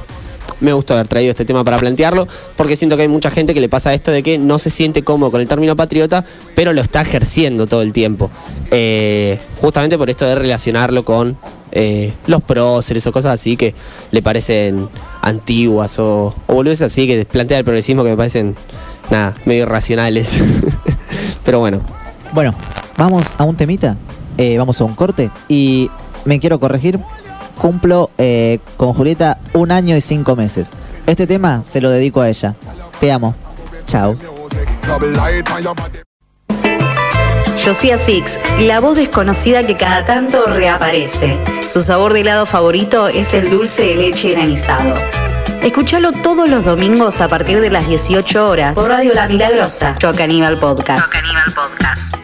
me 0.60 0.72
gustó 0.72 0.94
haber 0.94 1.08
traído 1.08 1.32
este 1.32 1.44
tema 1.44 1.64
para 1.64 1.78
plantearlo, 1.78 2.28
porque 2.56 2.76
siento 2.76 2.96
que 2.96 3.02
hay 3.02 3.08
mucha 3.08 3.30
gente 3.30 3.52
que 3.54 3.60
le 3.60 3.68
pasa 3.68 3.92
esto 3.92 4.12
de 4.12 4.22
que 4.22 4.38
no 4.38 4.58
se 4.58 4.70
siente 4.70 5.02
cómodo 5.02 5.32
con 5.32 5.40
el 5.40 5.48
término 5.48 5.74
patriota, 5.74 6.24
pero 6.54 6.72
lo 6.72 6.80
está 6.80 7.02
ejerciendo 7.02 7.66
todo 7.66 7.82
el 7.82 7.92
tiempo. 7.92 8.30
Eh, 8.70 9.38
justamente 9.60 9.98
por 9.98 10.08
esto 10.08 10.24
de 10.24 10.36
relacionarlo 10.36 11.04
con 11.04 11.36
eh, 11.72 12.12
los 12.26 12.42
próceres 12.42 13.04
o 13.08 13.12
cosas 13.12 13.32
así 13.32 13.56
que 13.56 13.74
le 14.12 14.22
parecen 14.22 14.88
antiguas 15.20 15.98
o, 15.98 16.34
o 16.46 16.62
así 16.62 17.06
que 17.08 17.24
plantea 17.24 17.58
el 17.58 17.64
progresismo 17.64 18.04
que 18.04 18.10
me 18.10 18.16
parecen, 18.16 18.54
nada, 19.10 19.34
medio 19.44 19.64
irracionales. 19.64 20.38
pero 21.44 21.58
bueno. 21.58 21.80
Bueno, 22.32 22.54
vamos 22.96 23.34
a 23.36 23.44
un 23.44 23.56
temita, 23.56 23.96
eh, 24.38 24.56
vamos 24.56 24.80
a 24.80 24.84
un 24.84 24.94
corte 24.94 25.30
y 25.48 25.90
me 26.24 26.40
quiero 26.40 26.58
corregir. 26.58 26.98
Cumplo 27.60 28.10
eh, 28.18 28.58
con 28.76 28.92
Julieta 28.94 29.38
un 29.52 29.70
año 29.70 29.96
y 29.96 30.00
cinco 30.00 30.34
meses. 30.34 30.72
Este 31.06 31.26
tema 31.26 31.62
se 31.66 31.80
lo 31.80 31.90
dedico 31.90 32.20
a 32.20 32.28
ella. 32.28 32.54
Te 32.98 33.12
amo. 33.12 33.34
Chao. 33.86 34.16
Josia 37.64 37.96
Six, 37.96 38.38
la 38.58 38.80
voz 38.80 38.96
desconocida 38.96 39.64
que 39.64 39.76
cada 39.76 40.04
tanto 40.04 40.46
reaparece. 40.46 41.38
Su 41.68 41.82
sabor 41.82 42.12
de 42.12 42.22
helado 42.22 42.46
favorito 42.46 43.06
es 43.06 43.34
el 43.34 43.50
dulce 43.50 43.86
de 43.86 43.96
leche 43.96 44.30
granizado. 44.30 44.94
Escúchalo 45.62 46.12
todos 46.12 46.48
los 46.48 46.64
domingos 46.64 47.20
a 47.20 47.28
partir 47.28 47.60
de 47.60 47.70
las 47.70 47.88
18 47.88 48.48
horas 48.48 48.74
por 48.74 48.88
Radio 48.88 49.14
La 49.14 49.28
Milagrosa, 49.28 49.94
Chocaníbal 49.98 50.58
Podcast. 50.58 51.04
Podcast. 51.54 52.16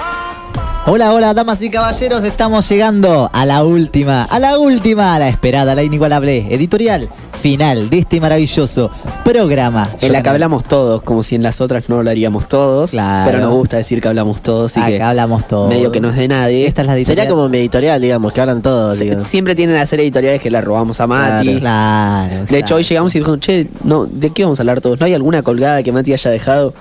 Hola, 0.85 1.13
hola, 1.13 1.33
damas 1.35 1.61
y 1.61 1.69
caballeros, 1.69 2.23
estamos 2.23 2.67
llegando 2.67 3.29
a 3.31 3.45
la 3.45 3.63
última, 3.63 4.23
a 4.23 4.39
la 4.39 4.57
última, 4.57 5.13
a 5.13 5.19
la 5.19 5.29
esperada, 5.29 5.73
a 5.73 5.75
la 5.75 5.83
inigualable, 5.83 6.47
editorial 6.49 7.09
final 7.41 7.89
de 7.89 7.99
este 7.99 8.19
maravilloso 8.21 8.91
programa. 9.23 9.89
En 10.01 10.11
la 10.11 10.21
que 10.23 10.29
hablamos 10.29 10.63
todos, 10.63 11.01
como 11.01 11.23
si 11.23 11.35
en 11.35 11.43
las 11.43 11.61
otras 11.61 11.89
no 11.89 11.97
hablaríamos 11.97 12.47
todos. 12.47 12.91
Claro. 12.91 13.29
Pero 13.31 13.43
nos 13.43 13.53
gusta 13.53 13.77
decir 13.77 14.01
que 14.01 14.07
hablamos 14.07 14.41
todos, 14.41 14.71
así 14.71 14.79
Acá 14.79 14.89
que 14.89 15.01
hablamos 15.01 15.47
todos. 15.47 15.69
medio 15.69 15.91
que 15.91 15.99
no 16.01 16.09
es 16.09 16.15
de 16.15 16.27
nadie. 16.27 16.65
Esta 16.67 16.81
es 16.81 16.87
la 16.87 16.93
editorial. 16.95 17.17
Sería 17.17 17.29
como 17.29 17.49
mi 17.49 17.57
editorial, 17.57 18.01
digamos, 18.01 18.33
que 18.33 18.41
hablan 18.41 18.61
todos. 18.61 18.97
Se- 18.97 19.25
siempre 19.25 19.55
tienen 19.55 19.75
que 19.75 19.81
hacer 19.81 19.99
editoriales 19.99 20.41
que 20.41 20.49
la 20.51 20.61
robamos 20.61 20.99
a 21.01 21.07
Mati. 21.07 21.57
Claro, 21.59 22.45
De 22.49 22.59
hecho, 22.59 22.75
hoy 22.75 22.83
llegamos 22.83 23.13
y 23.15 23.19
dijimos, 23.19 23.39
che, 23.39 23.67
no, 23.83 24.05
¿de 24.05 24.29
qué 24.31 24.43
vamos 24.43 24.59
a 24.59 24.63
hablar 24.63 24.81
todos? 24.81 24.99
¿No 24.99 25.05
hay 25.05 25.13
alguna 25.13 25.41
colgada 25.43 25.81
que 25.83 25.91
Mati 25.91 26.13
haya 26.13 26.31
dejado? 26.31 26.73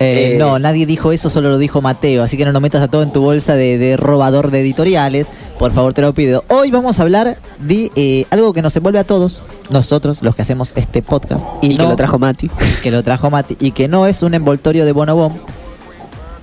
Eh, 0.00 0.32
Eh, 0.34 0.38
no, 0.38 0.58
nadie 0.58 0.84
dijo 0.84 1.12
eso, 1.12 1.30
solo 1.30 1.48
lo 1.50 1.58
dijo 1.58 1.80
Mateo, 1.80 2.24
así 2.24 2.36
que 2.36 2.44
no 2.44 2.50
nos 2.52 2.60
metas 2.60 2.82
a 2.82 2.88
todo 2.88 3.04
en 3.04 3.12
tu 3.12 3.20
bolsa 3.20 3.54
de, 3.54 3.78
de 3.78 3.96
robador 3.96 4.50
de 4.50 4.60
editoriales, 4.60 5.28
por 5.60 5.70
favor 5.70 5.92
te 5.92 6.00
lo 6.02 6.12
pido. 6.12 6.42
Hoy 6.48 6.72
vamos 6.72 6.98
a 6.98 7.02
hablar 7.02 7.38
de 7.60 7.92
eh, 7.94 8.24
algo 8.30 8.52
que 8.52 8.62
nos 8.62 8.74
envuelve 8.74 8.98
a 8.98 9.04
todos, 9.04 9.42
nosotros 9.72 10.22
los 10.22 10.34
que 10.34 10.42
hacemos 10.42 10.72
este 10.76 11.02
podcast. 11.02 11.46
Y 11.60 11.76
que 11.76 11.82
no- 11.82 11.88
lo 11.90 11.96
trajo 11.96 12.18
Mati. 12.18 12.50
que 12.82 12.90
lo 12.90 13.02
trajo 13.02 13.30
Mati, 13.30 13.56
y 13.60 13.72
que 13.72 13.88
no 13.88 14.06
es 14.06 14.22
un 14.22 14.34
envoltorio 14.34 14.84
de 14.84 14.92
Bonobón, 14.92 15.32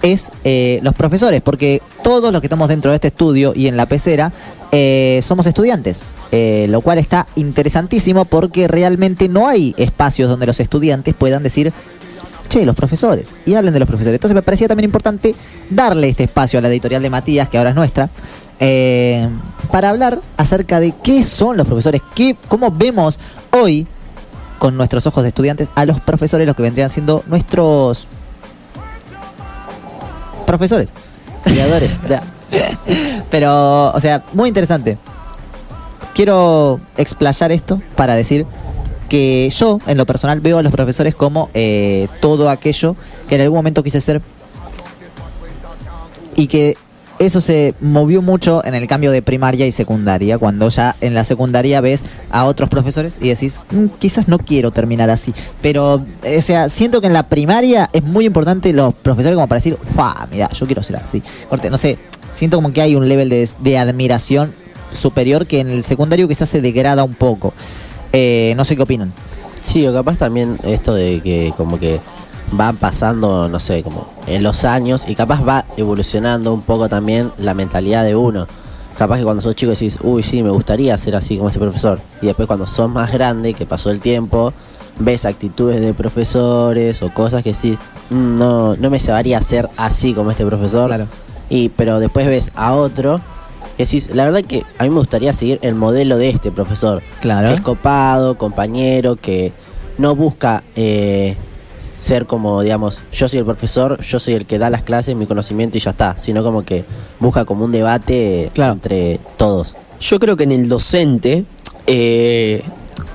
es 0.01 0.31
eh, 0.43 0.79
los 0.81 0.93
profesores, 0.93 1.41
porque 1.41 1.81
todos 2.03 2.31
los 2.31 2.41
que 2.41 2.47
estamos 2.47 2.69
dentro 2.69 2.91
de 2.91 2.95
este 2.95 3.09
estudio 3.09 3.51
y 3.55 3.67
en 3.67 3.75
la 3.75 3.85
pecera 3.85 4.31
eh, 4.71 5.19
somos 5.21 5.45
estudiantes, 5.45 6.03
eh, 6.31 6.67
lo 6.69 6.79
cual 6.81 6.99
está 6.99 7.27
interesantísimo 7.35 8.23
porque 8.25 8.67
realmente 8.69 9.27
no 9.27 9.47
hay 9.47 9.75
espacios 9.77 10.29
donde 10.29 10.45
los 10.45 10.59
estudiantes 10.61 11.13
puedan 11.15 11.43
decir, 11.43 11.73
che, 12.47 12.65
los 12.65 12.75
profesores, 12.75 13.35
y 13.45 13.55
hablen 13.55 13.73
de 13.73 13.79
los 13.79 13.87
profesores. 13.89 14.15
Entonces 14.17 14.35
me 14.35 14.41
parecía 14.41 14.69
también 14.69 14.85
importante 14.85 15.35
darle 15.69 16.07
este 16.09 16.23
espacio 16.23 16.59
a 16.59 16.61
la 16.61 16.69
editorial 16.69 17.01
de 17.01 17.09
Matías, 17.09 17.49
que 17.49 17.57
ahora 17.57 17.71
es 17.71 17.75
nuestra, 17.75 18.09
eh, 18.59 19.27
para 19.71 19.89
hablar 19.89 20.19
acerca 20.37 20.79
de 20.79 20.93
qué 21.03 21.23
son 21.23 21.57
los 21.57 21.65
profesores, 21.65 22.01
qué, 22.13 22.35
cómo 22.47 22.71
vemos 22.71 23.19
hoy 23.51 23.87
con 24.57 24.75
nuestros 24.75 25.07
ojos 25.07 25.23
de 25.23 25.29
estudiantes 25.29 25.69
a 25.75 25.85
los 25.85 25.99
profesores, 26.01 26.45
los 26.45 26.55
que 26.55 26.63
vendrían 26.63 26.89
siendo 26.89 27.23
nuestros 27.27 28.07
profesores, 30.45 30.93
creadores. 31.43 31.99
Pero, 33.31 33.91
o 33.91 33.99
sea, 33.99 34.23
muy 34.33 34.49
interesante. 34.49 34.97
Quiero 36.13 36.79
explayar 36.97 37.51
esto 37.51 37.81
para 37.95 38.15
decir 38.15 38.45
que 39.07 39.49
yo, 39.55 39.79
en 39.87 39.97
lo 39.97 40.05
personal, 40.05 40.41
veo 40.41 40.57
a 40.57 40.63
los 40.63 40.71
profesores 40.71 41.15
como 41.15 41.49
eh, 41.53 42.07
todo 42.19 42.49
aquello 42.49 42.95
que 43.27 43.35
en 43.35 43.41
algún 43.41 43.57
momento 43.57 43.83
quise 43.83 44.01
ser 44.01 44.21
y 46.35 46.47
que 46.47 46.77
eso 47.19 47.41
se 47.41 47.75
movió 47.81 48.21
mucho 48.21 48.63
en 48.65 48.73
el 48.75 48.87
cambio 48.87 49.11
de 49.11 49.21
primaria 49.21 49.67
y 49.67 49.71
secundaria, 49.71 50.37
cuando 50.37 50.69
ya 50.69 50.95
en 51.01 51.13
la 51.13 51.23
secundaria 51.23 51.81
ves 51.81 52.03
a 52.31 52.45
otros 52.45 52.69
profesores 52.69 53.17
y 53.21 53.27
decís, 53.29 53.59
"Mm, 53.71 53.85
quizás 53.99 54.27
no 54.27 54.39
quiero 54.39 54.71
terminar 54.71 55.09
así. 55.09 55.33
Pero, 55.61 55.95
o 55.95 56.41
sea, 56.41 56.69
siento 56.69 57.01
que 57.01 57.07
en 57.07 57.13
la 57.13 57.23
primaria 57.23 57.89
es 57.93 58.03
muy 58.03 58.25
importante 58.25 58.71
los 58.73 58.93
profesores 58.93 59.35
como 59.35 59.47
para 59.47 59.57
decir, 59.59 59.77
¡fa! 59.95 60.27
Mira, 60.31 60.49
yo 60.49 60.65
quiero 60.65 60.81
ser 60.81 60.95
así. 60.95 61.21
Corte, 61.49 61.69
no 61.69 61.77
sé, 61.77 61.97
siento 62.33 62.57
como 62.57 62.71
que 62.71 62.81
hay 62.81 62.95
un 62.95 63.07
level 63.07 63.29
de, 63.29 63.49
de 63.59 63.77
admiración 63.77 64.53
superior 64.91 65.45
que 65.45 65.59
en 65.59 65.69
el 65.69 65.83
secundario 65.83 66.27
quizás 66.27 66.49
se 66.49 66.61
degrada 66.61 67.03
un 67.03 67.13
poco. 67.13 67.53
Eh, 68.13 68.53
no 68.57 68.65
sé 68.65 68.75
qué 68.75 68.81
opinan. 68.83 69.13
Sí, 69.61 69.85
o 69.85 69.93
capaz 69.93 70.17
también 70.17 70.57
esto 70.63 70.93
de 70.93 71.19
que 71.21 71.53
como 71.57 71.79
que 71.79 71.99
va 72.57 72.73
pasando, 72.73 73.49
no 73.49 73.59
sé, 73.59 73.83
como 73.83 74.07
en 74.27 74.43
los 74.43 74.65
años 74.65 75.05
y 75.07 75.15
capaz 75.15 75.45
va 75.45 75.65
evolucionando 75.77 76.53
un 76.53 76.61
poco 76.61 76.89
también 76.89 77.31
la 77.37 77.53
mentalidad 77.53 78.03
de 78.03 78.15
uno. 78.15 78.47
Capaz 78.97 79.17
que 79.17 79.23
cuando 79.23 79.41
sos 79.41 79.55
chico 79.55 79.71
decís, 79.71 79.97
uy, 80.01 80.23
sí, 80.23 80.43
me 80.43 80.49
gustaría 80.49 80.97
ser 80.97 81.15
así 81.15 81.37
como 81.37 81.49
ese 81.49 81.59
profesor. 81.59 81.99
Y 82.21 82.25
después 82.25 82.47
cuando 82.47 82.67
sos 82.67 82.89
más 82.89 83.11
grande, 83.11 83.53
que 83.53 83.65
pasó 83.65 83.91
el 83.91 84.01
tiempo, 84.01 84.53
ves 84.99 85.25
actitudes 85.25 85.79
de 85.79 85.93
profesores 85.93 87.01
o 87.01 87.13
cosas 87.13 87.41
que 87.43 87.53
decís, 87.53 87.77
"Mm, 88.09 88.37
no, 88.37 88.75
no 88.75 88.89
me 88.89 88.99
llevaría 88.99 89.39
ser 89.41 89.69
así 89.77 90.13
como 90.13 90.31
este 90.31 90.45
profesor. 90.45 90.87
Claro. 90.87 91.07
Y, 91.49 91.69
pero 91.69 91.99
después 91.99 92.27
ves 92.27 92.51
a 92.55 92.73
otro 92.73 93.21
y 93.77 93.83
decís, 93.83 94.09
la 94.13 94.25
verdad 94.25 94.43
que 94.43 94.63
a 94.77 94.83
mí 94.83 94.89
me 94.89 94.97
gustaría 94.97 95.31
seguir 95.31 95.59
el 95.61 95.75
modelo 95.75 96.17
de 96.17 96.29
este 96.29 96.51
profesor. 96.51 97.01
Claro. 97.21 97.47
Que 97.47 97.53
es 97.53 97.61
copado, 97.61 98.37
compañero, 98.37 99.15
que 99.15 99.53
no 99.97 100.15
busca 100.15 100.63
eh, 100.75 101.37
ser 101.99 102.25
como, 102.25 102.61
digamos, 102.61 102.99
yo 103.11 103.27
soy 103.27 103.39
el 103.39 103.45
profesor, 103.45 104.01
yo 104.01 104.19
soy 104.19 104.35
el 104.35 104.45
que 104.45 104.57
da 104.57 104.69
las 104.69 104.83
clases, 104.83 105.15
mi 105.15 105.25
conocimiento 105.25 105.77
y 105.77 105.81
ya 105.81 105.91
está, 105.91 106.17
sino 106.17 106.43
como 106.43 106.63
que 106.63 106.85
busca 107.19 107.45
como 107.45 107.65
un 107.65 107.71
debate 107.71 108.49
Claro. 108.53 108.73
entre 108.73 109.19
todos. 109.37 109.75
Yo 109.99 110.19
creo 110.19 110.37
que 110.37 110.43
en 110.45 110.53
el 110.53 110.69
docente 110.69 111.43
eh, 111.87 112.63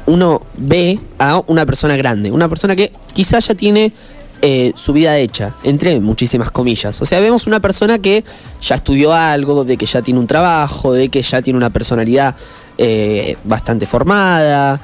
uno 0.06 0.42
ve 0.58 0.98
a 1.18 1.42
una 1.46 1.64
persona 1.64 1.96
grande, 1.96 2.30
una 2.30 2.48
persona 2.48 2.76
que 2.76 2.92
quizás 3.14 3.48
ya 3.48 3.54
tiene 3.54 3.92
eh, 4.42 4.72
su 4.76 4.92
vida 4.92 5.16
hecha, 5.16 5.54
entre 5.62 5.98
muchísimas 6.00 6.50
comillas. 6.50 7.00
O 7.00 7.06
sea, 7.06 7.20
vemos 7.20 7.46
una 7.46 7.60
persona 7.60 7.98
que 7.98 8.22
ya 8.60 8.74
estudió 8.74 9.14
algo, 9.14 9.64
de 9.64 9.78
que 9.78 9.86
ya 9.86 10.02
tiene 10.02 10.20
un 10.20 10.26
trabajo, 10.26 10.92
de 10.92 11.08
que 11.08 11.22
ya 11.22 11.40
tiene 11.40 11.56
una 11.56 11.70
personalidad 11.70 12.34
eh, 12.76 13.38
bastante 13.44 13.86
formada, 13.86 14.78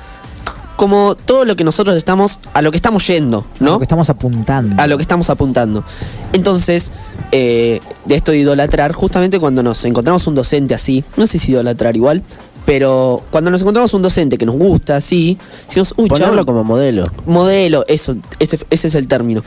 como 0.80 1.14
todo 1.14 1.44
lo 1.44 1.56
que 1.56 1.62
nosotros 1.62 1.94
estamos, 1.94 2.40
a 2.54 2.62
lo 2.62 2.70
que 2.70 2.78
estamos 2.78 3.06
yendo, 3.06 3.44
¿no? 3.58 3.72
Lo 3.72 3.78
que 3.80 3.84
estamos 3.84 4.08
apuntando. 4.08 4.82
a 4.82 4.86
lo 4.86 4.96
que 4.96 5.02
estamos 5.02 5.28
apuntando. 5.28 5.84
Entonces, 6.32 6.90
eh, 7.32 7.80
de 8.06 8.14
esto 8.14 8.32
de 8.32 8.38
idolatrar, 8.38 8.92
justamente 8.92 9.38
cuando 9.38 9.62
nos 9.62 9.84
encontramos 9.84 10.26
un 10.26 10.34
docente 10.34 10.72
así, 10.72 11.04
no 11.18 11.26
sé 11.26 11.38
si 11.38 11.52
idolatrar 11.52 11.96
igual, 11.96 12.22
pero 12.64 13.22
cuando 13.30 13.50
nos 13.50 13.60
encontramos 13.60 13.92
un 13.92 14.00
docente 14.00 14.38
que 14.38 14.46
nos 14.46 14.54
gusta 14.54 14.96
así, 14.96 15.36
decimos, 15.66 15.92
uy, 15.98 16.08
Ponerlo 16.08 16.32
chabón, 16.32 16.46
como 16.46 16.64
modelo. 16.64 17.04
modelo, 17.26 17.84
eso, 17.86 18.16
ese, 18.38 18.58
ese 18.70 18.88
es 18.88 18.94
el 18.94 19.06
término. 19.06 19.44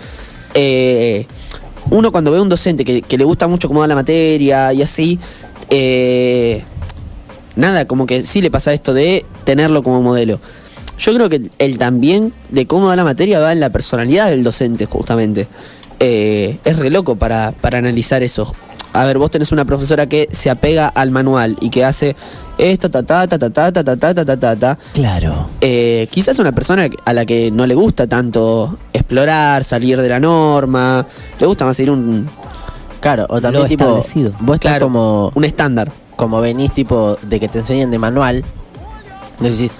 Eh, 0.53 1.26
uno 1.89 2.11
cuando 2.11 2.30
ve 2.30 2.41
un 2.41 2.49
docente 2.49 2.85
que, 2.85 3.01
que 3.01 3.18
le 3.18 3.23
gusta 3.23 3.47
mucho 3.47 3.68
cómo 3.68 3.81
da 3.81 3.88
la 3.88 3.95
materia 3.95 4.72
y 4.72 4.84
así, 4.84 5.19
eh, 5.72 6.64
nada, 7.55 7.88
como 7.88 8.05
que 8.05 8.22
sí 8.22 8.39
le 8.39 8.51
pasa 8.51 8.72
esto 8.72 8.93
de 8.93 9.26
tenerlo 9.45 9.81
como 9.81 9.99
modelo. 10.03 10.39
Yo 10.98 11.14
creo 11.14 11.30
que 11.30 11.49
el 11.60 11.78
también 11.78 12.34
de 12.49 12.65
cómo 12.68 12.88
da 12.90 12.95
la 12.95 13.03
materia 13.03 13.40
va 13.40 13.52
en 13.52 13.60
la 13.60 13.70
personalidad 13.72 14.30
del 14.30 14.44
docente, 14.44 14.86
justamente. 14.86 15.48
Eh, 15.99 16.57
es 16.65 16.78
re 16.78 16.90
loco 16.90 17.15
para, 17.15 17.52
para 17.52 17.78
analizar 17.80 18.24
eso. 18.24 18.53
A 18.94 19.06
ver, 19.06 19.18
vos 19.18 19.32
tenés 19.32 19.52
una 19.52 19.65
profesora 19.65 20.07
que 20.07 20.30
se 20.32 20.52
apega 20.52 20.88
al 20.88 21.10
manual 21.10 21.57
y 21.61 21.72
que 21.72 21.84
hace 21.84 22.15
esto, 22.60 22.91
ta, 22.91 23.02
ta, 23.02 23.28
ta, 23.28 23.40
ta, 23.40 23.49
ta, 23.49 23.74
ta, 23.74 23.84
ta, 23.84 23.98
ta, 24.14 24.26
ta, 24.26 24.38
ta, 24.38 24.56
ta. 24.56 24.78
Claro. 24.94 25.49
Eh, 25.61 26.07
quizás 26.11 26.38
una 26.38 26.52
persona 26.52 26.88
a 27.03 27.14
la 27.14 27.26
que 27.26 27.49
no 27.49 27.65
le 27.65 27.74
gusta 27.74 28.06
tanto 28.06 28.78
explorar, 28.94 29.64
salir 29.64 29.99
de 29.99 30.10
la 30.10 30.20
norma, 30.20 31.06
le 31.40 31.45
gusta 31.48 31.65
más 31.65 31.80
ir 31.80 31.90
un... 31.90 32.30
Claro, 32.99 33.26
o 33.30 33.41
también 33.41 33.68
tipo, 33.68 33.84
establecido. 33.84 34.32
vos 34.40 34.56
estás 34.56 34.72
Claro, 34.74 34.86
como, 34.86 35.32
un 35.34 35.44
estándar. 35.44 35.91
como 36.15 36.40
venís 36.40 36.72
tipo 36.72 37.18
de 37.24 37.40
que 37.40 37.48
te 37.49 37.60
enseñen 37.60 37.90
de 37.90 37.98
manual, 37.98 38.45
decís, 39.40 39.72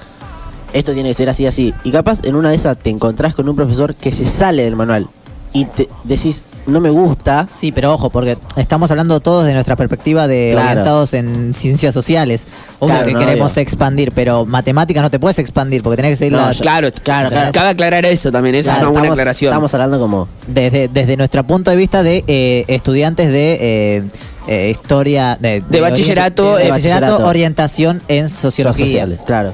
esto 0.73 0.93
tiene 0.93 1.09
que 1.09 1.13
ser 1.15 1.29
así, 1.29 1.45
así. 1.47 1.73
Y 1.83 1.91
capaz 1.91 2.19
en 2.23 2.35
una 2.35 2.49
de 2.49 2.55
esas 2.55 2.77
te 2.77 2.89
encontrás 2.89 3.33
con 3.35 3.47
un 3.49 3.55
profesor 3.55 3.95
que 3.95 4.11
se 4.11 4.25
sale 4.25 4.63
del 4.63 4.75
manual 4.75 5.07
y 5.55 5.65
te 5.65 5.87
decís, 6.03 6.43
no 6.65 6.79
me 6.79 6.89
gusta. 6.89 7.47
Sí, 7.51 7.71
pero 7.71 7.93
ojo, 7.93 8.09
porque 8.09 8.39
estamos 8.55 8.89
hablando 8.89 9.19
todos 9.19 9.45
de 9.45 9.53
nuestra 9.53 9.75
perspectiva 9.75 10.27
de 10.27 10.49
Claro. 10.53 10.69
orientados 10.71 11.13
en 11.13 11.53
ciencias 11.53 11.93
sociales. 11.93 12.47
Obvio 12.79 12.95
Claro, 12.95 13.07
que 13.07 13.13
no, 13.13 13.19
queremos 13.19 13.51
obvio. 13.51 13.61
expandir, 13.61 14.11
pero 14.13 14.45
matemáticas 14.47 15.03
no 15.03 15.11
te 15.11 15.19
puedes 15.19 15.37
expandir 15.37 15.83
porque 15.83 15.97
tenés 15.97 16.13
que 16.13 16.15
seguir 16.15 16.33
No, 16.33 16.39
la- 16.49 16.53
Claro, 16.55 16.89
Claro, 17.03 17.29
claro. 17.29 17.51
Cabe 17.51 17.69
aclarar 17.69 18.03
eso 18.07 18.31
también, 18.31 18.55
esa 18.55 18.71
es 18.71 18.77
una 18.79 18.85
buena 18.87 18.99
estamos, 19.01 19.19
aclaración. 19.19 19.49
Estamos 19.51 19.73
hablando 19.75 19.99
como 19.99 20.27
desde, 20.47 20.87
desde 20.87 21.17
nuestro 21.17 21.43
punto 21.43 21.69
de 21.69 21.77
vista 21.77 22.01
de 22.01 22.23
eh, 22.27 22.65
estudiantes 22.67 23.29
de 23.29 23.57
eh, 23.61 24.03
eh, 24.47 24.69
historia 24.71 25.37
de, 25.39 25.61
De 25.69 25.81
bachillerato, 25.81 26.55
de 26.55 26.65
eh, 26.65 26.69
bachillerato, 26.69 27.01
bachillerato. 27.05 27.27
orientación 27.29 28.01
en 28.07 28.27
sociología. 28.27 28.85
sociales, 28.87 29.19
claro. 29.27 29.53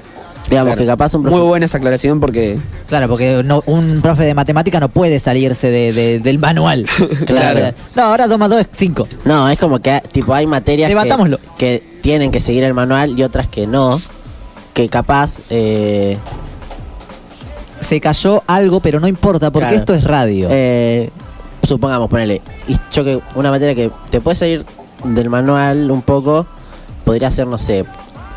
Digamos 0.49 0.69
Claro. 0.71 0.79
que 0.81 0.85
capaz 0.87 1.13
un 1.13 1.23
Muy 1.23 1.41
buena 1.41 1.65
esa 1.65 1.77
aclaración 1.77 2.19
porque 2.19 2.57
Claro, 2.87 3.07
porque 3.07 3.43
no- 3.43 3.61
un 3.67 4.01
profe 4.01 4.23
de 4.23 4.33
matemática 4.33 4.79
no 4.79 4.89
puede 4.89 5.19
salirse 5.19 5.69
de- 5.69 5.93
de- 5.93 6.19
del 6.19 6.39
manual. 6.39 6.87
Claro. 7.27 7.75
No, 7.95 8.03
ahora 8.03 8.27
2 8.27 8.37
más 8.39 8.49
2 8.49 8.61
es 8.61 8.67
5. 8.71 9.07
No, 9.25 9.47
es 9.49 9.59
como 9.59 9.79
que 9.79 10.01
tipo 10.11 10.33
hay 10.33 10.47
materias 10.47 10.91
que, 10.91 11.37
que 11.57 11.83
tienen 12.01 12.31
que 12.31 12.39
seguir 12.39 12.63
el 12.63 12.73
manual 12.73 13.17
y 13.17 13.23
otras 13.23 13.47
que 13.47 13.67
no. 13.67 14.01
Que 14.73 14.87
capaz 14.89 15.39
eh, 15.49 16.17
Se 17.81 17.99
cayó 18.01 18.43
algo, 18.47 18.79
pero 18.81 18.99
no 18.99 19.07
importa 19.07 19.51
porque 19.51 19.67
Claro. 19.69 19.79
esto 19.79 19.93
es 19.93 20.03
radio. 20.03 20.47
eh, 20.51 21.09
supongamos, 21.63 22.09
ponele, 22.09 22.41
y 22.67 22.75
yo 22.91 23.03
que 23.03 23.19
una 23.35 23.51
materia 23.51 23.75
que 23.75 23.91
te 24.09 24.19
puede 24.21 24.35
salir 24.35 24.65
del 25.03 25.29
manual 25.29 25.91
un 25.91 26.01
poco, 26.01 26.45
podría 27.05 27.29
ser, 27.31 27.45
no 27.47 27.57
sé, 27.57 27.85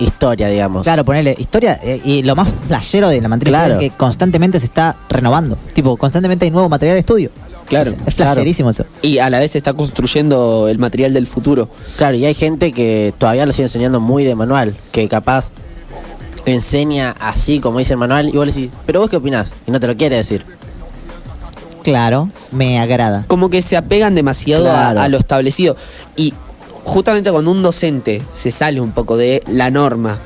historia, 0.03 0.49
digamos. 0.49 0.83
Claro, 0.83 1.05
ponerle 1.05 1.35
historia 1.39 1.79
eh, 1.83 2.01
y 2.05 2.23
lo 2.23 2.35
más 2.37 2.49
flashero 2.67 3.09
de 3.09 3.21
la 3.21 3.29
materia 3.29 3.59
Claro. 3.59 3.75
es 3.75 3.81
que 3.81 3.91
constantemente 3.97 4.59
se 4.61 4.67
está 4.67 4.97
renovando. 5.09 5.57
Tipo, 5.75 5.97
constantemente 5.97 6.45
hay 6.45 6.51
nuevo 6.51 6.69
material 6.69 6.97
de 6.97 7.01
estudio. 7.01 7.31
Claro, 7.67 7.91
Es, 7.93 7.97
es 8.07 8.15
flasherísimo 8.15 8.71
eso. 8.71 8.85
y 9.01 9.19
a 9.19 9.31
la 9.31 9.39
vez 9.39 9.53
se 9.53 9.59
está 9.59 9.73
construyendo 9.73 10.69
el 10.69 10.79
material 10.79 11.15
del 11.15 11.27
futuro. 11.27 11.69
Claro, 11.97 12.17
y 12.17 12.25
hay 12.27 12.35
gente 12.35 12.73
que 12.73 13.15
todavía 13.17 13.47
lo 13.47 13.53
sigue 13.53 13.65
enseñando 13.65 13.99
muy 14.01 14.25
de 14.25 14.35
manual, 14.35 14.77
que 14.91 15.09
capaz 15.09 15.53
enseña 16.45 17.15
así 17.21 17.61
como 17.61 17.79
dice 17.79 17.95
el 17.95 17.99
manual, 17.99 18.29
y 18.29 18.33
vos 18.33 18.47
le 18.47 18.53
decís, 18.53 18.71
pero 18.85 19.01
vos 19.01 19.09
qué 19.09 19.17
opinás, 19.17 19.51
y 19.67 19.71
no 19.71 19.79
te 19.81 19.87
lo 19.87 19.97
quiere 19.97 20.17
decir. 20.17 20.45
Claro, 21.83 22.31
me 22.53 22.79
agrada. 22.79 23.25
Como 23.27 23.51
que 23.51 23.61
se 23.63 23.77
apegan 23.77 24.15
demasiado 24.15 24.71
a- 24.71 24.91
a, 24.91 25.09
lo 25.09 25.19
establecido. 25.19 25.77
Y 26.17 26.33
justamente 26.85 27.31
cuando 27.31 27.51
un 27.51 27.63
docente 27.63 28.23
se 28.31 28.51
sale 28.51 28.81
un 28.81 28.93
poco 28.93 29.17
de 29.17 29.43
la 29.49 29.71
norma 29.71 30.19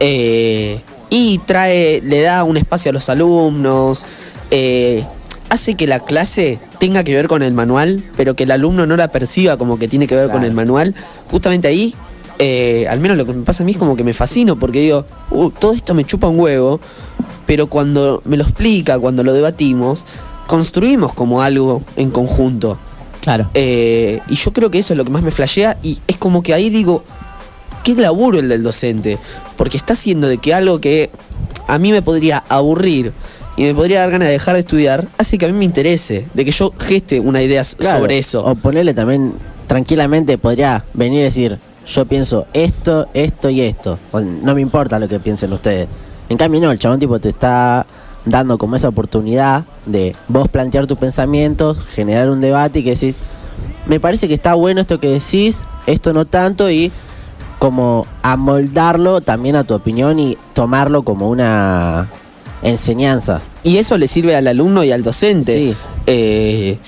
eh, 0.00 0.80
y 1.10 1.38
trae, 1.38 2.00
le 2.02 2.22
da 2.22 2.44
un 2.44 2.56
espacio 2.56 2.90
a 2.90 2.92
los 2.92 3.08
alumnos, 3.08 4.04
eh, 4.50 5.04
hace 5.48 5.74
que 5.74 5.86
la 5.86 6.00
clase 6.00 6.58
tenga 6.78 7.04
que 7.04 7.14
ver 7.14 7.28
con 7.28 7.42
el 7.42 7.52
manual, 7.52 8.02
pero 8.16 8.34
que 8.34 8.44
el 8.44 8.50
alumno 8.50 8.86
no 8.86 8.96
la 8.96 9.08
perciba 9.08 9.56
como 9.56 9.78
que 9.78 9.88
tiene 9.88 10.06
que 10.06 10.16
ver 10.16 10.30
con 10.30 10.44
el 10.44 10.52
manual, 10.52 10.94
justamente 11.30 11.68
ahí, 11.68 11.94
eh, 12.38 12.86
al 12.88 13.00
menos 13.00 13.16
lo 13.16 13.26
que 13.26 13.34
me 13.34 13.42
pasa 13.44 13.62
a 13.62 13.66
mí 13.66 13.72
es 13.72 13.78
como 13.78 13.94
que 13.94 14.04
me 14.04 14.14
fascino, 14.14 14.58
porque 14.58 14.80
digo, 14.80 15.04
"Uh, 15.30 15.50
todo 15.50 15.74
esto 15.74 15.94
me 15.94 16.04
chupa 16.04 16.28
un 16.28 16.40
huevo, 16.40 16.80
pero 17.46 17.66
cuando 17.66 18.22
me 18.24 18.36
lo 18.38 18.44
explica, 18.44 18.98
cuando 18.98 19.22
lo 19.22 19.34
debatimos, 19.34 20.06
construimos 20.46 21.12
como 21.12 21.42
algo 21.42 21.82
en 21.96 22.10
conjunto. 22.10 22.78
Claro. 23.22 23.48
Eh, 23.54 24.20
y 24.28 24.34
yo 24.34 24.52
creo 24.52 24.70
que 24.70 24.80
eso 24.80 24.92
es 24.92 24.98
lo 24.98 25.04
que 25.04 25.10
más 25.10 25.22
me 25.22 25.30
flashea 25.30 25.78
y 25.82 26.00
es 26.06 26.16
como 26.18 26.42
que 26.42 26.52
ahí 26.52 26.68
digo, 26.70 27.04
qué 27.84 27.94
laburo 27.94 28.38
el 28.38 28.48
del 28.48 28.62
docente, 28.62 29.18
porque 29.56 29.76
está 29.76 29.94
haciendo 29.94 30.28
de 30.28 30.38
que 30.38 30.52
algo 30.52 30.80
que 30.80 31.10
a 31.68 31.78
mí 31.78 31.92
me 31.92 32.02
podría 32.02 32.42
aburrir 32.48 33.12
y 33.56 33.62
me 33.62 33.74
podría 33.74 34.00
dar 34.00 34.10
ganas 34.10 34.26
de 34.26 34.32
dejar 34.32 34.54
de 34.54 34.60
estudiar, 34.60 35.06
hace 35.18 35.38
que 35.38 35.44
a 35.46 35.48
mí 35.48 35.54
me 35.54 35.64
interese, 35.64 36.26
de 36.34 36.44
que 36.44 36.50
yo 36.50 36.72
geste 36.78 37.20
una 37.20 37.42
idea 37.42 37.62
Claro, 37.76 38.00
sobre 38.00 38.18
eso. 38.18 38.44
O 38.44 38.54
ponerle 38.54 38.92
también, 38.92 39.34
tranquilamente 39.66 40.36
podría 40.38 40.84
venir 40.94 41.20
y 41.20 41.24
decir, 41.24 41.58
yo 41.86 42.06
pienso 42.06 42.46
esto, 42.54 43.08
esto 43.14 43.50
y 43.50 43.60
esto. 43.60 43.98
O 44.10 44.20
no 44.20 44.54
me 44.54 44.60
importa 44.60 44.98
lo 44.98 45.06
que 45.06 45.20
piensen 45.20 45.52
ustedes. 45.52 45.86
En 46.28 46.36
cambio 46.36 46.60
no, 46.60 46.70
el 46.70 46.78
chabón 46.78 46.98
tipo 46.98 47.18
te 47.20 47.28
está 47.28 47.86
dando 48.24 48.58
como 48.58 48.76
esa 48.76 48.88
oportunidad 48.88 49.64
de 49.86 50.14
vos 50.28 50.48
plantear 50.48 50.86
tus 50.86 50.98
pensamientos, 50.98 51.78
generar 51.94 52.30
un 52.30 52.40
debate 52.40 52.80
y 52.80 52.84
que 52.84 52.90
decís, 52.90 53.16
me 53.86 54.00
parece 54.00 54.28
que 54.28 54.34
está 54.34 54.54
bueno 54.54 54.80
esto 54.80 55.00
que 55.00 55.08
decís, 55.08 55.62
esto 55.86 56.12
no 56.12 56.24
tanto 56.24 56.70
y 56.70 56.92
como 57.58 58.06
amoldarlo 58.22 59.20
también 59.20 59.56
a 59.56 59.64
tu 59.64 59.74
opinión 59.74 60.18
y 60.18 60.36
tomarlo 60.52 61.02
como 61.02 61.28
una 61.28 62.08
enseñanza. 62.62 63.40
Y 63.62 63.76
eso 63.76 63.98
le 63.98 64.08
sirve 64.08 64.34
al 64.34 64.48
alumno 64.48 64.82
y 64.82 64.90
al 64.90 65.02
docente. 65.02 65.56
Sí. 65.56 65.76
Eh, 66.06 66.78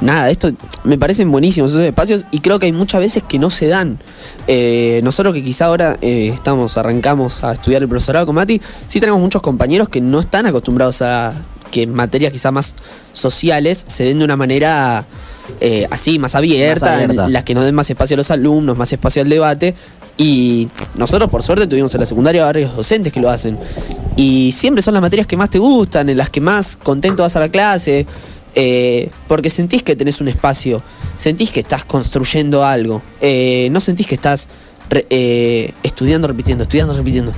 nada, 0.00 0.30
esto 0.30 0.50
me 0.84 0.98
parecen 0.98 1.30
buenísimos 1.30 1.72
esos 1.72 1.82
espacios 1.82 2.24
y 2.30 2.40
creo 2.40 2.58
que 2.58 2.66
hay 2.66 2.72
muchas 2.72 3.00
veces 3.00 3.22
que 3.28 3.38
no 3.38 3.50
se 3.50 3.66
dan. 3.66 3.98
Eh, 4.46 5.00
nosotros 5.04 5.34
que 5.34 5.42
quizá 5.42 5.66
ahora 5.66 5.96
eh, 6.00 6.30
estamos, 6.34 6.76
arrancamos 6.76 7.44
a 7.44 7.52
estudiar 7.52 7.82
el 7.82 7.88
profesorado 7.88 8.26
con 8.26 8.34
Mati, 8.34 8.60
sí 8.86 9.00
tenemos 9.00 9.20
muchos 9.20 9.42
compañeros 9.42 9.88
que 9.88 10.00
no 10.00 10.20
están 10.20 10.46
acostumbrados 10.46 11.02
a 11.02 11.34
que 11.70 11.86
materias 11.86 12.32
quizá 12.32 12.50
más 12.50 12.74
sociales 13.12 13.84
se 13.86 14.04
den 14.04 14.18
de 14.18 14.24
una 14.24 14.36
manera 14.36 15.04
eh, 15.60 15.86
así, 15.90 16.18
más 16.18 16.34
abierta, 16.34 16.86
Más 16.86 16.94
abierta. 16.94 17.26
en 17.26 17.32
las 17.32 17.44
que 17.44 17.54
nos 17.54 17.64
den 17.64 17.74
más 17.74 17.88
espacio 17.90 18.14
a 18.14 18.18
los 18.18 18.30
alumnos, 18.30 18.76
más 18.76 18.92
espacio 18.92 19.22
al 19.22 19.28
debate. 19.28 19.74
Y 20.16 20.68
nosotros, 20.96 21.30
por 21.30 21.42
suerte, 21.42 21.66
tuvimos 21.66 21.94
en 21.94 22.00
la 22.00 22.06
secundaria 22.06 22.44
varios 22.44 22.74
docentes 22.74 23.12
que 23.12 23.20
lo 23.20 23.30
hacen. 23.30 23.56
Y 24.16 24.50
siempre 24.52 24.82
son 24.82 24.94
las 24.94 25.00
materias 25.00 25.26
que 25.28 25.36
más 25.36 25.48
te 25.48 25.58
gustan, 25.60 26.08
en 26.08 26.16
las 26.18 26.28
que 26.28 26.40
más 26.40 26.76
contento 26.76 27.22
vas 27.22 27.36
a 27.36 27.40
la 27.40 27.48
clase, 27.50 28.04
eh, 28.54 29.10
porque 29.26 29.50
sentís 29.50 29.82
que 29.82 29.96
tenés 29.96 30.20
un 30.20 30.28
espacio, 30.28 30.82
sentís 31.16 31.52
que 31.52 31.60
estás 31.60 31.84
construyendo 31.84 32.64
algo, 32.64 33.02
eh, 33.20 33.68
no 33.70 33.80
sentís 33.80 34.06
que 34.06 34.14
estás 34.16 34.48
re- 34.90 35.06
eh, 35.10 35.72
estudiando, 35.82 36.28
repitiendo, 36.28 36.62
estudiando, 36.62 36.94
repitiendo. 36.94 37.32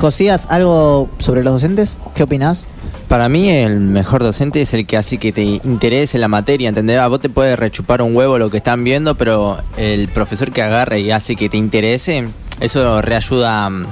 Josías, 0.00 0.46
¿algo 0.50 1.08
sobre 1.18 1.42
los 1.42 1.54
docentes? 1.54 1.98
¿Qué 2.14 2.22
opinás? 2.22 2.68
Para 3.08 3.28
mí 3.30 3.48
el 3.48 3.80
mejor 3.80 4.22
docente 4.22 4.60
es 4.60 4.74
el 4.74 4.84
que 4.86 4.96
hace 4.98 5.16
que 5.16 5.32
te 5.32 5.42
interese 5.42 6.18
la 6.18 6.28
materia, 6.28 6.68
¿entendés? 6.68 6.98
A 6.98 7.08
vos 7.08 7.20
te 7.20 7.30
puede 7.30 7.56
rechupar 7.56 8.02
un 8.02 8.14
huevo 8.14 8.36
lo 8.36 8.50
que 8.50 8.58
están 8.58 8.84
viendo, 8.84 9.14
pero 9.14 9.56
el 9.78 10.08
profesor 10.08 10.52
que 10.52 10.60
agarre 10.60 11.00
y 11.00 11.10
hace 11.12 11.34
que 11.34 11.48
te 11.48 11.56
interese, 11.56 12.28
eso 12.60 13.00
reayuda 13.00 13.70
mm, 13.70 13.86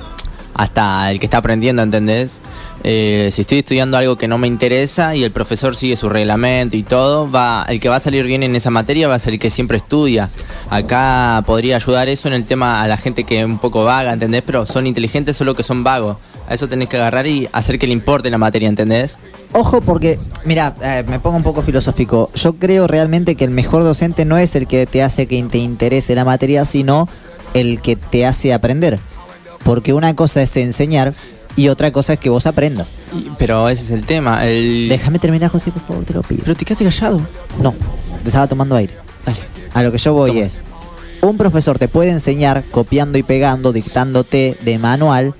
hasta 0.54 1.10
el 1.10 1.18
que 1.20 1.26
está 1.26 1.38
aprendiendo, 1.38 1.82
¿entendés? 1.82 2.42
Eh, 2.84 3.30
si 3.32 3.40
estoy 3.40 3.58
estudiando 3.58 3.96
algo 3.96 4.16
que 4.16 4.28
no 4.28 4.38
me 4.38 4.46
interesa 4.46 5.16
y 5.16 5.24
el 5.24 5.30
profesor 5.30 5.74
sigue 5.74 5.96
su 5.96 6.08
reglamento 6.08 6.76
y 6.76 6.82
todo, 6.82 7.30
va, 7.30 7.64
el 7.68 7.80
que 7.80 7.88
va 7.88 7.96
a 7.96 8.00
salir 8.00 8.24
bien 8.26 8.42
en 8.42 8.54
esa 8.54 8.70
materia 8.70 9.08
va 9.08 9.14
a 9.14 9.18
ser 9.18 9.34
el 9.34 9.38
que 9.38 9.50
siempre 9.50 9.78
estudia. 9.78 10.28
Acá 10.70 11.42
podría 11.46 11.76
ayudar 11.76 12.08
eso 12.08 12.28
en 12.28 12.34
el 12.34 12.44
tema 12.44 12.82
a 12.82 12.88
la 12.88 12.96
gente 12.96 13.24
que 13.24 13.40
es 13.40 13.46
un 13.46 13.58
poco 13.58 13.84
vaga, 13.84 14.12
¿entendés? 14.12 14.42
Pero 14.44 14.66
son 14.66 14.86
inteligentes 14.86 15.36
solo 15.36 15.54
que 15.54 15.62
son 15.62 15.82
vagos. 15.82 16.18
A 16.46 16.54
eso 16.54 16.68
tenés 16.68 16.88
que 16.88 16.98
agarrar 16.98 17.26
y 17.26 17.48
hacer 17.52 17.78
que 17.78 17.86
le 17.86 17.94
importe 17.94 18.28
la 18.28 18.36
materia, 18.36 18.68
¿entendés? 18.68 19.18
Ojo 19.52 19.80
porque, 19.80 20.18
mira, 20.44 20.74
eh, 20.82 21.02
me 21.08 21.18
pongo 21.18 21.38
un 21.38 21.42
poco 21.42 21.62
filosófico. 21.62 22.30
Yo 22.34 22.56
creo 22.56 22.86
realmente 22.86 23.34
que 23.34 23.44
el 23.44 23.50
mejor 23.50 23.82
docente 23.82 24.26
no 24.26 24.36
es 24.36 24.54
el 24.54 24.66
que 24.66 24.84
te 24.84 25.02
hace 25.02 25.26
que 25.26 25.42
te 25.44 25.58
interese 25.58 26.14
la 26.14 26.24
materia, 26.24 26.66
sino 26.66 27.08
el 27.54 27.80
que 27.80 27.96
te 27.96 28.26
hace 28.26 28.52
aprender. 28.52 28.98
Porque 29.64 29.92
una 29.92 30.14
cosa 30.14 30.42
es 30.42 30.56
enseñar 30.56 31.14
y 31.56 31.68
otra 31.68 31.92
cosa 31.92 32.14
es 32.14 32.20
que 32.20 32.30
vos 32.30 32.46
aprendas. 32.46 32.92
Pero 33.38 33.68
ese 33.68 33.84
es 33.84 33.90
el 33.90 34.06
tema. 34.06 34.46
El... 34.46 34.88
Déjame 34.88 35.18
terminar, 35.18 35.50
José, 35.50 35.70
por 35.70 35.82
favor, 35.82 36.04
te 36.04 36.12
lo 36.12 36.22
pido. 36.22 36.42
Pero 36.44 36.56
te 36.56 36.64
quedaste 36.64 36.84
callado. 36.84 37.20
No, 37.60 37.74
te 38.22 38.28
estaba 38.28 38.46
tomando 38.46 38.76
aire. 38.76 38.94
Dale. 39.24 39.38
A 39.72 39.82
lo 39.82 39.90
que 39.90 39.98
yo 39.98 40.12
voy 40.12 40.38
es, 40.38 40.62
un 41.20 41.36
profesor 41.36 41.78
te 41.78 41.88
puede 41.88 42.10
enseñar 42.10 42.64
copiando 42.70 43.18
y 43.18 43.22
pegando, 43.22 43.72
dictándote 43.72 44.56
de 44.62 44.78
manual, 44.78 45.34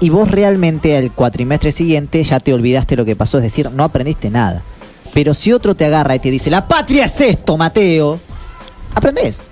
y 0.00 0.10
vos 0.10 0.30
realmente 0.30 0.96
al 0.96 1.12
cuatrimestre 1.12 1.72
siguiente 1.72 2.22
ya 2.22 2.40
te 2.40 2.52
olvidaste 2.52 2.96
lo 2.96 3.04
que 3.04 3.16
pasó, 3.16 3.38
es 3.38 3.44
decir, 3.44 3.70
no 3.70 3.84
aprendiste 3.84 4.30
nada. 4.30 4.62
Pero 5.14 5.32
si 5.32 5.52
otro 5.52 5.74
te 5.74 5.86
agarra 5.86 6.14
y 6.14 6.18
te 6.18 6.30
dice, 6.30 6.50
la 6.50 6.68
patria 6.68 7.06
es 7.06 7.18
esto, 7.20 7.56
Mateo, 7.56 8.20
aprendés. 8.94 9.42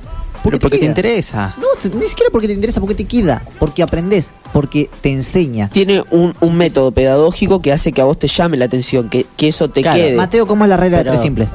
Pero 0.45 0.59
porque 0.61 0.77
te 0.77 0.81
queda. 0.81 0.89
interesa. 0.91 1.55
No, 1.59 1.67
te- 1.81 1.89
ni 1.97 2.07
siquiera 2.07 2.31
porque 2.31 2.47
te 2.47 2.53
interesa, 2.53 2.79
porque 2.81 2.95
te 2.95 3.05
queda, 3.07 3.43
porque 3.59 3.83
aprendes, 3.83 4.31
porque 4.53 4.89
te 5.01 5.11
enseña. 5.11 5.69
Tiene 5.71 6.03
un, 6.11 6.35
un 6.41 6.57
método 6.57 6.93
pedagógico 6.93 7.61
que 7.63 7.73
hace 7.73 7.93
que 7.93 8.01
a 8.01 8.05
vos 8.05 8.19
te 8.19 8.29
llame 8.29 8.57
la 8.57 8.67
atención, 8.67 9.09
que, 9.09 9.27
que 9.37 9.49
eso 9.49 9.69
te 9.71 9.83
Claro, 9.83 9.97
quede. 9.99 10.15
Mateo, 10.17 10.47
¿cómo 10.47 10.65
es 10.65 10.69
la 10.71 10.77
regla 10.77 10.99
Pero- 10.99 11.11
de 11.11 11.17
tres 11.17 11.23
simples? 11.23 11.49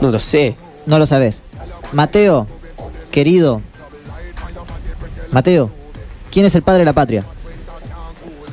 No 0.00 0.10
lo 0.10 0.18
sé. 0.20 0.56
No 0.86 0.98
lo 0.98 1.06
sabes. 1.06 1.42
Mateo, 1.92 2.46
querido. 3.10 3.62
Mateo, 5.32 5.70
¿quién 6.30 6.44
es 6.46 6.54
el 6.54 6.62
padre 6.62 6.80
de 6.80 6.84
la 6.84 6.92
patria? 6.92 7.24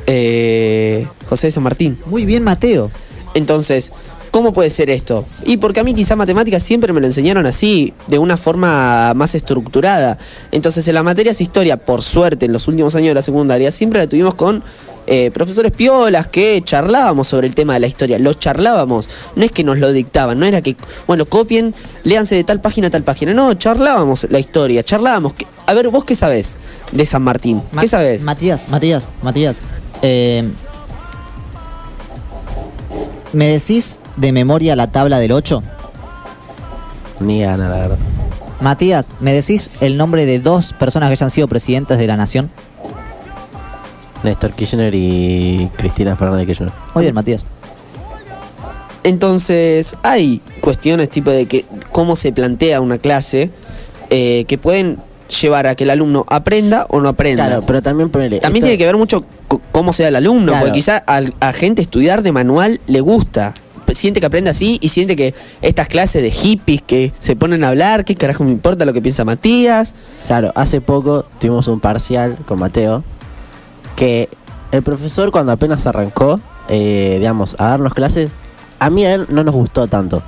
Eh, 0.07 1.07
José 1.29 1.47
de 1.47 1.51
San 1.51 1.63
Martín. 1.63 1.97
Muy 2.05 2.25
bien, 2.25 2.43
Mateo. 2.43 2.89
Entonces, 3.33 3.91
¿cómo 4.31 4.53
puede 4.53 4.69
ser 4.69 4.89
esto? 4.89 5.25
Y 5.45 5.57
porque 5.57 5.79
a 5.81 5.83
mí 5.83 5.93
quizá 5.93 6.15
matemáticas 6.15 6.63
siempre 6.63 6.93
me 6.93 7.01
lo 7.01 7.07
enseñaron 7.07 7.45
así, 7.45 7.93
de 8.07 8.17
una 8.17 8.37
forma 8.37 9.13
más 9.13 9.35
estructurada. 9.35 10.17
Entonces, 10.51 10.87
en 10.87 10.95
las 10.95 11.03
materias 11.03 11.41
historia, 11.41 11.77
por 11.77 12.01
suerte, 12.01 12.45
en 12.45 12.53
los 12.53 12.67
últimos 12.67 12.95
años 12.95 13.09
de 13.09 13.13
la 13.15 13.21
secundaria, 13.21 13.71
siempre 13.71 13.99
la 13.99 14.07
tuvimos 14.07 14.35
con 14.35 14.63
eh, 15.07 15.31
profesores 15.31 15.71
piolas 15.71 16.27
que 16.27 16.61
charlábamos 16.63 17.27
sobre 17.27 17.47
el 17.47 17.55
tema 17.55 17.73
de 17.73 17.79
la 17.81 17.87
historia. 17.87 18.19
Lo 18.19 18.33
charlábamos. 18.33 19.09
No 19.35 19.43
es 19.43 19.51
que 19.51 19.63
nos 19.63 19.79
lo 19.79 19.91
dictaban, 19.91 20.39
no 20.39 20.45
era 20.45 20.61
que, 20.61 20.75
bueno, 21.07 21.25
copien, 21.25 21.73
léanse 22.03 22.35
de 22.35 22.43
tal 22.43 22.61
página 22.61 22.87
a 22.87 22.89
tal 22.91 23.03
página. 23.03 23.33
No, 23.33 23.53
charlábamos 23.55 24.27
la 24.29 24.39
historia, 24.39 24.83
charlábamos. 24.83 25.33
que- 25.33 25.47
A 25.65 25.73
ver, 25.73 25.89
vos 25.89 26.05
qué 26.05 26.15
sabés 26.15 26.55
de 26.91 27.05
San 27.05 27.23
Martín. 27.23 27.61
Ma- 27.71 27.81
¿Qué 27.81 27.87
sabés? 27.87 28.23
Matías, 28.23 28.69
Matías, 28.69 29.09
Matías. 29.23 29.63
eh, 30.03 30.47
¿Me 33.33 33.47
decís 33.47 33.99
de 34.17 34.31
memoria 34.31 34.75
la 34.75 34.91
tabla 34.91 35.19
del 35.19 35.31
8? 35.31 35.63
Ni 37.21 37.41
gana, 37.41 37.69
la 37.69 37.77
verdad. 37.77 37.97
Matías, 38.59 39.15
¿me 39.19 39.33
decís 39.33 39.71
el 39.79 39.97
nombre 39.97 40.25
de 40.25 40.39
dos 40.39 40.73
personas 40.73 41.09
que 41.09 41.13
hayan 41.13 41.29
sido 41.29 41.47
presidentes 41.47 41.97
de 41.97 42.07
la 42.07 42.17
nación? 42.17 42.51
Néstor 44.23 44.53
Kirchner 44.53 44.93
y 44.93 45.69
Cristina 45.77 46.15
Fernández 46.15 46.45
Kirchner. 46.45 46.71
Muy 46.93 47.05
bien, 47.05 47.15
Matías. 47.15 47.45
Entonces, 49.03 49.97
hay 50.03 50.41
cuestiones 50.61 51.09
tipo 51.09 51.31
de 51.31 51.47
que 51.47 51.65
cómo 51.91 52.15
se 52.15 52.31
plantea 52.31 52.81
una 52.81 52.99
clase 52.99 53.49
eh, 54.09 54.45
que 54.47 54.57
pueden 54.57 54.99
llevar 55.31 55.67
a 55.67 55.75
que 55.75 55.83
el 55.85 55.89
alumno 55.89 56.25
aprenda 56.27 56.85
o 56.89 57.01
no 57.01 57.09
aprenda. 57.09 57.45
Claro, 57.47 57.63
pero 57.65 57.81
también 57.81 58.09
ponele. 58.09 58.39
También 58.39 58.63
esto- 58.63 58.67
tiene 58.67 58.77
que 58.77 58.85
ver 58.85 58.97
mucho 58.97 59.25
cómo 59.71 59.93
sea 59.93 60.07
el 60.09 60.15
alumno, 60.15 60.47
Claro. 60.51 60.59
porque 60.65 60.73
quizá 60.79 61.03
a, 61.07 61.53
gente 61.53 61.81
estudiar 61.81 62.21
de 62.23 62.31
manual 62.31 62.79
le 62.87 63.01
gusta. 63.01 63.53
Siente 63.93 64.21
que 64.21 64.25
aprende 64.25 64.49
así 64.49 64.77
y 64.81 64.87
siente 64.87 65.17
que 65.17 65.33
estas 65.61 65.89
clases 65.89 66.21
de 66.21 66.31
hippies 66.31 66.81
que 66.81 67.11
se 67.19 67.35
ponen 67.35 67.65
a 67.65 67.67
hablar, 67.67 68.05
¿qué 68.05 68.15
carajo 68.15 68.45
me 68.45 68.51
importa 68.51 68.85
lo 68.85 68.93
que 68.93 69.01
piensa 69.01 69.25
Matías? 69.25 69.95
Claro, 70.27 70.53
hace 70.55 70.79
poco 70.79 71.25
tuvimos 71.41 71.67
un 71.67 71.81
parcial 71.81 72.37
con 72.47 72.57
Mateo 72.59 73.03
que 73.97 74.29
el 74.71 74.81
profesor 74.81 75.31
cuando 75.31 75.51
apenas 75.51 75.85
arrancó, 75.87 76.39
eh, 76.69 77.17
digamos, 77.19 77.55
a 77.59 77.65
darnos 77.67 77.93
clases, 77.93 78.29
a 78.79 78.89
mí 78.89 79.05
a 79.05 79.13
él 79.13 79.25
no 79.29 79.43
nos 79.43 79.53
gustó 79.53 79.87
tanto. 79.87 80.23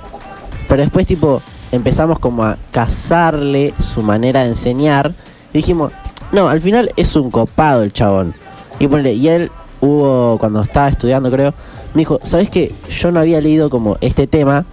Pero 0.68 0.82
después 0.82 1.06
tipo 1.06 1.40
empezamos 1.74 2.18
como 2.18 2.44
a 2.44 2.56
cazarle 2.70 3.74
su 3.80 4.02
manera 4.02 4.42
de 4.42 4.50
enseñar 4.50 5.14
y 5.52 5.58
dijimos, 5.58 5.92
no, 6.32 6.48
al 6.48 6.60
final 6.60 6.90
es 6.96 7.14
un 7.16 7.30
copado 7.30 7.82
el 7.82 7.92
chabón. 7.92 8.34
Y 8.78 8.88
ponele, 8.88 9.12
y 9.14 9.28
él 9.28 9.50
hubo, 9.80 10.36
cuando 10.38 10.62
estaba 10.62 10.88
estudiando 10.88 11.30
creo, 11.30 11.54
me 11.94 12.00
dijo, 12.00 12.18
¿sabes 12.24 12.50
qué? 12.50 12.72
Yo 12.90 13.12
no 13.12 13.20
había 13.20 13.40
leído 13.40 13.70
como 13.70 13.96
este 14.00 14.26
tema, 14.26 14.64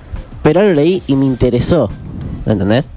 pero 0.41 0.61
lo 0.63 0.73
leí 0.73 1.03
y 1.07 1.15
me 1.15 1.25
interesó. 1.25 1.89
¿Me 2.45 2.53
entendés? 2.53 2.89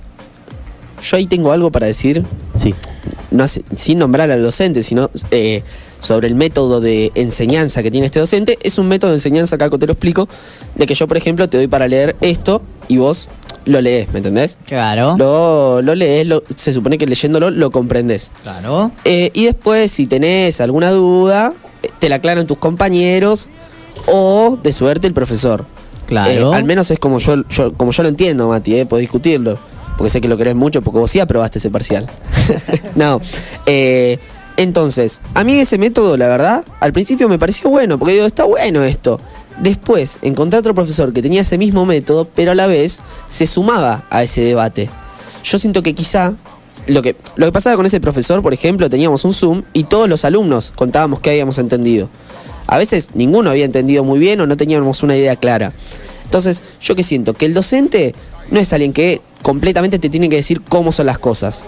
Yo 1.02 1.16
ahí 1.18 1.26
tengo 1.26 1.52
algo 1.52 1.70
para 1.70 1.86
decir. 1.86 2.24
Sí. 2.54 2.74
No 3.30 3.44
hace- 3.44 3.64
sin 3.76 3.98
nombrar 3.98 4.30
al 4.30 4.42
docente, 4.42 4.82
sino 4.82 5.10
eh, 5.30 5.62
sobre 6.00 6.28
el 6.28 6.34
método 6.34 6.80
de 6.80 7.12
enseñanza 7.14 7.82
que 7.82 7.90
tiene 7.90 8.06
este 8.06 8.20
docente. 8.20 8.58
Es 8.62 8.78
un 8.78 8.88
método 8.88 9.10
de 9.10 9.16
enseñanza, 9.16 9.58
Caco, 9.58 9.78
te 9.78 9.86
lo 9.86 9.92
explico, 9.92 10.28
de 10.76 10.86
que 10.86 10.94
yo, 10.94 11.06
por 11.06 11.16
ejemplo, 11.18 11.48
te 11.48 11.58
doy 11.58 11.66
para 11.66 11.86
leer 11.88 12.16
esto 12.22 12.62
y 12.88 12.96
vos 12.98 13.30
lo 13.64 13.80
lees, 13.80 14.12
¿me 14.12 14.18
entendés? 14.18 14.58
Claro. 14.66 15.16
Lo, 15.16 15.80
lo 15.82 15.94
lees, 15.94 16.26
lo- 16.26 16.42
se 16.54 16.72
supone 16.72 16.98
que 16.98 17.06
leyéndolo 17.06 17.50
lo 17.50 17.70
comprendés. 17.70 18.30
Claro. 18.42 18.90
Eh, 19.04 19.30
y 19.32 19.44
después, 19.46 19.90
si 19.90 20.06
tenés 20.06 20.60
alguna 20.60 20.90
duda, 20.90 21.52
te 21.98 22.08
la 22.08 22.16
aclaran 22.16 22.46
tus 22.46 22.58
compañeros 22.58 23.48
o, 24.06 24.58
de 24.62 24.72
suerte, 24.72 25.06
el 25.06 25.14
profesor. 25.14 25.64
Claro. 26.06 26.52
Eh, 26.52 26.56
al 26.56 26.64
menos 26.64 26.90
es 26.90 26.98
como 26.98 27.18
yo, 27.18 27.42
yo- 27.48 27.72
como 27.72 27.92
yo 27.92 28.02
lo 28.02 28.08
entiendo, 28.10 28.48
Mati, 28.48 28.76
eh, 28.76 28.86
podés 28.86 29.02
discutirlo. 29.04 29.58
Porque 29.96 30.10
sé 30.10 30.20
que 30.20 30.26
lo 30.28 30.36
querés 30.36 30.56
mucho, 30.56 30.82
porque 30.82 30.98
vos 30.98 31.10
sí 31.10 31.20
aprobaste 31.20 31.58
ese 31.58 31.70
parcial. 31.70 32.06
no. 32.96 33.20
eh, 33.64 34.18
entonces, 34.56 35.20
a 35.34 35.42
mí 35.42 35.54
ese 35.58 35.78
método, 35.78 36.16
la 36.16 36.28
verdad, 36.28 36.64
al 36.80 36.92
principio 36.92 37.28
me 37.28 37.38
pareció 37.38 37.70
bueno, 37.70 37.98
porque 37.98 38.14
digo, 38.14 38.26
está 38.26 38.44
bueno 38.44 38.82
esto. 38.84 39.20
Después, 39.60 40.18
encontré 40.22 40.58
otro 40.58 40.74
profesor 40.74 41.12
que 41.12 41.22
tenía 41.22 41.42
ese 41.42 41.58
mismo 41.58 41.86
método, 41.86 42.26
pero 42.34 42.52
a 42.52 42.54
la 42.54 42.66
vez 42.66 43.00
se 43.28 43.46
sumaba 43.46 44.04
a 44.10 44.22
ese 44.22 44.40
debate. 44.40 44.90
Yo 45.44 45.58
siento 45.58 45.82
que 45.82 45.94
quizá 45.94 46.34
lo 46.86 47.02
que, 47.02 47.16
lo 47.36 47.46
que 47.46 47.52
pasaba 47.52 47.76
con 47.76 47.86
ese 47.86 48.00
profesor, 48.00 48.42
por 48.42 48.52
ejemplo, 48.52 48.90
teníamos 48.90 49.24
un 49.24 49.32
Zoom 49.32 49.62
y 49.72 49.84
todos 49.84 50.08
los 50.08 50.24
alumnos 50.24 50.72
contábamos 50.74 51.20
qué 51.20 51.30
habíamos 51.30 51.58
entendido. 51.58 52.08
A 52.66 52.78
veces 52.78 53.10
ninguno 53.14 53.50
había 53.50 53.64
entendido 53.64 54.04
muy 54.04 54.18
bien 54.18 54.40
o 54.40 54.46
no 54.46 54.56
teníamos 54.56 55.02
una 55.02 55.16
idea 55.16 55.36
clara. 55.36 55.72
Entonces, 56.24 56.64
yo 56.80 56.96
que 56.96 57.02
siento 57.02 57.34
que 57.34 57.46
el 57.46 57.54
docente 57.54 58.14
no 58.50 58.58
es 58.58 58.72
alguien 58.72 58.92
que 58.92 59.20
completamente 59.42 59.98
te 59.98 60.08
tiene 60.08 60.28
que 60.28 60.36
decir 60.36 60.62
cómo 60.62 60.90
son 60.90 61.06
las 61.06 61.18
cosas. 61.18 61.64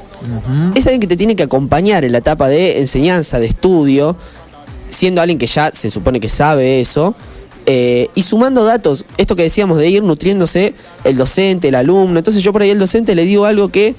Es 0.75 0.87
alguien 0.87 1.01
que 1.01 1.07
te 1.07 1.17
tiene 1.17 1.37
que 1.37 1.43
acompañar 1.43 2.05
en 2.05 2.13
la 2.13 2.19
etapa 2.19 2.49
de 2.49 2.81
enseñanza, 2.81 3.39
de 3.39 3.47
estudio, 3.47 4.17
siendo 4.89 5.21
alguien 5.21 5.39
que 5.39 5.47
ya 5.47 5.71
se 5.73 5.91
supone 5.91 6.21
que 6.21 6.29
sabe 6.29 6.81
eso, 6.81 7.15
eh, 7.67 8.09
y 8.15 8.23
sumando 8.23 8.65
datos, 8.65 9.05
esto 9.17 9.35
que 9.35 9.43
decíamos 9.43 9.79
de 9.79 9.89
ir 9.89 10.03
nutriéndose 10.03 10.73
el 11.05 11.17
docente, 11.17 11.69
el 11.69 11.75
alumno. 11.75 12.19
Entonces 12.19 12.43
yo 12.43 12.53
por 12.53 12.63
ahí 12.63 12.71
el 12.71 12.79
docente 12.79 13.15
le 13.15 13.25
digo 13.25 13.45
algo 13.45 13.69
que 13.69 13.95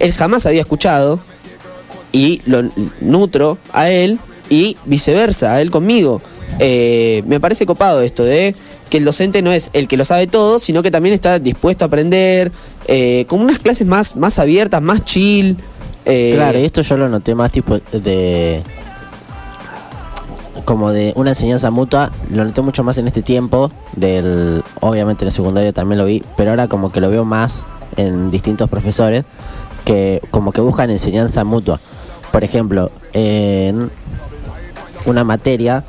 él 0.00 0.12
jamás 0.12 0.44
había 0.46 0.60
escuchado 0.60 1.22
y 2.10 2.42
lo 2.46 2.68
nutro 3.00 3.58
a 3.72 3.90
él 3.90 4.18
y 4.50 4.76
viceversa, 4.84 5.54
a 5.54 5.60
él 5.62 5.70
conmigo. 5.70 6.20
Eh, 6.58 7.22
me 7.26 7.40
parece 7.40 7.64
copado 7.64 8.02
esto 8.02 8.24
de 8.24 8.54
que 8.90 8.98
el 8.98 9.04
docente 9.04 9.40
no 9.40 9.52
es 9.52 9.70
el 9.72 9.88
que 9.88 9.96
lo 9.96 10.04
sabe 10.04 10.26
todo, 10.26 10.58
sino 10.58 10.82
que 10.82 10.90
también 10.90 11.14
está 11.14 11.38
dispuesto 11.38 11.84
a 11.84 11.86
aprender, 11.86 12.52
eh, 12.86 13.24
como 13.28 13.44
unas 13.44 13.58
clases 13.58 13.86
más, 13.86 14.16
más 14.16 14.38
abiertas, 14.38 14.82
más 14.82 15.04
chill. 15.04 15.56
eh, 16.04 16.32
Claro, 16.34 16.58
y 16.58 16.64
esto 16.64 16.82
yo 16.82 16.96
lo 16.98 17.08
noté 17.08 17.34
más 17.34 17.50
tipo 17.52 17.80
de. 17.92 18.62
Como 20.64 20.92
de 20.92 21.12
una 21.16 21.30
enseñanza 21.30 21.70
mutua, 21.70 22.10
lo 22.30 22.44
noté 22.44 22.62
mucho 22.62 22.84
más 22.84 22.98
en 22.98 23.06
este 23.06 23.22
tiempo, 23.22 23.70
del 23.96 24.62
obviamente 24.80 25.24
en 25.24 25.28
el 25.28 25.32
secundario 25.32 25.72
también 25.72 25.98
lo 25.98 26.04
vi, 26.04 26.22
pero 26.36 26.50
ahora 26.50 26.68
como 26.68 26.92
que 26.92 27.00
lo 27.00 27.10
veo 27.10 27.24
más 27.24 27.66
en 27.96 28.30
distintos 28.30 28.68
profesores 28.70 29.24
que 29.84 30.20
como 30.30 30.52
que 30.52 30.60
buscan 30.60 30.90
enseñanza 30.90 31.44
mutua. 31.44 31.80
Por 32.30 32.44
ejemplo, 32.44 32.90
en 33.12 33.90
una 35.06 35.24
materia, 35.24 35.84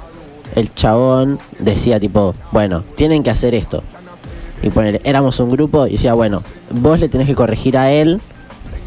el 0.55 0.73
chabón 0.73 1.39
decía 1.59 1.99
tipo, 1.99 2.35
bueno, 2.51 2.83
tienen 2.95 3.23
que 3.23 3.29
hacer 3.29 3.53
esto. 3.53 3.83
Y 4.61 4.69
poner, 4.69 5.01
éramos 5.03 5.39
un 5.39 5.51
grupo 5.51 5.87
y 5.87 5.93
decía, 5.93 6.13
bueno, 6.13 6.41
vos 6.71 6.99
le 6.99 7.09
tenés 7.09 7.27
que 7.27 7.35
corregir 7.35 7.77
a 7.77 7.91
él 7.91 8.21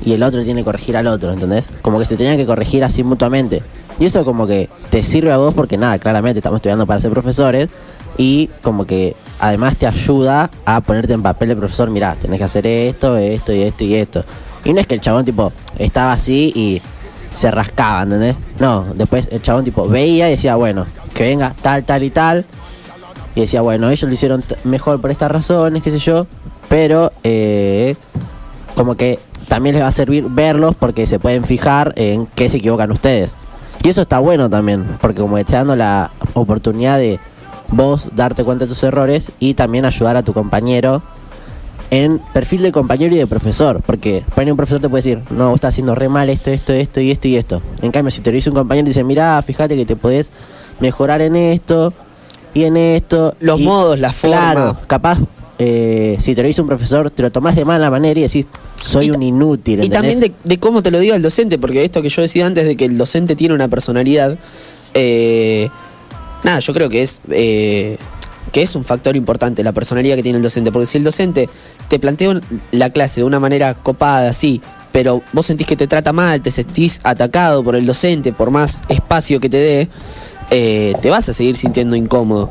y 0.05 0.13
el 0.13 0.23
otro 0.23 0.43
tiene 0.43 0.61
que 0.61 0.65
corregir 0.65 0.97
al 0.97 1.07
otro, 1.07 1.33
¿entendés? 1.33 1.69
Como 1.83 1.99
que 1.99 2.05
se 2.05 2.17
tenían 2.17 2.37
que 2.37 2.47
corregir 2.47 2.85
así 2.85 3.03
mutuamente. 3.03 3.63
Y 3.98 4.05
eso 4.06 4.24
como 4.24 4.47
que 4.47 4.68
te 4.90 5.02
sirve 5.02 5.32
a 5.32 5.39
vos 5.39 5.55
porque 5.55 5.78
nada, 5.78 5.98
claramente 5.98 6.39
estamos 6.39 6.59
estudiando 6.59 6.86
para 6.86 7.01
ser 7.01 7.10
profesores 7.10 7.68
y 8.18 8.48
como 8.62 8.85
que 8.85 9.16
además 9.40 9.77
te 9.77 9.86
ayuda 9.86 10.51
a 10.64 10.81
ponerte 10.81 11.12
en 11.12 11.23
papel 11.23 11.48
de 11.48 11.56
profesor, 11.56 11.90
mirá, 11.90 12.14
tenés 12.14 12.39
que 12.39 12.44
hacer 12.44 12.66
esto, 12.66 13.16
esto 13.16 13.52
y 13.52 13.62
esto 13.62 13.85
y 13.85 13.94
esto. 13.94 14.24
Y 14.64 14.73
no 14.73 14.81
es 14.81 14.86
que 14.86 14.94
el 14.94 15.01
chabón 15.01 15.24
tipo 15.24 15.52
estaba 15.78 16.12
así 16.12 16.52
y 16.55 16.82
se 17.32 17.51
rascaba, 17.51 18.02
¿entendés? 18.02 18.36
No, 18.59 18.86
después 18.94 19.28
el 19.31 19.43
chabón 19.43 19.64
tipo 19.64 19.86
veía 19.89 20.28
y 20.28 20.32
decía, 20.32 20.56
bueno, 20.56 20.86
que 21.14 21.24
venga 21.24 21.55
tal, 21.62 21.85
tal 21.85 22.02
y 22.02 22.10
tal. 22.10 22.44
Y 23.35 23.40
decía, 23.40 23.60
bueno, 23.60 23.90
ellos 23.90 24.09
lo 24.09 24.14
hicieron 24.14 24.43
mejor 24.64 25.01
por 25.01 25.10
estas 25.10 25.31
razones, 25.31 25.82
qué 25.82 25.90
sé 25.90 25.98
yo. 25.98 26.27
Pero 26.68 27.12
eh, 27.23 27.94
como 28.74 28.97
que 28.97 29.18
también 29.48 29.74
les 29.74 29.85
va 29.85 29.89
a 29.89 29.93
servir 29.93 30.24
verlos 30.28 30.74
porque 30.74 31.06
se 31.06 31.18
pueden 31.18 31.44
fijar 31.44 31.93
en 31.97 32.27
qué 32.27 32.48
se 32.48 32.56
equivocan 32.56 32.90
ustedes. 32.90 33.36
Y 33.87 33.89
eso 33.89 34.03
está 34.03 34.19
bueno 34.19 34.51
también, 34.51 34.85
porque 35.01 35.21
como 35.21 35.37
te 35.37 35.43
está 35.43 35.59
dando 35.59 35.77
la 35.77 36.11
oportunidad 36.35 36.99
de 36.99 37.21
vos 37.69 38.09
darte 38.17 38.43
cuenta 38.43 38.65
de 38.65 38.69
tus 38.69 38.83
errores 38.83 39.31
y 39.39 39.55
también 39.55 39.85
ayudar 39.85 40.17
a 40.17 40.25
tu 40.25 40.33
compañero 40.33 41.03
en 41.93 42.19
perfil 42.33 42.63
de 42.63 42.73
compañero 42.73 43.15
y 43.15 43.19
de 43.19 43.29
profesor. 43.29 43.83
Porque 43.87 44.25
por 44.35 44.43
ahí 44.43 44.51
un 44.51 44.57
profesor 44.57 44.81
te 44.81 44.89
puede 44.89 45.05
decir, 45.05 45.23
no, 45.31 45.51
vos 45.51 45.55
estás 45.59 45.69
haciendo 45.69 45.95
re 45.95 46.09
mal 46.09 46.29
esto, 46.31 46.51
esto, 46.51 46.73
esto 46.73 47.01
y 47.01 47.13
esto 47.13 47.29
y 47.29 47.37
esto. 47.37 47.63
En 47.81 47.93
cambio, 47.93 48.11
si 48.11 48.23
te 48.23 48.33
lo 48.33 48.35
dice 48.35 48.51
un 48.51 48.57
compañero 48.57 48.87
y 48.87 48.91
dice, 48.91 49.05
mirá, 49.05 49.41
fíjate 49.41 49.77
que 49.77 49.87
te 49.87 49.95
podés 49.95 50.31
mejorar 50.81 51.21
en 51.23 51.37
esto 51.37 51.93
y 52.55 52.65
en 52.65 52.77
esto. 52.77 53.37
Los 53.39 53.61
y- 53.61 53.65
modos, 53.67 54.01
la 54.01 54.13
forma. 54.13 54.37
Claro, 54.37 54.77
capaz 54.89 55.19
eh, 55.59 56.16
si 56.20 56.35
te 56.35 56.43
lo 56.43 56.49
dice 56.49 56.61
un 56.61 56.69
profesor, 56.69 57.11
te 57.11 57.23
lo 57.23 57.31
tomás 57.31 57.57
de 57.57 57.65
mala 57.65 57.91
manera 57.91 58.20
y 58.20 58.24
decís, 58.24 58.47
soy 58.83 59.07
Y 59.07 59.11
un 59.11 59.23
inútil. 59.23 59.83
Y 59.83 59.89
también 59.89 60.20
de, 60.20 60.33
de 60.45 60.59
cómo 60.59 60.83
te 60.83 60.91
lo 60.91 60.99
diga 61.01 61.16
el 61.16 61.23
docente, 61.23 61.59
porque 61.59 61.85
esto 61.85 62.03
que 62.03 62.09
yo 62.09 62.23
decía 62.23 62.47
antes 62.47 62.65
de 62.65 62.77
que 62.77 62.85
el 62.85 62.99
docente 62.99 63.37
tiene 63.37 63.55
una 63.55 63.69
personalidad, 63.69 64.37
eh, 64.95 65.69
nada, 66.45 66.59
yo 66.61 66.73
creo 66.73 66.89
que 66.89 67.03
es 67.03 67.20
eh, 67.31 67.99
que 68.53 68.62
es 68.62 68.74
un 68.77 68.85
factor 68.85 69.16
importante 69.16 69.62
la 69.62 69.73
personalidad 69.73 70.16
que 70.16 70.23
tiene 70.23 70.37
el 70.39 70.43
docente, 70.43 70.73
porque 70.73 70.87
si 70.87 70.99
el 70.99 71.05
docente 71.05 71.49
te 71.89 71.99
plantea 71.99 72.41
la 72.73 72.91
clase 72.91 73.20
de 73.20 73.24
una 73.24 73.41
manera 73.41 73.74
copada, 73.74 74.33
sí, 74.33 74.61
pero 74.93 75.23
vos 75.33 75.47
sentís 75.47 75.66
que 75.66 75.77
te 75.77 75.87
trata 75.87 76.12
mal, 76.12 76.41
te 76.41 76.51
sentís 76.51 77.01
atacado 77.03 77.62
por 77.62 77.77
el 77.77 77.85
docente, 77.85 78.33
por 78.33 78.51
más 78.51 78.81
espacio 78.89 79.41
que 79.41 79.49
te 79.49 79.57
dé, 79.57 79.89
eh, 80.51 80.95
te 81.03 81.11
vas 81.11 81.28
a 81.28 81.33
seguir 81.33 81.57
sintiendo 81.57 81.97
incómodo. 81.97 82.51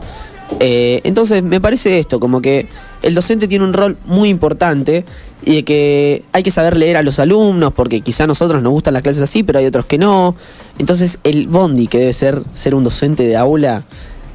Eh, 0.60 1.02
entonces 1.04 1.44
me 1.44 1.60
parece 1.60 2.00
esto, 2.00 2.20
como 2.20 2.42
que 2.42 2.68
el 3.02 3.16
docente 3.16 3.48
tiene 3.48 3.66
un 3.66 3.74
rol 3.74 3.98
muy 4.06 4.30
importante 4.30 5.04
y 5.44 5.56
de 5.56 5.64
que 5.64 6.24
hay 6.32 6.44
que 6.44 6.52
saber 6.52 6.78
leer 6.78 6.98
a 6.98 7.04
los 7.04 7.20
alumnos, 7.20 7.74
porque 7.74 8.02
quizá 8.02 8.24
a 8.24 8.28
nosotros 8.28 8.62
nos 8.62 8.72
gustan 8.72 8.94
las 8.94 9.04
clases 9.04 9.22
así, 9.24 9.44
pero 9.44 9.60
hay 9.60 9.66
otros 9.66 9.86
que 9.86 9.98
no. 9.98 10.36
Entonces 10.80 11.20
el 11.24 11.48
bondi 11.48 11.88
que 11.88 12.00
debe 12.00 12.14
ser 12.14 12.42
ser 12.54 12.76
un 12.76 12.84
docente 12.84 13.26
de 13.28 13.38
aula 13.38 13.84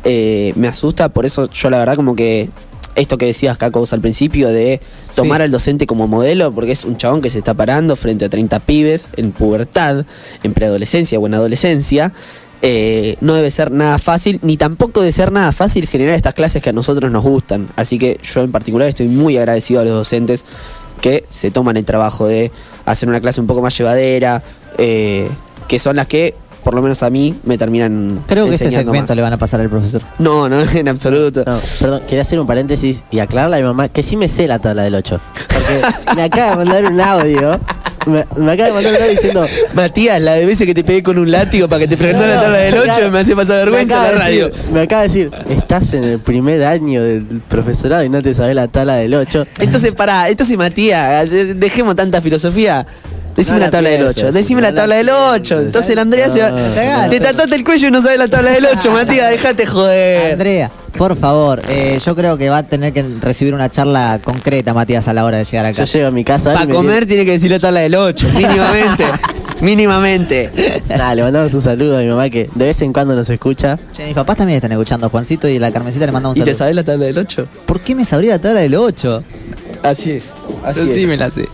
eh, 0.04 0.52
me 0.56 0.68
asusta, 0.68 1.10
por 1.10 1.26
eso 1.26 1.50
yo 1.50 1.70
la 1.70 1.78
verdad 1.78 1.96
como 1.96 2.14
que 2.16 2.48
esto 2.96 3.18
que 3.18 3.26
decías 3.26 3.56
Caco 3.56 3.78
vos 3.80 3.92
al 3.92 4.00
principio 4.00 4.48
de 4.48 4.80
tomar 5.14 5.38
Sí. 5.40 5.44
al 5.44 5.50
docente 5.52 5.86
como 5.86 6.08
modelo, 6.08 6.52
porque 6.52 6.72
es 6.72 6.84
un 6.84 6.96
chabón 6.96 7.22
que 7.22 7.30
se 7.30 7.38
está 7.38 7.54
parando 7.54 7.94
frente 7.96 8.24
a 8.24 8.28
30 8.28 8.58
pibes 8.60 9.08
en 9.16 9.30
pubertad, 9.32 10.04
en 10.42 10.54
preadolescencia 10.54 11.18
o 11.18 11.26
en 11.26 11.34
adolescencia. 11.34 12.12
Eh, 12.62 13.16
no 13.20 13.34
debe 13.34 13.50
ser 13.50 13.70
nada 13.70 13.98
fácil, 13.98 14.38
ni 14.42 14.56
tampoco 14.56 15.00
debe 15.00 15.12
ser 15.12 15.32
nada 15.32 15.52
fácil 15.52 15.86
generar 15.88 16.14
estas 16.14 16.34
clases 16.34 16.62
que 16.62 16.70
a 16.70 16.72
nosotros 16.72 17.10
nos 17.10 17.22
gustan. 17.22 17.68
Así 17.76 17.98
que 17.98 18.20
yo 18.22 18.42
en 18.42 18.52
particular 18.52 18.88
estoy 18.88 19.08
muy 19.08 19.38
agradecido 19.38 19.80
a 19.80 19.84
los 19.84 19.94
docentes 19.94 20.44
que 21.00 21.24
se 21.28 21.50
toman 21.50 21.76
el 21.76 21.84
trabajo 21.84 22.26
de 22.26 22.52
hacer 22.84 23.08
una 23.08 23.20
clase 23.20 23.40
un 23.40 23.46
poco 23.46 23.62
más 23.62 23.76
llevadera, 23.76 24.42
eh, 24.76 25.28
que 25.68 25.78
son 25.78 25.96
las 25.96 26.06
que, 26.06 26.34
por 26.62 26.74
lo 26.74 26.82
menos 26.82 27.02
a 27.02 27.10
mí, 27.10 27.34
me 27.44 27.56
terminan 27.58 28.22
Creo 28.26 28.46
que 28.46 28.54
este 28.54 28.70
segmento 28.70 29.12
más. 29.12 29.16
le 29.16 29.22
van 29.22 29.32
a 29.32 29.36
pasar 29.36 29.60
al 29.60 29.68
profesor. 29.68 30.02
No, 30.18 30.48
no, 30.48 30.60
en 30.74 30.88
absoluto. 30.88 31.42
No, 31.46 31.58
perdón, 31.80 32.02
quería 32.06 32.22
hacer 32.22 32.38
un 32.40 32.46
paréntesis 32.46 33.02
y 33.10 33.18
aclararle 33.20 33.56
a 33.56 33.58
mi 33.60 33.64
mamá 33.66 33.88
que 33.88 34.02
sí 34.02 34.16
me 34.16 34.28
sé 34.28 34.46
la 34.48 34.58
tabla 34.58 34.82
del 34.82 34.94
8. 34.94 35.20
Porque 35.48 36.14
me 36.16 36.22
acaba 36.22 36.50
de 36.50 36.56
mandar 36.56 36.84
un 36.92 37.00
audio. 37.00 37.60
Me, 38.06 38.24
me 38.36 38.52
acaba 38.52 38.68
de 38.68 38.74
mandar 38.74 38.92
un 38.94 38.98
audio 39.02 39.10
diciendo. 39.10 39.46
Matías, 39.74 40.20
la 40.22 40.32
de 40.34 40.46
veces 40.46 40.66
que 40.66 40.72
te 40.74 40.82
pegué 40.84 41.02
con 41.02 41.18
un 41.18 41.30
látigo 41.30 41.68
para 41.68 41.80
que 41.80 41.88
te 41.88 41.96
preguntara 41.98 42.34
la 42.36 42.42
tabla 42.42 42.56
del 42.58 42.74
me 42.74 42.80
8 42.80 42.90
acaba- 42.92 43.10
me 43.10 43.18
hace 43.20 43.36
pasar 43.36 43.56
vergüenza 43.56 43.96
en 44.08 44.14
la 44.14 44.18
radio. 44.18 44.48
decir- 44.48 44.70
me 44.72 44.80
acaba 44.80 45.02
de 45.02 45.08
decir, 45.08 45.30
estás 45.50 45.92
en 45.92 46.04
el 46.04 46.18
primer 46.18 46.64
año 46.64 47.02
del 47.02 47.24
profesorado 47.48 48.02
y 48.02 48.08
no 48.08 48.22
te 48.22 48.32
sabes 48.32 48.54
la 48.54 48.68
tabla 48.68 48.94
del 48.96 49.12
8. 49.14 49.46
Entonces, 49.58 49.94
pará, 49.94 50.28
entonces 50.30 50.56
Matías, 50.56 51.28
de- 51.28 51.52
dejemos 51.54 51.94
tanta 51.94 52.20
filosofía. 52.22 52.86
Decime 53.36 53.54
No 53.56 53.60
la 53.60 53.66
la 53.66 53.70
tabla 53.70 53.88
del 53.90 54.00
pienses, 54.00 54.22
8. 54.24 54.32
Decime 54.32 54.60
no 54.60 54.66
la 54.66 54.70
la 54.72 54.76
tabla 54.76 54.96
del 54.96 55.06
pienses. 55.06 55.52
8. 55.52 55.60
Entonces 55.60 55.94
la 55.96 56.02
Andrea 56.02 56.28
se 56.30 56.42
va. 56.42 57.08
Te 57.08 57.20
tatuaste 57.20 57.54
el 57.56 57.64
cuello 57.64 57.88
y 57.88 57.90
no 57.90 58.02
sabes 58.02 58.18
la 58.18 58.28
tabla 58.28 58.50
del 58.50 58.66
8, 58.66 58.90
Matías, 58.90 59.30
dejate 59.32 59.66
joder. 59.66 60.32
Andrea, 60.32 60.70
por 60.98 61.16
favor, 61.16 61.62
eh, 61.68 61.98
yo 62.04 62.16
creo 62.16 62.36
que 62.36 62.50
va 62.50 62.58
a 62.58 62.62
tener 62.64 62.92
que 62.92 63.04
recibir 63.20 63.54
una 63.54 63.70
charla 63.70 64.20
concreta, 64.22 64.74
Matías, 64.74 65.06
a 65.08 65.12
la 65.14 65.24
hora 65.24 65.38
de 65.38 65.44
llegar 65.44 65.66
acá. 65.66 65.84
Yo 65.84 65.92
llego 65.92 66.08
a 66.08 66.10
mi 66.10 66.24
casa. 66.24 66.52
Para 66.52 66.66
comer 66.68 67.06
tiene 67.06 67.24
que 67.24 67.32
decir 67.32 67.50
la 67.50 67.58
tabla 67.58 67.80
del 67.80 67.94
8, 67.94 68.26
mínimamente. 68.34 69.04
mínimamente. 69.60 70.50
Nada, 70.88 71.14
le 71.14 71.22
mandamos 71.22 71.54
un 71.54 71.62
saludo 71.62 71.98
a 71.98 72.00
mi 72.00 72.08
mamá 72.08 72.28
que 72.30 72.50
de 72.54 72.64
vez 72.66 72.82
en 72.82 72.92
cuando 72.92 73.14
nos 73.14 73.28
escucha. 73.30 73.78
Che, 73.92 74.04
mis 74.06 74.14
papás 74.14 74.36
también 74.36 74.56
están 74.56 74.72
escuchando, 74.72 75.08
Juancito 75.08 75.48
y 75.48 75.58
la 75.58 75.70
Carmencita 75.70 76.06
le 76.06 76.12
mandamos 76.12 76.36
un 76.36 76.42
¿Y 76.42 76.44
te 76.44 76.52
saludo. 76.52 76.58
sabes 76.58 76.76
la 76.76 76.84
tabla 76.84 77.06
del 77.06 77.18
8? 77.18 77.46
¿Por 77.66 77.80
qué 77.80 77.94
me 77.94 78.04
sabría 78.04 78.32
la 78.32 78.38
tabla 78.40 78.60
del 78.60 78.74
8? 78.74 79.22
Así 79.82 80.12
es. 80.12 80.24
Así 80.64 80.80
Yo 80.80 80.86
sí 80.92 81.02
es. 81.02 81.08
me 81.08 81.16
la 81.16 81.30
sé. 81.30 81.48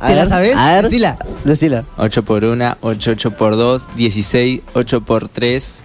A 0.00 0.06
¿Te 0.08 0.14
la 0.14 0.20
ver, 0.22 0.28
sabés? 0.28 0.56
A 0.56 0.72
ver, 0.72 0.84
Decila. 0.84 1.18
Decila. 1.44 1.84
8 1.98 2.22
por 2.24 2.44
1, 2.44 2.76
8, 2.80 3.10
8 3.12 3.30
por 3.32 3.56
2, 3.56 3.96
16, 3.96 4.60
8 4.74 5.00
por 5.02 5.28
3, 5.28 5.82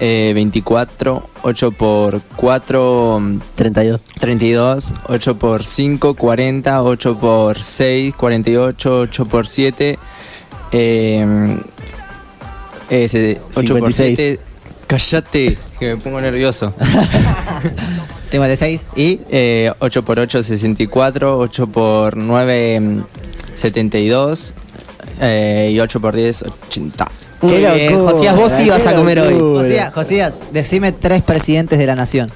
eh, 0.00 0.32
24, 0.34 1.28
8 1.42 1.70
por 1.72 2.22
4, 2.36 3.22
32. 3.56 4.00
32, 4.18 4.94
8 5.08 5.38
por 5.38 5.64
5, 5.64 6.14
40, 6.14 6.82
8 6.82 7.18
por 7.18 7.62
6, 7.62 8.14
48, 8.14 9.00
8 9.00 9.26
por 9.26 9.46
7, 9.46 9.98
eh, 10.72 11.58
ese, 12.88 13.40
8 13.54 13.78
por 13.78 13.92
56. 13.92 14.16
7, 14.16 14.40
cállate, 14.86 15.58
que 15.78 15.94
me 15.94 15.96
pongo 15.98 16.20
nervioso. 16.20 16.72
56 18.26 18.86
y 18.96 19.20
Eh, 19.30 19.72
8 19.78 20.04
por 20.04 20.18
8, 20.20 20.42
64, 20.42 21.38
8 21.38 21.66
por 21.66 22.16
9, 22.16 22.80
mm, 22.80 23.02
72, 23.58 24.54
eh, 25.20 25.70
y 25.72 25.80
8 25.80 26.00
por 26.00 26.14
10, 26.14 26.44
80. 26.68 27.10
Muy 27.42 27.52
Qué 27.52 27.58
bien, 27.58 27.92
locura, 27.92 28.12
Josías, 28.12 28.36
vos 28.36 28.52
sí 28.56 28.68
vas 28.68 28.86
a 28.86 28.94
comer 28.94 29.20
hoy. 29.20 29.32
locura. 29.34 29.62
Josías, 29.62 29.94
Josías, 29.94 30.40
decime 30.52 30.92
tres 30.92 31.22
presidentes 31.22 31.78
de 31.78 31.86
la 31.86 31.94
nación. 31.94 32.30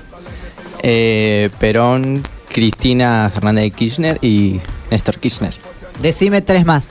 Eh, 0.82 1.51
Perón, 1.59 2.23
Cristina 2.53 3.31
Fernández 3.32 3.65
de 3.65 3.70
Kirchner 3.70 4.19
y 4.23 4.61
Néstor 4.90 5.19
Kirchner. 5.19 5.55
Decime 6.01 6.40
tres 6.43 6.65
más. 6.65 6.90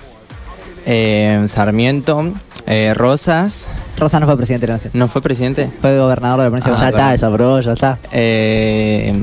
Eh, 0.85 1.43
Sarmiento, 1.47 2.33
eh, 2.65 2.93
Rosas, 2.95 3.69
Rosa 3.97 4.19
no 4.19 4.25
fue 4.25 4.35
presidente 4.35 4.65
de 4.65 4.67
la 4.71 4.75
nación. 4.77 4.91
¿no 4.95 5.07
fue 5.07 5.21
presidente? 5.21 5.69
Fue 5.79 5.97
gobernador 5.97 6.39
de 6.39 6.45
la 6.45 6.49
provincia 6.49 6.71
de 6.71 6.77
Ah, 6.77 6.79
ya 6.79 6.85
Buenos 6.91 6.99
está, 6.99 7.11
desaprobó, 7.11 7.59
ya 7.61 7.73
está. 7.73 7.99
Eh, 8.11 9.13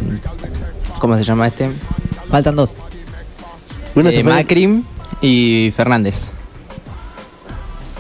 ¿Cómo 1.01 1.17
se 1.19 1.25
llama 1.25 1.49
este? 1.49 1.69
Faltan 2.31 2.55
dos. 2.57 2.75
Uno 3.97 4.09
Eh, 4.11 4.13
se 4.13 4.23
fue. 4.23 4.33
Macri 4.33 4.85
y 5.21 5.73
Fernández. 5.75 6.31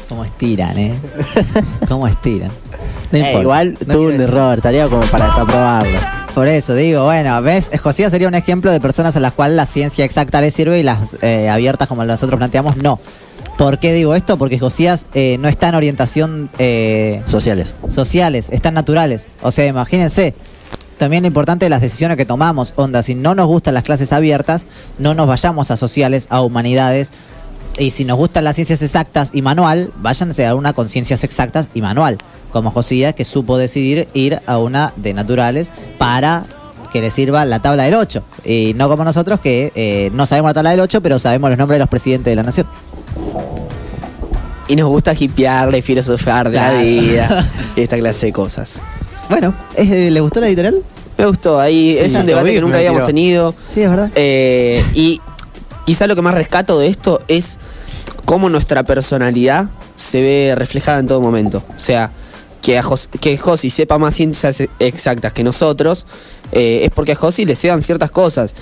¿Cómo 0.09 0.24
estiran, 0.24 0.78
eh? 0.78 0.95
¿Cómo 1.89 2.07
estiran? 2.09 2.51
No 3.12 3.19
Eh, 3.19 3.40
igual 3.40 3.77
No 3.86 3.95
tuvo 3.95 4.07
un 4.09 4.20
error, 4.20 4.57
estaría 4.57 4.89
como 4.89 5.03
para 5.03 5.27
desaprobarlo. 5.27 5.99
Por 6.35 6.49
eso 6.49 6.74
digo, 6.74 7.05
bueno, 7.05 7.40
¿ves? 7.43 7.70
Josías 7.82 8.11
sería 8.11 8.28
un 8.28 8.35
ejemplo 8.35 8.70
de 8.70 8.81
personas 8.81 9.16
a 9.16 9.20
las 9.20 9.32
cuales 9.32 9.57
la 9.57 9.66
ciencia 9.66 10.05
exacta 10.05 10.40
les 10.40 10.55
sirve 10.55 10.78
y 10.78 10.82
las 10.82 11.16
eh, 11.23 11.49
abiertas 11.49 11.89
como 11.89 12.05
nosotros 12.05 12.39
planteamos, 12.39 12.77
no. 12.77 12.99
¿Por 13.57 13.78
qué 13.78 13.93
digo 13.93 14.15
esto? 14.15 14.39
Porque 14.39 14.59
Josías 14.59 15.07
eh, 15.15 15.36
no 15.40 15.49
está 15.49 15.69
en 15.69 15.74
orientación 15.74 16.49
eh, 16.59 17.23
Sociales. 17.27 17.74
sociales, 17.89 18.51
están 18.53 18.74
naturales. 18.74 19.27
O 19.43 19.51
sea, 19.51 19.66
imagínense, 19.66 20.32
también 20.98 21.22
lo 21.22 21.28
importante 21.28 21.66
de 21.66 21.70
las 21.70 21.80
decisiones 21.80 22.16
que 22.16 22.26
tomamos. 22.26 22.74
Onda, 22.76 23.02
si 23.02 23.14
no 23.14 23.34
nos 23.34 23.46
gustan 23.46 23.74
las 23.74 23.84
clases 23.84 24.12
abiertas, 24.12 24.66
no 24.98 25.14
nos 25.14 25.26
vayamos 25.26 25.70
a 25.70 25.76
sociales, 25.76 26.26
a 26.30 26.42
humanidades. 26.42 27.10
Y 27.78 27.90
si 27.90 28.04
nos 28.04 28.18
gustan 28.18 28.44
las 28.44 28.56
ciencias 28.56 28.82
exactas 28.82 29.30
y 29.32 29.40
manual, 29.40 29.92
váyanse 29.96 30.46
a 30.46 30.54
una 30.54 30.72
con 30.72 30.88
ciencias 30.88 31.22
exactas 31.24 31.70
y 31.74 31.80
manual. 31.80 32.18
Como 32.52 32.70
Josías, 32.70 33.14
que 33.14 33.24
supo 33.24 33.56
decidir 33.56 34.08
ir 34.14 34.40
a 34.46 34.58
una 34.58 34.92
de 34.96 35.14
naturales 35.14 35.72
para 35.96 36.44
que 36.92 37.00
le 37.00 37.10
sirva 37.10 37.44
la 37.44 37.60
tabla 37.60 37.84
del 37.84 37.94
8. 37.94 38.22
Y 38.44 38.72
no 38.74 38.88
como 38.88 39.04
nosotros, 39.04 39.40
que 39.40 39.72
eh, 39.74 40.10
no 40.12 40.26
sabemos 40.26 40.50
la 40.50 40.54
tabla 40.54 40.70
del 40.70 40.80
8, 40.80 41.00
pero 41.00 41.18
sabemos 41.18 41.50
los 41.50 41.58
nombres 41.58 41.76
de 41.76 41.80
los 41.80 41.88
presidentes 41.88 42.32
de 42.32 42.36
la 42.36 42.42
nación. 42.42 42.66
Y 44.66 44.76
nos 44.76 44.88
gusta 44.88 45.14
hipearle, 45.18 45.80
filosofar 45.80 46.50
de 46.50 46.56
la 46.56 46.72
vida 46.72 47.50
y 47.76 47.82
esta 47.82 47.96
clase 47.96 48.26
de 48.26 48.32
cosas. 48.32 48.82
Bueno, 49.28 49.55
¿es- 49.74 49.88
¿le 50.12 50.20
gustó 50.20 50.40
la 50.40 50.48
editorial? 50.48 50.82
Me 51.16 51.26
gustó, 51.26 51.59
ahí 51.60 51.96
es 51.98 52.14
un 52.14 52.26
debate 52.26 52.52
que 52.55 52.60
nunca 52.60 52.76
habíamos 52.78 52.98
tiró. 52.98 53.06
tenido. 53.06 53.55
Sí, 53.72 53.82
es 53.82 53.90
verdad. 53.90 54.10
Eh, 54.14 54.82
y 54.94 55.20
quizá 55.84 56.06
lo 56.06 56.14
que 56.14 56.22
más 56.22 56.34
rescato 56.34 56.78
de 56.78 56.86
esto 56.88 57.20
es 57.28 57.59
cómo 58.24 58.48
nuestra 58.48 58.84
personalidad 58.84 59.66
se 59.96 60.22
ve 60.22 60.55
reflejada 60.56 61.00
en 61.00 61.09
todo 61.09 61.20
momento. 61.20 61.62
O 61.76 61.78
sea, 61.78 62.10
que, 62.62 62.78
a 62.78 62.82
Jos- 62.82 63.09
que 63.20 63.36
Josi 63.36 63.68
sepa 63.70 63.98
más 63.98 64.14
ciencias 64.14 64.62
exactas 64.78 65.32
que 65.32 65.42
nosotros 65.42 66.06
eh, 66.52 66.82
es 66.84 66.90
porque 66.90 67.12
a 67.12 67.14
Josi 67.16 67.44
le 67.44 67.56
sean 67.56 67.82
ciertas 67.82 68.10
cosas. 68.10 68.55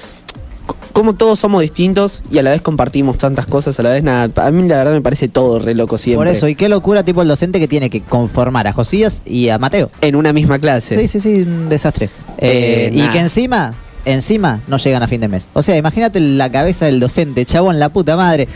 C- 0.97 1.01
Como 1.01 1.15
todos 1.15 1.39
somos 1.39 1.61
distintos 1.63 2.23
y 2.31 2.39
a 2.39 2.43
la 2.43 2.51
vez 2.51 2.63
compartimos 2.63 3.19
tantas 3.19 3.47
cosas, 3.47 3.79
a 3.79 3.83
la 3.83 3.91
vez 3.91 4.03
nada. 4.03 4.31
A 4.47 4.51
mí 4.51 4.67
la 4.69 4.77
verdad 4.79 4.93
me 4.93 5.03
parece 5.03 5.29
todo 5.29 5.59
re 5.59 5.75
loco 5.75 5.99
siempre. 5.99 6.17
Por 6.17 6.29
eso, 6.29 6.49
y 6.49 6.55
qué 6.55 6.69
locura 6.69 7.03
tipo 7.05 7.23
el 7.23 7.29
docente 7.29 7.59
que 7.61 7.69
tiene 7.69 7.91
que 7.91 8.01
conformar 8.01 8.67
a 8.67 8.73
Josías 8.73 9.23
y 9.27 9.49
a 9.51 9.59
Mateo. 9.59 9.91
En 10.01 10.17
una 10.17 10.33
misma 10.33 10.59
clase. 10.59 10.99
Sí, 10.99 11.09
sí, 11.09 11.21
sí, 11.21 11.43
un 11.43 11.69
desastre. 11.69 12.07
Eh, 12.39 12.89
Eh, 12.89 12.91
y 12.95 12.99
nah. 12.99 13.13
que 13.13 13.19
encima, 13.21 13.75
encima 14.05 14.63
no 14.69 14.79
llegan 14.79 15.03
a 15.03 15.09
fin 15.09 15.21
de 15.21 15.29
mes. 15.29 15.49
O 15.53 15.63
sea, 15.63 15.77
imagínate 15.77 16.19
la 16.21 16.51
cabeza 16.51 16.87
del 16.87 16.99
docente, 17.01 17.45
chabón, 17.45 17.79
la 17.79 17.89
puta 17.91 18.17
madre. 18.17 18.49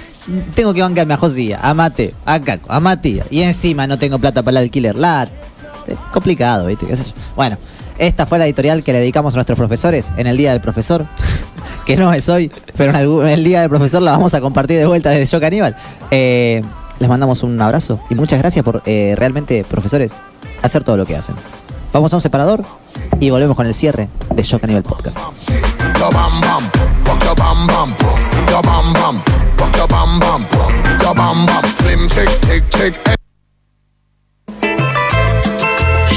Tengo 0.55 0.73
que 0.75 0.83
bancarme 0.83 1.15
a 1.15 1.17
Josías, 1.19 1.61
a 1.63 1.75
Mateo, 1.75 2.13
a 2.25 2.41
Caco, 2.41 2.71
a 2.73 2.81
Matías. 2.81 3.27
Y 3.31 3.43
encima 3.43 3.87
no 3.87 3.99
tengo 3.99 4.19
plata 4.19 4.43
para 4.43 4.59
el 4.61 4.65
alquiler. 4.65 4.95
La... 4.97 5.29
Es 5.87 5.97
complicado, 6.13 6.67
¿viste? 6.67 6.87
Bueno, 7.35 7.57
esta 8.01 8.27
fue 8.27 8.39
la 8.39 8.47
editorial 8.47 8.83
que 8.83 8.93
le 8.93 8.99
dedicamos 8.99 9.35
a 9.35 9.37
nuestros 9.37 9.59
profesores 9.59 10.11
en 10.17 10.27
el 10.27 10.37
Día 10.37 10.53
del 10.53 10.61
Profesor. 10.61 11.07
Que 11.85 11.97
no 11.97 12.13
es 12.13 12.29
hoy, 12.29 12.53
pero 12.77 12.95
en, 12.97 13.27
el 13.27 13.43
Día 13.43 13.63
del 13.63 13.71
Profesor 13.71 14.01
la 14.01 14.13
vamos 14.13 14.35
a 14.35 14.41
compartir 14.41 14.79
de 14.79 14.87
vuelta 14.87 15.11
desde 15.11 15.27
Yo 15.27 15.41
Caníbal. 15.41 15.75
Eh, 16.11 16.63
les 17.01 17.09
mandamos 17.09 17.43
un 17.43 17.61
abrazo 17.61 17.99
y 18.11 18.15
muchas 18.15 18.39
gracias 18.39 18.65
por 18.65 18.83
eh, 18.85 19.15
realmente, 19.17 19.65
profesores, 19.65 20.13
hacer 20.63 20.85
todo 20.85 20.97
lo 20.99 21.07
que 21.07 21.17
hacen. 21.17 21.35
Vamos 21.93 22.13
a 22.13 22.17
un 22.17 22.23
separador 22.23 22.65
y 23.19 23.31
volvemos 23.31 23.57
con 23.57 23.67
el 23.67 23.75
cierre 23.75 24.09
de 24.33 24.43
Yo 24.43 24.61
Caníbal 24.61 24.85
Podcast. 24.85 25.19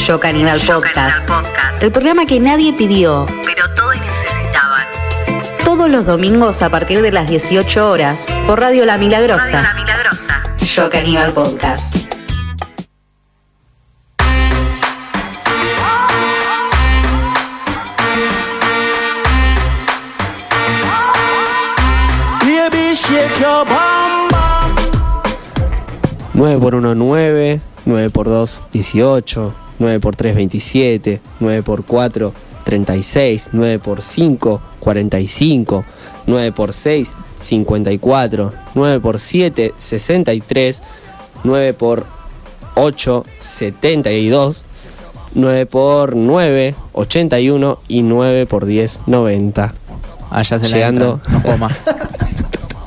Yo 0.05 0.19
Caníbal 0.19 0.59
Podcast. 0.59 1.81
El 1.81 1.89
programa 1.93 2.25
que 2.25 2.37
nadie 2.37 2.73
pidió, 2.73 3.25
pero 3.45 3.73
todos 3.73 3.95
necesitaban. 4.01 4.85
Todos 5.63 5.89
los 5.89 6.05
domingos 6.05 6.61
a 6.61 6.69
partir 6.69 7.01
de 7.01 7.09
las 7.13 7.29
18 7.29 7.89
horas 7.89 8.25
por 8.45 8.59
Radio 8.59 8.85
La 8.85 8.97
Milagrosa. 8.97 9.61
La 9.61 9.73
Milagrosa. 9.73 10.43
Yo 10.57 10.89
Caníbal 10.89 11.31
Podcast. 11.31 11.95
Baby, 22.41 22.95
shake 22.95 23.39
your 23.39 23.65
bum 23.65 24.27
bum. 24.29 25.31
9 26.33 26.59
por 26.59 26.75
1, 26.75 26.93
9. 26.93 27.61
9 27.85 28.09
por 28.09 28.25
2, 28.27 28.63
18. 28.73 29.62
9 29.83 29.99
por 29.99 30.15
3, 30.15 30.33
27. 30.35 31.19
9 31.41 31.61
por 31.63 31.83
4, 31.83 32.33
36. 32.63 33.49
9 33.51 33.79
por 33.79 34.01
5, 34.01 34.61
45. 34.79 35.83
9 36.25 36.51
por 36.53 36.71
6, 36.71 37.11
54. 37.39 38.53
9 38.75 38.99
por 39.01 39.19
7, 39.19 39.73
63. 39.75 40.81
9 41.43 41.73
por 41.73 42.05
8, 42.75 43.25
72. 43.39 44.63
9 45.35 45.65
por 45.65 46.15
9, 46.15 46.75
81. 46.93 47.79
Y 47.89 48.01
9 48.03 48.45
por 48.45 48.65
10, 48.65 49.01
90. 49.07 49.73
Allá 50.29 50.59
se 50.59 50.69
la 50.69 50.77
Llegando. 50.77 51.19
no 51.29 51.39
juego 51.41 51.57
más. 51.57 51.73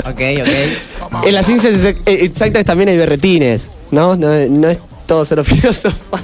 Ok, 0.09 0.20
ok. 0.40 1.24
En 1.27 1.35
las 1.35 1.47
ciencias 1.47 1.85
ex- 1.85 2.01
exactas 2.06 2.64
también 2.64 2.89
hay 2.90 2.97
berretines, 2.97 3.73
¿no? 3.90 4.14
No, 4.14 4.28
no 4.48 4.68
es 4.68 4.78
todo 5.05 5.24
ser 5.24 5.43
filósofo. 5.44 6.16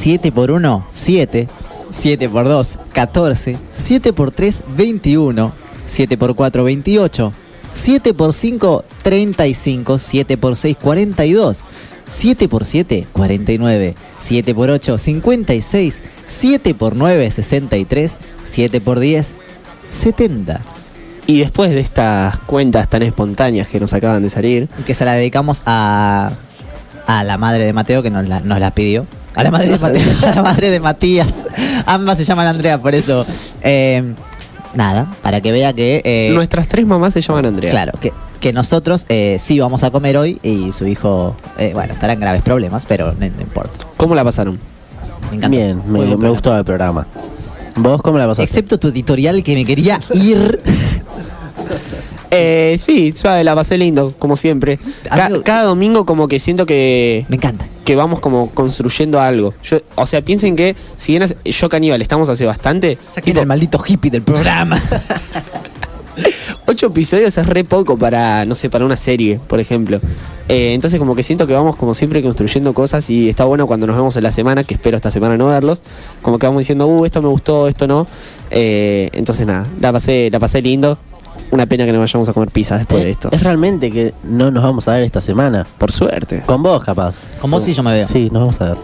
7 0.00 0.32
por 0.32 0.50
1, 0.50 0.86
7. 0.90 1.46
7 1.90 2.28
por 2.30 2.48
2, 2.48 2.78
14. 2.94 3.58
7 3.70 4.12
por 4.14 4.30
3, 4.30 4.62
21. 4.74 5.52
7 5.86 6.16
por 6.16 6.34
4, 6.34 6.64
28. 6.64 7.32
7 7.74 8.14
por 8.14 8.32
5, 8.32 8.84
35. 9.02 9.98
7 9.98 10.38
por 10.38 10.56
6, 10.56 10.76
42. 10.80 11.64
7 12.08 12.48
por 12.48 12.64
7, 12.64 13.08
49. 13.12 13.94
7 14.18 14.54
por 14.54 14.70
8, 14.70 14.96
56. 14.96 15.98
7 16.26 16.74
por 16.74 16.96
9, 16.96 17.30
63. 17.30 18.16
7 18.42 18.80
por 18.80 19.00
10, 19.00 19.34
70. 19.92 20.62
Y 21.26 21.40
después 21.40 21.72
de 21.72 21.80
estas 21.80 22.38
cuentas 22.38 22.88
tan 22.88 23.02
espontáneas 23.02 23.68
que 23.68 23.78
nos 23.78 23.92
acaban 23.92 24.22
de 24.22 24.30
salir, 24.30 24.70
Que 24.86 24.94
se 24.94 25.04
la 25.04 25.12
dedicamos 25.12 25.62
a, 25.66 26.32
a 27.06 27.22
la 27.22 27.36
madre 27.36 27.66
de 27.66 27.74
Mateo 27.74 28.02
que 28.02 28.10
nos 28.10 28.26
la, 28.26 28.40
nos 28.40 28.58
la 28.60 28.70
pidió. 28.70 29.04
A 29.34 29.42
la 29.44 29.50
madre 29.50 29.68
de 29.70 29.78
Mateo, 29.80 30.02
a 30.26 30.34
la 30.34 30.42
madre 30.42 30.70
de 30.70 30.80
Matías. 30.80 31.34
Ambas 31.86 32.18
se 32.18 32.24
llaman 32.24 32.46
Andrea, 32.46 32.78
por 32.78 32.94
eso. 32.94 33.24
eh, 33.62 34.14
nada, 34.74 35.12
para 35.22 35.40
que 35.40 35.52
vea 35.52 35.72
que. 35.72 36.02
eh, 36.04 36.30
nuestras 36.34 36.68
tres 36.68 36.86
mamás 36.86 37.12
se 37.12 37.20
llaman 37.20 37.46
Andrea. 37.46 37.70
Claro, 37.70 37.92
que, 38.00 38.12
que 38.40 38.52
nosotros 38.52 39.06
eh, 39.08 39.36
sí 39.40 39.58
vamos 39.60 39.82
a 39.84 39.90
comer 39.90 40.16
hoy 40.16 40.38
y 40.42 40.72
su 40.72 40.86
hijo, 40.86 41.36
eh, 41.58 41.72
bueno, 41.74 41.92
estará 41.94 42.12
en 42.14 42.20
graves 42.20 42.42
problemas, 42.42 42.86
pero 42.86 43.12
no, 43.12 43.18
no 43.18 43.40
importa. 43.42 43.86
¿Cómo 43.96 44.14
la 44.14 44.24
pasaron? 44.24 44.58
Me 45.30 45.36
encantó. 45.36 45.56
Bien, 45.56 45.76
Muy 45.76 45.84
me, 45.84 45.90
buen 45.90 46.00
me 46.00 46.08
programa. 46.16 46.28
gustó 46.30 46.56
el 46.58 46.64
programa. 46.64 47.06
¿Vos 47.76 48.02
cómo 48.02 48.18
la 48.18 48.24
pasaste? 48.26 48.42
Excepto 48.44 48.78
tu 48.78 48.88
editorial 48.88 49.42
que 49.42 49.54
me 49.54 49.64
quería 49.64 49.98
ir. 50.14 50.60
Eh, 52.32 52.76
sí, 52.78 53.10
suave, 53.10 53.42
la 53.42 53.56
pasé 53.56 53.76
lindo, 53.76 54.14
como 54.16 54.36
siempre. 54.36 54.78
Ca- 55.02 55.26
Amigo- 55.26 55.42
cada 55.42 55.64
domingo 55.64 56.06
como 56.06 56.28
que 56.28 56.38
siento 56.38 56.64
que, 56.64 57.26
Me 57.28 57.34
encanta. 57.34 57.66
que 57.84 57.96
vamos 57.96 58.20
como 58.20 58.50
construyendo 58.50 59.20
algo. 59.20 59.52
Yo, 59.64 59.78
o 59.96 60.06
sea, 60.06 60.22
piensen 60.22 60.54
que 60.54 60.76
si 60.96 61.10
bien 61.10 61.24
hace- 61.24 61.36
yo 61.44 61.68
Caníbal 61.68 62.00
estamos 62.02 62.28
hace 62.28 62.46
bastante, 62.46 62.98
Saquen 63.08 63.32
tipo, 63.32 63.40
el 63.40 63.48
maldito 63.48 63.82
hippie 63.84 64.12
del 64.12 64.22
programa. 64.22 64.80
ocho 66.66 66.86
episodios 66.86 67.36
es 67.36 67.46
re 67.46 67.64
poco 67.64 67.98
para, 67.98 68.44
no 68.44 68.54
sé, 68.54 68.70
para 68.70 68.84
una 68.84 68.96
serie, 68.96 69.40
por 69.48 69.58
ejemplo. 69.58 69.98
Eh, 70.48 70.74
entonces 70.74 70.98
como 71.00 71.16
que 71.16 71.22
siento 71.24 71.46
que 71.48 71.54
vamos 71.54 71.74
como 71.76 71.94
siempre 71.94 72.22
construyendo 72.22 72.72
cosas 72.74 73.08
y 73.10 73.28
está 73.28 73.44
bueno 73.44 73.66
cuando 73.66 73.86
nos 73.88 73.96
vemos 73.96 74.16
en 74.16 74.22
la 74.22 74.30
semana, 74.32 74.62
que 74.62 74.74
espero 74.74 74.96
esta 74.96 75.10
semana 75.10 75.36
no 75.36 75.48
verlos, 75.48 75.82
como 76.22 76.38
que 76.38 76.46
vamos 76.46 76.60
diciendo, 76.60 76.86
uh, 76.86 77.04
esto 77.04 77.22
me 77.22 77.28
gustó, 77.28 77.66
esto 77.66 77.88
no. 77.88 78.06
Eh, 78.50 79.10
entonces 79.14 79.46
nada, 79.48 79.66
la 79.80 79.92
pasé, 79.92 80.28
la 80.30 80.38
pasé 80.38 80.62
lindo. 80.62 80.96
Una 81.50 81.66
pena 81.66 81.84
que 81.84 81.92
no 81.92 81.98
vayamos 82.00 82.28
a 82.28 82.32
comer 82.32 82.50
pizza 82.50 82.78
después 82.78 83.02
de 83.02 83.10
esto. 83.10 83.28
Es 83.32 83.42
realmente 83.42 83.90
que 83.90 84.14
no 84.22 84.50
nos 84.50 84.62
vamos 84.62 84.86
a 84.88 84.92
ver 84.92 85.02
esta 85.02 85.20
semana. 85.20 85.66
Por 85.78 85.90
suerte. 85.92 86.42
Con 86.46 86.62
vos, 86.62 86.82
capaz. 86.82 87.14
Con 87.40 87.50
vos 87.50 87.62
sí 87.62 87.72
yo 87.74 87.82
me 87.82 87.92
veo. 87.92 88.06
Sí, 88.06 88.28
nos 88.32 88.40
vamos 88.42 88.60
a 88.60 88.64
ver. 88.70 88.76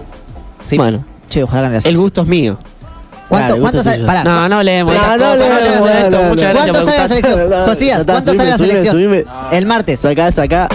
Sí. 0.64 0.76
Bueno, 0.76 1.04
Che, 1.28 1.42
ojalá 1.42 1.62
gane 1.62 1.80
la 1.80 1.88
el 1.88 1.96
gusto 1.96 2.22
es 2.22 2.28
mío. 2.28 2.58
¿Cuánto, 3.28 3.54
¿cuánto 3.58 3.78
gusto 3.78 3.82
sale? 3.82 3.96
tuyo. 3.96 4.06
Pará, 4.06 4.22
No, 4.24 4.48
no 4.48 4.62
leemos 4.62 4.94
No, 4.94 5.00
estas 5.00 5.18
no 5.20 5.26
cosas, 5.32 5.48
no 5.48 5.58
leemos, 5.68 5.90
esto. 5.90 6.22
no, 6.22 6.28
Muchas 6.28 6.54
no. 6.54 6.54
gracias 6.54 6.54
¿Cuánto 6.54 6.72
por 6.72 6.84
sale 6.84 6.98
la 6.98 7.08
selección? 7.08 7.64
Josías, 7.64 8.06
¿cuánto 8.06 8.20
subime, 8.30 8.36
sale 8.36 8.50
la 8.50 8.56
subime, 8.58 8.70
selección? 8.72 8.94
subime. 8.96 9.24
El 9.52 9.66
martes. 9.66 10.00
Sacá, 10.00 10.30
sacá. 10.30 10.68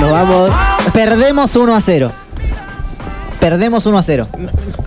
Nos 0.00 0.10
vamos. 0.10 0.50
Perdemos 0.94 1.54
1 1.56 1.74
a 1.74 1.80
0. 1.82 2.12
Perdemos 3.40 3.86
1 3.86 3.98
a 3.98 4.02
0. 4.02 4.26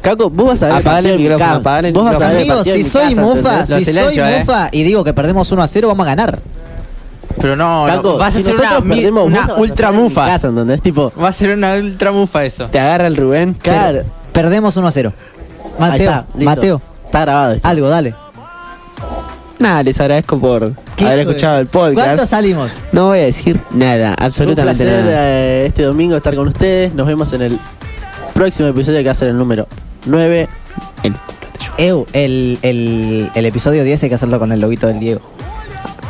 Caco, 0.01 0.29
vos 0.29 0.47
vas 0.47 0.63
a 0.63 0.67
ver. 0.67 0.75
Apagale 0.77 1.09
partido 1.09 1.15
el 1.15 1.21
micrófono, 1.21 1.55
apagale 1.55 1.87
el 1.89 1.93
Vos 1.93 2.03
vas 2.03 2.15
a 2.15 2.29
ver 2.31 2.37
Amigos, 2.37 2.63
si 2.63 2.83
soy 2.83 3.09
casa, 3.09 3.21
mufa, 3.21 3.65
si 3.65 3.85
silencio, 3.85 4.23
soy 4.25 4.33
eh. 4.33 4.39
mufa 4.39 4.69
y 4.71 4.83
digo 4.83 5.03
que 5.03 5.13
perdemos 5.13 5.51
1 5.51 5.61
a 5.63 5.67
0, 5.67 5.87
vamos 5.87 6.05
a 6.05 6.09
ganar. 6.09 6.39
Pero 7.39 7.55
no, 7.55 7.87
no, 7.87 7.93
Caco, 7.95 8.17
vas 8.17 8.35
a 8.35 8.41
si 8.41 8.49
hacer 8.49 8.55
una, 8.59 8.81
perdemos, 8.81 9.25
una 9.25 9.47
vas 9.47 9.57
ultra 9.57 9.91
mufa. 9.91 10.25
casa, 10.27 10.49
¿entendés? 10.49 10.81
Tipo, 10.81 11.11
Va 11.21 11.29
a 11.29 11.31
ser 11.31 11.55
una 11.55 11.75
ultra 11.75 12.11
mufa 12.11 12.43
eso. 12.45 12.65
Te 12.67 12.79
agarra 12.79 13.07
el 13.07 13.15
Rubén. 13.15 13.53
claro. 13.53 14.01
Perdemos 14.33 14.75
1 14.77 14.87
a 14.87 14.91
0. 14.91 15.13
Ahí 15.79 15.91
Mateo, 15.91 16.09
está. 16.09 16.25
Mateo, 16.35 16.81
Está 17.05 17.21
grabado 17.21 17.53
esto. 17.53 17.67
algo, 17.67 17.89
dale. 17.89 18.13
Nada, 19.59 19.83
les 19.83 19.99
agradezco 19.99 20.39
por 20.39 20.73
¿Qué 20.95 21.05
haber 21.05 21.19
escuchado 21.19 21.59
el 21.59 21.67
podcast. 21.67 21.93
¿Cuánto 22.07 22.25
salimos? 22.25 22.71
No 22.91 23.07
voy 23.07 23.19
a 23.19 23.23
decir 23.23 23.59
nada, 23.71 24.07
Fue 24.15 24.19
un 24.19 24.25
absolutamente 24.25 24.83
placer 24.83 25.05
nada. 25.05 25.21
eh, 25.29 25.65
este 25.67 25.83
domingo 25.83 26.15
estar 26.17 26.35
con 26.35 26.47
ustedes. 26.47 26.93
Nos 26.95 27.05
vemos 27.07 27.31
en 27.33 27.41
el 27.43 27.59
próximo 28.33 28.67
episodio 28.69 28.99
que 28.99 29.05
va 29.05 29.11
a 29.11 29.15
ser 29.15 29.29
el 29.29 29.37
número 29.37 29.67
9. 30.05 30.47
El- 31.03 31.15
Eu, 31.77 32.05
el, 32.13 32.59
el, 32.63 33.31
el 33.33 33.45
episodio 33.45 33.83
10 33.83 34.03
hay 34.03 34.09
que 34.09 34.15
hacerlo 34.15 34.39
con 34.39 34.51
el 34.51 34.59
lobito 34.59 34.87
del 34.87 34.99
Diego. 34.99 35.21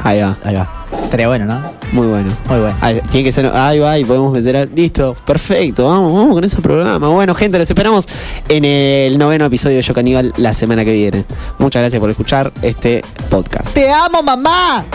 Ahí 0.04 0.20
va, 0.22 0.38
Ahí 0.44 0.56
va. 0.56 0.68
Estaría 1.04 1.28
bueno, 1.28 1.46
¿no? 1.46 1.62
muy 1.92 2.08
bueno. 2.08 2.32
Muy 2.48 2.60
bueno. 2.60 2.76
Ahí, 2.82 3.02
tiene 3.12 3.26
que 3.26 3.32
ser, 3.34 3.46
ahí 3.48 3.80
va, 3.80 3.98
y 4.00 4.06
podemos 4.06 4.32
meter 4.32 4.56
a- 4.58 4.66
Listo, 4.66 5.16
perfecto, 5.26 5.86
vamos, 5.86 6.14
vamos 6.14 6.34
con 6.36 6.44
ese 6.44 6.62
programa. 6.62 7.10
Bueno, 7.10 7.36
gente, 7.36 7.58
los 7.60 7.70
esperamos 7.70 8.08
en 8.50 8.64
el 8.66 9.18
noveno 9.18 9.46
episodio 9.46 9.76
de 9.76 9.82
Yo 9.82 9.94
Caníbal 9.94 10.34
la 10.38 10.54
semana 10.54 10.84
que 10.86 10.94
viene. 10.94 11.26
Muchas 11.60 11.82
gracias 11.82 12.00
por 12.00 12.10
escuchar 12.10 12.52
este 12.62 13.04
podcast. 13.30 13.74
¡Te 13.74 13.92
amo, 13.92 14.24
mamá! 14.24 14.86